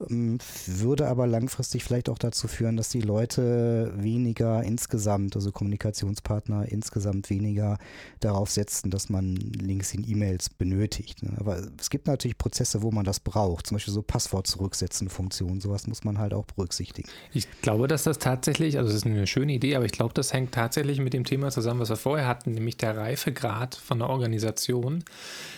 Würde 0.09 1.07
aber 1.07 1.27
langfristig 1.27 1.83
vielleicht 1.83 2.09
auch 2.09 2.17
dazu 2.17 2.47
führen, 2.47 2.77
dass 2.77 2.89
die 2.89 3.01
Leute 3.01 3.93
weniger 3.95 4.63
insgesamt, 4.63 5.35
also 5.35 5.51
Kommunikationspartner 5.51 6.71
insgesamt 6.71 7.29
weniger 7.29 7.77
darauf 8.19 8.49
setzen, 8.49 8.89
dass 8.91 9.09
man 9.09 9.35
Links 9.35 9.93
in 9.93 10.09
E-Mails 10.09 10.49
benötigt. 10.49 11.23
Ne? 11.23 11.31
Aber 11.37 11.61
es 11.79 11.89
gibt 11.89 12.07
natürlich 12.07 12.37
Prozesse, 12.37 12.81
wo 12.81 12.91
man 12.91 13.05
das 13.05 13.19
braucht, 13.19 13.67
zum 13.67 13.75
Beispiel 13.75 13.93
so 13.93 14.01
Passwort 14.01 14.47
zurücksetzen 14.47 15.09
Funktionen, 15.09 15.61
sowas 15.61 15.87
muss 15.87 16.03
man 16.03 16.17
halt 16.17 16.33
auch 16.33 16.45
berücksichtigen. 16.45 17.09
Ich 17.33 17.47
glaube, 17.61 17.87
dass 17.87 18.03
das 18.03 18.19
tatsächlich, 18.19 18.77
also 18.77 18.89
das 18.89 18.97
ist 18.97 19.05
eine 19.05 19.27
schöne 19.27 19.53
Idee, 19.53 19.75
aber 19.75 19.85
ich 19.85 19.91
glaube, 19.91 20.13
das 20.13 20.33
hängt 20.33 20.53
tatsächlich 20.53 20.99
mit 20.99 21.13
dem 21.13 21.23
Thema 21.23 21.51
zusammen, 21.51 21.79
was 21.79 21.89
wir 21.89 21.97
vorher 21.97 22.27
hatten, 22.27 22.51
nämlich 22.53 22.77
der 22.77 22.97
Reifegrad 22.97 23.75
von 23.75 23.99
der 23.99 24.09
Organisation. 24.09 25.03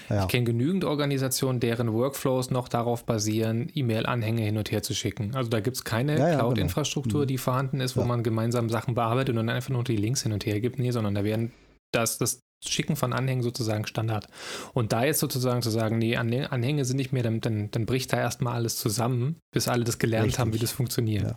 Ja. 0.10 0.24
Ich 0.24 0.28
kenne 0.28 0.46
genügend 0.46 0.84
Organisationen, 0.84 1.60
deren 1.60 1.94
Workflows 1.94 2.52
noch 2.52 2.68
darauf 2.68 3.06
basieren, 3.06 3.72
E-Mail-Anhänge 3.74 4.35
hin 4.44 4.58
und 4.58 4.72
her 4.72 4.84
zu 4.84 4.94
schicken. 4.94 5.36
Also 5.36 5.50
da 5.50 5.60
gibt 5.60 5.78
es 5.78 5.84
keine 5.84 6.18
ja, 6.18 6.30
ja, 6.30 6.36
Cloud-Infrastruktur, 6.40 7.22
genau. 7.22 7.26
die 7.26 7.38
vorhanden 7.38 7.80
ist, 7.82 7.96
wo 7.96 8.04
man 8.04 8.24
gemeinsam 8.24 8.70
Sachen 8.70 8.96
bearbeitet 8.96 9.30
und 9.30 9.36
dann 9.38 9.50
einfach 9.50 9.70
nur 9.70 9.84
die 9.84 9.96
Links 9.96 10.24
hin 10.24 10.34
und 10.34 10.46
her 10.46 10.60
gibt. 10.60 10.80
Nee, 10.80 10.92
sondern 10.92 11.16
da 11.16 11.24
werden 11.24 11.52
das, 11.92 12.18
das 12.18 12.42
Schicken 12.66 12.96
von 12.96 13.14
Anhängen 13.14 13.44
sozusagen 13.44 13.86
Standard. 13.86 14.28
Und 14.74 14.92
da 14.94 15.04
jetzt 15.04 15.20
sozusagen 15.20 15.62
zu 15.62 15.70
sagen, 15.70 15.98
nee, 15.98 16.16
Anhänge 16.16 16.86
sind 16.86 16.98
nicht 16.98 17.14
mehr, 17.14 17.24
dann, 17.24 17.42
dann, 17.42 17.70
dann 17.72 17.86
bricht 17.86 18.12
da 18.14 18.18
erstmal 18.18 18.56
alles 18.56 18.78
zusammen, 18.78 19.38
bis 19.52 19.68
alle 19.68 19.84
das 19.84 20.00
gelernt 20.00 20.28
Richtig. 20.28 20.40
haben, 20.40 20.54
wie 20.54 20.60
das 20.60 20.72
funktioniert. 20.72 21.36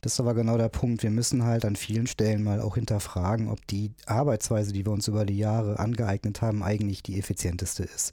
Das 0.00 0.14
ist 0.14 0.20
aber 0.20 0.34
genau 0.34 0.56
der 0.56 0.68
Punkt. 0.68 1.02
Wir 1.02 1.10
müssen 1.10 1.44
halt 1.44 1.64
an 1.64 1.76
vielen 1.76 2.06
Stellen 2.06 2.42
mal 2.42 2.60
auch 2.60 2.76
hinterfragen, 2.76 3.48
ob 3.48 3.66
die 3.66 3.92
Arbeitsweise, 4.06 4.72
die 4.72 4.86
wir 4.86 4.92
uns 4.92 5.08
über 5.08 5.26
die 5.26 5.36
Jahre 5.36 5.78
angeeignet 5.78 6.40
haben, 6.40 6.62
eigentlich 6.62 7.02
die 7.02 7.18
effizienteste 7.18 7.82
ist. 7.82 8.12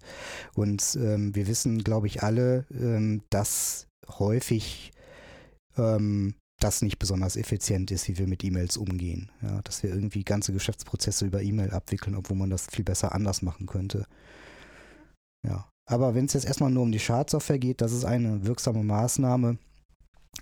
Und 0.53 0.97
ähm, 1.01 1.33
wir 1.33 1.47
wissen, 1.47 1.83
glaube 1.83 2.07
ich, 2.07 2.23
alle, 2.23 2.65
ähm, 2.71 3.21
dass 3.29 3.87
häufig 4.19 4.91
ähm, 5.77 6.35
das 6.59 6.81
nicht 6.81 6.99
besonders 6.99 7.35
effizient 7.35 7.91
ist, 7.91 8.07
wie 8.07 8.17
wir 8.17 8.27
mit 8.27 8.43
E-Mails 8.43 8.77
umgehen. 8.77 9.31
Ja, 9.41 9.61
dass 9.61 9.83
wir 9.83 9.91
irgendwie 9.91 10.23
ganze 10.23 10.53
Geschäftsprozesse 10.53 11.25
über 11.25 11.41
E-Mail 11.41 11.71
abwickeln, 11.71 12.15
obwohl 12.15 12.37
man 12.37 12.49
das 12.49 12.67
viel 12.67 12.83
besser 12.83 13.13
anders 13.13 13.41
machen 13.41 13.67
könnte. 13.67 14.05
Ja. 15.45 15.69
Aber 15.89 16.15
wenn 16.15 16.25
es 16.25 16.33
jetzt 16.33 16.45
erstmal 16.45 16.69
nur 16.69 16.83
um 16.83 16.91
die 16.91 16.99
Schadsoftware 16.99 17.59
geht, 17.59 17.79
das 17.79 17.93
ist 17.93 18.03
eine 18.03 18.45
wirksame 18.45 18.83
Maßnahme, 18.83 19.57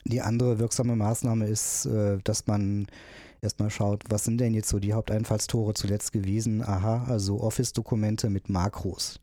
die 0.03 0.21
andere 0.21 0.59
wirksame 0.59 0.95
Maßnahme 0.95 1.47
ist, 1.47 1.85
äh, 1.85 2.17
dass 2.23 2.47
man 2.47 2.87
erstmal 3.41 3.69
schaut, 3.69 4.03
was 4.09 4.25
sind 4.25 4.39
denn 4.39 4.53
jetzt 4.53 4.69
so 4.69 4.79
die 4.79 4.93
Haupteinfallstore 4.93 5.73
zuletzt 5.73 6.11
gewesen? 6.11 6.61
Aha, 6.63 7.05
also 7.07 7.41
Office-Dokumente 7.41 8.29
mit 8.29 8.49
Makros. 8.49 9.19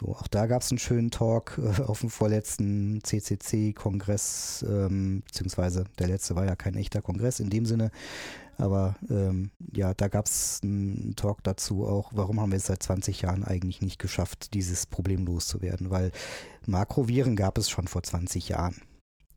So, 0.00 0.08
auch 0.08 0.26
da 0.26 0.46
gab 0.46 0.62
es 0.62 0.72
einen 0.72 0.78
schönen 0.78 1.10
Talk 1.10 1.58
äh, 1.62 1.82
auf 1.86 2.00
dem 2.00 2.10
vorletzten 2.10 3.00
CCC-Kongress, 3.02 4.64
ähm, 4.68 5.22
beziehungsweise 5.26 5.84
der 5.98 6.08
letzte 6.08 6.34
war 6.34 6.44
ja 6.44 6.56
kein 6.56 6.74
echter 6.74 7.00
Kongress 7.00 7.38
in 7.38 7.48
dem 7.48 7.64
Sinne, 7.64 7.90
aber 8.58 8.96
ähm, 9.08 9.50
ja, 9.72 9.94
da 9.94 10.08
gab 10.08 10.26
es 10.26 10.60
einen 10.62 11.14
Talk 11.16 11.42
dazu 11.44 11.86
auch, 11.86 12.10
warum 12.14 12.40
haben 12.40 12.50
wir 12.50 12.56
es 12.56 12.66
seit 12.66 12.82
20 12.82 13.22
Jahren 13.22 13.44
eigentlich 13.44 13.82
nicht 13.82 13.98
geschafft, 14.00 14.54
dieses 14.54 14.86
Problem 14.86 15.26
loszuwerden, 15.26 15.90
weil 15.90 16.10
Makroviren 16.66 17.36
gab 17.36 17.58
es 17.58 17.70
schon 17.70 17.86
vor 17.86 18.02
20 18.02 18.48
Jahren. 18.48 18.80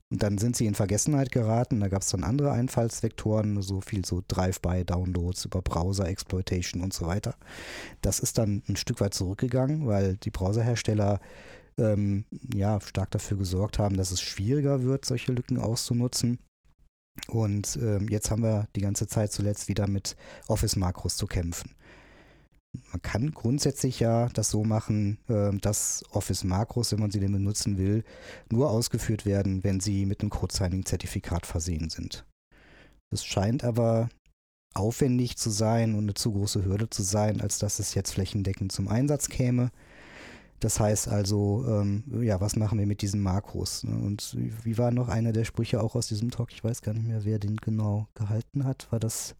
Und 0.10 0.24
dann 0.24 0.38
sind 0.38 0.55
sie 0.55 0.66
in 0.66 0.76
Vergessenheit 0.76 1.32
geraten. 1.32 1.82
Da 1.82 1.89
gab 1.89 2.01
es 2.01 2.10
dann 2.10 2.24
andere 2.24 2.51
Einfallsvektoren, 2.51 3.62
so 3.62 3.82
viel 3.82 4.05
so 4.05 4.24
Drive-by-Downloads 4.28 5.45
über 5.45 5.62
Browser-Exploitation 5.62 6.82
und 6.82 6.93
so 6.93 7.08
weiter. 7.08 7.36
Das 8.01 8.20
ist 8.20 8.38
dann 8.38 8.64
ein 8.70 8.78
Stück 8.78 9.01
weit 9.01 9.14
zurückgegangen, 9.14 9.86
weil 9.86 10.16
die 10.16 10.32
Browserhersteller 10.32 11.20
ähm, 11.78 12.24
ja 12.53 12.80
stark 12.80 13.12
dafür 13.12 13.38
gesorgt 13.38 13.80
haben, 13.80 13.97
dass 13.97 14.12
es 14.12 14.22
schwieriger 14.22 14.84
wird, 14.84 15.03
solche 15.03 15.34
Lücken 15.34 15.60
auszunutzen. 15.60 16.39
Und 17.28 17.78
ähm, 17.82 18.08
jetzt 18.10 18.32
haben 18.32 18.43
wir 18.43 18.68
die 18.76 18.82
ganze 18.82 19.08
Zeit 19.08 19.34
zuletzt 19.34 19.68
wieder 19.68 19.88
mit 19.88 20.16
Office-Makros 20.47 21.18
zu 21.18 21.28
kämpfen 21.28 21.76
man 22.92 23.02
kann 23.02 23.32
grundsätzlich 23.32 24.00
ja 24.00 24.30
das 24.30 24.50
so 24.50 24.64
machen, 24.64 25.18
ähm, 25.30 25.60
dass 25.62 26.04
Office-Makros, 26.12 26.92
wenn 26.92 27.00
man 27.00 27.12
sie 27.12 27.20
denn 27.20 27.32
benutzen 27.32 27.78
will, 27.78 28.04
nur 28.52 28.70
ausgeführt 28.70 29.26
werden, 29.26 29.64
wenn 29.64 29.80
sie 29.80 30.06
mit 30.06 30.22
einem 30.22 30.30
Code-Signing-Zertifikat 30.30 31.46
versehen 31.46 31.90
sind. 31.90 32.26
Es 33.12 33.26
scheint 33.26 33.64
aber 33.64 34.10
aufwendig 34.74 35.38
zu 35.38 35.50
sein 35.50 35.96
und 35.96 36.04
eine 36.04 36.14
zu 36.14 36.32
große 36.32 36.66
Hürde 36.66 36.90
zu 36.90 37.04
sein, 37.04 37.42
als 37.42 37.60
dass 37.60 37.80
es 37.80 37.94
jetzt 37.94 38.14
flächendeckend 38.14 38.72
zum 38.72 38.88
Einsatz 38.88 39.30
käme. 39.30 39.72
Das 40.60 40.80
heißt 40.80 41.08
also, 41.08 41.66
ähm, 41.68 42.04
ja, 42.22 42.42
was 42.42 42.56
machen 42.56 42.80
wir 42.80 42.88
mit 42.88 43.02
diesen 43.02 43.22
Makros? 43.22 43.84
Ne? 43.84 43.96
Und 43.96 44.36
wie 44.64 44.78
war 44.78 44.90
noch 44.92 45.08
einer 45.08 45.32
der 45.32 45.46
Sprüche 45.46 45.82
auch 45.82 45.96
aus 45.96 46.08
diesem 46.08 46.32
Talk? 46.32 46.52
Ich 46.52 46.64
weiß 46.64 46.82
gar 46.82 46.94
nicht 46.94 47.08
mehr, 47.08 47.26
wer 47.26 47.38
den 47.38 47.58
genau 47.58 48.08
gehalten 48.16 48.64
hat. 48.64 48.92
War 48.92 49.00
das 49.00 49.36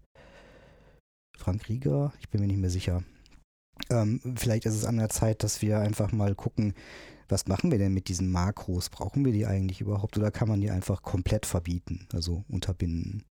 Frank 1.36 1.70
Rieger? 1.70 2.14
Ich 2.20 2.30
bin 2.30 2.42
mir 2.42 2.48
nicht 2.48 2.60
mehr 2.60 2.70
sicher. 2.70 3.04
Ähm, 3.89 4.19
vielleicht 4.38 4.65
ist 4.65 4.75
es 4.75 4.86
an 4.86 4.97
der 4.97 5.09
Zeit, 5.09 5.43
dass 5.43 5.61
wir 5.61 5.80
einfach 5.80 6.11
mal 6.11 6.36
gucken, 6.36 6.73
was 7.30 7.47
machen 7.47 7.71
wir 7.71 7.78
denn 7.78 7.93
mit 7.93 8.07
diesen 8.07 8.32
Makros? 8.32 8.89
Brauchen 8.89 9.25
wir 9.25 9.34
die 9.34 9.45
eigentlich 9.45 9.82
überhaupt 9.82 10.17
oder 10.17 10.32
kann 10.32 10.47
man 10.47 10.61
die 10.61 10.71
einfach 10.71 11.01
komplett 11.01 11.45
verbieten, 11.45 12.07
also 12.13 12.43
unterbinden? 12.47 13.23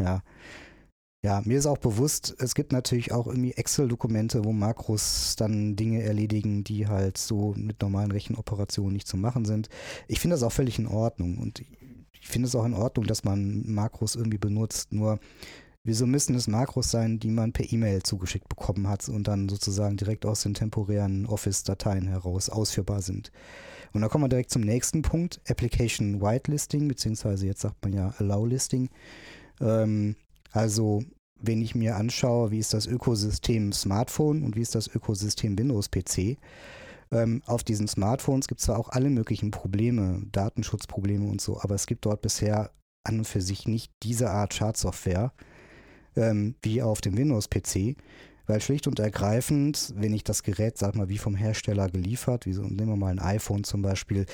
Ja. 0.00 0.22
Ja, 1.24 1.42
mir 1.44 1.58
ist 1.58 1.66
auch 1.66 1.78
bewusst, 1.78 2.36
es 2.38 2.54
gibt 2.54 2.70
natürlich 2.70 3.10
auch 3.10 3.26
irgendwie 3.26 3.52
Excel-Dokumente, 3.52 4.44
wo 4.44 4.52
Makros 4.52 5.34
dann 5.36 5.74
Dinge 5.74 6.02
erledigen, 6.02 6.62
die 6.62 6.86
halt 6.86 7.18
so 7.18 7.52
mit 7.56 7.82
normalen 7.82 8.12
Rechenoperationen 8.12 8.92
nicht 8.92 9.08
zu 9.08 9.16
machen 9.16 9.44
sind. 9.44 9.68
Ich 10.06 10.20
finde 10.20 10.34
das 10.34 10.44
auch 10.44 10.52
völlig 10.52 10.78
in 10.78 10.86
Ordnung 10.86 11.38
und 11.38 11.64
ich 12.12 12.28
finde 12.28 12.46
es 12.46 12.54
auch 12.54 12.64
in 12.64 12.74
Ordnung, 12.74 13.06
dass 13.06 13.24
man 13.24 13.64
Makros 13.66 14.14
irgendwie 14.14 14.38
benutzt. 14.38 14.92
Nur 14.92 15.18
Wieso 15.86 16.04
müssen 16.04 16.34
es 16.34 16.48
Makros 16.48 16.90
sein, 16.90 17.20
die 17.20 17.30
man 17.30 17.52
per 17.52 17.72
E-Mail 17.72 18.02
zugeschickt 18.02 18.48
bekommen 18.48 18.88
hat 18.88 19.08
und 19.08 19.28
dann 19.28 19.48
sozusagen 19.48 19.96
direkt 19.96 20.26
aus 20.26 20.42
den 20.42 20.52
temporären 20.52 21.26
Office-Dateien 21.26 22.08
heraus 22.08 22.50
ausführbar 22.50 23.02
sind? 23.02 23.30
Und 23.92 24.00
da 24.00 24.08
kommen 24.08 24.24
wir 24.24 24.28
direkt 24.28 24.50
zum 24.50 24.62
nächsten 24.62 25.02
Punkt, 25.02 25.40
Application 25.48 26.20
Whitelisting, 26.20 26.88
beziehungsweise 26.88 27.46
jetzt 27.46 27.60
sagt 27.60 27.84
man 27.84 27.92
ja 27.92 28.12
Allow 28.18 28.46
Listing. 28.46 28.88
Ähm, 29.60 30.16
also 30.50 31.04
wenn 31.40 31.62
ich 31.62 31.76
mir 31.76 31.94
anschaue, 31.94 32.50
wie 32.50 32.58
ist 32.58 32.74
das 32.74 32.88
Ökosystem 32.88 33.72
Smartphone 33.72 34.42
und 34.42 34.56
wie 34.56 34.62
ist 34.62 34.74
das 34.74 34.88
Ökosystem 34.92 35.56
Windows-PC, 35.56 36.36
ähm, 37.12 37.42
auf 37.46 37.62
diesen 37.62 37.86
Smartphones 37.86 38.48
gibt 38.48 38.58
es 38.58 38.66
zwar 38.66 38.80
auch 38.80 38.88
alle 38.88 39.08
möglichen 39.08 39.52
Probleme, 39.52 40.20
Datenschutzprobleme 40.32 41.30
und 41.30 41.40
so, 41.40 41.60
aber 41.60 41.76
es 41.76 41.86
gibt 41.86 42.06
dort 42.06 42.22
bisher 42.22 42.72
an 43.04 43.18
und 43.18 43.24
für 43.24 43.40
sich 43.40 43.68
nicht 43.68 43.92
diese 44.02 44.30
Art 44.30 44.52
Schadsoftware, 44.52 45.32
ähm, 46.16 46.54
wie 46.62 46.82
auf 46.82 47.00
dem 47.00 47.16
Windows-PC. 47.16 47.96
Weil 48.48 48.60
schlicht 48.60 48.86
und 48.86 49.00
ergreifend, 49.00 49.92
wenn 49.96 50.14
ich 50.14 50.22
das 50.22 50.44
Gerät, 50.44 50.78
sag 50.78 50.94
mal, 50.94 51.08
wie 51.08 51.18
vom 51.18 51.34
Hersteller 51.34 51.88
geliefert, 51.88 52.46
wie 52.46 52.52
so, 52.52 52.62
nehmen 52.62 52.90
wir 52.90 52.96
mal 52.96 53.10
ein 53.10 53.18
iPhone 53.18 53.64
zum 53.64 53.82
Beispiel, 53.82 54.24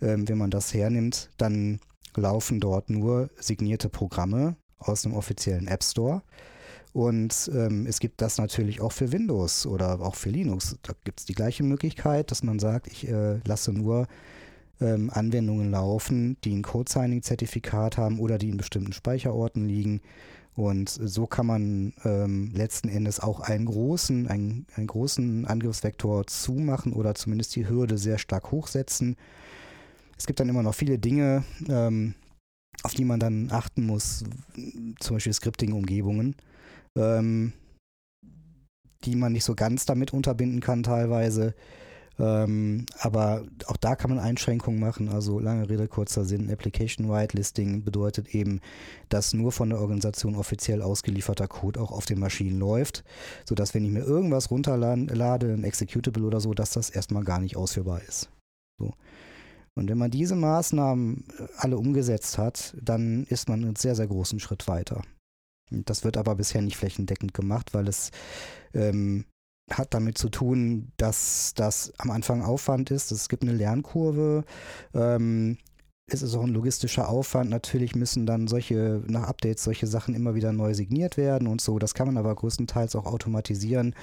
ähm, 0.00 0.28
wenn 0.28 0.38
man 0.38 0.50
das 0.50 0.72
hernimmt, 0.72 1.30
dann 1.36 1.80
laufen 2.14 2.60
dort 2.60 2.90
nur 2.90 3.28
signierte 3.40 3.88
Programme 3.88 4.56
aus 4.78 5.02
dem 5.02 5.14
offiziellen 5.14 5.66
App 5.66 5.82
Store. 5.82 6.22
Und 6.92 7.50
ähm, 7.52 7.86
es 7.86 8.00
gibt 8.00 8.22
das 8.22 8.38
natürlich 8.38 8.80
auch 8.80 8.92
für 8.92 9.12
Windows 9.12 9.66
oder 9.66 10.00
auch 10.00 10.14
für 10.14 10.30
Linux. 10.30 10.78
Da 10.82 10.94
gibt 11.04 11.20
es 11.20 11.26
die 11.26 11.34
gleiche 11.34 11.62
Möglichkeit, 11.62 12.30
dass 12.30 12.42
man 12.42 12.58
sagt, 12.58 12.86
ich 12.86 13.06
äh, 13.08 13.38
lasse 13.44 13.72
nur 13.72 14.06
ähm, 14.80 15.10
Anwendungen 15.12 15.70
laufen, 15.70 16.38
die 16.44 16.54
ein 16.54 16.62
Code-Signing-Zertifikat 16.62 17.98
haben 17.98 18.18
oder 18.18 18.38
die 18.38 18.48
in 18.48 18.56
bestimmten 18.56 18.92
Speicherorten 18.92 19.66
liegen 19.66 20.00
und 20.56 20.88
so 20.88 21.26
kann 21.26 21.44
man 21.46 21.92
ähm, 22.04 22.50
letzten 22.54 22.88
Endes 22.88 23.20
auch 23.20 23.40
einen 23.40 23.66
großen, 23.66 24.26
einen, 24.26 24.66
einen 24.74 24.86
großen 24.86 25.44
Angriffsvektor 25.44 26.26
zumachen 26.26 26.94
oder 26.94 27.14
zumindest 27.14 27.54
die 27.56 27.68
Hürde 27.68 27.98
sehr 27.98 28.16
stark 28.16 28.50
hochsetzen. 28.50 29.16
Es 30.16 30.26
gibt 30.26 30.40
dann 30.40 30.48
immer 30.48 30.62
noch 30.62 30.74
viele 30.74 30.98
Dinge, 30.98 31.44
ähm, 31.68 32.14
auf 32.82 32.94
die 32.94 33.04
man 33.04 33.20
dann 33.20 33.50
achten 33.50 33.84
muss, 33.84 34.24
zum 34.98 35.16
Beispiel 35.16 35.34
Scripting-Umgebungen, 35.34 36.36
ähm, 36.96 37.52
die 39.04 39.14
man 39.14 39.32
nicht 39.32 39.44
so 39.44 39.54
ganz 39.54 39.84
damit 39.84 40.14
unterbinden 40.14 40.60
kann 40.60 40.82
teilweise. 40.82 41.54
Ähm, 42.18 42.86
aber 42.98 43.44
auch 43.66 43.76
da 43.76 43.94
kann 43.94 44.10
man 44.10 44.18
Einschränkungen 44.18 44.80
machen. 44.80 45.08
Also 45.08 45.38
lange 45.38 45.68
Rede, 45.68 45.88
kurzer 45.88 46.24
Sinn. 46.24 46.50
Application 46.50 47.08
Whitelisting 47.08 47.84
bedeutet 47.84 48.34
eben, 48.34 48.60
dass 49.08 49.34
nur 49.34 49.52
von 49.52 49.70
der 49.70 49.80
Organisation 49.80 50.36
offiziell 50.36 50.82
ausgelieferter 50.82 51.48
Code 51.48 51.80
auch 51.80 51.92
auf 51.92 52.06
den 52.06 52.18
Maschinen 52.18 52.58
läuft, 52.58 53.04
sodass 53.44 53.74
wenn 53.74 53.84
ich 53.84 53.90
mir 53.90 54.04
irgendwas 54.04 54.50
runterlade, 54.50 55.52
ein 55.52 55.64
Executable 55.64 56.24
oder 56.24 56.40
so, 56.40 56.54
dass 56.54 56.70
das 56.70 56.90
erstmal 56.90 57.24
gar 57.24 57.40
nicht 57.40 57.56
ausführbar 57.56 58.00
ist. 58.02 58.30
So. 58.78 58.92
Und 59.74 59.90
wenn 59.90 59.98
man 59.98 60.10
diese 60.10 60.36
Maßnahmen 60.36 61.24
äh, 61.38 61.46
alle 61.58 61.76
umgesetzt 61.76 62.38
hat, 62.38 62.74
dann 62.80 63.24
ist 63.24 63.48
man 63.48 63.62
einen 63.62 63.76
sehr, 63.76 63.94
sehr 63.94 64.06
großen 64.06 64.40
Schritt 64.40 64.68
weiter. 64.68 65.02
Das 65.70 66.04
wird 66.04 66.16
aber 66.16 66.36
bisher 66.36 66.62
nicht 66.62 66.76
flächendeckend 66.76 67.34
gemacht, 67.34 67.74
weil 67.74 67.88
es 67.88 68.10
ähm, 68.72 69.26
hat 69.70 69.94
damit 69.94 70.18
zu 70.18 70.28
tun, 70.28 70.92
dass 70.96 71.52
das 71.54 71.92
am 71.98 72.10
Anfang 72.10 72.42
Aufwand 72.42 72.90
ist. 72.90 73.10
Es 73.10 73.28
gibt 73.28 73.42
eine 73.42 73.52
Lernkurve. 73.52 74.44
Ähm, 74.94 75.58
es 76.08 76.22
ist 76.22 76.36
auch 76.36 76.44
ein 76.44 76.54
logistischer 76.54 77.08
Aufwand. 77.08 77.50
Natürlich 77.50 77.96
müssen 77.96 78.26
dann 78.26 78.46
solche, 78.46 79.02
nach 79.08 79.24
Updates, 79.24 79.64
solche 79.64 79.88
Sachen 79.88 80.14
immer 80.14 80.36
wieder 80.36 80.52
neu 80.52 80.72
signiert 80.72 81.16
werden 81.16 81.48
und 81.48 81.60
so. 81.60 81.80
Das 81.80 81.94
kann 81.94 82.06
man 82.06 82.16
aber 82.16 82.34
größtenteils 82.34 82.94
auch 82.94 83.06
automatisieren. 83.06 83.94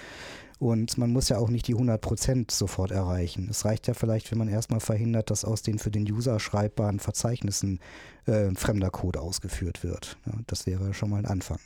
Und 0.59 0.97
man 0.97 1.11
muss 1.11 1.29
ja 1.29 1.37
auch 1.37 1.49
nicht 1.49 1.67
die 1.67 1.75
100% 1.75 2.51
sofort 2.51 2.91
erreichen. 2.91 3.47
Es 3.49 3.65
reicht 3.65 3.87
ja 3.87 3.93
vielleicht, 3.93 4.31
wenn 4.31 4.37
man 4.37 4.49
erstmal 4.49 4.81
verhindert, 4.81 5.29
dass 5.29 5.45
aus 5.45 5.61
den 5.61 5.79
für 5.79 5.91
den 5.91 6.09
User 6.09 6.39
schreibbaren 6.39 6.99
Verzeichnissen 6.99 7.79
äh, 8.25 8.53
fremder 8.55 8.89
Code 8.89 9.21
ausgeführt 9.21 9.83
wird. 9.83 10.17
Ja, 10.25 10.33
das 10.47 10.65
wäre 10.65 10.93
schon 10.93 11.09
mal 11.09 11.19
ein 11.19 11.25
Anfang. 11.25 11.59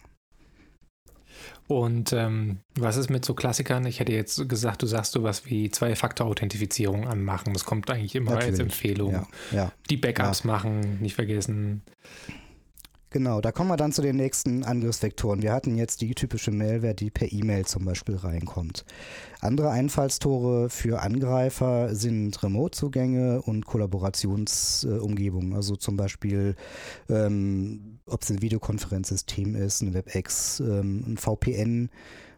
Und 1.68 2.14
ähm, 2.14 2.60
was 2.76 2.98
ist 2.98 3.10
mit 3.10 3.26
so 3.26 3.34
Klassikern? 3.34 3.86
Ich 3.86 4.00
hätte 4.00 4.14
jetzt 4.14 4.48
gesagt, 4.48 4.82
du 4.82 4.88
sagst 4.88 5.12
sowas 5.12 5.46
wie 5.46 5.70
Zwei-Faktor-Authentifizierung 5.70 7.08
anmachen. 7.08 7.54
Das 7.54 7.66
kommt 7.66 7.90
eigentlich 7.90 8.16
immer 8.16 8.32
Natürlich. 8.32 8.54
als 8.54 8.60
Empfehlung. 8.60 9.12
Ja, 9.12 9.28
ja, 9.52 9.72
Die 9.90 9.98
Backups 9.98 10.44
ja. 10.44 10.48
machen, 10.48 11.00
nicht 11.02 11.16
vergessen. 11.16 11.82
Genau, 13.10 13.40
da 13.40 13.54
kommen 13.54 13.70
wir 13.70 13.78
dann 13.78 13.94
zu 13.94 14.02
den 14.02 14.18
nächsten 14.18 14.66
Angriffsvektoren. 14.66 15.42
Wir 15.42 15.54
hatten 15.54 15.78
jetzt 15.78 16.02
die 16.02 16.14
typische 16.14 16.52
Malware, 16.52 16.94
die 16.94 17.10
per 17.10 17.32
E-Mail 17.32 17.66
zum 17.66 17.86
Beispiel 17.86 18.18
reinkommt. 18.18 18.84
Andere 19.40 19.70
Einfallstore 19.70 20.70
für 20.70 21.02
Angreifer 21.02 21.96
sind 21.96 22.44
Remote-Zugänge 22.44 23.42
und 23.42 23.66
Kollaborationsumgebungen. 23.66 25.54
also 25.54 25.78
zum 25.78 25.96
Beispiel, 25.96 26.56
ähm, 27.10 27.97
ob 28.08 28.24
es 28.24 28.30
ein 28.30 28.42
Videokonferenzsystem 28.42 29.56
ist, 29.56 29.82
ein 29.82 29.94
WebEx, 29.94 30.60
ähm, 30.60 31.04
ein 31.08 31.18
VPN, 31.18 31.90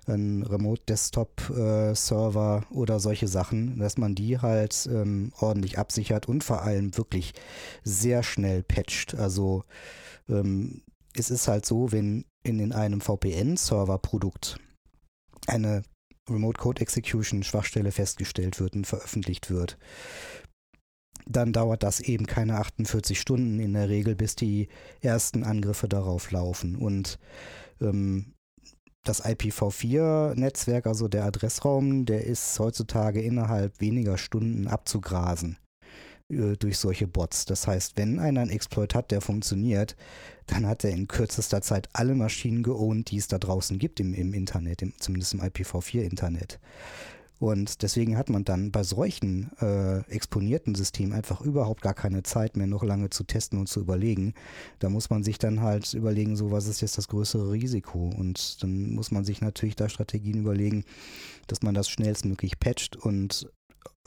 ein 0.07 0.43
Remote 0.43 0.82
Desktop 0.88 1.49
äh, 1.49 1.93
Server 1.93 2.65
oder 2.72 2.99
solche 2.99 3.28
Sachen, 3.28 3.80
dass 3.80 3.97
man 3.97 4.15
die 4.15 4.39
halt 4.39 4.89
ähm, 4.91 5.32
ordentlich 5.39 5.78
absichert 5.78 6.28
und 6.28 6.43
vor 6.43 6.63
allem 6.63 6.97
wirklich 6.97 7.34
sehr 7.84 8.24
schnell 8.24 8.63
patcht. 8.63 9.15
Also 9.15 9.63
ähm, 10.28 10.82
es 11.13 11.30
ist 11.30 11.47
halt 11.47 11.65
so, 11.65 11.91
wenn 11.91 12.26
in, 12.43 12.59
in 12.59 12.72
einem 12.72 13.01
VPN-Server-Produkt 13.01 14.59
eine 15.47 15.84
Remote 16.30 16.59
Code 16.59 16.82
Execution 16.82 17.43
Schwachstelle 17.43 17.91
festgestellt 17.91 18.59
wird 18.59 18.76
und 18.76 18.86
veröffentlicht 18.86 19.49
wird, 19.49 19.78
dann 21.30 21.53
dauert 21.53 21.84
das 21.84 21.99
eben 21.99 22.25
keine 22.25 22.55
48 22.57 23.19
Stunden 23.19 23.59
in 23.59 23.73
der 23.73 23.88
Regel, 23.88 24.15
bis 24.15 24.36
die 24.36 24.67
ersten 25.01 25.43
Angriffe 25.43 25.88
darauf 25.88 26.32
laufen. 26.32 26.75
Und 26.75 27.19
ähm, 27.80 28.34
das 29.03 29.23
IPv4-Netzwerk, 29.23 30.88
also 30.88 31.07
der 31.07 31.25
Adressraum, 31.25 32.05
der 32.05 32.25
ist 32.25 32.59
heutzutage 32.59 33.21
innerhalb 33.21 33.80
weniger 33.80 34.17
Stunden 34.17 34.67
abzugrasen. 34.67 35.57
Äh, 36.30 36.57
durch 36.57 36.77
solche 36.77 37.07
Bots. 37.07 37.45
Das 37.45 37.67
heißt, 37.67 37.93
wenn 37.97 38.19
einer 38.19 38.41
einen 38.41 38.51
Exploit 38.51 38.93
hat, 38.93 39.11
der 39.11 39.21
funktioniert, 39.21 39.95
dann 40.45 40.67
hat 40.67 40.84
er 40.84 40.91
in 40.91 41.07
kürzester 41.07 41.61
Zeit 41.61 41.89
alle 41.93 42.15
Maschinen 42.15 42.63
geowned, 42.63 43.11
die 43.11 43.17
es 43.17 43.27
da 43.27 43.38
draußen 43.38 43.80
gibt 43.80 43.99
im, 43.99 44.13
im 44.13 44.34
Internet, 44.34 44.82
im, 44.82 44.93
zumindest 44.99 45.34
im 45.34 45.41
IPv4-Internet. 45.41 46.59
Und 47.39 47.81
deswegen 47.83 48.17
hat 48.17 48.29
man 48.29 48.43
dann 48.43 48.71
bei 48.71 48.83
solchen 48.83 49.51
äh, 49.61 49.99
exponierten 50.11 50.75
Systemen 50.75 51.13
einfach 51.13 51.41
überhaupt 51.41 51.81
gar 51.81 51.93
keine 51.93 52.23
Zeit 52.23 52.57
mehr, 52.57 52.67
noch 52.67 52.83
lange 52.83 53.09
zu 53.09 53.23
testen 53.23 53.57
und 53.59 53.68
zu 53.68 53.80
überlegen. 53.80 54.34
Da 54.80 54.89
muss 54.89 55.09
man 55.09 55.23
sich 55.23 55.39
dann 55.39 55.61
halt 55.61 55.93
überlegen, 55.93 56.35
so 56.35 56.51
was 56.51 56.68
ist 56.68 56.81
jetzt 56.81 56.97
das 56.97 57.07
größere 57.07 57.51
Risiko. 57.51 58.09
Und 58.09 58.61
dann 58.61 58.91
muss 58.91 59.11
man 59.11 59.23
sich 59.23 59.39
natürlich 59.41 59.77
da 59.77 59.88
Strategien 59.88 60.39
überlegen, 60.39 60.84
dass 61.47 61.61
man 61.61 61.73
das 61.73 61.89
schnellstmöglich 61.89 62.59
patcht 62.59 62.97
und 62.97 63.49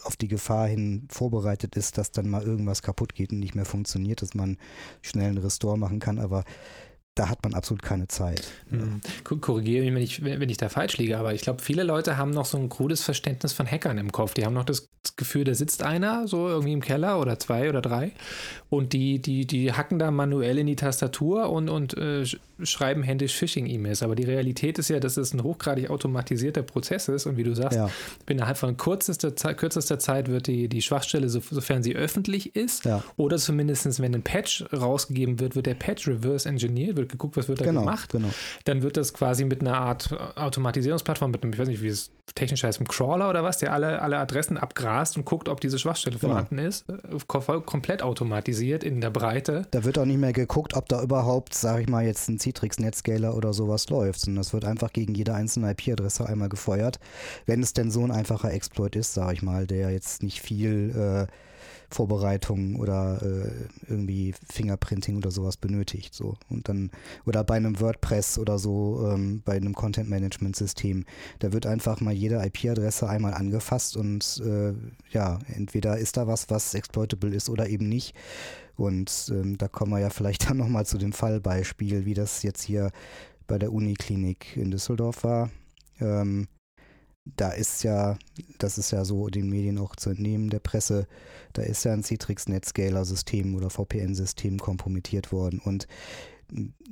auf 0.05 0.17
die 0.17 0.29
Gefahr 0.29 0.67
hin 0.67 1.07
vorbereitet 1.11 1.77
ist, 1.77 1.97
dass 1.97 2.11
dann 2.11 2.29
mal 2.29 2.43
irgendwas 2.43 2.83
kaputt 2.83 3.15
geht 3.15 3.33
und 3.33 3.39
nicht 3.39 3.55
mehr 3.55 3.65
funktioniert, 3.65 4.21
dass 4.21 4.35
man 4.35 4.59
schnell 5.01 5.29
einen 5.29 5.39
Restore 5.39 5.79
machen 5.79 6.01
kann. 6.01 6.19
Aber 6.19 6.45
da 7.15 7.29
hat 7.29 7.43
man 7.45 7.53
absolut 7.55 7.83
keine 7.83 8.09
Zeit. 8.09 8.43
Hm. 8.71 9.01
Korrigiere 9.41 9.91
mich, 9.91 10.23
wenn 10.25 10.33
ich, 10.33 10.41
wenn 10.41 10.49
ich 10.49 10.57
da 10.57 10.69
falsch 10.71 10.97
liege, 10.97 11.19
aber 11.19 11.35
ich 11.35 11.43
glaube, 11.43 11.61
viele 11.63 11.83
Leute 11.83 12.17
haben 12.17 12.31
noch 12.31 12.47
so 12.47 12.57
ein 12.57 12.71
krudes 12.71 13.03
Verständnis 13.03 13.53
von 13.53 13.67
Hackern 13.71 13.99
im 13.99 14.13
Kopf. 14.13 14.33
Die 14.35 14.45
haben 14.47 14.55
noch 14.55 14.65
das 14.65 14.89
Gefühl, 15.17 15.45
da 15.45 15.53
sitzt 15.55 15.83
einer 15.83 16.27
so 16.27 16.49
irgendwie 16.49 16.73
im 16.73 16.81
Keller 16.81 17.21
oder 17.21 17.39
zwei 17.39 17.69
oder 17.69 17.83
drei 17.83 18.13
und 18.71 18.93
die, 18.95 19.21
die, 19.21 19.47
die 19.47 19.73
hacken 19.73 19.99
da 19.99 20.11
manuell 20.11 20.57
in 20.59 20.67
die 20.67 20.77
Tastatur 20.77 21.51
und, 21.51 21.69
und 21.69 21.97
äh, 21.99 22.25
schreiben 22.63 23.03
händisch 23.03 23.35
Phishing-E-Mails. 23.35 24.03
Aber 24.03 24.15
die 24.15 24.23
Realität 24.25 24.79
ist 24.79 24.89
ja, 24.89 25.01
dass 25.01 25.17
es 25.17 25.35
ein 25.35 25.43
hochgradig 25.43 25.91
automatisierter 25.91 26.63
Prozess 26.63 27.09
ist 27.09 27.27
und 27.27 27.37
wie 27.37 27.43
du 27.43 27.55
sagst, 27.55 27.77
Ja. 27.77 27.91
innerhalb 28.29 28.57
von 28.57 28.77
kürzester, 28.77 29.35
Zeit- 29.37 29.59
kürzester 29.59 29.99
Zeit 29.99 30.29
wird 30.29 30.47
die, 30.47 30.69
die 30.69 30.81
Schwachstelle, 30.81 31.29
so, 31.29 31.41
sofern 31.51 31.83
sie 31.83 31.95
öffentlich 31.97 32.55
ist, 32.57 32.85
Ja. 32.85 33.03
oder 33.17 33.37
zumindest 33.37 34.01
wenn 34.01 34.15
ein 34.15 34.23
Patch 34.23 34.65
rausgegeben 34.73 35.41
wird, 35.41 35.57
wird 35.57 35.67
der 35.67 35.75
Patch 35.75 36.07
reverse 36.07 36.49
engineert, 36.49 36.97
wird 37.03 37.13
geguckt, 37.13 37.37
was 37.37 37.49
wird 37.49 37.61
da 37.61 37.65
Genau, 37.67 37.81
gemacht. 37.81 38.11
genau. 38.11 38.29
Dann 38.65 38.83
wird 38.83 38.97
das 38.97 39.13
quasi 39.13 39.45
mit 39.45 39.61
einer 39.61 39.77
Art 39.79 40.13
Automatisierungsplattform, 40.37 41.31
mit 41.31 41.43
einem, 41.43 41.53
ich 41.53 41.59
weiß 41.59 41.69
nicht, 41.69 41.83
wie 41.83 41.89
es 41.89 42.11
technisch 42.35 42.63
heißt, 42.65 42.79
einem 42.79 42.89
Crawler 42.89 43.29
oder 43.29 43.43
was, 43.45 43.59
der 43.59 43.73
alle, 43.73 44.01
alle 44.01 44.17
Adressen 44.19 44.57
abgrast 44.57 45.17
und 45.17 45.25
guckt, 45.25 45.49
ob 45.49 45.61
diese 45.61 45.79
Schwachstelle 45.79 46.17
Genau. 46.19 46.33
vorhanden 46.33 46.59
ist. 46.59 46.89
Äh, 46.89 46.95
kom- 47.29 47.61
Komplett 47.63 48.03
automatisiert 48.03 48.85
in 48.85 49.01
der 49.01 49.11
Breite. 49.11 49.67
Da 49.73 49.85
wird 49.85 49.99
auch 49.99 50.05
nicht 50.05 50.19
mehr 50.19 50.33
geguckt, 50.33 50.75
ob 50.75 50.89
da 50.89 51.03
überhaupt, 51.03 51.55
sage 51.55 51.83
ich 51.83 51.89
mal, 51.89 52.05
jetzt 52.05 52.29
ein 52.29 52.39
Citrix 52.39 52.79
Netscaler 52.79 53.37
oder 53.37 53.53
sowas 53.53 53.89
läuft, 53.91 54.21
sondern 54.21 54.43
das 54.43 54.53
wird 54.53 54.65
einfach 54.65 54.93
gegen 54.93 55.15
jede 55.15 55.35
einzelne 55.35 55.73
IP-Adresse 55.73 56.27
einmal 56.27 56.49
gefeuert. 56.49 56.99
Wenn 57.47 57.63
es 57.63 57.73
denn 57.73 57.91
so 57.91 58.03
ein 58.05 58.11
einfacher 58.11 58.53
Exploit 58.53 58.97
ist, 58.97 59.15
sage 59.15 59.35
ich 59.35 59.43
mal, 59.43 59.67
der 59.67 59.91
jetzt 59.91 60.23
nicht 60.23 60.41
viel 60.41 61.27
äh, 61.29 61.33
Vorbereitung 61.93 62.77
oder 62.77 63.23
äh, 63.23 63.51
irgendwie 63.89 64.35
Fingerprinting 64.51 65.17
oder 65.17 65.31
sowas 65.31 65.57
benötigt. 65.57 66.15
So. 66.15 66.37
Und 66.49 66.69
dann, 66.69 66.91
oder 67.27 67.45
bei 67.45 67.57
einem 67.57 67.81
WordPress 67.81 68.39
oder 68.39 68.59
so, 68.59 69.09
ähm, 69.11 69.43
bei 69.45 69.55
einem 69.55 69.75
Content-Management-System, 69.75 71.05
da 71.39 71.53
wird 71.53 71.67
einfach 71.67 72.01
mal 72.01 72.13
jede 72.13 72.45
IP-Adresse 72.45 73.09
einmal 73.09 73.35
angefasst 73.35 73.97
und 73.97 74.43
äh, 74.45 74.73
ja, 75.11 75.39
entweder 75.47 75.99
ist 75.99 76.17
da 76.17 76.27
was, 76.27 76.51
was 76.51 76.75
exploitable 76.75 77.35
ist 77.35 77.49
oder 77.49 77.69
eben 77.69 77.89
nicht. 77.89 78.15
Und 78.77 79.31
ähm, 79.31 79.59
da 79.59 79.69
kommen 79.69 79.93
wir 79.93 80.01
ja 80.01 80.11
vielleicht 80.11 80.49
dann 80.49 80.57
nochmal 80.57 80.87
zu 80.87 80.99
dem 80.99 81.13
Fallbeispiel, 81.13 82.05
wie 82.05 82.15
das 82.15 82.43
jetzt 82.43 82.63
hier 82.63 82.91
bei 83.47 83.59
der 83.59 83.73
Uniklinik 83.73 84.57
in 84.57 84.71
Düsseldorf 84.71 85.25
war. 85.25 85.51
Ähm, 86.01 86.49
da 87.25 87.51
ist 87.51 87.85
ja, 87.85 88.19
das 88.59 88.79
ist 88.79 88.91
ja 88.91 89.05
so 89.05 89.29
den 89.29 89.49
Medien 89.49 89.79
auch 89.79 89.97
zu 89.97 90.11
entnehmen, 90.11 90.51
der 90.51 90.59
Presse, 90.59 91.07
da 91.53 91.63
ist 91.63 91.85
ja 91.85 91.93
ein 91.93 92.03
Citrix 92.03 92.49
Netscaler-System 92.49 93.55
oder 93.55 93.71
VPN-System 93.71 94.59
kompromittiert 94.59 95.33
worden. 95.33 95.61
Und 95.65 95.87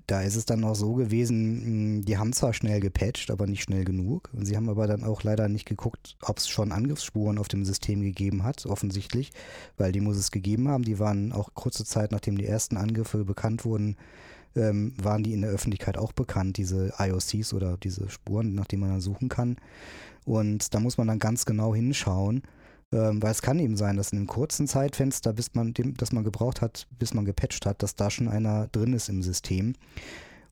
da 0.07 0.23
ist 0.23 0.37
es 0.37 0.47
dann 0.47 0.65
auch 0.65 0.75
so 0.75 0.95
gewesen, 0.95 1.99
mh, 1.99 2.05
die 2.05 2.17
haben 2.17 2.33
zwar 2.33 2.55
schnell 2.55 2.81
gepatcht, 2.81 3.31
aber 3.31 3.47
nicht 3.47 3.63
schnell 3.63 3.85
genug. 3.85 4.31
Und 4.33 4.47
sie 4.47 4.57
haben 4.57 4.69
aber 4.69 4.87
dann 4.87 5.05
auch 5.05 5.23
leider 5.23 5.49
nicht 5.49 5.67
geguckt, 5.67 6.17
ob 6.23 6.39
es 6.39 6.49
schon 6.49 6.73
Angriffsspuren 6.73 7.39
auf 7.39 7.49
dem 7.49 7.65
System 7.65 8.01
gegeben 8.01 8.43
hat, 8.43 8.67
offensichtlich, 8.67 9.33
weil 9.77 9.93
die 9.93 10.01
muss 10.01 10.17
es 10.17 10.31
gegeben 10.31 10.69
haben. 10.69 10.85
Die 10.85 10.99
waren 10.99 11.33
auch 11.33 11.55
kurze 11.55 11.85
Zeit, 11.85 12.13
nachdem 12.13 12.39
die 12.39 12.47
ersten 12.47 12.77
Angriffe 12.77 13.25
bekannt 13.25 13.65
wurden, 13.65 13.97
ähm, 14.57 14.95
waren 15.01 15.23
die 15.23 15.33
in 15.33 15.43
der 15.43 15.51
Öffentlichkeit 15.51 15.97
auch 15.97 16.13
bekannt, 16.13 16.57
diese 16.57 16.93
IOCs 16.99 17.53
oder 17.55 17.77
diese 17.77 18.09
Spuren, 18.09 18.55
nach 18.55 18.67
denen 18.67 18.81
man 18.81 18.91
dann 18.91 19.01
suchen 19.01 19.29
kann. 19.29 19.57
Und 20.25 20.75
da 20.75 20.81
muss 20.81 20.99
man 20.99 21.09
dann 21.09 21.19
ganz 21.19 21.45
genau 21.45 21.75
hinschauen, 21.75 22.43
ähm, 22.93 23.23
weil 23.23 23.31
es 23.31 23.43
kann 23.43 23.59
eben 23.59 23.77
sein, 23.77 23.97
dass 23.97 24.13
in 24.13 24.19
einem 24.19 24.27
kurzen 24.27 24.67
Zeitfenster, 24.67 25.33
bis 25.33 25.55
man 25.55 25.73
dem, 25.73 25.95
das 25.97 26.13
man 26.13 26.25
gebraucht 26.25 26.61
hat, 26.61 26.87
bis 26.99 27.15
man 27.15 27.25
gepatcht 27.25 27.67
hat, 27.67 27.83
dass 27.83 27.95
da 27.95 28.11
schon 28.11 28.29
einer 28.29 28.69
drin 28.69 28.93
ist 28.93 29.09
im 29.09 29.23
System. 29.23 29.75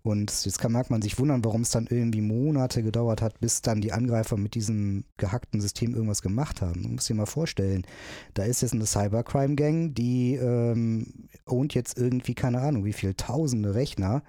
Und 0.03 0.45
jetzt 0.45 0.59
kann, 0.59 0.73
mag 0.73 0.91
man 0.91 1.03
sich 1.03 1.19
wundern, 1.19 1.45
warum 1.45 1.63
es 1.63 1.71
dann 1.71 1.87
irgendwie 1.89 2.21
Monate 2.21 2.83
gedauert 2.83 3.21
hat, 3.21 3.41
bis 3.41 3.63
dann 3.63 3.81
die 3.81 3.93
Angreifer 3.93 4.37
mit 4.37 4.55
diesem 4.55 5.05
gehackten 5.17 5.61
System 5.61 5.93
irgendwas 5.93 6.23
gemacht 6.23 6.63
haben. 6.63 6.83
Man 6.83 6.93
muss 6.95 7.07
sich 7.07 7.17
mal 7.17 7.27
vorstellen, 7.27 7.85
da 8.35 8.45
ist 8.45 8.63
jetzt 8.63 8.75
eine 8.75 8.87
Cybercrime-Gang, 8.87 9.95
die 9.95 10.37
ähm, 10.37 11.29
ownt 11.45 11.75
jetzt 11.75 11.99
irgendwie, 11.99 12.35
keine 12.35 12.61
Ahnung, 12.61 12.85
wie 12.85 12.93
viele 12.93 13.17
tausende 13.17 13.75
Rechner. 13.75 14.23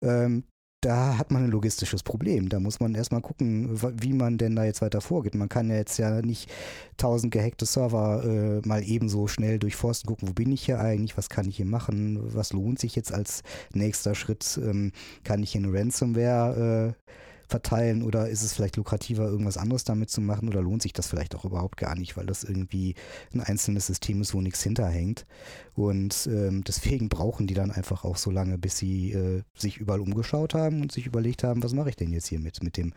Ähm, 0.00 0.44
da 0.82 1.16
hat 1.16 1.30
man 1.30 1.44
ein 1.44 1.50
logistisches 1.50 2.02
Problem. 2.02 2.48
Da 2.48 2.58
muss 2.58 2.80
man 2.80 2.94
erstmal 2.94 3.20
gucken, 3.20 3.70
wie 4.02 4.12
man 4.12 4.36
denn 4.36 4.56
da 4.56 4.64
jetzt 4.64 4.82
weiter 4.82 5.00
vorgeht. 5.00 5.34
Man 5.34 5.48
kann 5.48 5.70
ja 5.70 5.76
jetzt 5.76 5.96
ja 5.96 6.20
nicht 6.22 6.50
tausend 6.96 7.32
gehackte 7.32 7.66
Server 7.66 8.24
äh, 8.24 8.66
mal 8.66 8.82
ebenso 8.82 9.28
schnell 9.28 9.58
durchforsten, 9.60 10.08
gucken, 10.08 10.28
wo 10.28 10.32
bin 10.32 10.50
ich 10.50 10.64
hier 10.66 10.80
eigentlich, 10.80 11.16
was 11.16 11.30
kann 11.30 11.48
ich 11.48 11.56
hier 11.56 11.66
machen, 11.66 12.18
was 12.34 12.52
lohnt 12.52 12.80
sich 12.80 12.96
jetzt 12.96 13.14
als 13.14 13.42
nächster 13.72 14.14
Schritt, 14.16 14.60
ähm, 14.62 14.92
kann 15.22 15.42
ich 15.42 15.52
hier 15.52 15.62
eine 15.62 15.72
Ransomware 15.72 16.94
äh, 16.96 17.12
verteilen 17.52 18.02
oder 18.02 18.28
ist 18.28 18.42
es 18.42 18.52
vielleicht 18.52 18.76
lukrativer, 18.76 19.26
irgendwas 19.26 19.56
anderes 19.56 19.84
damit 19.84 20.10
zu 20.10 20.20
machen 20.20 20.48
oder 20.48 20.60
lohnt 20.60 20.82
sich 20.82 20.92
das 20.92 21.06
vielleicht 21.06 21.36
auch 21.36 21.44
überhaupt 21.44 21.76
gar 21.76 21.94
nicht, 21.94 22.16
weil 22.16 22.26
das 22.26 22.42
irgendwie 22.42 22.94
ein 23.32 23.40
einzelnes 23.40 23.86
System 23.86 24.20
ist, 24.20 24.34
wo 24.34 24.40
nichts 24.40 24.62
hinterhängt. 24.62 25.26
Und 25.74 26.26
ähm, 26.32 26.64
deswegen 26.64 27.08
brauchen 27.08 27.46
die 27.46 27.54
dann 27.54 27.70
einfach 27.70 28.04
auch 28.04 28.16
so 28.16 28.30
lange, 28.30 28.58
bis 28.58 28.78
sie 28.78 29.12
äh, 29.12 29.42
sich 29.54 29.76
überall 29.76 30.00
umgeschaut 30.00 30.54
haben 30.54 30.80
und 30.80 30.90
sich 30.90 31.06
überlegt 31.06 31.44
haben, 31.44 31.62
was 31.62 31.74
mache 31.74 31.90
ich 31.90 31.96
denn 31.96 32.12
jetzt 32.12 32.28
hier 32.28 32.40
mit, 32.40 32.62
mit 32.62 32.76
dem 32.76 32.92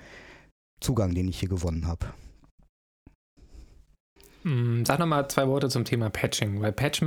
Zugang, 0.80 1.14
den 1.14 1.28
ich 1.28 1.40
hier 1.40 1.50
gewonnen 1.50 1.86
habe. 1.86 2.08
Hm, 4.46 4.86
Sag 4.86 5.00
nochmal 5.00 5.28
zwei 5.28 5.48
Worte 5.48 5.70
zum 5.70 5.86
Thema 5.86 6.12
Patching, 6.12 6.62
weil 6.62 6.72
Patch, 6.72 7.02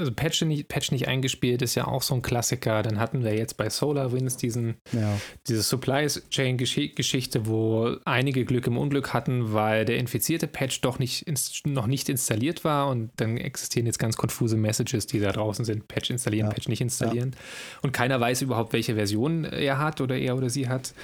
also 0.00 0.10
Patch 0.10 0.40
nicht, 0.42 0.68
Patch 0.68 0.90
nicht 0.90 1.06
eingespielt 1.06 1.60
ist 1.60 1.74
ja 1.74 1.86
auch 1.86 2.00
so 2.00 2.14
ein 2.14 2.22
Klassiker. 2.22 2.82
Dann 2.82 2.98
hatten 2.98 3.22
wir 3.22 3.34
jetzt 3.36 3.58
bei 3.58 3.68
SolarWinds 3.68 4.38
diesen, 4.38 4.76
Ja, 4.92 5.20
diese 5.46 5.62
Supply 5.62 6.06
Chain 6.06 6.56
Gesch- 6.58 6.94
Geschichte, 6.94 7.46
wo 7.46 7.96
einige 8.06 8.46
Glück 8.46 8.66
im 8.66 8.78
Unglück 8.78 9.12
hatten, 9.12 9.52
weil 9.52 9.84
der 9.84 9.98
infizierte 9.98 10.46
Patch 10.46 10.80
doch 10.80 10.98
nicht 10.98 11.26
noch 11.66 11.86
nicht 11.86 12.08
installiert 12.08 12.64
war 12.64 12.88
und 12.88 13.10
dann 13.16 13.36
existieren 13.36 13.84
jetzt 13.84 13.98
ganz 13.98 14.16
konfuse 14.16 14.56
Messages, 14.56 15.06
die 15.06 15.20
da 15.20 15.30
draußen 15.32 15.66
sind. 15.66 15.88
Patch 15.88 16.08
installieren, 16.08 16.46
Ja. 16.46 16.54
Patch 16.54 16.68
nicht 16.68 16.80
installieren. 16.80 17.36
Und 17.82 17.92
keiner 17.92 18.18
weiß 18.18 18.40
überhaupt, 18.40 18.72
welche 18.72 18.94
Version 18.94 19.44
er 19.44 19.78
hat 19.78 20.00
oder 20.00 20.16
er 20.16 20.36
oder 20.38 20.48
sie 20.48 20.68
hat. 20.68 20.94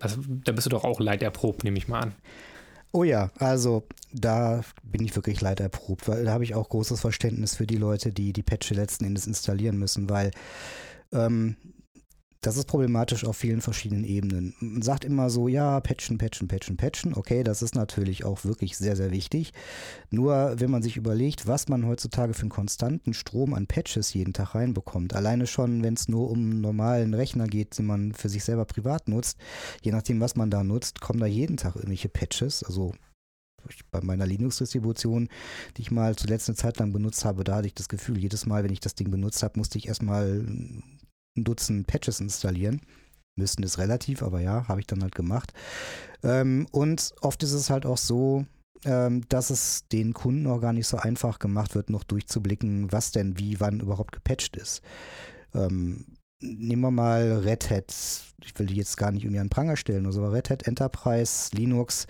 Also, 0.00 0.20
da 0.44 0.52
bist 0.52 0.66
du 0.66 0.70
doch 0.70 0.84
auch 0.84 1.00
leiderprobt, 1.00 1.64
nehme 1.64 1.78
ich 1.78 1.88
mal 1.88 2.00
an. 2.00 2.14
Oh 2.96 3.02
ja, 3.02 3.32
also 3.40 3.88
da 4.12 4.60
bin 4.84 5.04
ich 5.04 5.16
wirklich 5.16 5.40
leider 5.40 5.64
erprobt, 5.64 6.06
weil 6.06 6.26
da 6.26 6.32
habe 6.32 6.44
ich 6.44 6.54
auch 6.54 6.68
großes 6.68 7.00
Verständnis 7.00 7.56
für 7.56 7.66
die 7.66 7.76
Leute, 7.76 8.12
die 8.12 8.32
die 8.32 8.44
Patche 8.44 8.74
letzten 8.74 9.04
Endes 9.04 9.26
installieren 9.26 9.76
müssen, 9.76 10.08
weil 10.08 10.30
ähm, 11.12 11.56
das 12.46 12.58
ist 12.58 12.66
problematisch 12.66 13.24
auf 13.24 13.38
vielen 13.38 13.62
verschiedenen 13.62 14.04
Ebenen. 14.04 14.54
Man 14.60 14.82
sagt 14.82 15.04
immer 15.04 15.30
so, 15.30 15.48
ja, 15.48 15.80
patchen, 15.80 16.18
patchen, 16.18 16.46
patchen, 16.46 16.76
patchen. 16.76 17.14
Okay, 17.14 17.42
das 17.42 17.62
ist 17.62 17.74
natürlich 17.74 18.24
auch 18.24 18.44
wirklich 18.44 18.76
sehr, 18.76 18.96
sehr 18.96 19.10
wichtig. 19.10 19.52
Nur 20.10 20.54
wenn 20.58 20.70
man 20.70 20.82
sich 20.82 20.98
überlegt, 20.98 21.46
was 21.46 21.68
man 21.68 21.86
heutzutage 21.86 22.34
für 22.34 22.42
einen 22.42 22.50
konstanten 22.50 23.14
Strom 23.14 23.54
an 23.54 23.66
Patches 23.66 24.12
jeden 24.12 24.34
Tag 24.34 24.54
reinbekommt, 24.54 25.14
alleine 25.14 25.46
schon, 25.46 25.82
wenn 25.82 25.94
es 25.94 26.08
nur 26.08 26.30
um 26.30 26.38
einen 26.38 26.60
normalen 26.60 27.14
Rechner 27.14 27.46
geht, 27.46 27.78
den 27.78 27.86
man 27.86 28.12
für 28.12 28.28
sich 28.28 28.44
selber 28.44 28.66
privat 28.66 29.08
nutzt, 29.08 29.38
je 29.82 29.92
nachdem, 29.92 30.20
was 30.20 30.36
man 30.36 30.50
da 30.50 30.62
nutzt, 30.62 31.00
kommen 31.00 31.20
da 31.20 31.26
jeden 31.26 31.56
Tag 31.56 31.76
irgendwelche 31.76 32.10
Patches. 32.10 32.62
Also 32.62 32.92
bei 33.90 34.02
meiner 34.02 34.26
Linux-Distribution, 34.26 35.28
die 35.76 35.82
ich 35.82 35.90
mal 35.90 36.14
zuletzt 36.16 36.48
eine 36.48 36.56
Zeit 36.56 36.78
lang 36.78 36.92
benutzt 36.92 37.24
habe, 37.24 37.44
da 37.44 37.56
hatte 37.56 37.68
ich 37.68 37.74
das 37.74 37.88
Gefühl, 37.88 38.18
jedes 38.18 38.44
Mal, 38.44 38.64
wenn 38.64 38.72
ich 38.72 38.80
das 38.80 38.94
Ding 38.94 39.10
benutzt 39.10 39.42
habe, 39.42 39.58
musste 39.58 39.78
ich 39.78 39.88
erstmal 39.88 40.44
ein 41.36 41.44
Dutzend 41.44 41.86
Patches 41.86 42.20
installieren. 42.20 42.80
Müssten 43.36 43.62
ist 43.62 43.78
relativ, 43.78 44.22
aber 44.22 44.40
ja, 44.40 44.68
habe 44.68 44.80
ich 44.80 44.86
dann 44.86 45.02
halt 45.02 45.14
gemacht. 45.14 45.52
Ähm, 46.22 46.66
und 46.70 47.12
oft 47.20 47.42
ist 47.42 47.52
es 47.52 47.68
halt 47.68 47.84
auch 47.84 47.98
so, 47.98 48.46
ähm, 48.84 49.26
dass 49.28 49.50
es 49.50 49.88
den 49.88 50.14
Kunden 50.14 50.46
auch 50.46 50.60
gar 50.60 50.72
nicht 50.72 50.86
so 50.86 50.98
einfach 50.98 51.38
gemacht 51.38 51.74
wird, 51.74 51.90
noch 51.90 52.04
durchzublicken, 52.04 52.92
was 52.92 53.10
denn 53.10 53.38
wie, 53.38 53.58
wann 53.58 53.80
überhaupt 53.80 54.12
gepatcht 54.12 54.56
ist. 54.56 54.82
Ähm, 55.52 56.04
nehmen 56.40 56.82
wir 56.82 56.90
mal 56.90 57.40
Red 57.44 57.70
Hat, 57.70 57.92
ich 58.44 58.58
will 58.58 58.66
die 58.66 58.76
jetzt 58.76 58.96
gar 58.96 59.10
nicht 59.10 59.24
irgendwie 59.24 59.40
an 59.40 59.48
Pranger 59.48 59.76
stellen, 59.76 60.06
also 60.06 60.24
Red 60.26 60.50
Hat 60.50 60.66
Enterprise, 60.66 61.50
Linux, 61.56 62.06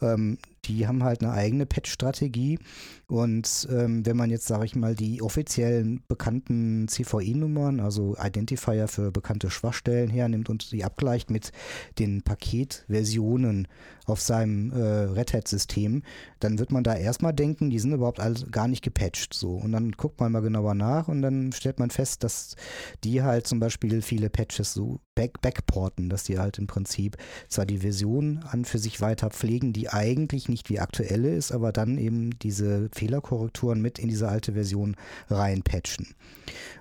ähm, 0.00 0.38
die 0.66 0.86
haben 0.86 1.04
halt 1.04 1.22
eine 1.22 1.32
eigene 1.32 1.66
Patch-Strategie. 1.66 2.58
Und 3.06 3.68
ähm, 3.70 4.04
wenn 4.06 4.16
man 4.16 4.30
jetzt, 4.30 4.46
sage 4.46 4.64
ich 4.64 4.76
mal, 4.76 4.94
die 4.94 5.22
offiziellen 5.22 6.02
bekannten 6.08 6.88
CVE-Nummern, 6.88 7.80
also 7.80 8.16
Identifier 8.16 8.88
für 8.88 9.12
bekannte 9.12 9.50
Schwachstellen 9.50 10.10
hernimmt 10.10 10.48
und 10.48 10.62
sie 10.62 10.84
abgleicht 10.84 11.30
mit 11.30 11.52
den 11.98 12.22
Paketversionen 12.22 13.68
auf 14.06 14.20
seinem 14.20 14.70
äh, 14.72 14.82
Red 14.82 15.32
Hat-System, 15.32 16.02
dann 16.40 16.58
wird 16.58 16.72
man 16.72 16.84
da 16.84 16.94
erstmal 16.94 17.32
denken, 17.32 17.70
die 17.70 17.78
sind 17.78 17.92
überhaupt 17.92 18.20
alles 18.20 18.50
gar 18.50 18.68
nicht 18.68 18.82
gepatcht. 18.82 19.34
So. 19.34 19.52
Und 19.52 19.72
dann 19.72 19.92
guckt 19.92 20.20
man 20.20 20.32
mal 20.32 20.40
genauer 20.40 20.74
nach 20.74 21.08
und 21.08 21.22
dann 21.22 21.52
stellt 21.52 21.78
man 21.78 21.90
fest, 21.90 22.24
dass 22.24 22.56
die 23.02 23.22
halt 23.22 23.46
zum 23.46 23.60
Beispiel 23.60 24.02
viele 24.02 24.30
Patches 24.30 24.72
so 24.72 25.00
back 25.14 25.40
backporten, 25.40 26.08
dass 26.08 26.24
die 26.24 26.38
halt 26.38 26.58
im 26.58 26.66
Prinzip 26.66 27.16
zwar 27.48 27.66
die 27.66 27.78
Version 27.78 28.44
an 28.50 28.64
für 28.64 28.78
sich 28.78 29.00
weiter 29.00 29.30
pflegen, 29.30 29.72
die 29.72 29.88
eigentlich 29.88 30.48
nicht 30.48 30.68
wie 30.70 30.80
aktuelle 30.80 31.34
ist, 31.34 31.52
aber 31.52 31.72
dann 31.72 31.98
eben 31.98 32.38
diese 32.38 32.88
Fehlerkorrekturen 32.92 33.80
mit 33.80 33.98
in 33.98 34.08
diese 34.08 34.28
alte 34.28 34.52
Version 34.52 34.96
reinpatchen. 35.28 36.14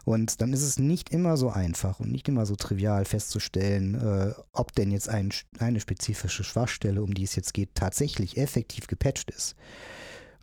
Und 0.05 0.41
dann 0.41 0.51
ist 0.51 0.63
es 0.63 0.79
nicht 0.79 1.11
immer 1.11 1.37
so 1.37 1.49
einfach 1.49 1.99
und 1.99 2.11
nicht 2.11 2.27
immer 2.27 2.45
so 2.45 2.55
trivial 2.55 3.05
festzustellen, 3.05 3.95
äh, 3.95 4.33
ob 4.51 4.73
denn 4.73 4.91
jetzt 4.91 5.07
ein, 5.07 5.31
eine 5.59 5.79
spezifische 5.79 6.43
Schwachstelle, 6.43 7.01
um 7.01 7.13
die 7.13 7.23
es 7.23 7.35
jetzt 7.35 7.53
geht, 7.53 7.75
tatsächlich 7.75 8.37
effektiv 8.37 8.87
gepatcht 8.87 9.31
ist. 9.31 9.55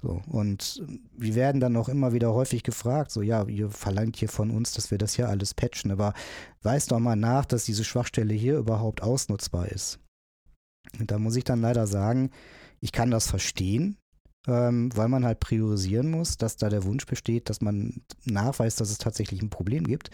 So, 0.02 0.22
und 0.28 0.82
wir 1.14 1.34
werden 1.34 1.60
dann 1.60 1.76
auch 1.76 1.90
immer 1.90 2.14
wieder 2.14 2.32
häufig 2.32 2.62
gefragt, 2.62 3.10
so 3.10 3.20
ja, 3.20 3.44
ihr 3.44 3.68
verlangt 3.68 4.16
hier 4.16 4.30
von 4.30 4.50
uns, 4.50 4.72
dass 4.72 4.90
wir 4.90 4.96
das 4.96 5.14
hier 5.14 5.28
alles 5.28 5.52
patchen, 5.52 5.90
aber 5.90 6.14
weiß 6.62 6.86
doch 6.86 6.98
mal 6.98 7.16
nach, 7.16 7.44
dass 7.44 7.66
diese 7.66 7.84
Schwachstelle 7.84 8.32
hier 8.32 8.56
überhaupt 8.56 9.02
ausnutzbar 9.02 9.68
ist. 9.68 9.98
Und 10.98 11.10
da 11.10 11.18
muss 11.18 11.36
ich 11.36 11.44
dann 11.44 11.60
leider 11.60 11.86
sagen, 11.86 12.30
ich 12.80 12.92
kann 12.92 13.10
das 13.10 13.28
verstehen, 13.28 13.98
ähm, 14.46 14.90
weil 14.96 15.08
man 15.08 15.24
halt 15.24 15.40
priorisieren 15.40 16.10
muss, 16.10 16.36
dass 16.36 16.56
da 16.56 16.68
der 16.68 16.84
Wunsch 16.84 17.06
besteht, 17.06 17.50
dass 17.50 17.60
man 17.60 18.02
nachweist, 18.24 18.80
dass 18.80 18.90
es 18.90 18.98
tatsächlich 18.98 19.42
ein 19.42 19.50
Problem 19.50 19.84
gibt. 19.84 20.10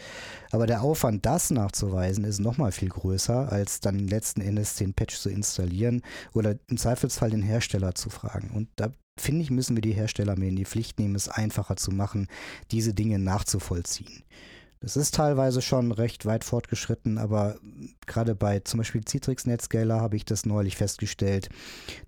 Aber 0.51 0.67
der 0.67 0.83
Aufwand, 0.83 1.25
das 1.27 1.51
nachzuweisen, 1.51 2.25
ist 2.25 2.41
nochmal 2.41 2.73
viel 2.73 2.89
größer, 2.89 3.51
als 3.51 3.81
dann 3.81 4.09
letzten 4.09 4.41
Endes 4.41 4.75
den 4.75 4.95
Patch 4.95 5.17
zu 5.17 5.31
installieren 5.31 6.03
oder 6.33 6.57
im 6.69 6.77
Zweifelsfall 6.77 7.31
den 7.31 7.43
Hersteller 7.43 7.95
zu 7.95 8.11
fragen. 8.11 8.51
Und 8.51 8.69
da 8.77 8.91
finde 9.19 9.43
ich, 9.43 9.51
müssen 9.51 9.77
wir 9.77 9.83
die 9.83 9.95
Hersteller 9.95 10.37
mehr 10.37 10.49
in 10.49 10.57
die 10.57 10.65
Pflicht 10.65 10.99
nehmen, 10.99 11.15
es 11.15 11.29
einfacher 11.29 11.77
zu 11.77 11.91
machen, 11.91 12.27
diese 12.71 12.95
Dinge 12.95 13.19
nachzuvollziehen. 13.19 14.25
Das 14.81 14.97
ist 14.97 15.15
teilweise 15.15 15.63
schon 15.63 15.91
recht 15.91 16.27
weit 16.27 16.45
fortgeschritten, 16.45 17.17
aber 17.17 17.59
gerade 18.07 18.35
bei 18.35 18.61
zum 18.61 18.79
Beispiel 18.79 19.03
Citrix 19.05 19.47
Netscaler 19.47 20.01
habe 20.01 20.17
ich 20.17 20.25
das 20.25 20.45
neulich 20.45 20.77
festgestellt. 20.77 21.49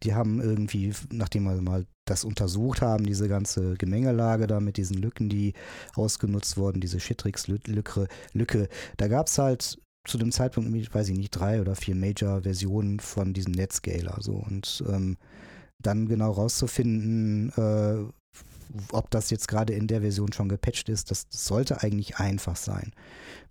Die 0.02 0.14
haben 0.14 0.40
irgendwie, 0.40 0.92
nachdem 1.10 1.44
wir 1.44 1.60
mal 1.62 1.86
das 2.10 2.24
untersucht 2.24 2.82
haben, 2.82 3.05
diese 3.05 3.28
ganze 3.28 3.74
Gemengelage 3.76 4.47
da 4.47 4.60
mit 4.60 4.76
diesen 4.76 4.98
Lücken, 4.98 5.28
die 5.28 5.55
ausgenutzt 5.94 6.56
wurden, 6.56 6.80
diese 6.80 6.98
Citrix-Lücke, 6.98 8.09
Lücke, 8.32 8.68
da 8.97 9.09
gab 9.09 9.26
es 9.26 9.39
halt 9.39 9.78
zu 10.05 10.18
dem 10.18 10.32
Zeitpunkt, 10.32 10.94
weiß 10.94 11.09
ich 11.10 11.18
nicht, 11.18 11.30
drei 11.30 11.60
oder 11.60 11.74
vier 11.76 11.94
Major-Versionen 11.94 13.01
von 13.01 13.35
diesem 13.35 13.52
Netscaler. 13.52 14.16
So 14.20 14.32
und 14.35 14.82
ähm, 14.89 15.18
dann 15.80 16.09
genau 16.09 16.32
rauszufinden, 16.32 17.51
äh, 17.56 18.10
ob 18.92 19.10
das 19.10 19.30
jetzt 19.30 19.48
gerade 19.48 19.72
in 19.72 19.86
der 19.86 20.00
Version 20.00 20.32
schon 20.32 20.48
gepatcht 20.48 20.88
ist, 20.88 21.10
das 21.10 21.26
sollte 21.30 21.82
eigentlich 21.82 22.16
einfach 22.18 22.56
sein. 22.56 22.92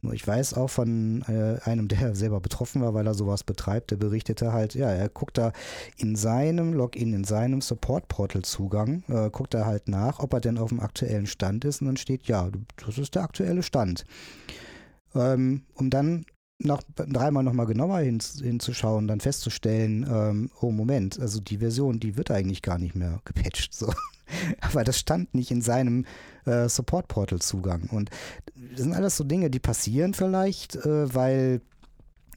Nur 0.02 0.14
ich 0.14 0.28
weiß 0.28 0.54
auch 0.54 0.70
von 0.70 1.24
äh, 1.28 1.60
einem, 1.64 1.88
der 1.88 2.16
selber 2.16 2.40
betroffen 2.40 2.82
war, 2.82 2.94
weil 2.94 3.08
er 3.08 3.14
sowas 3.14 3.44
betreibt, 3.44 3.92
der 3.92 3.98
berichtete 3.98 4.54
halt, 4.54 4.76
ja, 4.76 4.90
er 4.90 5.10
guckt 5.10 5.38
da 5.38 5.52
in 5.98 6.16
seinem 6.16 6.74
Login, 6.74 7.14
in 7.14 7.24
seinem 7.24 7.62
Support-Portal-Zugang, 7.62 9.04
äh, 9.08 9.30
guckt 9.30 9.54
er 9.54 9.66
halt 9.66 9.88
nach, 9.88 10.20
ob 10.20 10.34
er 10.34 10.42
denn 10.42 10.58
auf 10.58 10.70
dem 10.70 10.80
aktuellen 10.80 11.28
Stand 11.28 11.66
ist 11.66 11.82
und 11.82 11.88
dann 11.88 11.98
steht, 11.98 12.28
ja, 12.28 12.50
das 12.86 12.98
ist 12.98 13.16
der 13.16 13.24
aktuelle 13.24 13.64
Stand. 13.64 14.06
Ähm, 15.16 15.64
um 15.74 15.90
dann 15.90 16.26
noch 16.60 16.82
dreimal 16.96 17.44
nochmal 17.44 17.68
genauer 17.68 18.00
hin, 18.00 18.20
hinzuschauen, 18.42 19.08
dann 19.08 19.20
festzustellen, 19.20 20.06
ähm, 20.10 20.52
oh 20.62 20.72
Moment, 20.72 21.20
also 21.20 21.40
die 21.40 21.60
Version, 21.60 22.00
die 22.00 22.18
wird 22.18 22.32
eigentlich 22.32 22.62
gar 22.62 22.78
nicht 22.80 22.96
mehr 22.96 23.22
gepatcht. 23.26 23.74
So. 23.74 23.94
Aber 24.62 24.84
das 24.84 25.00
stand 25.00 25.34
nicht 25.34 25.52
in 25.52 25.62
seinem 25.62 26.06
äh, 26.46 26.68
Support-Portal-Zugang. 26.70 27.90
Und 27.92 28.10
das 28.56 28.82
sind 28.82 28.94
alles 28.94 29.18
so 29.18 29.24
Dinge, 29.24 29.50
die 29.50 29.60
passieren 29.60 30.14
vielleicht, 30.14 30.76
äh, 30.76 31.14
weil 31.14 31.62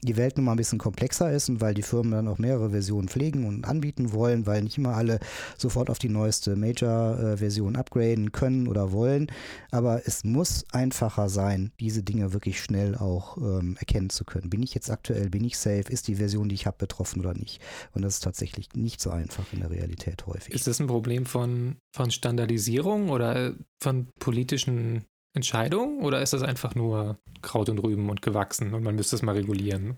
die 0.03 0.17
Welt 0.17 0.37
nun 0.37 0.45
mal 0.45 0.53
ein 0.53 0.57
bisschen 0.57 0.79
komplexer 0.79 1.31
ist 1.31 1.49
und 1.49 1.61
weil 1.61 1.73
die 1.73 1.83
Firmen 1.83 2.11
dann 2.11 2.27
auch 2.27 2.37
mehrere 2.37 2.71
Versionen 2.71 3.07
pflegen 3.07 3.45
und 3.45 3.65
anbieten 3.65 4.13
wollen, 4.13 4.45
weil 4.47 4.63
nicht 4.63 4.77
immer 4.77 4.95
alle 4.95 5.19
sofort 5.57 5.89
auf 5.89 5.99
die 5.99 6.09
neueste 6.09 6.55
Major-Version 6.55 7.75
upgraden 7.75 8.31
können 8.31 8.67
oder 8.67 8.91
wollen. 8.91 9.27
Aber 9.69 10.01
es 10.05 10.23
muss 10.23 10.65
einfacher 10.71 11.29
sein, 11.29 11.71
diese 11.79 12.03
Dinge 12.03 12.33
wirklich 12.33 12.61
schnell 12.61 12.95
auch 12.95 13.37
ähm, 13.37 13.75
erkennen 13.79 14.09
zu 14.09 14.25
können. 14.25 14.49
Bin 14.49 14.63
ich 14.63 14.73
jetzt 14.73 14.89
aktuell, 14.89 15.29
bin 15.29 15.43
ich 15.43 15.57
safe, 15.57 15.89
ist 15.89 16.07
die 16.07 16.15
Version, 16.15 16.49
die 16.49 16.55
ich 16.55 16.65
habe, 16.65 16.77
betroffen 16.77 17.19
oder 17.19 17.33
nicht? 17.33 17.61
Und 17.93 18.01
das 18.01 18.15
ist 18.15 18.23
tatsächlich 18.23 18.69
nicht 18.73 19.01
so 19.01 19.11
einfach 19.11 19.45
in 19.53 19.59
der 19.59 19.69
Realität 19.69 20.25
häufig. 20.25 20.53
Ist 20.53 20.67
das 20.67 20.79
ein 20.79 20.87
Problem 20.87 21.25
von, 21.25 21.77
von 21.95 22.09
Standardisierung 22.09 23.09
oder 23.09 23.53
von 23.81 24.07
politischen 24.19 25.05
Entscheidung 25.33 25.99
oder 25.99 26.21
ist 26.21 26.33
das 26.33 26.43
einfach 26.43 26.75
nur 26.75 27.17
Kraut 27.41 27.69
und 27.69 27.79
Rüben 27.79 28.09
und 28.09 28.21
gewachsen 28.21 28.73
und 28.73 28.83
man 28.83 28.95
müsste 28.95 29.15
es 29.15 29.21
mal 29.21 29.35
regulieren? 29.35 29.97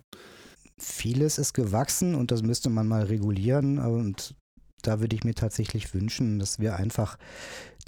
Vieles 0.78 1.38
ist 1.38 1.54
gewachsen 1.54 2.16
und 2.16 2.32
das 2.32 2.44
müsste 2.44 2.70
man 2.70 2.88
mal 2.88 3.04
regulieren 3.04 3.80
und 3.80 4.36
da 4.84 5.00
würde 5.00 5.16
ich 5.16 5.24
mir 5.24 5.34
tatsächlich 5.34 5.94
wünschen, 5.94 6.40
dass 6.40 6.60
wir 6.60 6.76
einfach 6.76 7.18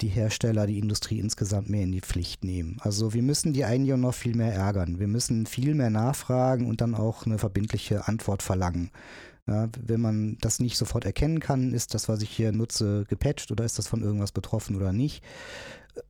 die 0.00 0.08
Hersteller, 0.08 0.66
die 0.66 0.78
Industrie 0.78 1.20
insgesamt 1.20 1.68
mehr 1.68 1.82
in 1.82 1.92
die 1.92 2.00
Pflicht 2.00 2.42
nehmen. 2.42 2.78
Also 2.80 3.12
wir 3.12 3.22
müssen 3.22 3.52
die 3.52 3.64
eigentlich 3.64 3.96
noch 3.96 4.14
viel 4.14 4.34
mehr 4.34 4.54
ärgern. 4.54 4.98
Wir 4.98 5.06
müssen 5.06 5.46
viel 5.46 5.74
mehr 5.74 5.90
nachfragen 5.90 6.66
und 6.66 6.80
dann 6.80 6.94
auch 6.94 7.26
eine 7.26 7.38
verbindliche 7.38 8.08
Antwort 8.08 8.42
verlangen. 8.42 8.90
Ja, 9.46 9.68
wenn 9.78 10.00
man 10.00 10.38
das 10.40 10.58
nicht 10.58 10.76
sofort 10.76 11.04
erkennen 11.04 11.38
kann, 11.38 11.72
ist 11.72 11.94
das, 11.94 12.08
was 12.08 12.20
ich 12.22 12.30
hier 12.30 12.50
nutze, 12.50 13.04
gepatcht 13.08 13.52
oder 13.52 13.64
ist 13.64 13.78
das 13.78 13.86
von 13.86 14.02
irgendwas 14.02 14.32
betroffen 14.32 14.74
oder 14.74 14.92
nicht 14.92 15.22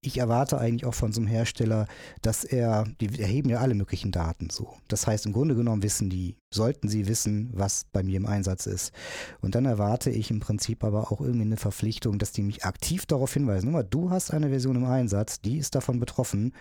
ich 0.01 0.19
erwarte 0.19 0.59
eigentlich 0.59 0.85
auch 0.85 0.95
von 0.95 1.13
so 1.13 1.21
einem 1.21 1.29
Hersteller, 1.29 1.87
dass 2.23 2.45
er, 2.45 2.85
die 3.01 3.21
erheben 3.21 3.51
ja 3.51 3.59
alle 3.59 3.75
möglichen 3.75 4.13
Daten 4.13 4.51
so. 4.51 4.75
Das 4.89 5.07
heißt, 5.07 5.27
im 5.27 5.33
Grunde 5.33 5.55
genommen 5.55 5.83
wissen 5.83 6.11
die, 6.11 6.37
sollten 6.53 6.89
sie 6.89 7.09
wissen, 7.09 7.51
was 7.53 7.87
bei 7.93 8.03
mir 8.03 8.17
im 8.17 8.27
Einsatz 8.27 8.67
ist. 8.67 8.93
Und 9.41 9.55
dann 9.55 9.65
erwarte 9.65 10.11
ich 10.11 10.31
im 10.31 10.41
Prinzip 10.41 10.85
aber 10.85 11.13
auch 11.13 11.21
irgendwie 11.21 11.47
eine 11.47 11.57
Verpflichtung, 11.57 12.19
dass 12.19 12.33
die 12.33 12.43
mich 12.43 12.65
aktiv 12.65 13.07
darauf 13.07 13.33
hinweisen. 13.33 13.73
Mal, 13.73 13.85
du 13.85 14.11
hast 14.11 14.33
eine 14.33 14.49
Version 14.49 14.77
im 14.77 14.85
Einsatz, 14.85 15.41
die 15.41 15.59
ist 15.59 15.75
davon 15.75 16.01
betroffen. 16.01 16.53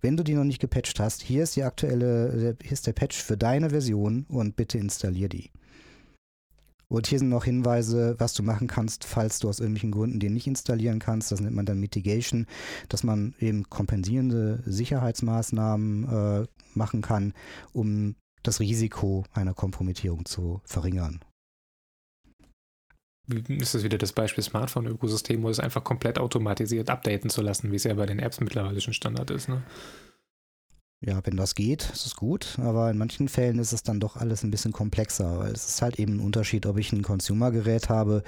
Wenn 0.00 0.16
du 0.16 0.22
die 0.22 0.34
noch 0.34 0.44
nicht 0.44 0.60
gepatcht 0.60 1.00
hast, 1.00 1.22
hier 1.22 1.42
ist 1.42 1.56
die 1.56 1.64
aktuelle, 1.64 2.56
hier 2.62 2.72
ist 2.72 2.86
der 2.86 2.92
Patch 2.92 3.22
für 3.22 3.36
deine 3.36 3.70
Version 3.70 4.26
und 4.28 4.56
bitte 4.56 4.78
installier 4.78 5.28
die. 5.28 5.50
Und 6.90 7.06
hier 7.06 7.20
sind 7.20 7.28
noch 7.28 7.44
Hinweise, 7.44 8.16
was 8.18 8.34
du 8.34 8.42
machen 8.42 8.66
kannst, 8.66 9.04
falls 9.04 9.38
du 9.38 9.48
aus 9.48 9.60
irgendwelchen 9.60 9.92
Gründen 9.92 10.18
den 10.18 10.34
nicht 10.34 10.48
installieren 10.48 10.98
kannst. 10.98 11.30
Das 11.30 11.40
nennt 11.40 11.54
man 11.54 11.64
dann 11.64 11.78
Mitigation, 11.78 12.46
dass 12.88 13.04
man 13.04 13.34
eben 13.38 13.70
kompensierende 13.70 14.62
Sicherheitsmaßnahmen 14.66 16.42
äh, 16.42 16.46
machen 16.74 17.00
kann, 17.00 17.32
um 17.72 18.16
das 18.42 18.58
Risiko 18.58 19.24
einer 19.32 19.54
Kompromittierung 19.54 20.24
zu 20.24 20.60
verringern. 20.64 21.20
Ist 23.48 23.74
das 23.74 23.84
wieder 23.84 23.98
das 23.98 24.12
Beispiel 24.12 24.42
Smartphone-Ökosystem, 24.42 25.44
wo 25.44 25.48
es 25.48 25.60
einfach 25.60 25.84
komplett 25.84 26.18
automatisiert 26.18 26.90
updaten 26.90 27.30
zu 27.30 27.42
lassen, 27.42 27.70
wie 27.70 27.76
es 27.76 27.84
ja 27.84 27.94
bei 27.94 28.06
den 28.06 28.18
Apps 28.18 28.40
mittlerweile 28.40 28.80
schon 28.80 28.94
Standard 28.94 29.30
ist, 29.30 29.48
ne? 29.48 29.62
Ja, 31.02 31.18
wenn 31.24 31.38
das 31.38 31.54
geht, 31.54 31.88
ist 31.94 32.04
es 32.04 32.14
gut, 32.14 32.58
aber 32.58 32.90
in 32.90 32.98
manchen 32.98 33.28
Fällen 33.28 33.58
ist 33.58 33.72
es 33.72 33.82
dann 33.82 34.00
doch 34.00 34.16
alles 34.16 34.42
ein 34.42 34.50
bisschen 34.50 34.72
komplexer, 34.72 35.38
weil 35.38 35.52
es 35.52 35.66
ist 35.66 35.80
halt 35.80 35.98
eben 35.98 36.16
ein 36.16 36.20
Unterschied, 36.20 36.66
ob 36.66 36.76
ich 36.76 36.92
ein 36.92 37.00
Consumer-Gerät 37.00 37.88
habe, 37.88 38.22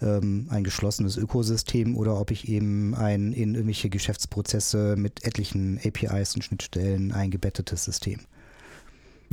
ähm, 0.00 0.46
ein 0.48 0.62
geschlossenes 0.62 1.16
Ökosystem 1.16 1.96
oder 1.96 2.20
ob 2.20 2.30
ich 2.30 2.46
eben 2.46 2.94
ein 2.94 3.32
in 3.32 3.56
irgendwelche 3.56 3.90
Geschäftsprozesse 3.90 4.94
mit 4.96 5.24
etlichen 5.24 5.80
APIs 5.84 6.36
und 6.36 6.44
Schnittstellen 6.44 7.10
eingebettetes 7.10 7.84
System. 7.84 8.20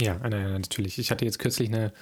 Ja, 0.01 0.17
natürlich. 0.17 0.97
Ich 0.97 1.11
hatte 1.11 1.25
jetzt 1.25 1.37
kürzlich 1.37 1.69
eine 1.69 1.93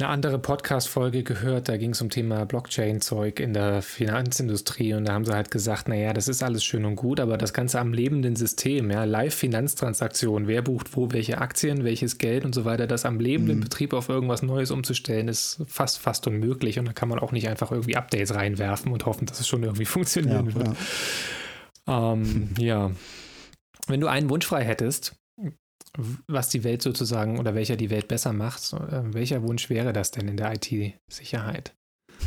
eine 0.00 0.08
andere 0.08 0.38
Podcast-Folge 0.38 1.22
gehört, 1.22 1.68
da 1.68 1.76
ging 1.76 1.90
es 1.90 2.00
um 2.00 2.10
Thema 2.10 2.46
Blockchain-Zeug 2.46 3.40
in 3.40 3.52
der 3.52 3.82
Finanzindustrie 3.82 4.94
und 4.94 5.04
da 5.04 5.12
haben 5.12 5.24
sie 5.24 5.34
halt 5.34 5.50
gesagt, 5.50 5.88
naja, 5.88 6.12
das 6.12 6.28
ist 6.28 6.42
alles 6.42 6.64
schön 6.64 6.84
und 6.84 6.96
gut, 6.96 7.20
aber 7.20 7.36
das 7.36 7.52
Ganze 7.52 7.80
am 7.80 7.92
lebenden 7.92 8.36
System, 8.36 8.90
ja, 8.90 9.04
Live-Finanztransaktionen, 9.04 10.48
wer 10.48 10.62
bucht 10.62 10.96
wo 10.96 11.12
welche 11.12 11.38
Aktien, 11.38 11.84
welches 11.84 12.18
Geld 12.18 12.44
und 12.44 12.54
so 12.54 12.64
weiter, 12.64 12.86
das 12.86 13.04
am 13.04 13.20
lebenden 13.20 13.58
mhm. 13.58 13.62
Betrieb 13.62 13.92
auf 13.92 14.08
irgendwas 14.08 14.42
Neues 14.42 14.70
umzustellen, 14.70 15.28
ist 15.28 15.62
fast, 15.66 15.98
fast 15.98 16.26
unmöglich 16.26 16.78
und 16.78 16.86
da 16.86 16.92
kann 16.92 17.08
man 17.08 17.18
auch 17.18 17.32
nicht 17.32 17.48
einfach 17.48 17.70
irgendwie 17.70 17.96
Updates 17.96 18.34
reinwerfen 18.34 18.92
und 18.92 19.06
hoffen, 19.06 19.26
dass 19.26 19.40
es 19.40 19.48
schon 19.48 19.62
irgendwie 19.62 19.84
funktionieren 19.86 20.50
ja, 20.50 20.54
wird. 20.54 20.76
Ja. 21.86 22.12
Ähm, 22.12 22.50
ja. 22.58 22.90
Wenn 23.86 24.00
du 24.00 24.06
einen 24.06 24.30
Wunsch 24.30 24.46
frei 24.46 24.64
hättest, 24.64 25.19
was 26.26 26.48
die 26.48 26.64
Welt 26.64 26.82
sozusagen 26.82 27.38
oder 27.38 27.54
welcher 27.54 27.76
die 27.76 27.90
Welt 27.90 28.08
besser 28.08 28.32
macht. 28.32 28.72
Äh, 28.72 29.14
welcher 29.14 29.42
Wunsch 29.42 29.70
wäre 29.70 29.92
das 29.92 30.10
denn 30.10 30.28
in 30.28 30.36
der 30.36 30.54
IT-Sicherheit? 30.54 31.74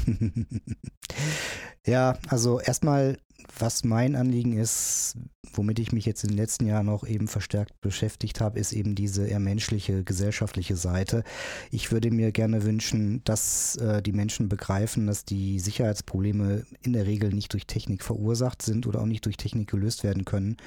ja, 1.86 2.18
also 2.28 2.60
erstmal, 2.60 3.18
was 3.58 3.84
mein 3.84 4.16
Anliegen 4.16 4.58
ist, 4.58 5.18
womit 5.54 5.80
ich 5.80 5.92
mich 5.92 6.06
jetzt 6.06 6.24
in 6.24 6.30
den 6.30 6.38
letzten 6.38 6.66
Jahren 6.66 6.90
auch 6.90 7.06
eben 7.06 7.28
verstärkt 7.28 7.80
beschäftigt 7.82 8.42
habe, 8.42 8.60
ist 8.60 8.74
eben 8.74 8.96
diese 8.96 9.28
eher 9.28 9.40
menschliche, 9.40 10.04
gesellschaftliche 10.04 10.76
Seite. 10.76 11.24
Ich 11.72 11.92
würde 11.92 12.12
mir 12.12 12.32
gerne 12.32 12.64
wünschen, 12.64 13.24
dass 13.24 13.76
äh, 13.78 14.02
die 14.02 14.14
Menschen 14.14 14.50
begreifen, 14.50 15.08
dass 15.08 15.26
die 15.26 15.60
Sicherheitsprobleme 15.60 16.66
in 16.82 16.94
der 16.94 17.06
Regel 17.06 17.32
nicht 17.34 17.54
durch 17.54 17.68
Technik 17.68 18.04
verursacht 18.04 18.62
sind 18.62 18.88
oder 18.88 19.02
auch 19.02 19.06
nicht 19.06 19.26
durch 19.26 19.38
Technik 19.38 19.70
gelöst 19.70 20.04
werden 20.04 20.26
können, 20.26 20.58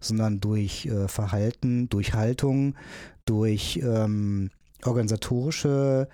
sondern 0.00 0.40
durch 0.40 0.86
äh, 0.86 1.08
Verhalten, 1.08 1.88
durch 1.88 2.14
Haltung, 2.14 2.76
durch 3.24 3.80
ähm, 3.82 4.50
organisatorische 4.84 6.08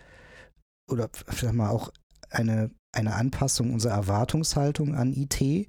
oder 0.88 1.10
sag 1.30 1.52
mal 1.52 1.70
auch 1.70 1.90
eine, 2.32 2.70
eine 2.92 3.14
Anpassung 3.14 3.72
unserer 3.72 3.94
Erwartungshaltung 3.94 4.94
an 4.94 5.12
IT. 5.12 5.68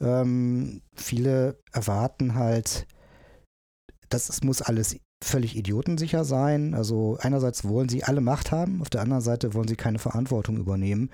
Ähm, 0.00 0.82
viele 0.94 1.58
erwarten 1.72 2.34
halt, 2.34 2.86
dass 4.08 4.28
es 4.28 4.42
muss 4.42 4.62
alles 4.62 4.96
völlig 5.22 5.56
idiotensicher 5.56 6.24
sein. 6.24 6.74
Also 6.74 7.18
einerseits 7.20 7.64
wollen 7.64 7.88
sie 7.88 8.04
alle 8.04 8.20
Macht 8.20 8.52
haben, 8.52 8.80
auf 8.80 8.90
der 8.90 9.02
anderen 9.02 9.22
Seite 9.22 9.54
wollen 9.54 9.68
sie 9.68 9.76
keine 9.76 9.98
Verantwortung 9.98 10.56
übernehmen. 10.56 11.10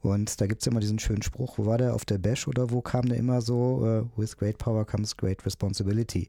Und 0.00 0.40
da 0.40 0.46
gibt 0.46 0.60
es 0.60 0.66
immer 0.66 0.80
diesen 0.80 0.98
schönen 0.98 1.22
Spruch, 1.22 1.56
wo 1.56 1.64
war 1.64 1.78
der, 1.78 1.94
auf 1.94 2.04
der 2.04 2.18
Bash 2.18 2.46
oder 2.46 2.70
wo 2.70 2.82
kam 2.82 3.08
der 3.08 3.16
immer 3.16 3.40
so, 3.40 3.78
uh, 3.80 4.20
with 4.20 4.36
great 4.36 4.58
power 4.58 4.84
comes 4.84 5.16
great 5.16 5.46
responsibility. 5.46 6.28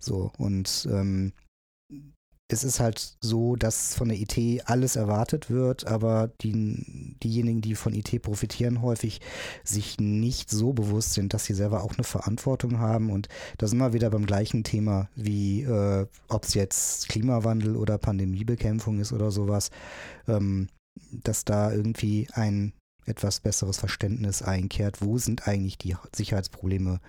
So, 0.00 0.30
und 0.38 0.86
ähm, 0.92 1.32
es 2.48 2.62
ist 2.62 2.78
halt 2.78 3.16
so, 3.20 3.56
dass 3.56 3.94
von 3.94 4.08
der 4.08 4.18
IT 4.18 4.62
alles 4.66 4.96
erwartet 4.96 5.50
wird, 5.50 5.86
aber 5.86 6.30
die, 6.40 7.16
diejenigen, 7.22 7.60
die 7.60 7.74
von 7.74 7.92
IT 7.92 8.22
profitieren, 8.22 8.82
häufig 8.82 9.20
sich 9.64 9.98
nicht 9.98 10.50
so 10.50 10.72
bewusst 10.72 11.14
sind, 11.14 11.34
dass 11.34 11.44
sie 11.44 11.54
selber 11.54 11.82
auch 11.82 11.94
eine 11.94 12.04
Verantwortung 12.04 12.78
haben. 12.78 13.10
Und 13.10 13.28
da 13.58 13.66
sind 13.66 13.78
wir 13.78 13.92
wieder 13.92 14.10
beim 14.10 14.26
gleichen 14.26 14.62
Thema, 14.62 15.08
wie 15.16 15.62
äh, 15.62 16.06
ob 16.28 16.44
es 16.44 16.54
jetzt 16.54 17.08
Klimawandel 17.08 17.76
oder 17.76 17.98
Pandemiebekämpfung 17.98 19.00
ist 19.00 19.12
oder 19.12 19.32
sowas, 19.32 19.70
ähm, 20.28 20.68
dass 21.10 21.44
da 21.44 21.72
irgendwie 21.72 22.28
ein 22.32 22.72
etwas 23.06 23.40
besseres 23.40 23.78
Verständnis 23.78 24.42
einkehrt, 24.42 25.00
wo 25.00 25.18
sind 25.18 25.48
eigentlich 25.48 25.78
die 25.78 25.96
Sicherheitsprobleme 26.14 27.00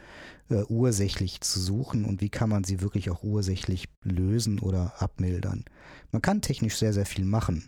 äh, 0.50 0.64
ursächlich 0.70 1.42
zu 1.42 1.60
suchen 1.60 2.06
und 2.06 2.22
wie 2.22 2.30
kann 2.30 2.50
man 2.50 2.64
sie 2.64 2.82
wirklich 2.82 3.10
auch 3.10 3.24
ursächlich 3.24 3.90
lösen 4.04 4.60
oder 4.60 4.94
abmildern. 5.00 5.66
Man 6.12 6.22
kann 6.22 6.42
technisch 6.42 6.78
sehr, 6.78 6.94
sehr 6.94 7.06
viel 7.06 7.26
machen, 7.26 7.68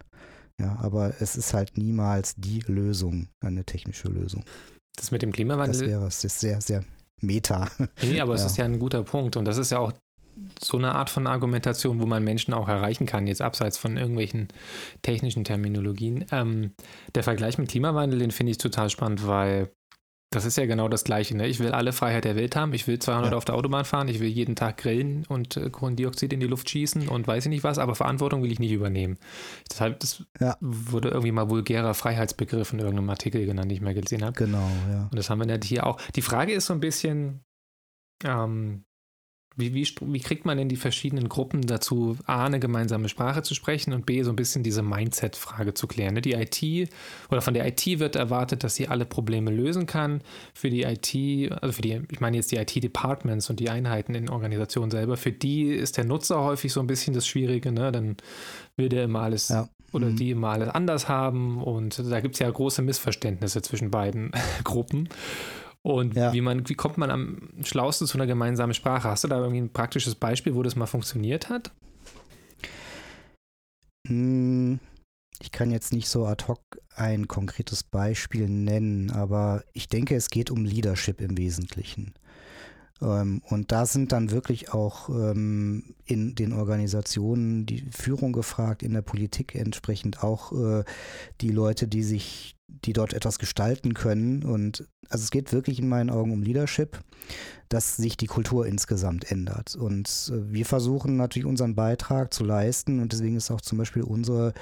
ja, 0.59 0.77
aber 0.79 1.21
es 1.21 1.35
ist 1.35 1.53
halt 1.53 1.77
niemals 1.77 2.35
die 2.35 2.59
Lösung, 2.67 3.27
eine 3.41 3.65
technische 3.65 4.07
Lösung. 4.07 4.45
Das 4.95 5.11
mit 5.11 5.21
dem 5.21 5.31
Klimawandel. 5.31 5.79
Das 5.79 5.89
wäre 5.89 6.07
es, 6.07 6.23
ist 6.23 6.39
sehr, 6.39 6.61
sehr 6.61 6.83
meta. 7.21 7.69
Nee, 8.01 8.19
aber 8.19 8.33
ja. 8.35 8.39
es 8.39 8.45
ist 8.45 8.57
ja 8.57 8.65
ein 8.65 8.79
guter 8.79 9.03
Punkt 9.03 9.37
und 9.37 9.45
das 9.45 9.57
ist 9.57 9.71
ja 9.71 9.79
auch 9.79 9.93
so 10.61 10.77
eine 10.77 10.95
Art 10.95 11.09
von 11.09 11.27
Argumentation, 11.27 12.01
wo 12.01 12.05
man 12.05 12.23
Menschen 12.23 12.53
auch 12.53 12.67
erreichen 12.67 13.05
kann, 13.05 13.27
jetzt 13.27 13.41
abseits 13.41 13.77
von 13.77 13.97
irgendwelchen 13.97 14.49
technischen 15.01 15.43
Terminologien. 15.43 16.25
Ähm, 16.31 16.73
der 17.15 17.23
Vergleich 17.23 17.57
mit 17.57 17.69
Klimawandel, 17.69 18.19
den 18.19 18.31
finde 18.31 18.51
ich 18.51 18.57
total 18.57 18.89
spannend, 18.89 19.25
weil 19.27 19.71
das 20.31 20.45
ist 20.45 20.57
ja 20.57 20.67
genau 20.67 20.87
das 20.87 21.03
Gleiche. 21.03 21.35
Ne? 21.35 21.47
Ich 21.47 21.59
will 21.59 21.71
alle 21.71 21.91
Freiheit 21.91 22.23
der 22.23 22.35
Welt 22.35 22.55
haben. 22.55 22.73
Ich 22.73 22.87
will 22.87 22.99
200 22.99 23.31
ja. 23.31 23.37
auf 23.37 23.45
der 23.45 23.55
Autobahn 23.55 23.83
fahren. 23.83 24.07
Ich 24.09 24.19
will 24.19 24.27
jeden 24.27 24.55
Tag 24.55 24.77
grillen 24.77 25.25
und 25.27 25.57
äh, 25.57 25.71
Kohlendioxid 25.71 26.31
in 26.31 26.39
die 26.39 26.45
Luft 26.45 26.69
schießen 26.69 27.07
und 27.09 27.27
weiß 27.27 27.45
ich 27.45 27.49
nicht 27.49 27.63
was. 27.63 27.79
Aber 27.79 27.95
Verantwortung 27.95 28.43
will 28.43 28.51
ich 28.51 28.59
nicht 28.59 28.71
übernehmen. 28.71 29.17
Deshalb 29.71 29.99
das 30.01 30.23
ja. 30.39 30.55
wurde 30.61 31.09
irgendwie 31.09 31.31
mal 31.31 31.49
vulgärer 31.49 31.95
Freiheitsbegriff 31.95 32.73
in 32.73 32.79
irgendeinem 32.79 33.09
Artikel 33.09 33.43
genannt, 33.45 33.71
den 33.71 33.77
ich 33.77 33.81
mal 33.81 33.95
gesehen 33.95 34.23
habe. 34.23 34.33
Genau, 34.33 34.69
ja. 34.91 35.07
Und 35.09 35.15
das 35.15 35.31
haben 35.31 35.43
wir 35.43 35.59
hier 35.63 35.87
auch. 35.87 35.99
Die 36.15 36.21
Frage 36.21 36.53
ist 36.53 36.67
so 36.67 36.73
ein 36.73 36.79
bisschen, 36.79 37.41
ähm, 38.23 38.83
wie, 39.59 39.73
wie, 39.73 39.87
wie, 40.01 40.19
kriegt 40.19 40.45
man 40.45 40.57
denn 40.57 40.69
die 40.69 40.77
verschiedenen 40.77 41.29
Gruppen 41.29 41.61
dazu, 41.61 42.17
A, 42.25 42.45
eine 42.45 42.59
gemeinsame 42.59 43.09
Sprache 43.09 43.43
zu 43.43 43.53
sprechen 43.53 43.93
und 43.93 44.05
B, 44.05 44.23
so 44.23 44.31
ein 44.31 44.35
bisschen 44.35 44.63
diese 44.63 44.81
Mindset-Frage 44.81 45.73
zu 45.73 45.87
klären? 45.87 46.13
Ne? 46.13 46.21
Die 46.21 46.33
IT 46.33 46.89
oder 47.29 47.41
von 47.41 47.53
der 47.53 47.67
IT 47.67 47.99
wird 47.99 48.15
erwartet, 48.15 48.63
dass 48.63 48.75
sie 48.75 48.87
alle 48.87 49.05
Probleme 49.05 49.51
lösen 49.51 49.85
kann. 49.85 50.21
Für 50.53 50.69
die 50.69 50.83
IT, 50.83 51.51
also 51.61 51.73
für 51.73 51.81
die, 51.81 52.01
ich 52.09 52.21
meine 52.21 52.37
jetzt 52.37 52.51
die 52.51 52.57
IT-Departments 52.57 53.49
und 53.49 53.59
die 53.59 53.69
Einheiten 53.69 54.15
in 54.15 54.29
Organisationen 54.29 54.91
selber, 54.91 55.17
für 55.17 55.31
die 55.31 55.65
ist 55.73 55.97
der 55.97 56.05
Nutzer 56.05 56.41
häufig 56.41 56.71
so 56.71 56.79
ein 56.79 56.87
bisschen 56.87 57.13
das 57.13 57.27
Schwierige. 57.27 57.71
Ne? 57.71 57.91
Dann 57.91 58.17
will 58.77 58.89
der 58.89 59.03
immer 59.03 59.21
alles 59.21 59.49
ja. 59.49 59.67
oder 59.91 60.07
mhm. 60.07 60.15
die 60.15 60.31
immer 60.31 60.49
alles 60.49 60.69
anders 60.69 61.09
haben 61.09 61.61
und 61.61 61.99
da 62.09 62.21
gibt 62.21 62.35
es 62.35 62.39
ja 62.39 62.49
große 62.49 62.81
Missverständnisse 62.81 63.61
zwischen 63.61 63.91
beiden 63.91 64.31
Gruppen. 64.63 65.09
Und 65.81 66.15
ja. 66.15 66.33
wie, 66.33 66.41
man, 66.41 66.67
wie 66.67 66.73
kommt 66.75 66.97
man 66.97 67.09
am 67.09 67.49
schlausten 67.63 68.05
zu 68.05 68.17
einer 68.17 68.27
gemeinsamen 68.27 68.73
Sprache? 68.73 69.09
Hast 69.09 69.23
du 69.23 69.27
da 69.27 69.37
irgendwie 69.39 69.61
ein 69.61 69.73
praktisches 69.73 70.15
Beispiel, 70.15 70.55
wo 70.55 70.63
das 70.63 70.75
mal 70.75 70.87
funktioniert 70.87 71.49
hat? 71.49 71.71
Hm, 74.07 74.79
ich 75.41 75.51
kann 75.51 75.71
jetzt 75.71 75.93
nicht 75.93 76.09
so 76.09 76.25
ad 76.25 76.45
hoc 76.47 76.59
ein 76.95 77.27
konkretes 77.27 77.83
Beispiel 77.83 78.49
nennen, 78.49 79.11
aber 79.11 79.63
ich 79.73 79.87
denke, 79.87 80.15
es 80.15 80.29
geht 80.29 80.51
um 80.51 80.65
Leadership 80.65 81.21
im 81.21 81.37
Wesentlichen. 81.37 82.13
Ähm, 83.01 83.41
und 83.47 83.71
da 83.71 83.85
sind 83.85 84.11
dann 84.11 84.31
wirklich 84.31 84.73
auch 84.73 85.09
ähm, 85.09 85.95
in 86.05 86.35
den 86.35 86.53
Organisationen 86.53 87.65
die 87.65 87.85
Führung 87.91 88.33
gefragt, 88.33 88.83
in 88.83 88.93
der 88.93 89.01
Politik 89.01 89.55
entsprechend 89.55 90.23
auch 90.23 90.51
äh, 90.51 90.83
die 91.41 91.51
Leute, 91.51 91.87
die 91.87 92.03
sich, 92.03 92.57
die 92.67 92.93
dort 92.93 93.13
etwas 93.13 93.39
gestalten 93.39 93.93
können. 93.93 94.43
Und 94.43 94.87
also 95.09 95.23
es 95.23 95.31
geht 95.31 95.53
wirklich 95.53 95.79
in 95.79 95.89
meinen 95.89 96.09
Augen 96.09 96.31
um 96.31 96.43
Leadership 96.43 96.99
dass 97.69 97.97
sich 97.97 98.17
die 98.17 98.25
Kultur 98.25 98.65
insgesamt 98.65 99.31
ändert. 99.31 99.75
Und 99.75 100.31
äh, 100.33 100.51
wir 100.51 100.65
versuchen 100.65 101.15
natürlich 101.15 101.45
unseren 101.45 101.75
Beitrag 101.75 102.33
zu 102.33 102.43
leisten 102.43 102.99
und 102.99 103.13
deswegen 103.13 103.35
ist 103.35 103.51
auch 103.51 103.61
zum 103.61 103.77
Beispiel 103.77 104.01
unsere, 104.01 104.53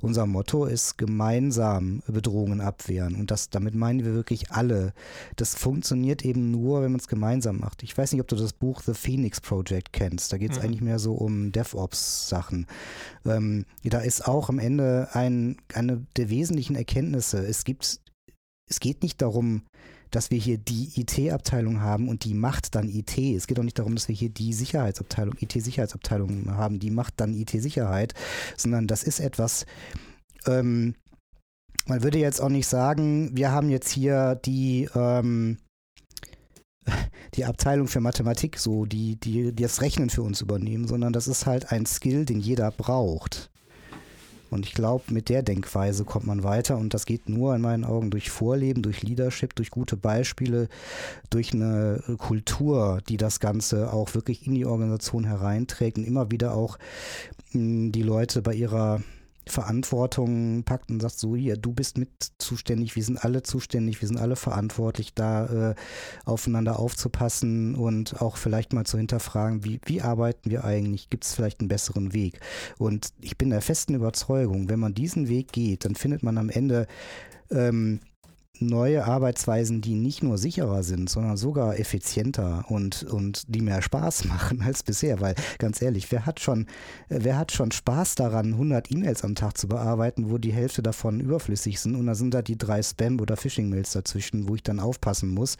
unser 0.00 0.26
Motto 0.26 0.66
ist 0.66 0.98
gemeinsam 0.98 2.02
Bedrohungen 2.08 2.60
abwehren. 2.60 3.14
Und 3.14 3.30
das, 3.30 3.50
damit 3.50 3.76
meinen 3.76 4.04
wir 4.04 4.14
wirklich 4.14 4.50
alle. 4.50 4.92
Das 5.36 5.54
funktioniert 5.54 6.24
eben 6.24 6.50
nur, 6.50 6.82
wenn 6.82 6.90
man 6.90 7.00
es 7.00 7.06
gemeinsam 7.06 7.60
macht. 7.60 7.84
Ich 7.84 7.96
weiß 7.96 8.12
nicht, 8.12 8.20
ob 8.20 8.28
du 8.28 8.36
das 8.36 8.52
Buch 8.52 8.82
The 8.82 8.94
Phoenix 8.94 9.40
Project 9.40 9.92
kennst. 9.92 10.32
Da 10.32 10.36
geht 10.36 10.50
es 10.50 10.58
mhm. 10.58 10.64
eigentlich 10.64 10.82
mehr 10.82 10.98
so 10.98 11.14
um 11.14 11.52
DevOps-Sachen. 11.52 12.66
Ähm, 13.24 13.64
da 13.84 14.00
ist 14.00 14.26
auch 14.26 14.48
am 14.48 14.58
Ende 14.58 15.08
ein, 15.12 15.58
eine 15.72 16.04
der 16.16 16.30
wesentlichen 16.30 16.74
Erkenntnisse. 16.74 17.46
Es 17.46 17.62
gibt, 17.62 18.00
es 18.68 18.80
geht 18.80 19.02
nicht 19.02 19.22
darum, 19.22 19.62
dass 20.10 20.30
wir 20.30 20.38
hier 20.38 20.58
die 20.58 21.00
IT-Abteilung 21.00 21.80
haben 21.80 22.08
und 22.08 22.24
die 22.24 22.34
macht 22.34 22.74
dann 22.74 22.88
IT. 22.88 23.18
Es 23.18 23.46
geht 23.46 23.58
auch 23.58 23.64
nicht 23.64 23.78
darum, 23.78 23.94
dass 23.94 24.08
wir 24.08 24.14
hier 24.14 24.28
die 24.28 24.52
Sicherheitsabteilung, 24.52 25.34
IT-Sicherheitsabteilung 25.40 26.54
haben, 26.54 26.78
die 26.78 26.90
macht 26.90 27.14
dann 27.16 27.34
IT-Sicherheit, 27.34 28.14
sondern 28.56 28.86
das 28.86 29.02
ist 29.02 29.20
etwas, 29.20 29.66
ähm, 30.46 30.94
man 31.86 32.02
würde 32.02 32.18
jetzt 32.18 32.40
auch 32.40 32.48
nicht 32.48 32.66
sagen, 32.66 33.36
wir 33.36 33.52
haben 33.52 33.70
jetzt 33.70 33.90
hier 33.90 34.40
die, 34.44 34.88
ähm, 34.94 35.58
die 37.34 37.44
Abteilung 37.44 37.88
für 37.88 38.00
Mathematik, 38.00 38.58
so, 38.58 38.86
die, 38.86 39.16
die, 39.16 39.52
die 39.52 39.62
das 39.62 39.82
Rechnen 39.82 40.10
für 40.10 40.22
uns 40.22 40.40
übernehmen, 40.40 40.88
sondern 40.88 41.12
das 41.12 41.28
ist 41.28 41.46
halt 41.46 41.72
ein 41.72 41.86
Skill, 41.86 42.24
den 42.24 42.40
jeder 42.40 42.70
braucht. 42.70 43.50
Und 44.50 44.66
ich 44.66 44.74
glaube, 44.74 45.04
mit 45.12 45.28
der 45.28 45.42
Denkweise 45.42 46.04
kommt 46.04 46.26
man 46.26 46.42
weiter. 46.42 46.76
Und 46.76 46.94
das 46.94 47.06
geht 47.06 47.28
nur 47.28 47.54
in 47.54 47.62
meinen 47.62 47.84
Augen 47.84 48.10
durch 48.10 48.30
Vorleben, 48.30 48.82
durch 48.82 49.02
Leadership, 49.02 49.54
durch 49.54 49.70
gute 49.70 49.96
Beispiele, 49.96 50.68
durch 51.30 51.52
eine 51.52 52.02
Kultur, 52.18 53.00
die 53.08 53.16
das 53.16 53.40
Ganze 53.40 53.92
auch 53.92 54.14
wirklich 54.14 54.46
in 54.46 54.54
die 54.54 54.66
Organisation 54.66 55.24
hereinträgt 55.24 55.98
und 55.98 56.04
immer 56.04 56.30
wieder 56.30 56.54
auch 56.54 56.78
hm, 57.52 57.92
die 57.92 58.02
Leute 58.02 58.42
bei 58.42 58.54
ihrer 58.54 59.00
Verantwortung 59.48 60.64
packt 60.64 60.90
und 60.90 61.00
sagt, 61.00 61.18
so 61.18 61.36
hier, 61.36 61.56
du 61.56 61.72
bist 61.72 61.98
mit 61.98 62.10
zuständig, 62.38 62.96
wir 62.96 63.04
sind 63.04 63.24
alle 63.24 63.42
zuständig, 63.42 64.00
wir 64.00 64.08
sind 64.08 64.18
alle 64.18 64.36
verantwortlich, 64.36 65.14
da 65.14 65.70
äh, 65.70 65.74
aufeinander 66.24 66.78
aufzupassen 66.78 67.76
und 67.76 68.20
auch 68.20 68.36
vielleicht 68.36 68.72
mal 68.72 68.84
zu 68.84 68.98
hinterfragen, 68.98 69.64
wie, 69.64 69.80
wie 69.84 70.02
arbeiten 70.02 70.50
wir 70.50 70.64
eigentlich, 70.64 71.10
gibt 71.10 71.24
es 71.24 71.34
vielleicht 71.34 71.60
einen 71.60 71.68
besseren 71.68 72.12
Weg? 72.12 72.40
Und 72.78 73.12
ich 73.20 73.38
bin 73.38 73.50
der 73.50 73.62
festen 73.62 73.94
Überzeugung, 73.94 74.68
wenn 74.68 74.80
man 74.80 74.94
diesen 74.94 75.28
Weg 75.28 75.52
geht, 75.52 75.84
dann 75.84 75.94
findet 75.94 76.22
man 76.22 76.38
am 76.38 76.50
Ende 76.50 76.86
ähm, 77.50 78.00
neue 78.60 79.04
Arbeitsweisen, 79.04 79.80
die 79.80 79.94
nicht 79.94 80.22
nur 80.22 80.38
sicherer 80.38 80.82
sind, 80.82 81.10
sondern 81.10 81.36
sogar 81.36 81.78
effizienter 81.78 82.64
und, 82.68 83.02
und 83.04 83.44
die 83.54 83.60
mehr 83.60 83.82
Spaß 83.82 84.24
machen 84.26 84.62
als 84.62 84.82
bisher. 84.82 85.20
Weil 85.20 85.34
ganz 85.58 85.82
ehrlich, 85.82 86.10
wer 86.12 86.26
hat 86.26 86.40
schon, 86.40 86.66
wer 87.08 87.38
hat 87.38 87.52
schon 87.52 87.72
Spaß 87.72 88.14
daran, 88.14 88.52
100 88.52 88.90
E-Mails 88.90 89.24
am 89.24 89.34
Tag 89.34 89.56
zu 89.58 89.68
bearbeiten, 89.68 90.30
wo 90.30 90.38
die 90.38 90.52
Hälfte 90.52 90.82
davon 90.82 91.20
überflüssig 91.20 91.80
sind 91.80 91.94
und 91.96 92.06
da 92.06 92.14
sind 92.14 92.34
da 92.34 92.42
die 92.42 92.58
drei 92.58 92.82
Spam- 92.82 93.20
oder 93.20 93.36
Phishing-Mails 93.36 93.92
dazwischen, 93.92 94.48
wo 94.48 94.54
ich 94.54 94.62
dann 94.62 94.80
aufpassen 94.80 95.30
muss 95.30 95.56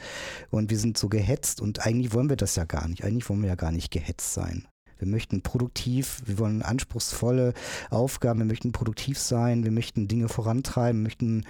und 0.51 0.71
wir 0.71 0.79
sind 0.79 0.99
so 0.99 1.09
gehetzt 1.09 1.61
und 1.61 1.87
eigentlich 1.87 2.13
wollen 2.13 2.29
wir 2.29 2.37
das 2.37 2.57
ja 2.57 2.65
gar 2.65 2.89
nicht. 2.89 3.05
Eigentlich 3.05 3.29
wollen 3.29 3.43
wir 3.43 3.49
ja 3.49 3.55
gar 3.55 3.73
nicht 3.73 3.91
gehetzt 3.91 4.35
sein. 4.35 4.67
Wir 4.99 5.09
möchten 5.09 5.43
produktiv, 5.43 6.23
wir 6.25 6.39
wollen 6.39 6.63
anspruchsvolle 6.63 7.53
Aufgaben, 7.91 8.41
wir 8.41 8.47
möchten 8.47 8.73
produktiv 8.73 9.19
sein, 9.19 9.65
wir 9.65 9.71
möchten 9.71 10.09
Dinge 10.09 10.29
vorantreiben, 10.29 11.03
möchten 11.03 11.45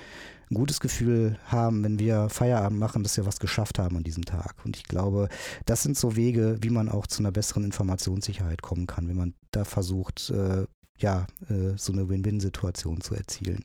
ein 0.50 0.54
gutes 0.54 0.80
Gefühl 0.80 1.38
haben, 1.46 1.82
wenn 1.82 1.98
wir 1.98 2.28
Feierabend 2.28 2.78
machen, 2.78 3.02
dass 3.02 3.16
wir 3.16 3.26
was 3.26 3.40
geschafft 3.40 3.78
haben 3.78 3.96
an 3.96 4.04
diesem 4.04 4.24
Tag. 4.24 4.54
Und 4.64 4.76
ich 4.76 4.84
glaube, 4.84 5.28
das 5.64 5.82
sind 5.82 5.96
so 5.96 6.16
Wege, 6.16 6.58
wie 6.60 6.70
man 6.70 6.88
auch 6.88 7.06
zu 7.06 7.20
einer 7.20 7.32
besseren 7.32 7.64
Informationssicherheit 7.64 8.62
kommen 8.62 8.86
kann, 8.86 9.08
wenn 9.08 9.16
man 9.16 9.34
da 9.50 9.64
versucht, 9.64 10.30
äh, 10.30 10.66
ja, 10.98 11.26
äh, 11.48 11.76
so 11.76 11.92
eine 11.92 12.08
Win-Win-Situation 12.08 13.00
zu 13.00 13.14
erzielen. 13.14 13.64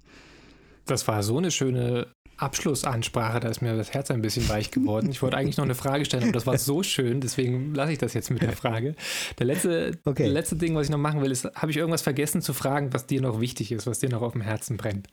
Das 0.85 1.07
war 1.07 1.21
so 1.21 1.37
eine 1.37 1.51
schöne 1.51 2.07
Abschlussansprache, 2.41 3.39
da 3.39 3.49
ist 3.49 3.61
mir 3.61 3.77
das 3.77 3.93
Herz 3.93 4.09
ein 4.09 4.23
bisschen 4.23 4.49
weich 4.49 4.71
geworden. 4.71 5.11
Ich 5.11 5.21
wollte 5.21 5.37
eigentlich 5.37 5.57
noch 5.57 5.65
eine 5.65 5.75
Frage 5.75 6.05
stellen, 6.05 6.23
aber 6.23 6.31
das 6.31 6.47
war 6.47 6.57
so 6.57 6.81
schön, 6.81 7.21
deswegen 7.21 7.75
lasse 7.75 7.91
ich 7.91 7.99
das 7.99 8.15
jetzt 8.15 8.31
mit 8.31 8.41
der 8.41 8.53
Frage. 8.53 8.95
Der 9.37 9.45
letzte, 9.45 9.99
okay. 10.05 10.23
der 10.23 10.31
letzte 10.31 10.55
Ding, 10.55 10.73
was 10.73 10.85
ich 10.85 10.89
noch 10.89 10.97
machen 10.97 11.21
will, 11.21 11.31
ist, 11.31 11.45
habe 11.45 11.69
ich 11.69 11.77
irgendwas 11.77 12.01
vergessen 12.01 12.41
zu 12.41 12.53
fragen, 12.53 12.93
was 12.93 13.05
dir 13.05 13.21
noch 13.21 13.39
wichtig 13.39 13.71
ist, 13.71 13.85
was 13.85 13.99
dir 13.99 14.09
noch 14.09 14.23
auf 14.23 14.31
dem 14.31 14.41
Herzen 14.41 14.77
brennt? 14.77 15.07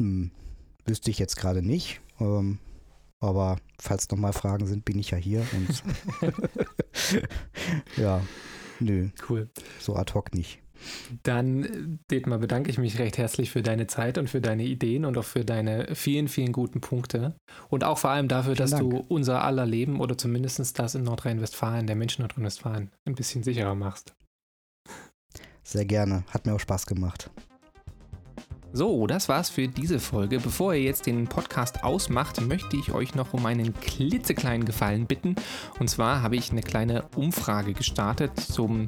Hm, 0.00 0.30
wüsste 0.86 1.10
ich 1.10 1.18
jetzt 1.18 1.36
gerade 1.36 1.62
nicht. 1.62 2.00
Ähm, 2.18 2.58
aber 3.20 3.58
falls 3.78 4.10
nochmal 4.10 4.32
Fragen 4.32 4.66
sind, 4.66 4.84
bin 4.86 4.98
ich 4.98 5.10
ja 5.10 5.18
hier. 5.18 5.46
Und 5.52 5.82
ja, 7.96 8.22
nö. 8.80 9.10
Cool. 9.28 9.50
So 9.78 9.94
ad 9.94 10.14
hoc 10.14 10.34
nicht. 10.34 10.58
Dann, 11.22 12.00
Detmar, 12.10 12.38
bedanke 12.38 12.70
ich 12.70 12.78
mich 12.78 12.98
recht 12.98 13.18
herzlich 13.18 13.50
für 13.50 13.60
deine 13.62 13.86
Zeit 13.86 14.16
und 14.16 14.30
für 14.30 14.40
deine 14.40 14.64
Ideen 14.64 15.04
und 15.04 15.18
auch 15.18 15.24
für 15.24 15.44
deine 15.44 15.94
vielen, 15.94 16.28
vielen 16.28 16.52
guten 16.52 16.80
Punkte. 16.80 17.34
Und 17.68 17.84
auch 17.84 17.98
vor 17.98 18.08
allem 18.08 18.28
dafür, 18.28 18.54
dass 18.54 18.70
du 18.70 19.04
unser 19.08 19.44
aller 19.44 19.66
Leben 19.66 20.00
oder 20.00 20.16
zumindest 20.16 20.78
das 20.78 20.94
in 20.94 21.02
Nordrhein-Westfalen, 21.02 21.86
der 21.86 21.96
Menschen 21.96 22.22
in 22.22 22.28
Nordrhein-Westfalen, 22.28 22.90
ein 23.04 23.14
bisschen 23.14 23.42
sicherer 23.42 23.74
machst. 23.74 24.14
Sehr 25.62 25.84
gerne. 25.84 26.24
Hat 26.30 26.46
mir 26.46 26.54
auch 26.54 26.60
Spaß 26.60 26.86
gemacht. 26.86 27.30
So, 28.72 29.08
das 29.08 29.28
war's 29.28 29.50
für 29.50 29.66
diese 29.66 29.98
Folge. 29.98 30.38
Bevor 30.38 30.74
ihr 30.74 30.82
jetzt 30.82 31.06
den 31.06 31.26
Podcast 31.26 31.82
ausmacht, 31.82 32.40
möchte 32.40 32.76
ich 32.76 32.92
euch 32.92 33.16
noch 33.16 33.34
um 33.34 33.44
einen 33.46 33.74
klitzekleinen 33.74 34.64
Gefallen 34.64 35.06
bitten. 35.06 35.34
Und 35.80 35.90
zwar 35.90 36.22
habe 36.22 36.36
ich 36.36 36.52
eine 36.52 36.62
kleine 36.62 37.04
Umfrage 37.16 37.72
gestartet 37.72 38.38
zum 38.38 38.86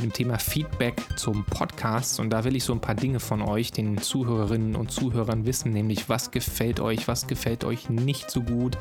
dem 0.00 0.12
Thema 0.12 0.38
Feedback 0.38 1.00
zum 1.16 1.44
Podcast 1.44 2.20
und 2.20 2.30
da 2.30 2.44
will 2.44 2.56
ich 2.56 2.64
so 2.64 2.72
ein 2.72 2.80
paar 2.80 2.94
Dinge 2.94 3.20
von 3.20 3.42
euch, 3.42 3.72
den 3.72 3.98
Zuhörerinnen 3.98 4.76
und 4.76 4.90
Zuhörern 4.90 5.46
wissen, 5.46 5.72
nämlich 5.72 6.08
was 6.08 6.30
gefällt 6.30 6.80
euch, 6.80 7.08
was 7.08 7.26
gefällt 7.26 7.64
euch 7.64 7.90
nicht 7.90 8.30
so 8.30 8.42
gut, 8.42 8.78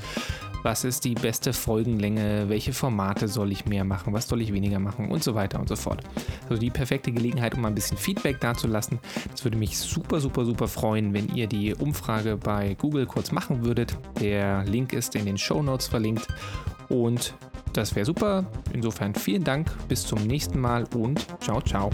was 0.63 0.83
ist 0.83 1.05
die 1.05 1.13
beste 1.13 1.53
Folgenlänge, 1.53 2.49
welche 2.49 2.73
Formate 2.73 3.27
soll 3.27 3.51
ich 3.51 3.65
mehr 3.65 3.83
machen, 3.83 4.13
was 4.13 4.27
soll 4.27 4.41
ich 4.41 4.53
weniger 4.53 4.79
machen 4.79 5.09
und 5.09 5.23
so 5.23 5.35
weiter 5.35 5.59
und 5.59 5.69
so 5.69 5.75
fort. 5.75 6.03
Also 6.49 6.59
die 6.59 6.69
perfekte 6.69 7.11
Gelegenheit, 7.11 7.55
um 7.55 7.65
ein 7.65 7.75
bisschen 7.75 7.97
Feedback 7.97 8.39
dazulassen. 8.39 8.99
Das 9.31 9.43
würde 9.43 9.57
mich 9.57 9.77
super, 9.77 10.19
super, 10.19 10.45
super 10.45 10.67
freuen, 10.67 11.13
wenn 11.13 11.33
ihr 11.35 11.47
die 11.47 11.73
Umfrage 11.73 12.37
bei 12.37 12.75
Google 12.75 13.05
kurz 13.05 13.31
machen 13.31 13.63
würdet. 13.63 13.97
Der 14.19 14.63
Link 14.65 14.93
ist 14.93 15.15
in 15.15 15.25
den 15.25 15.37
Show 15.37 15.61
Notes 15.61 15.87
verlinkt 15.87 16.27
und 16.89 17.33
das 17.73 17.95
wäre 17.95 18.05
super. 18.05 18.45
Insofern 18.73 19.13
vielen 19.15 19.43
Dank, 19.43 19.67
bis 19.87 20.05
zum 20.05 20.25
nächsten 20.25 20.59
Mal 20.59 20.85
und 20.95 21.25
ciao, 21.41 21.61
ciao. 21.61 21.89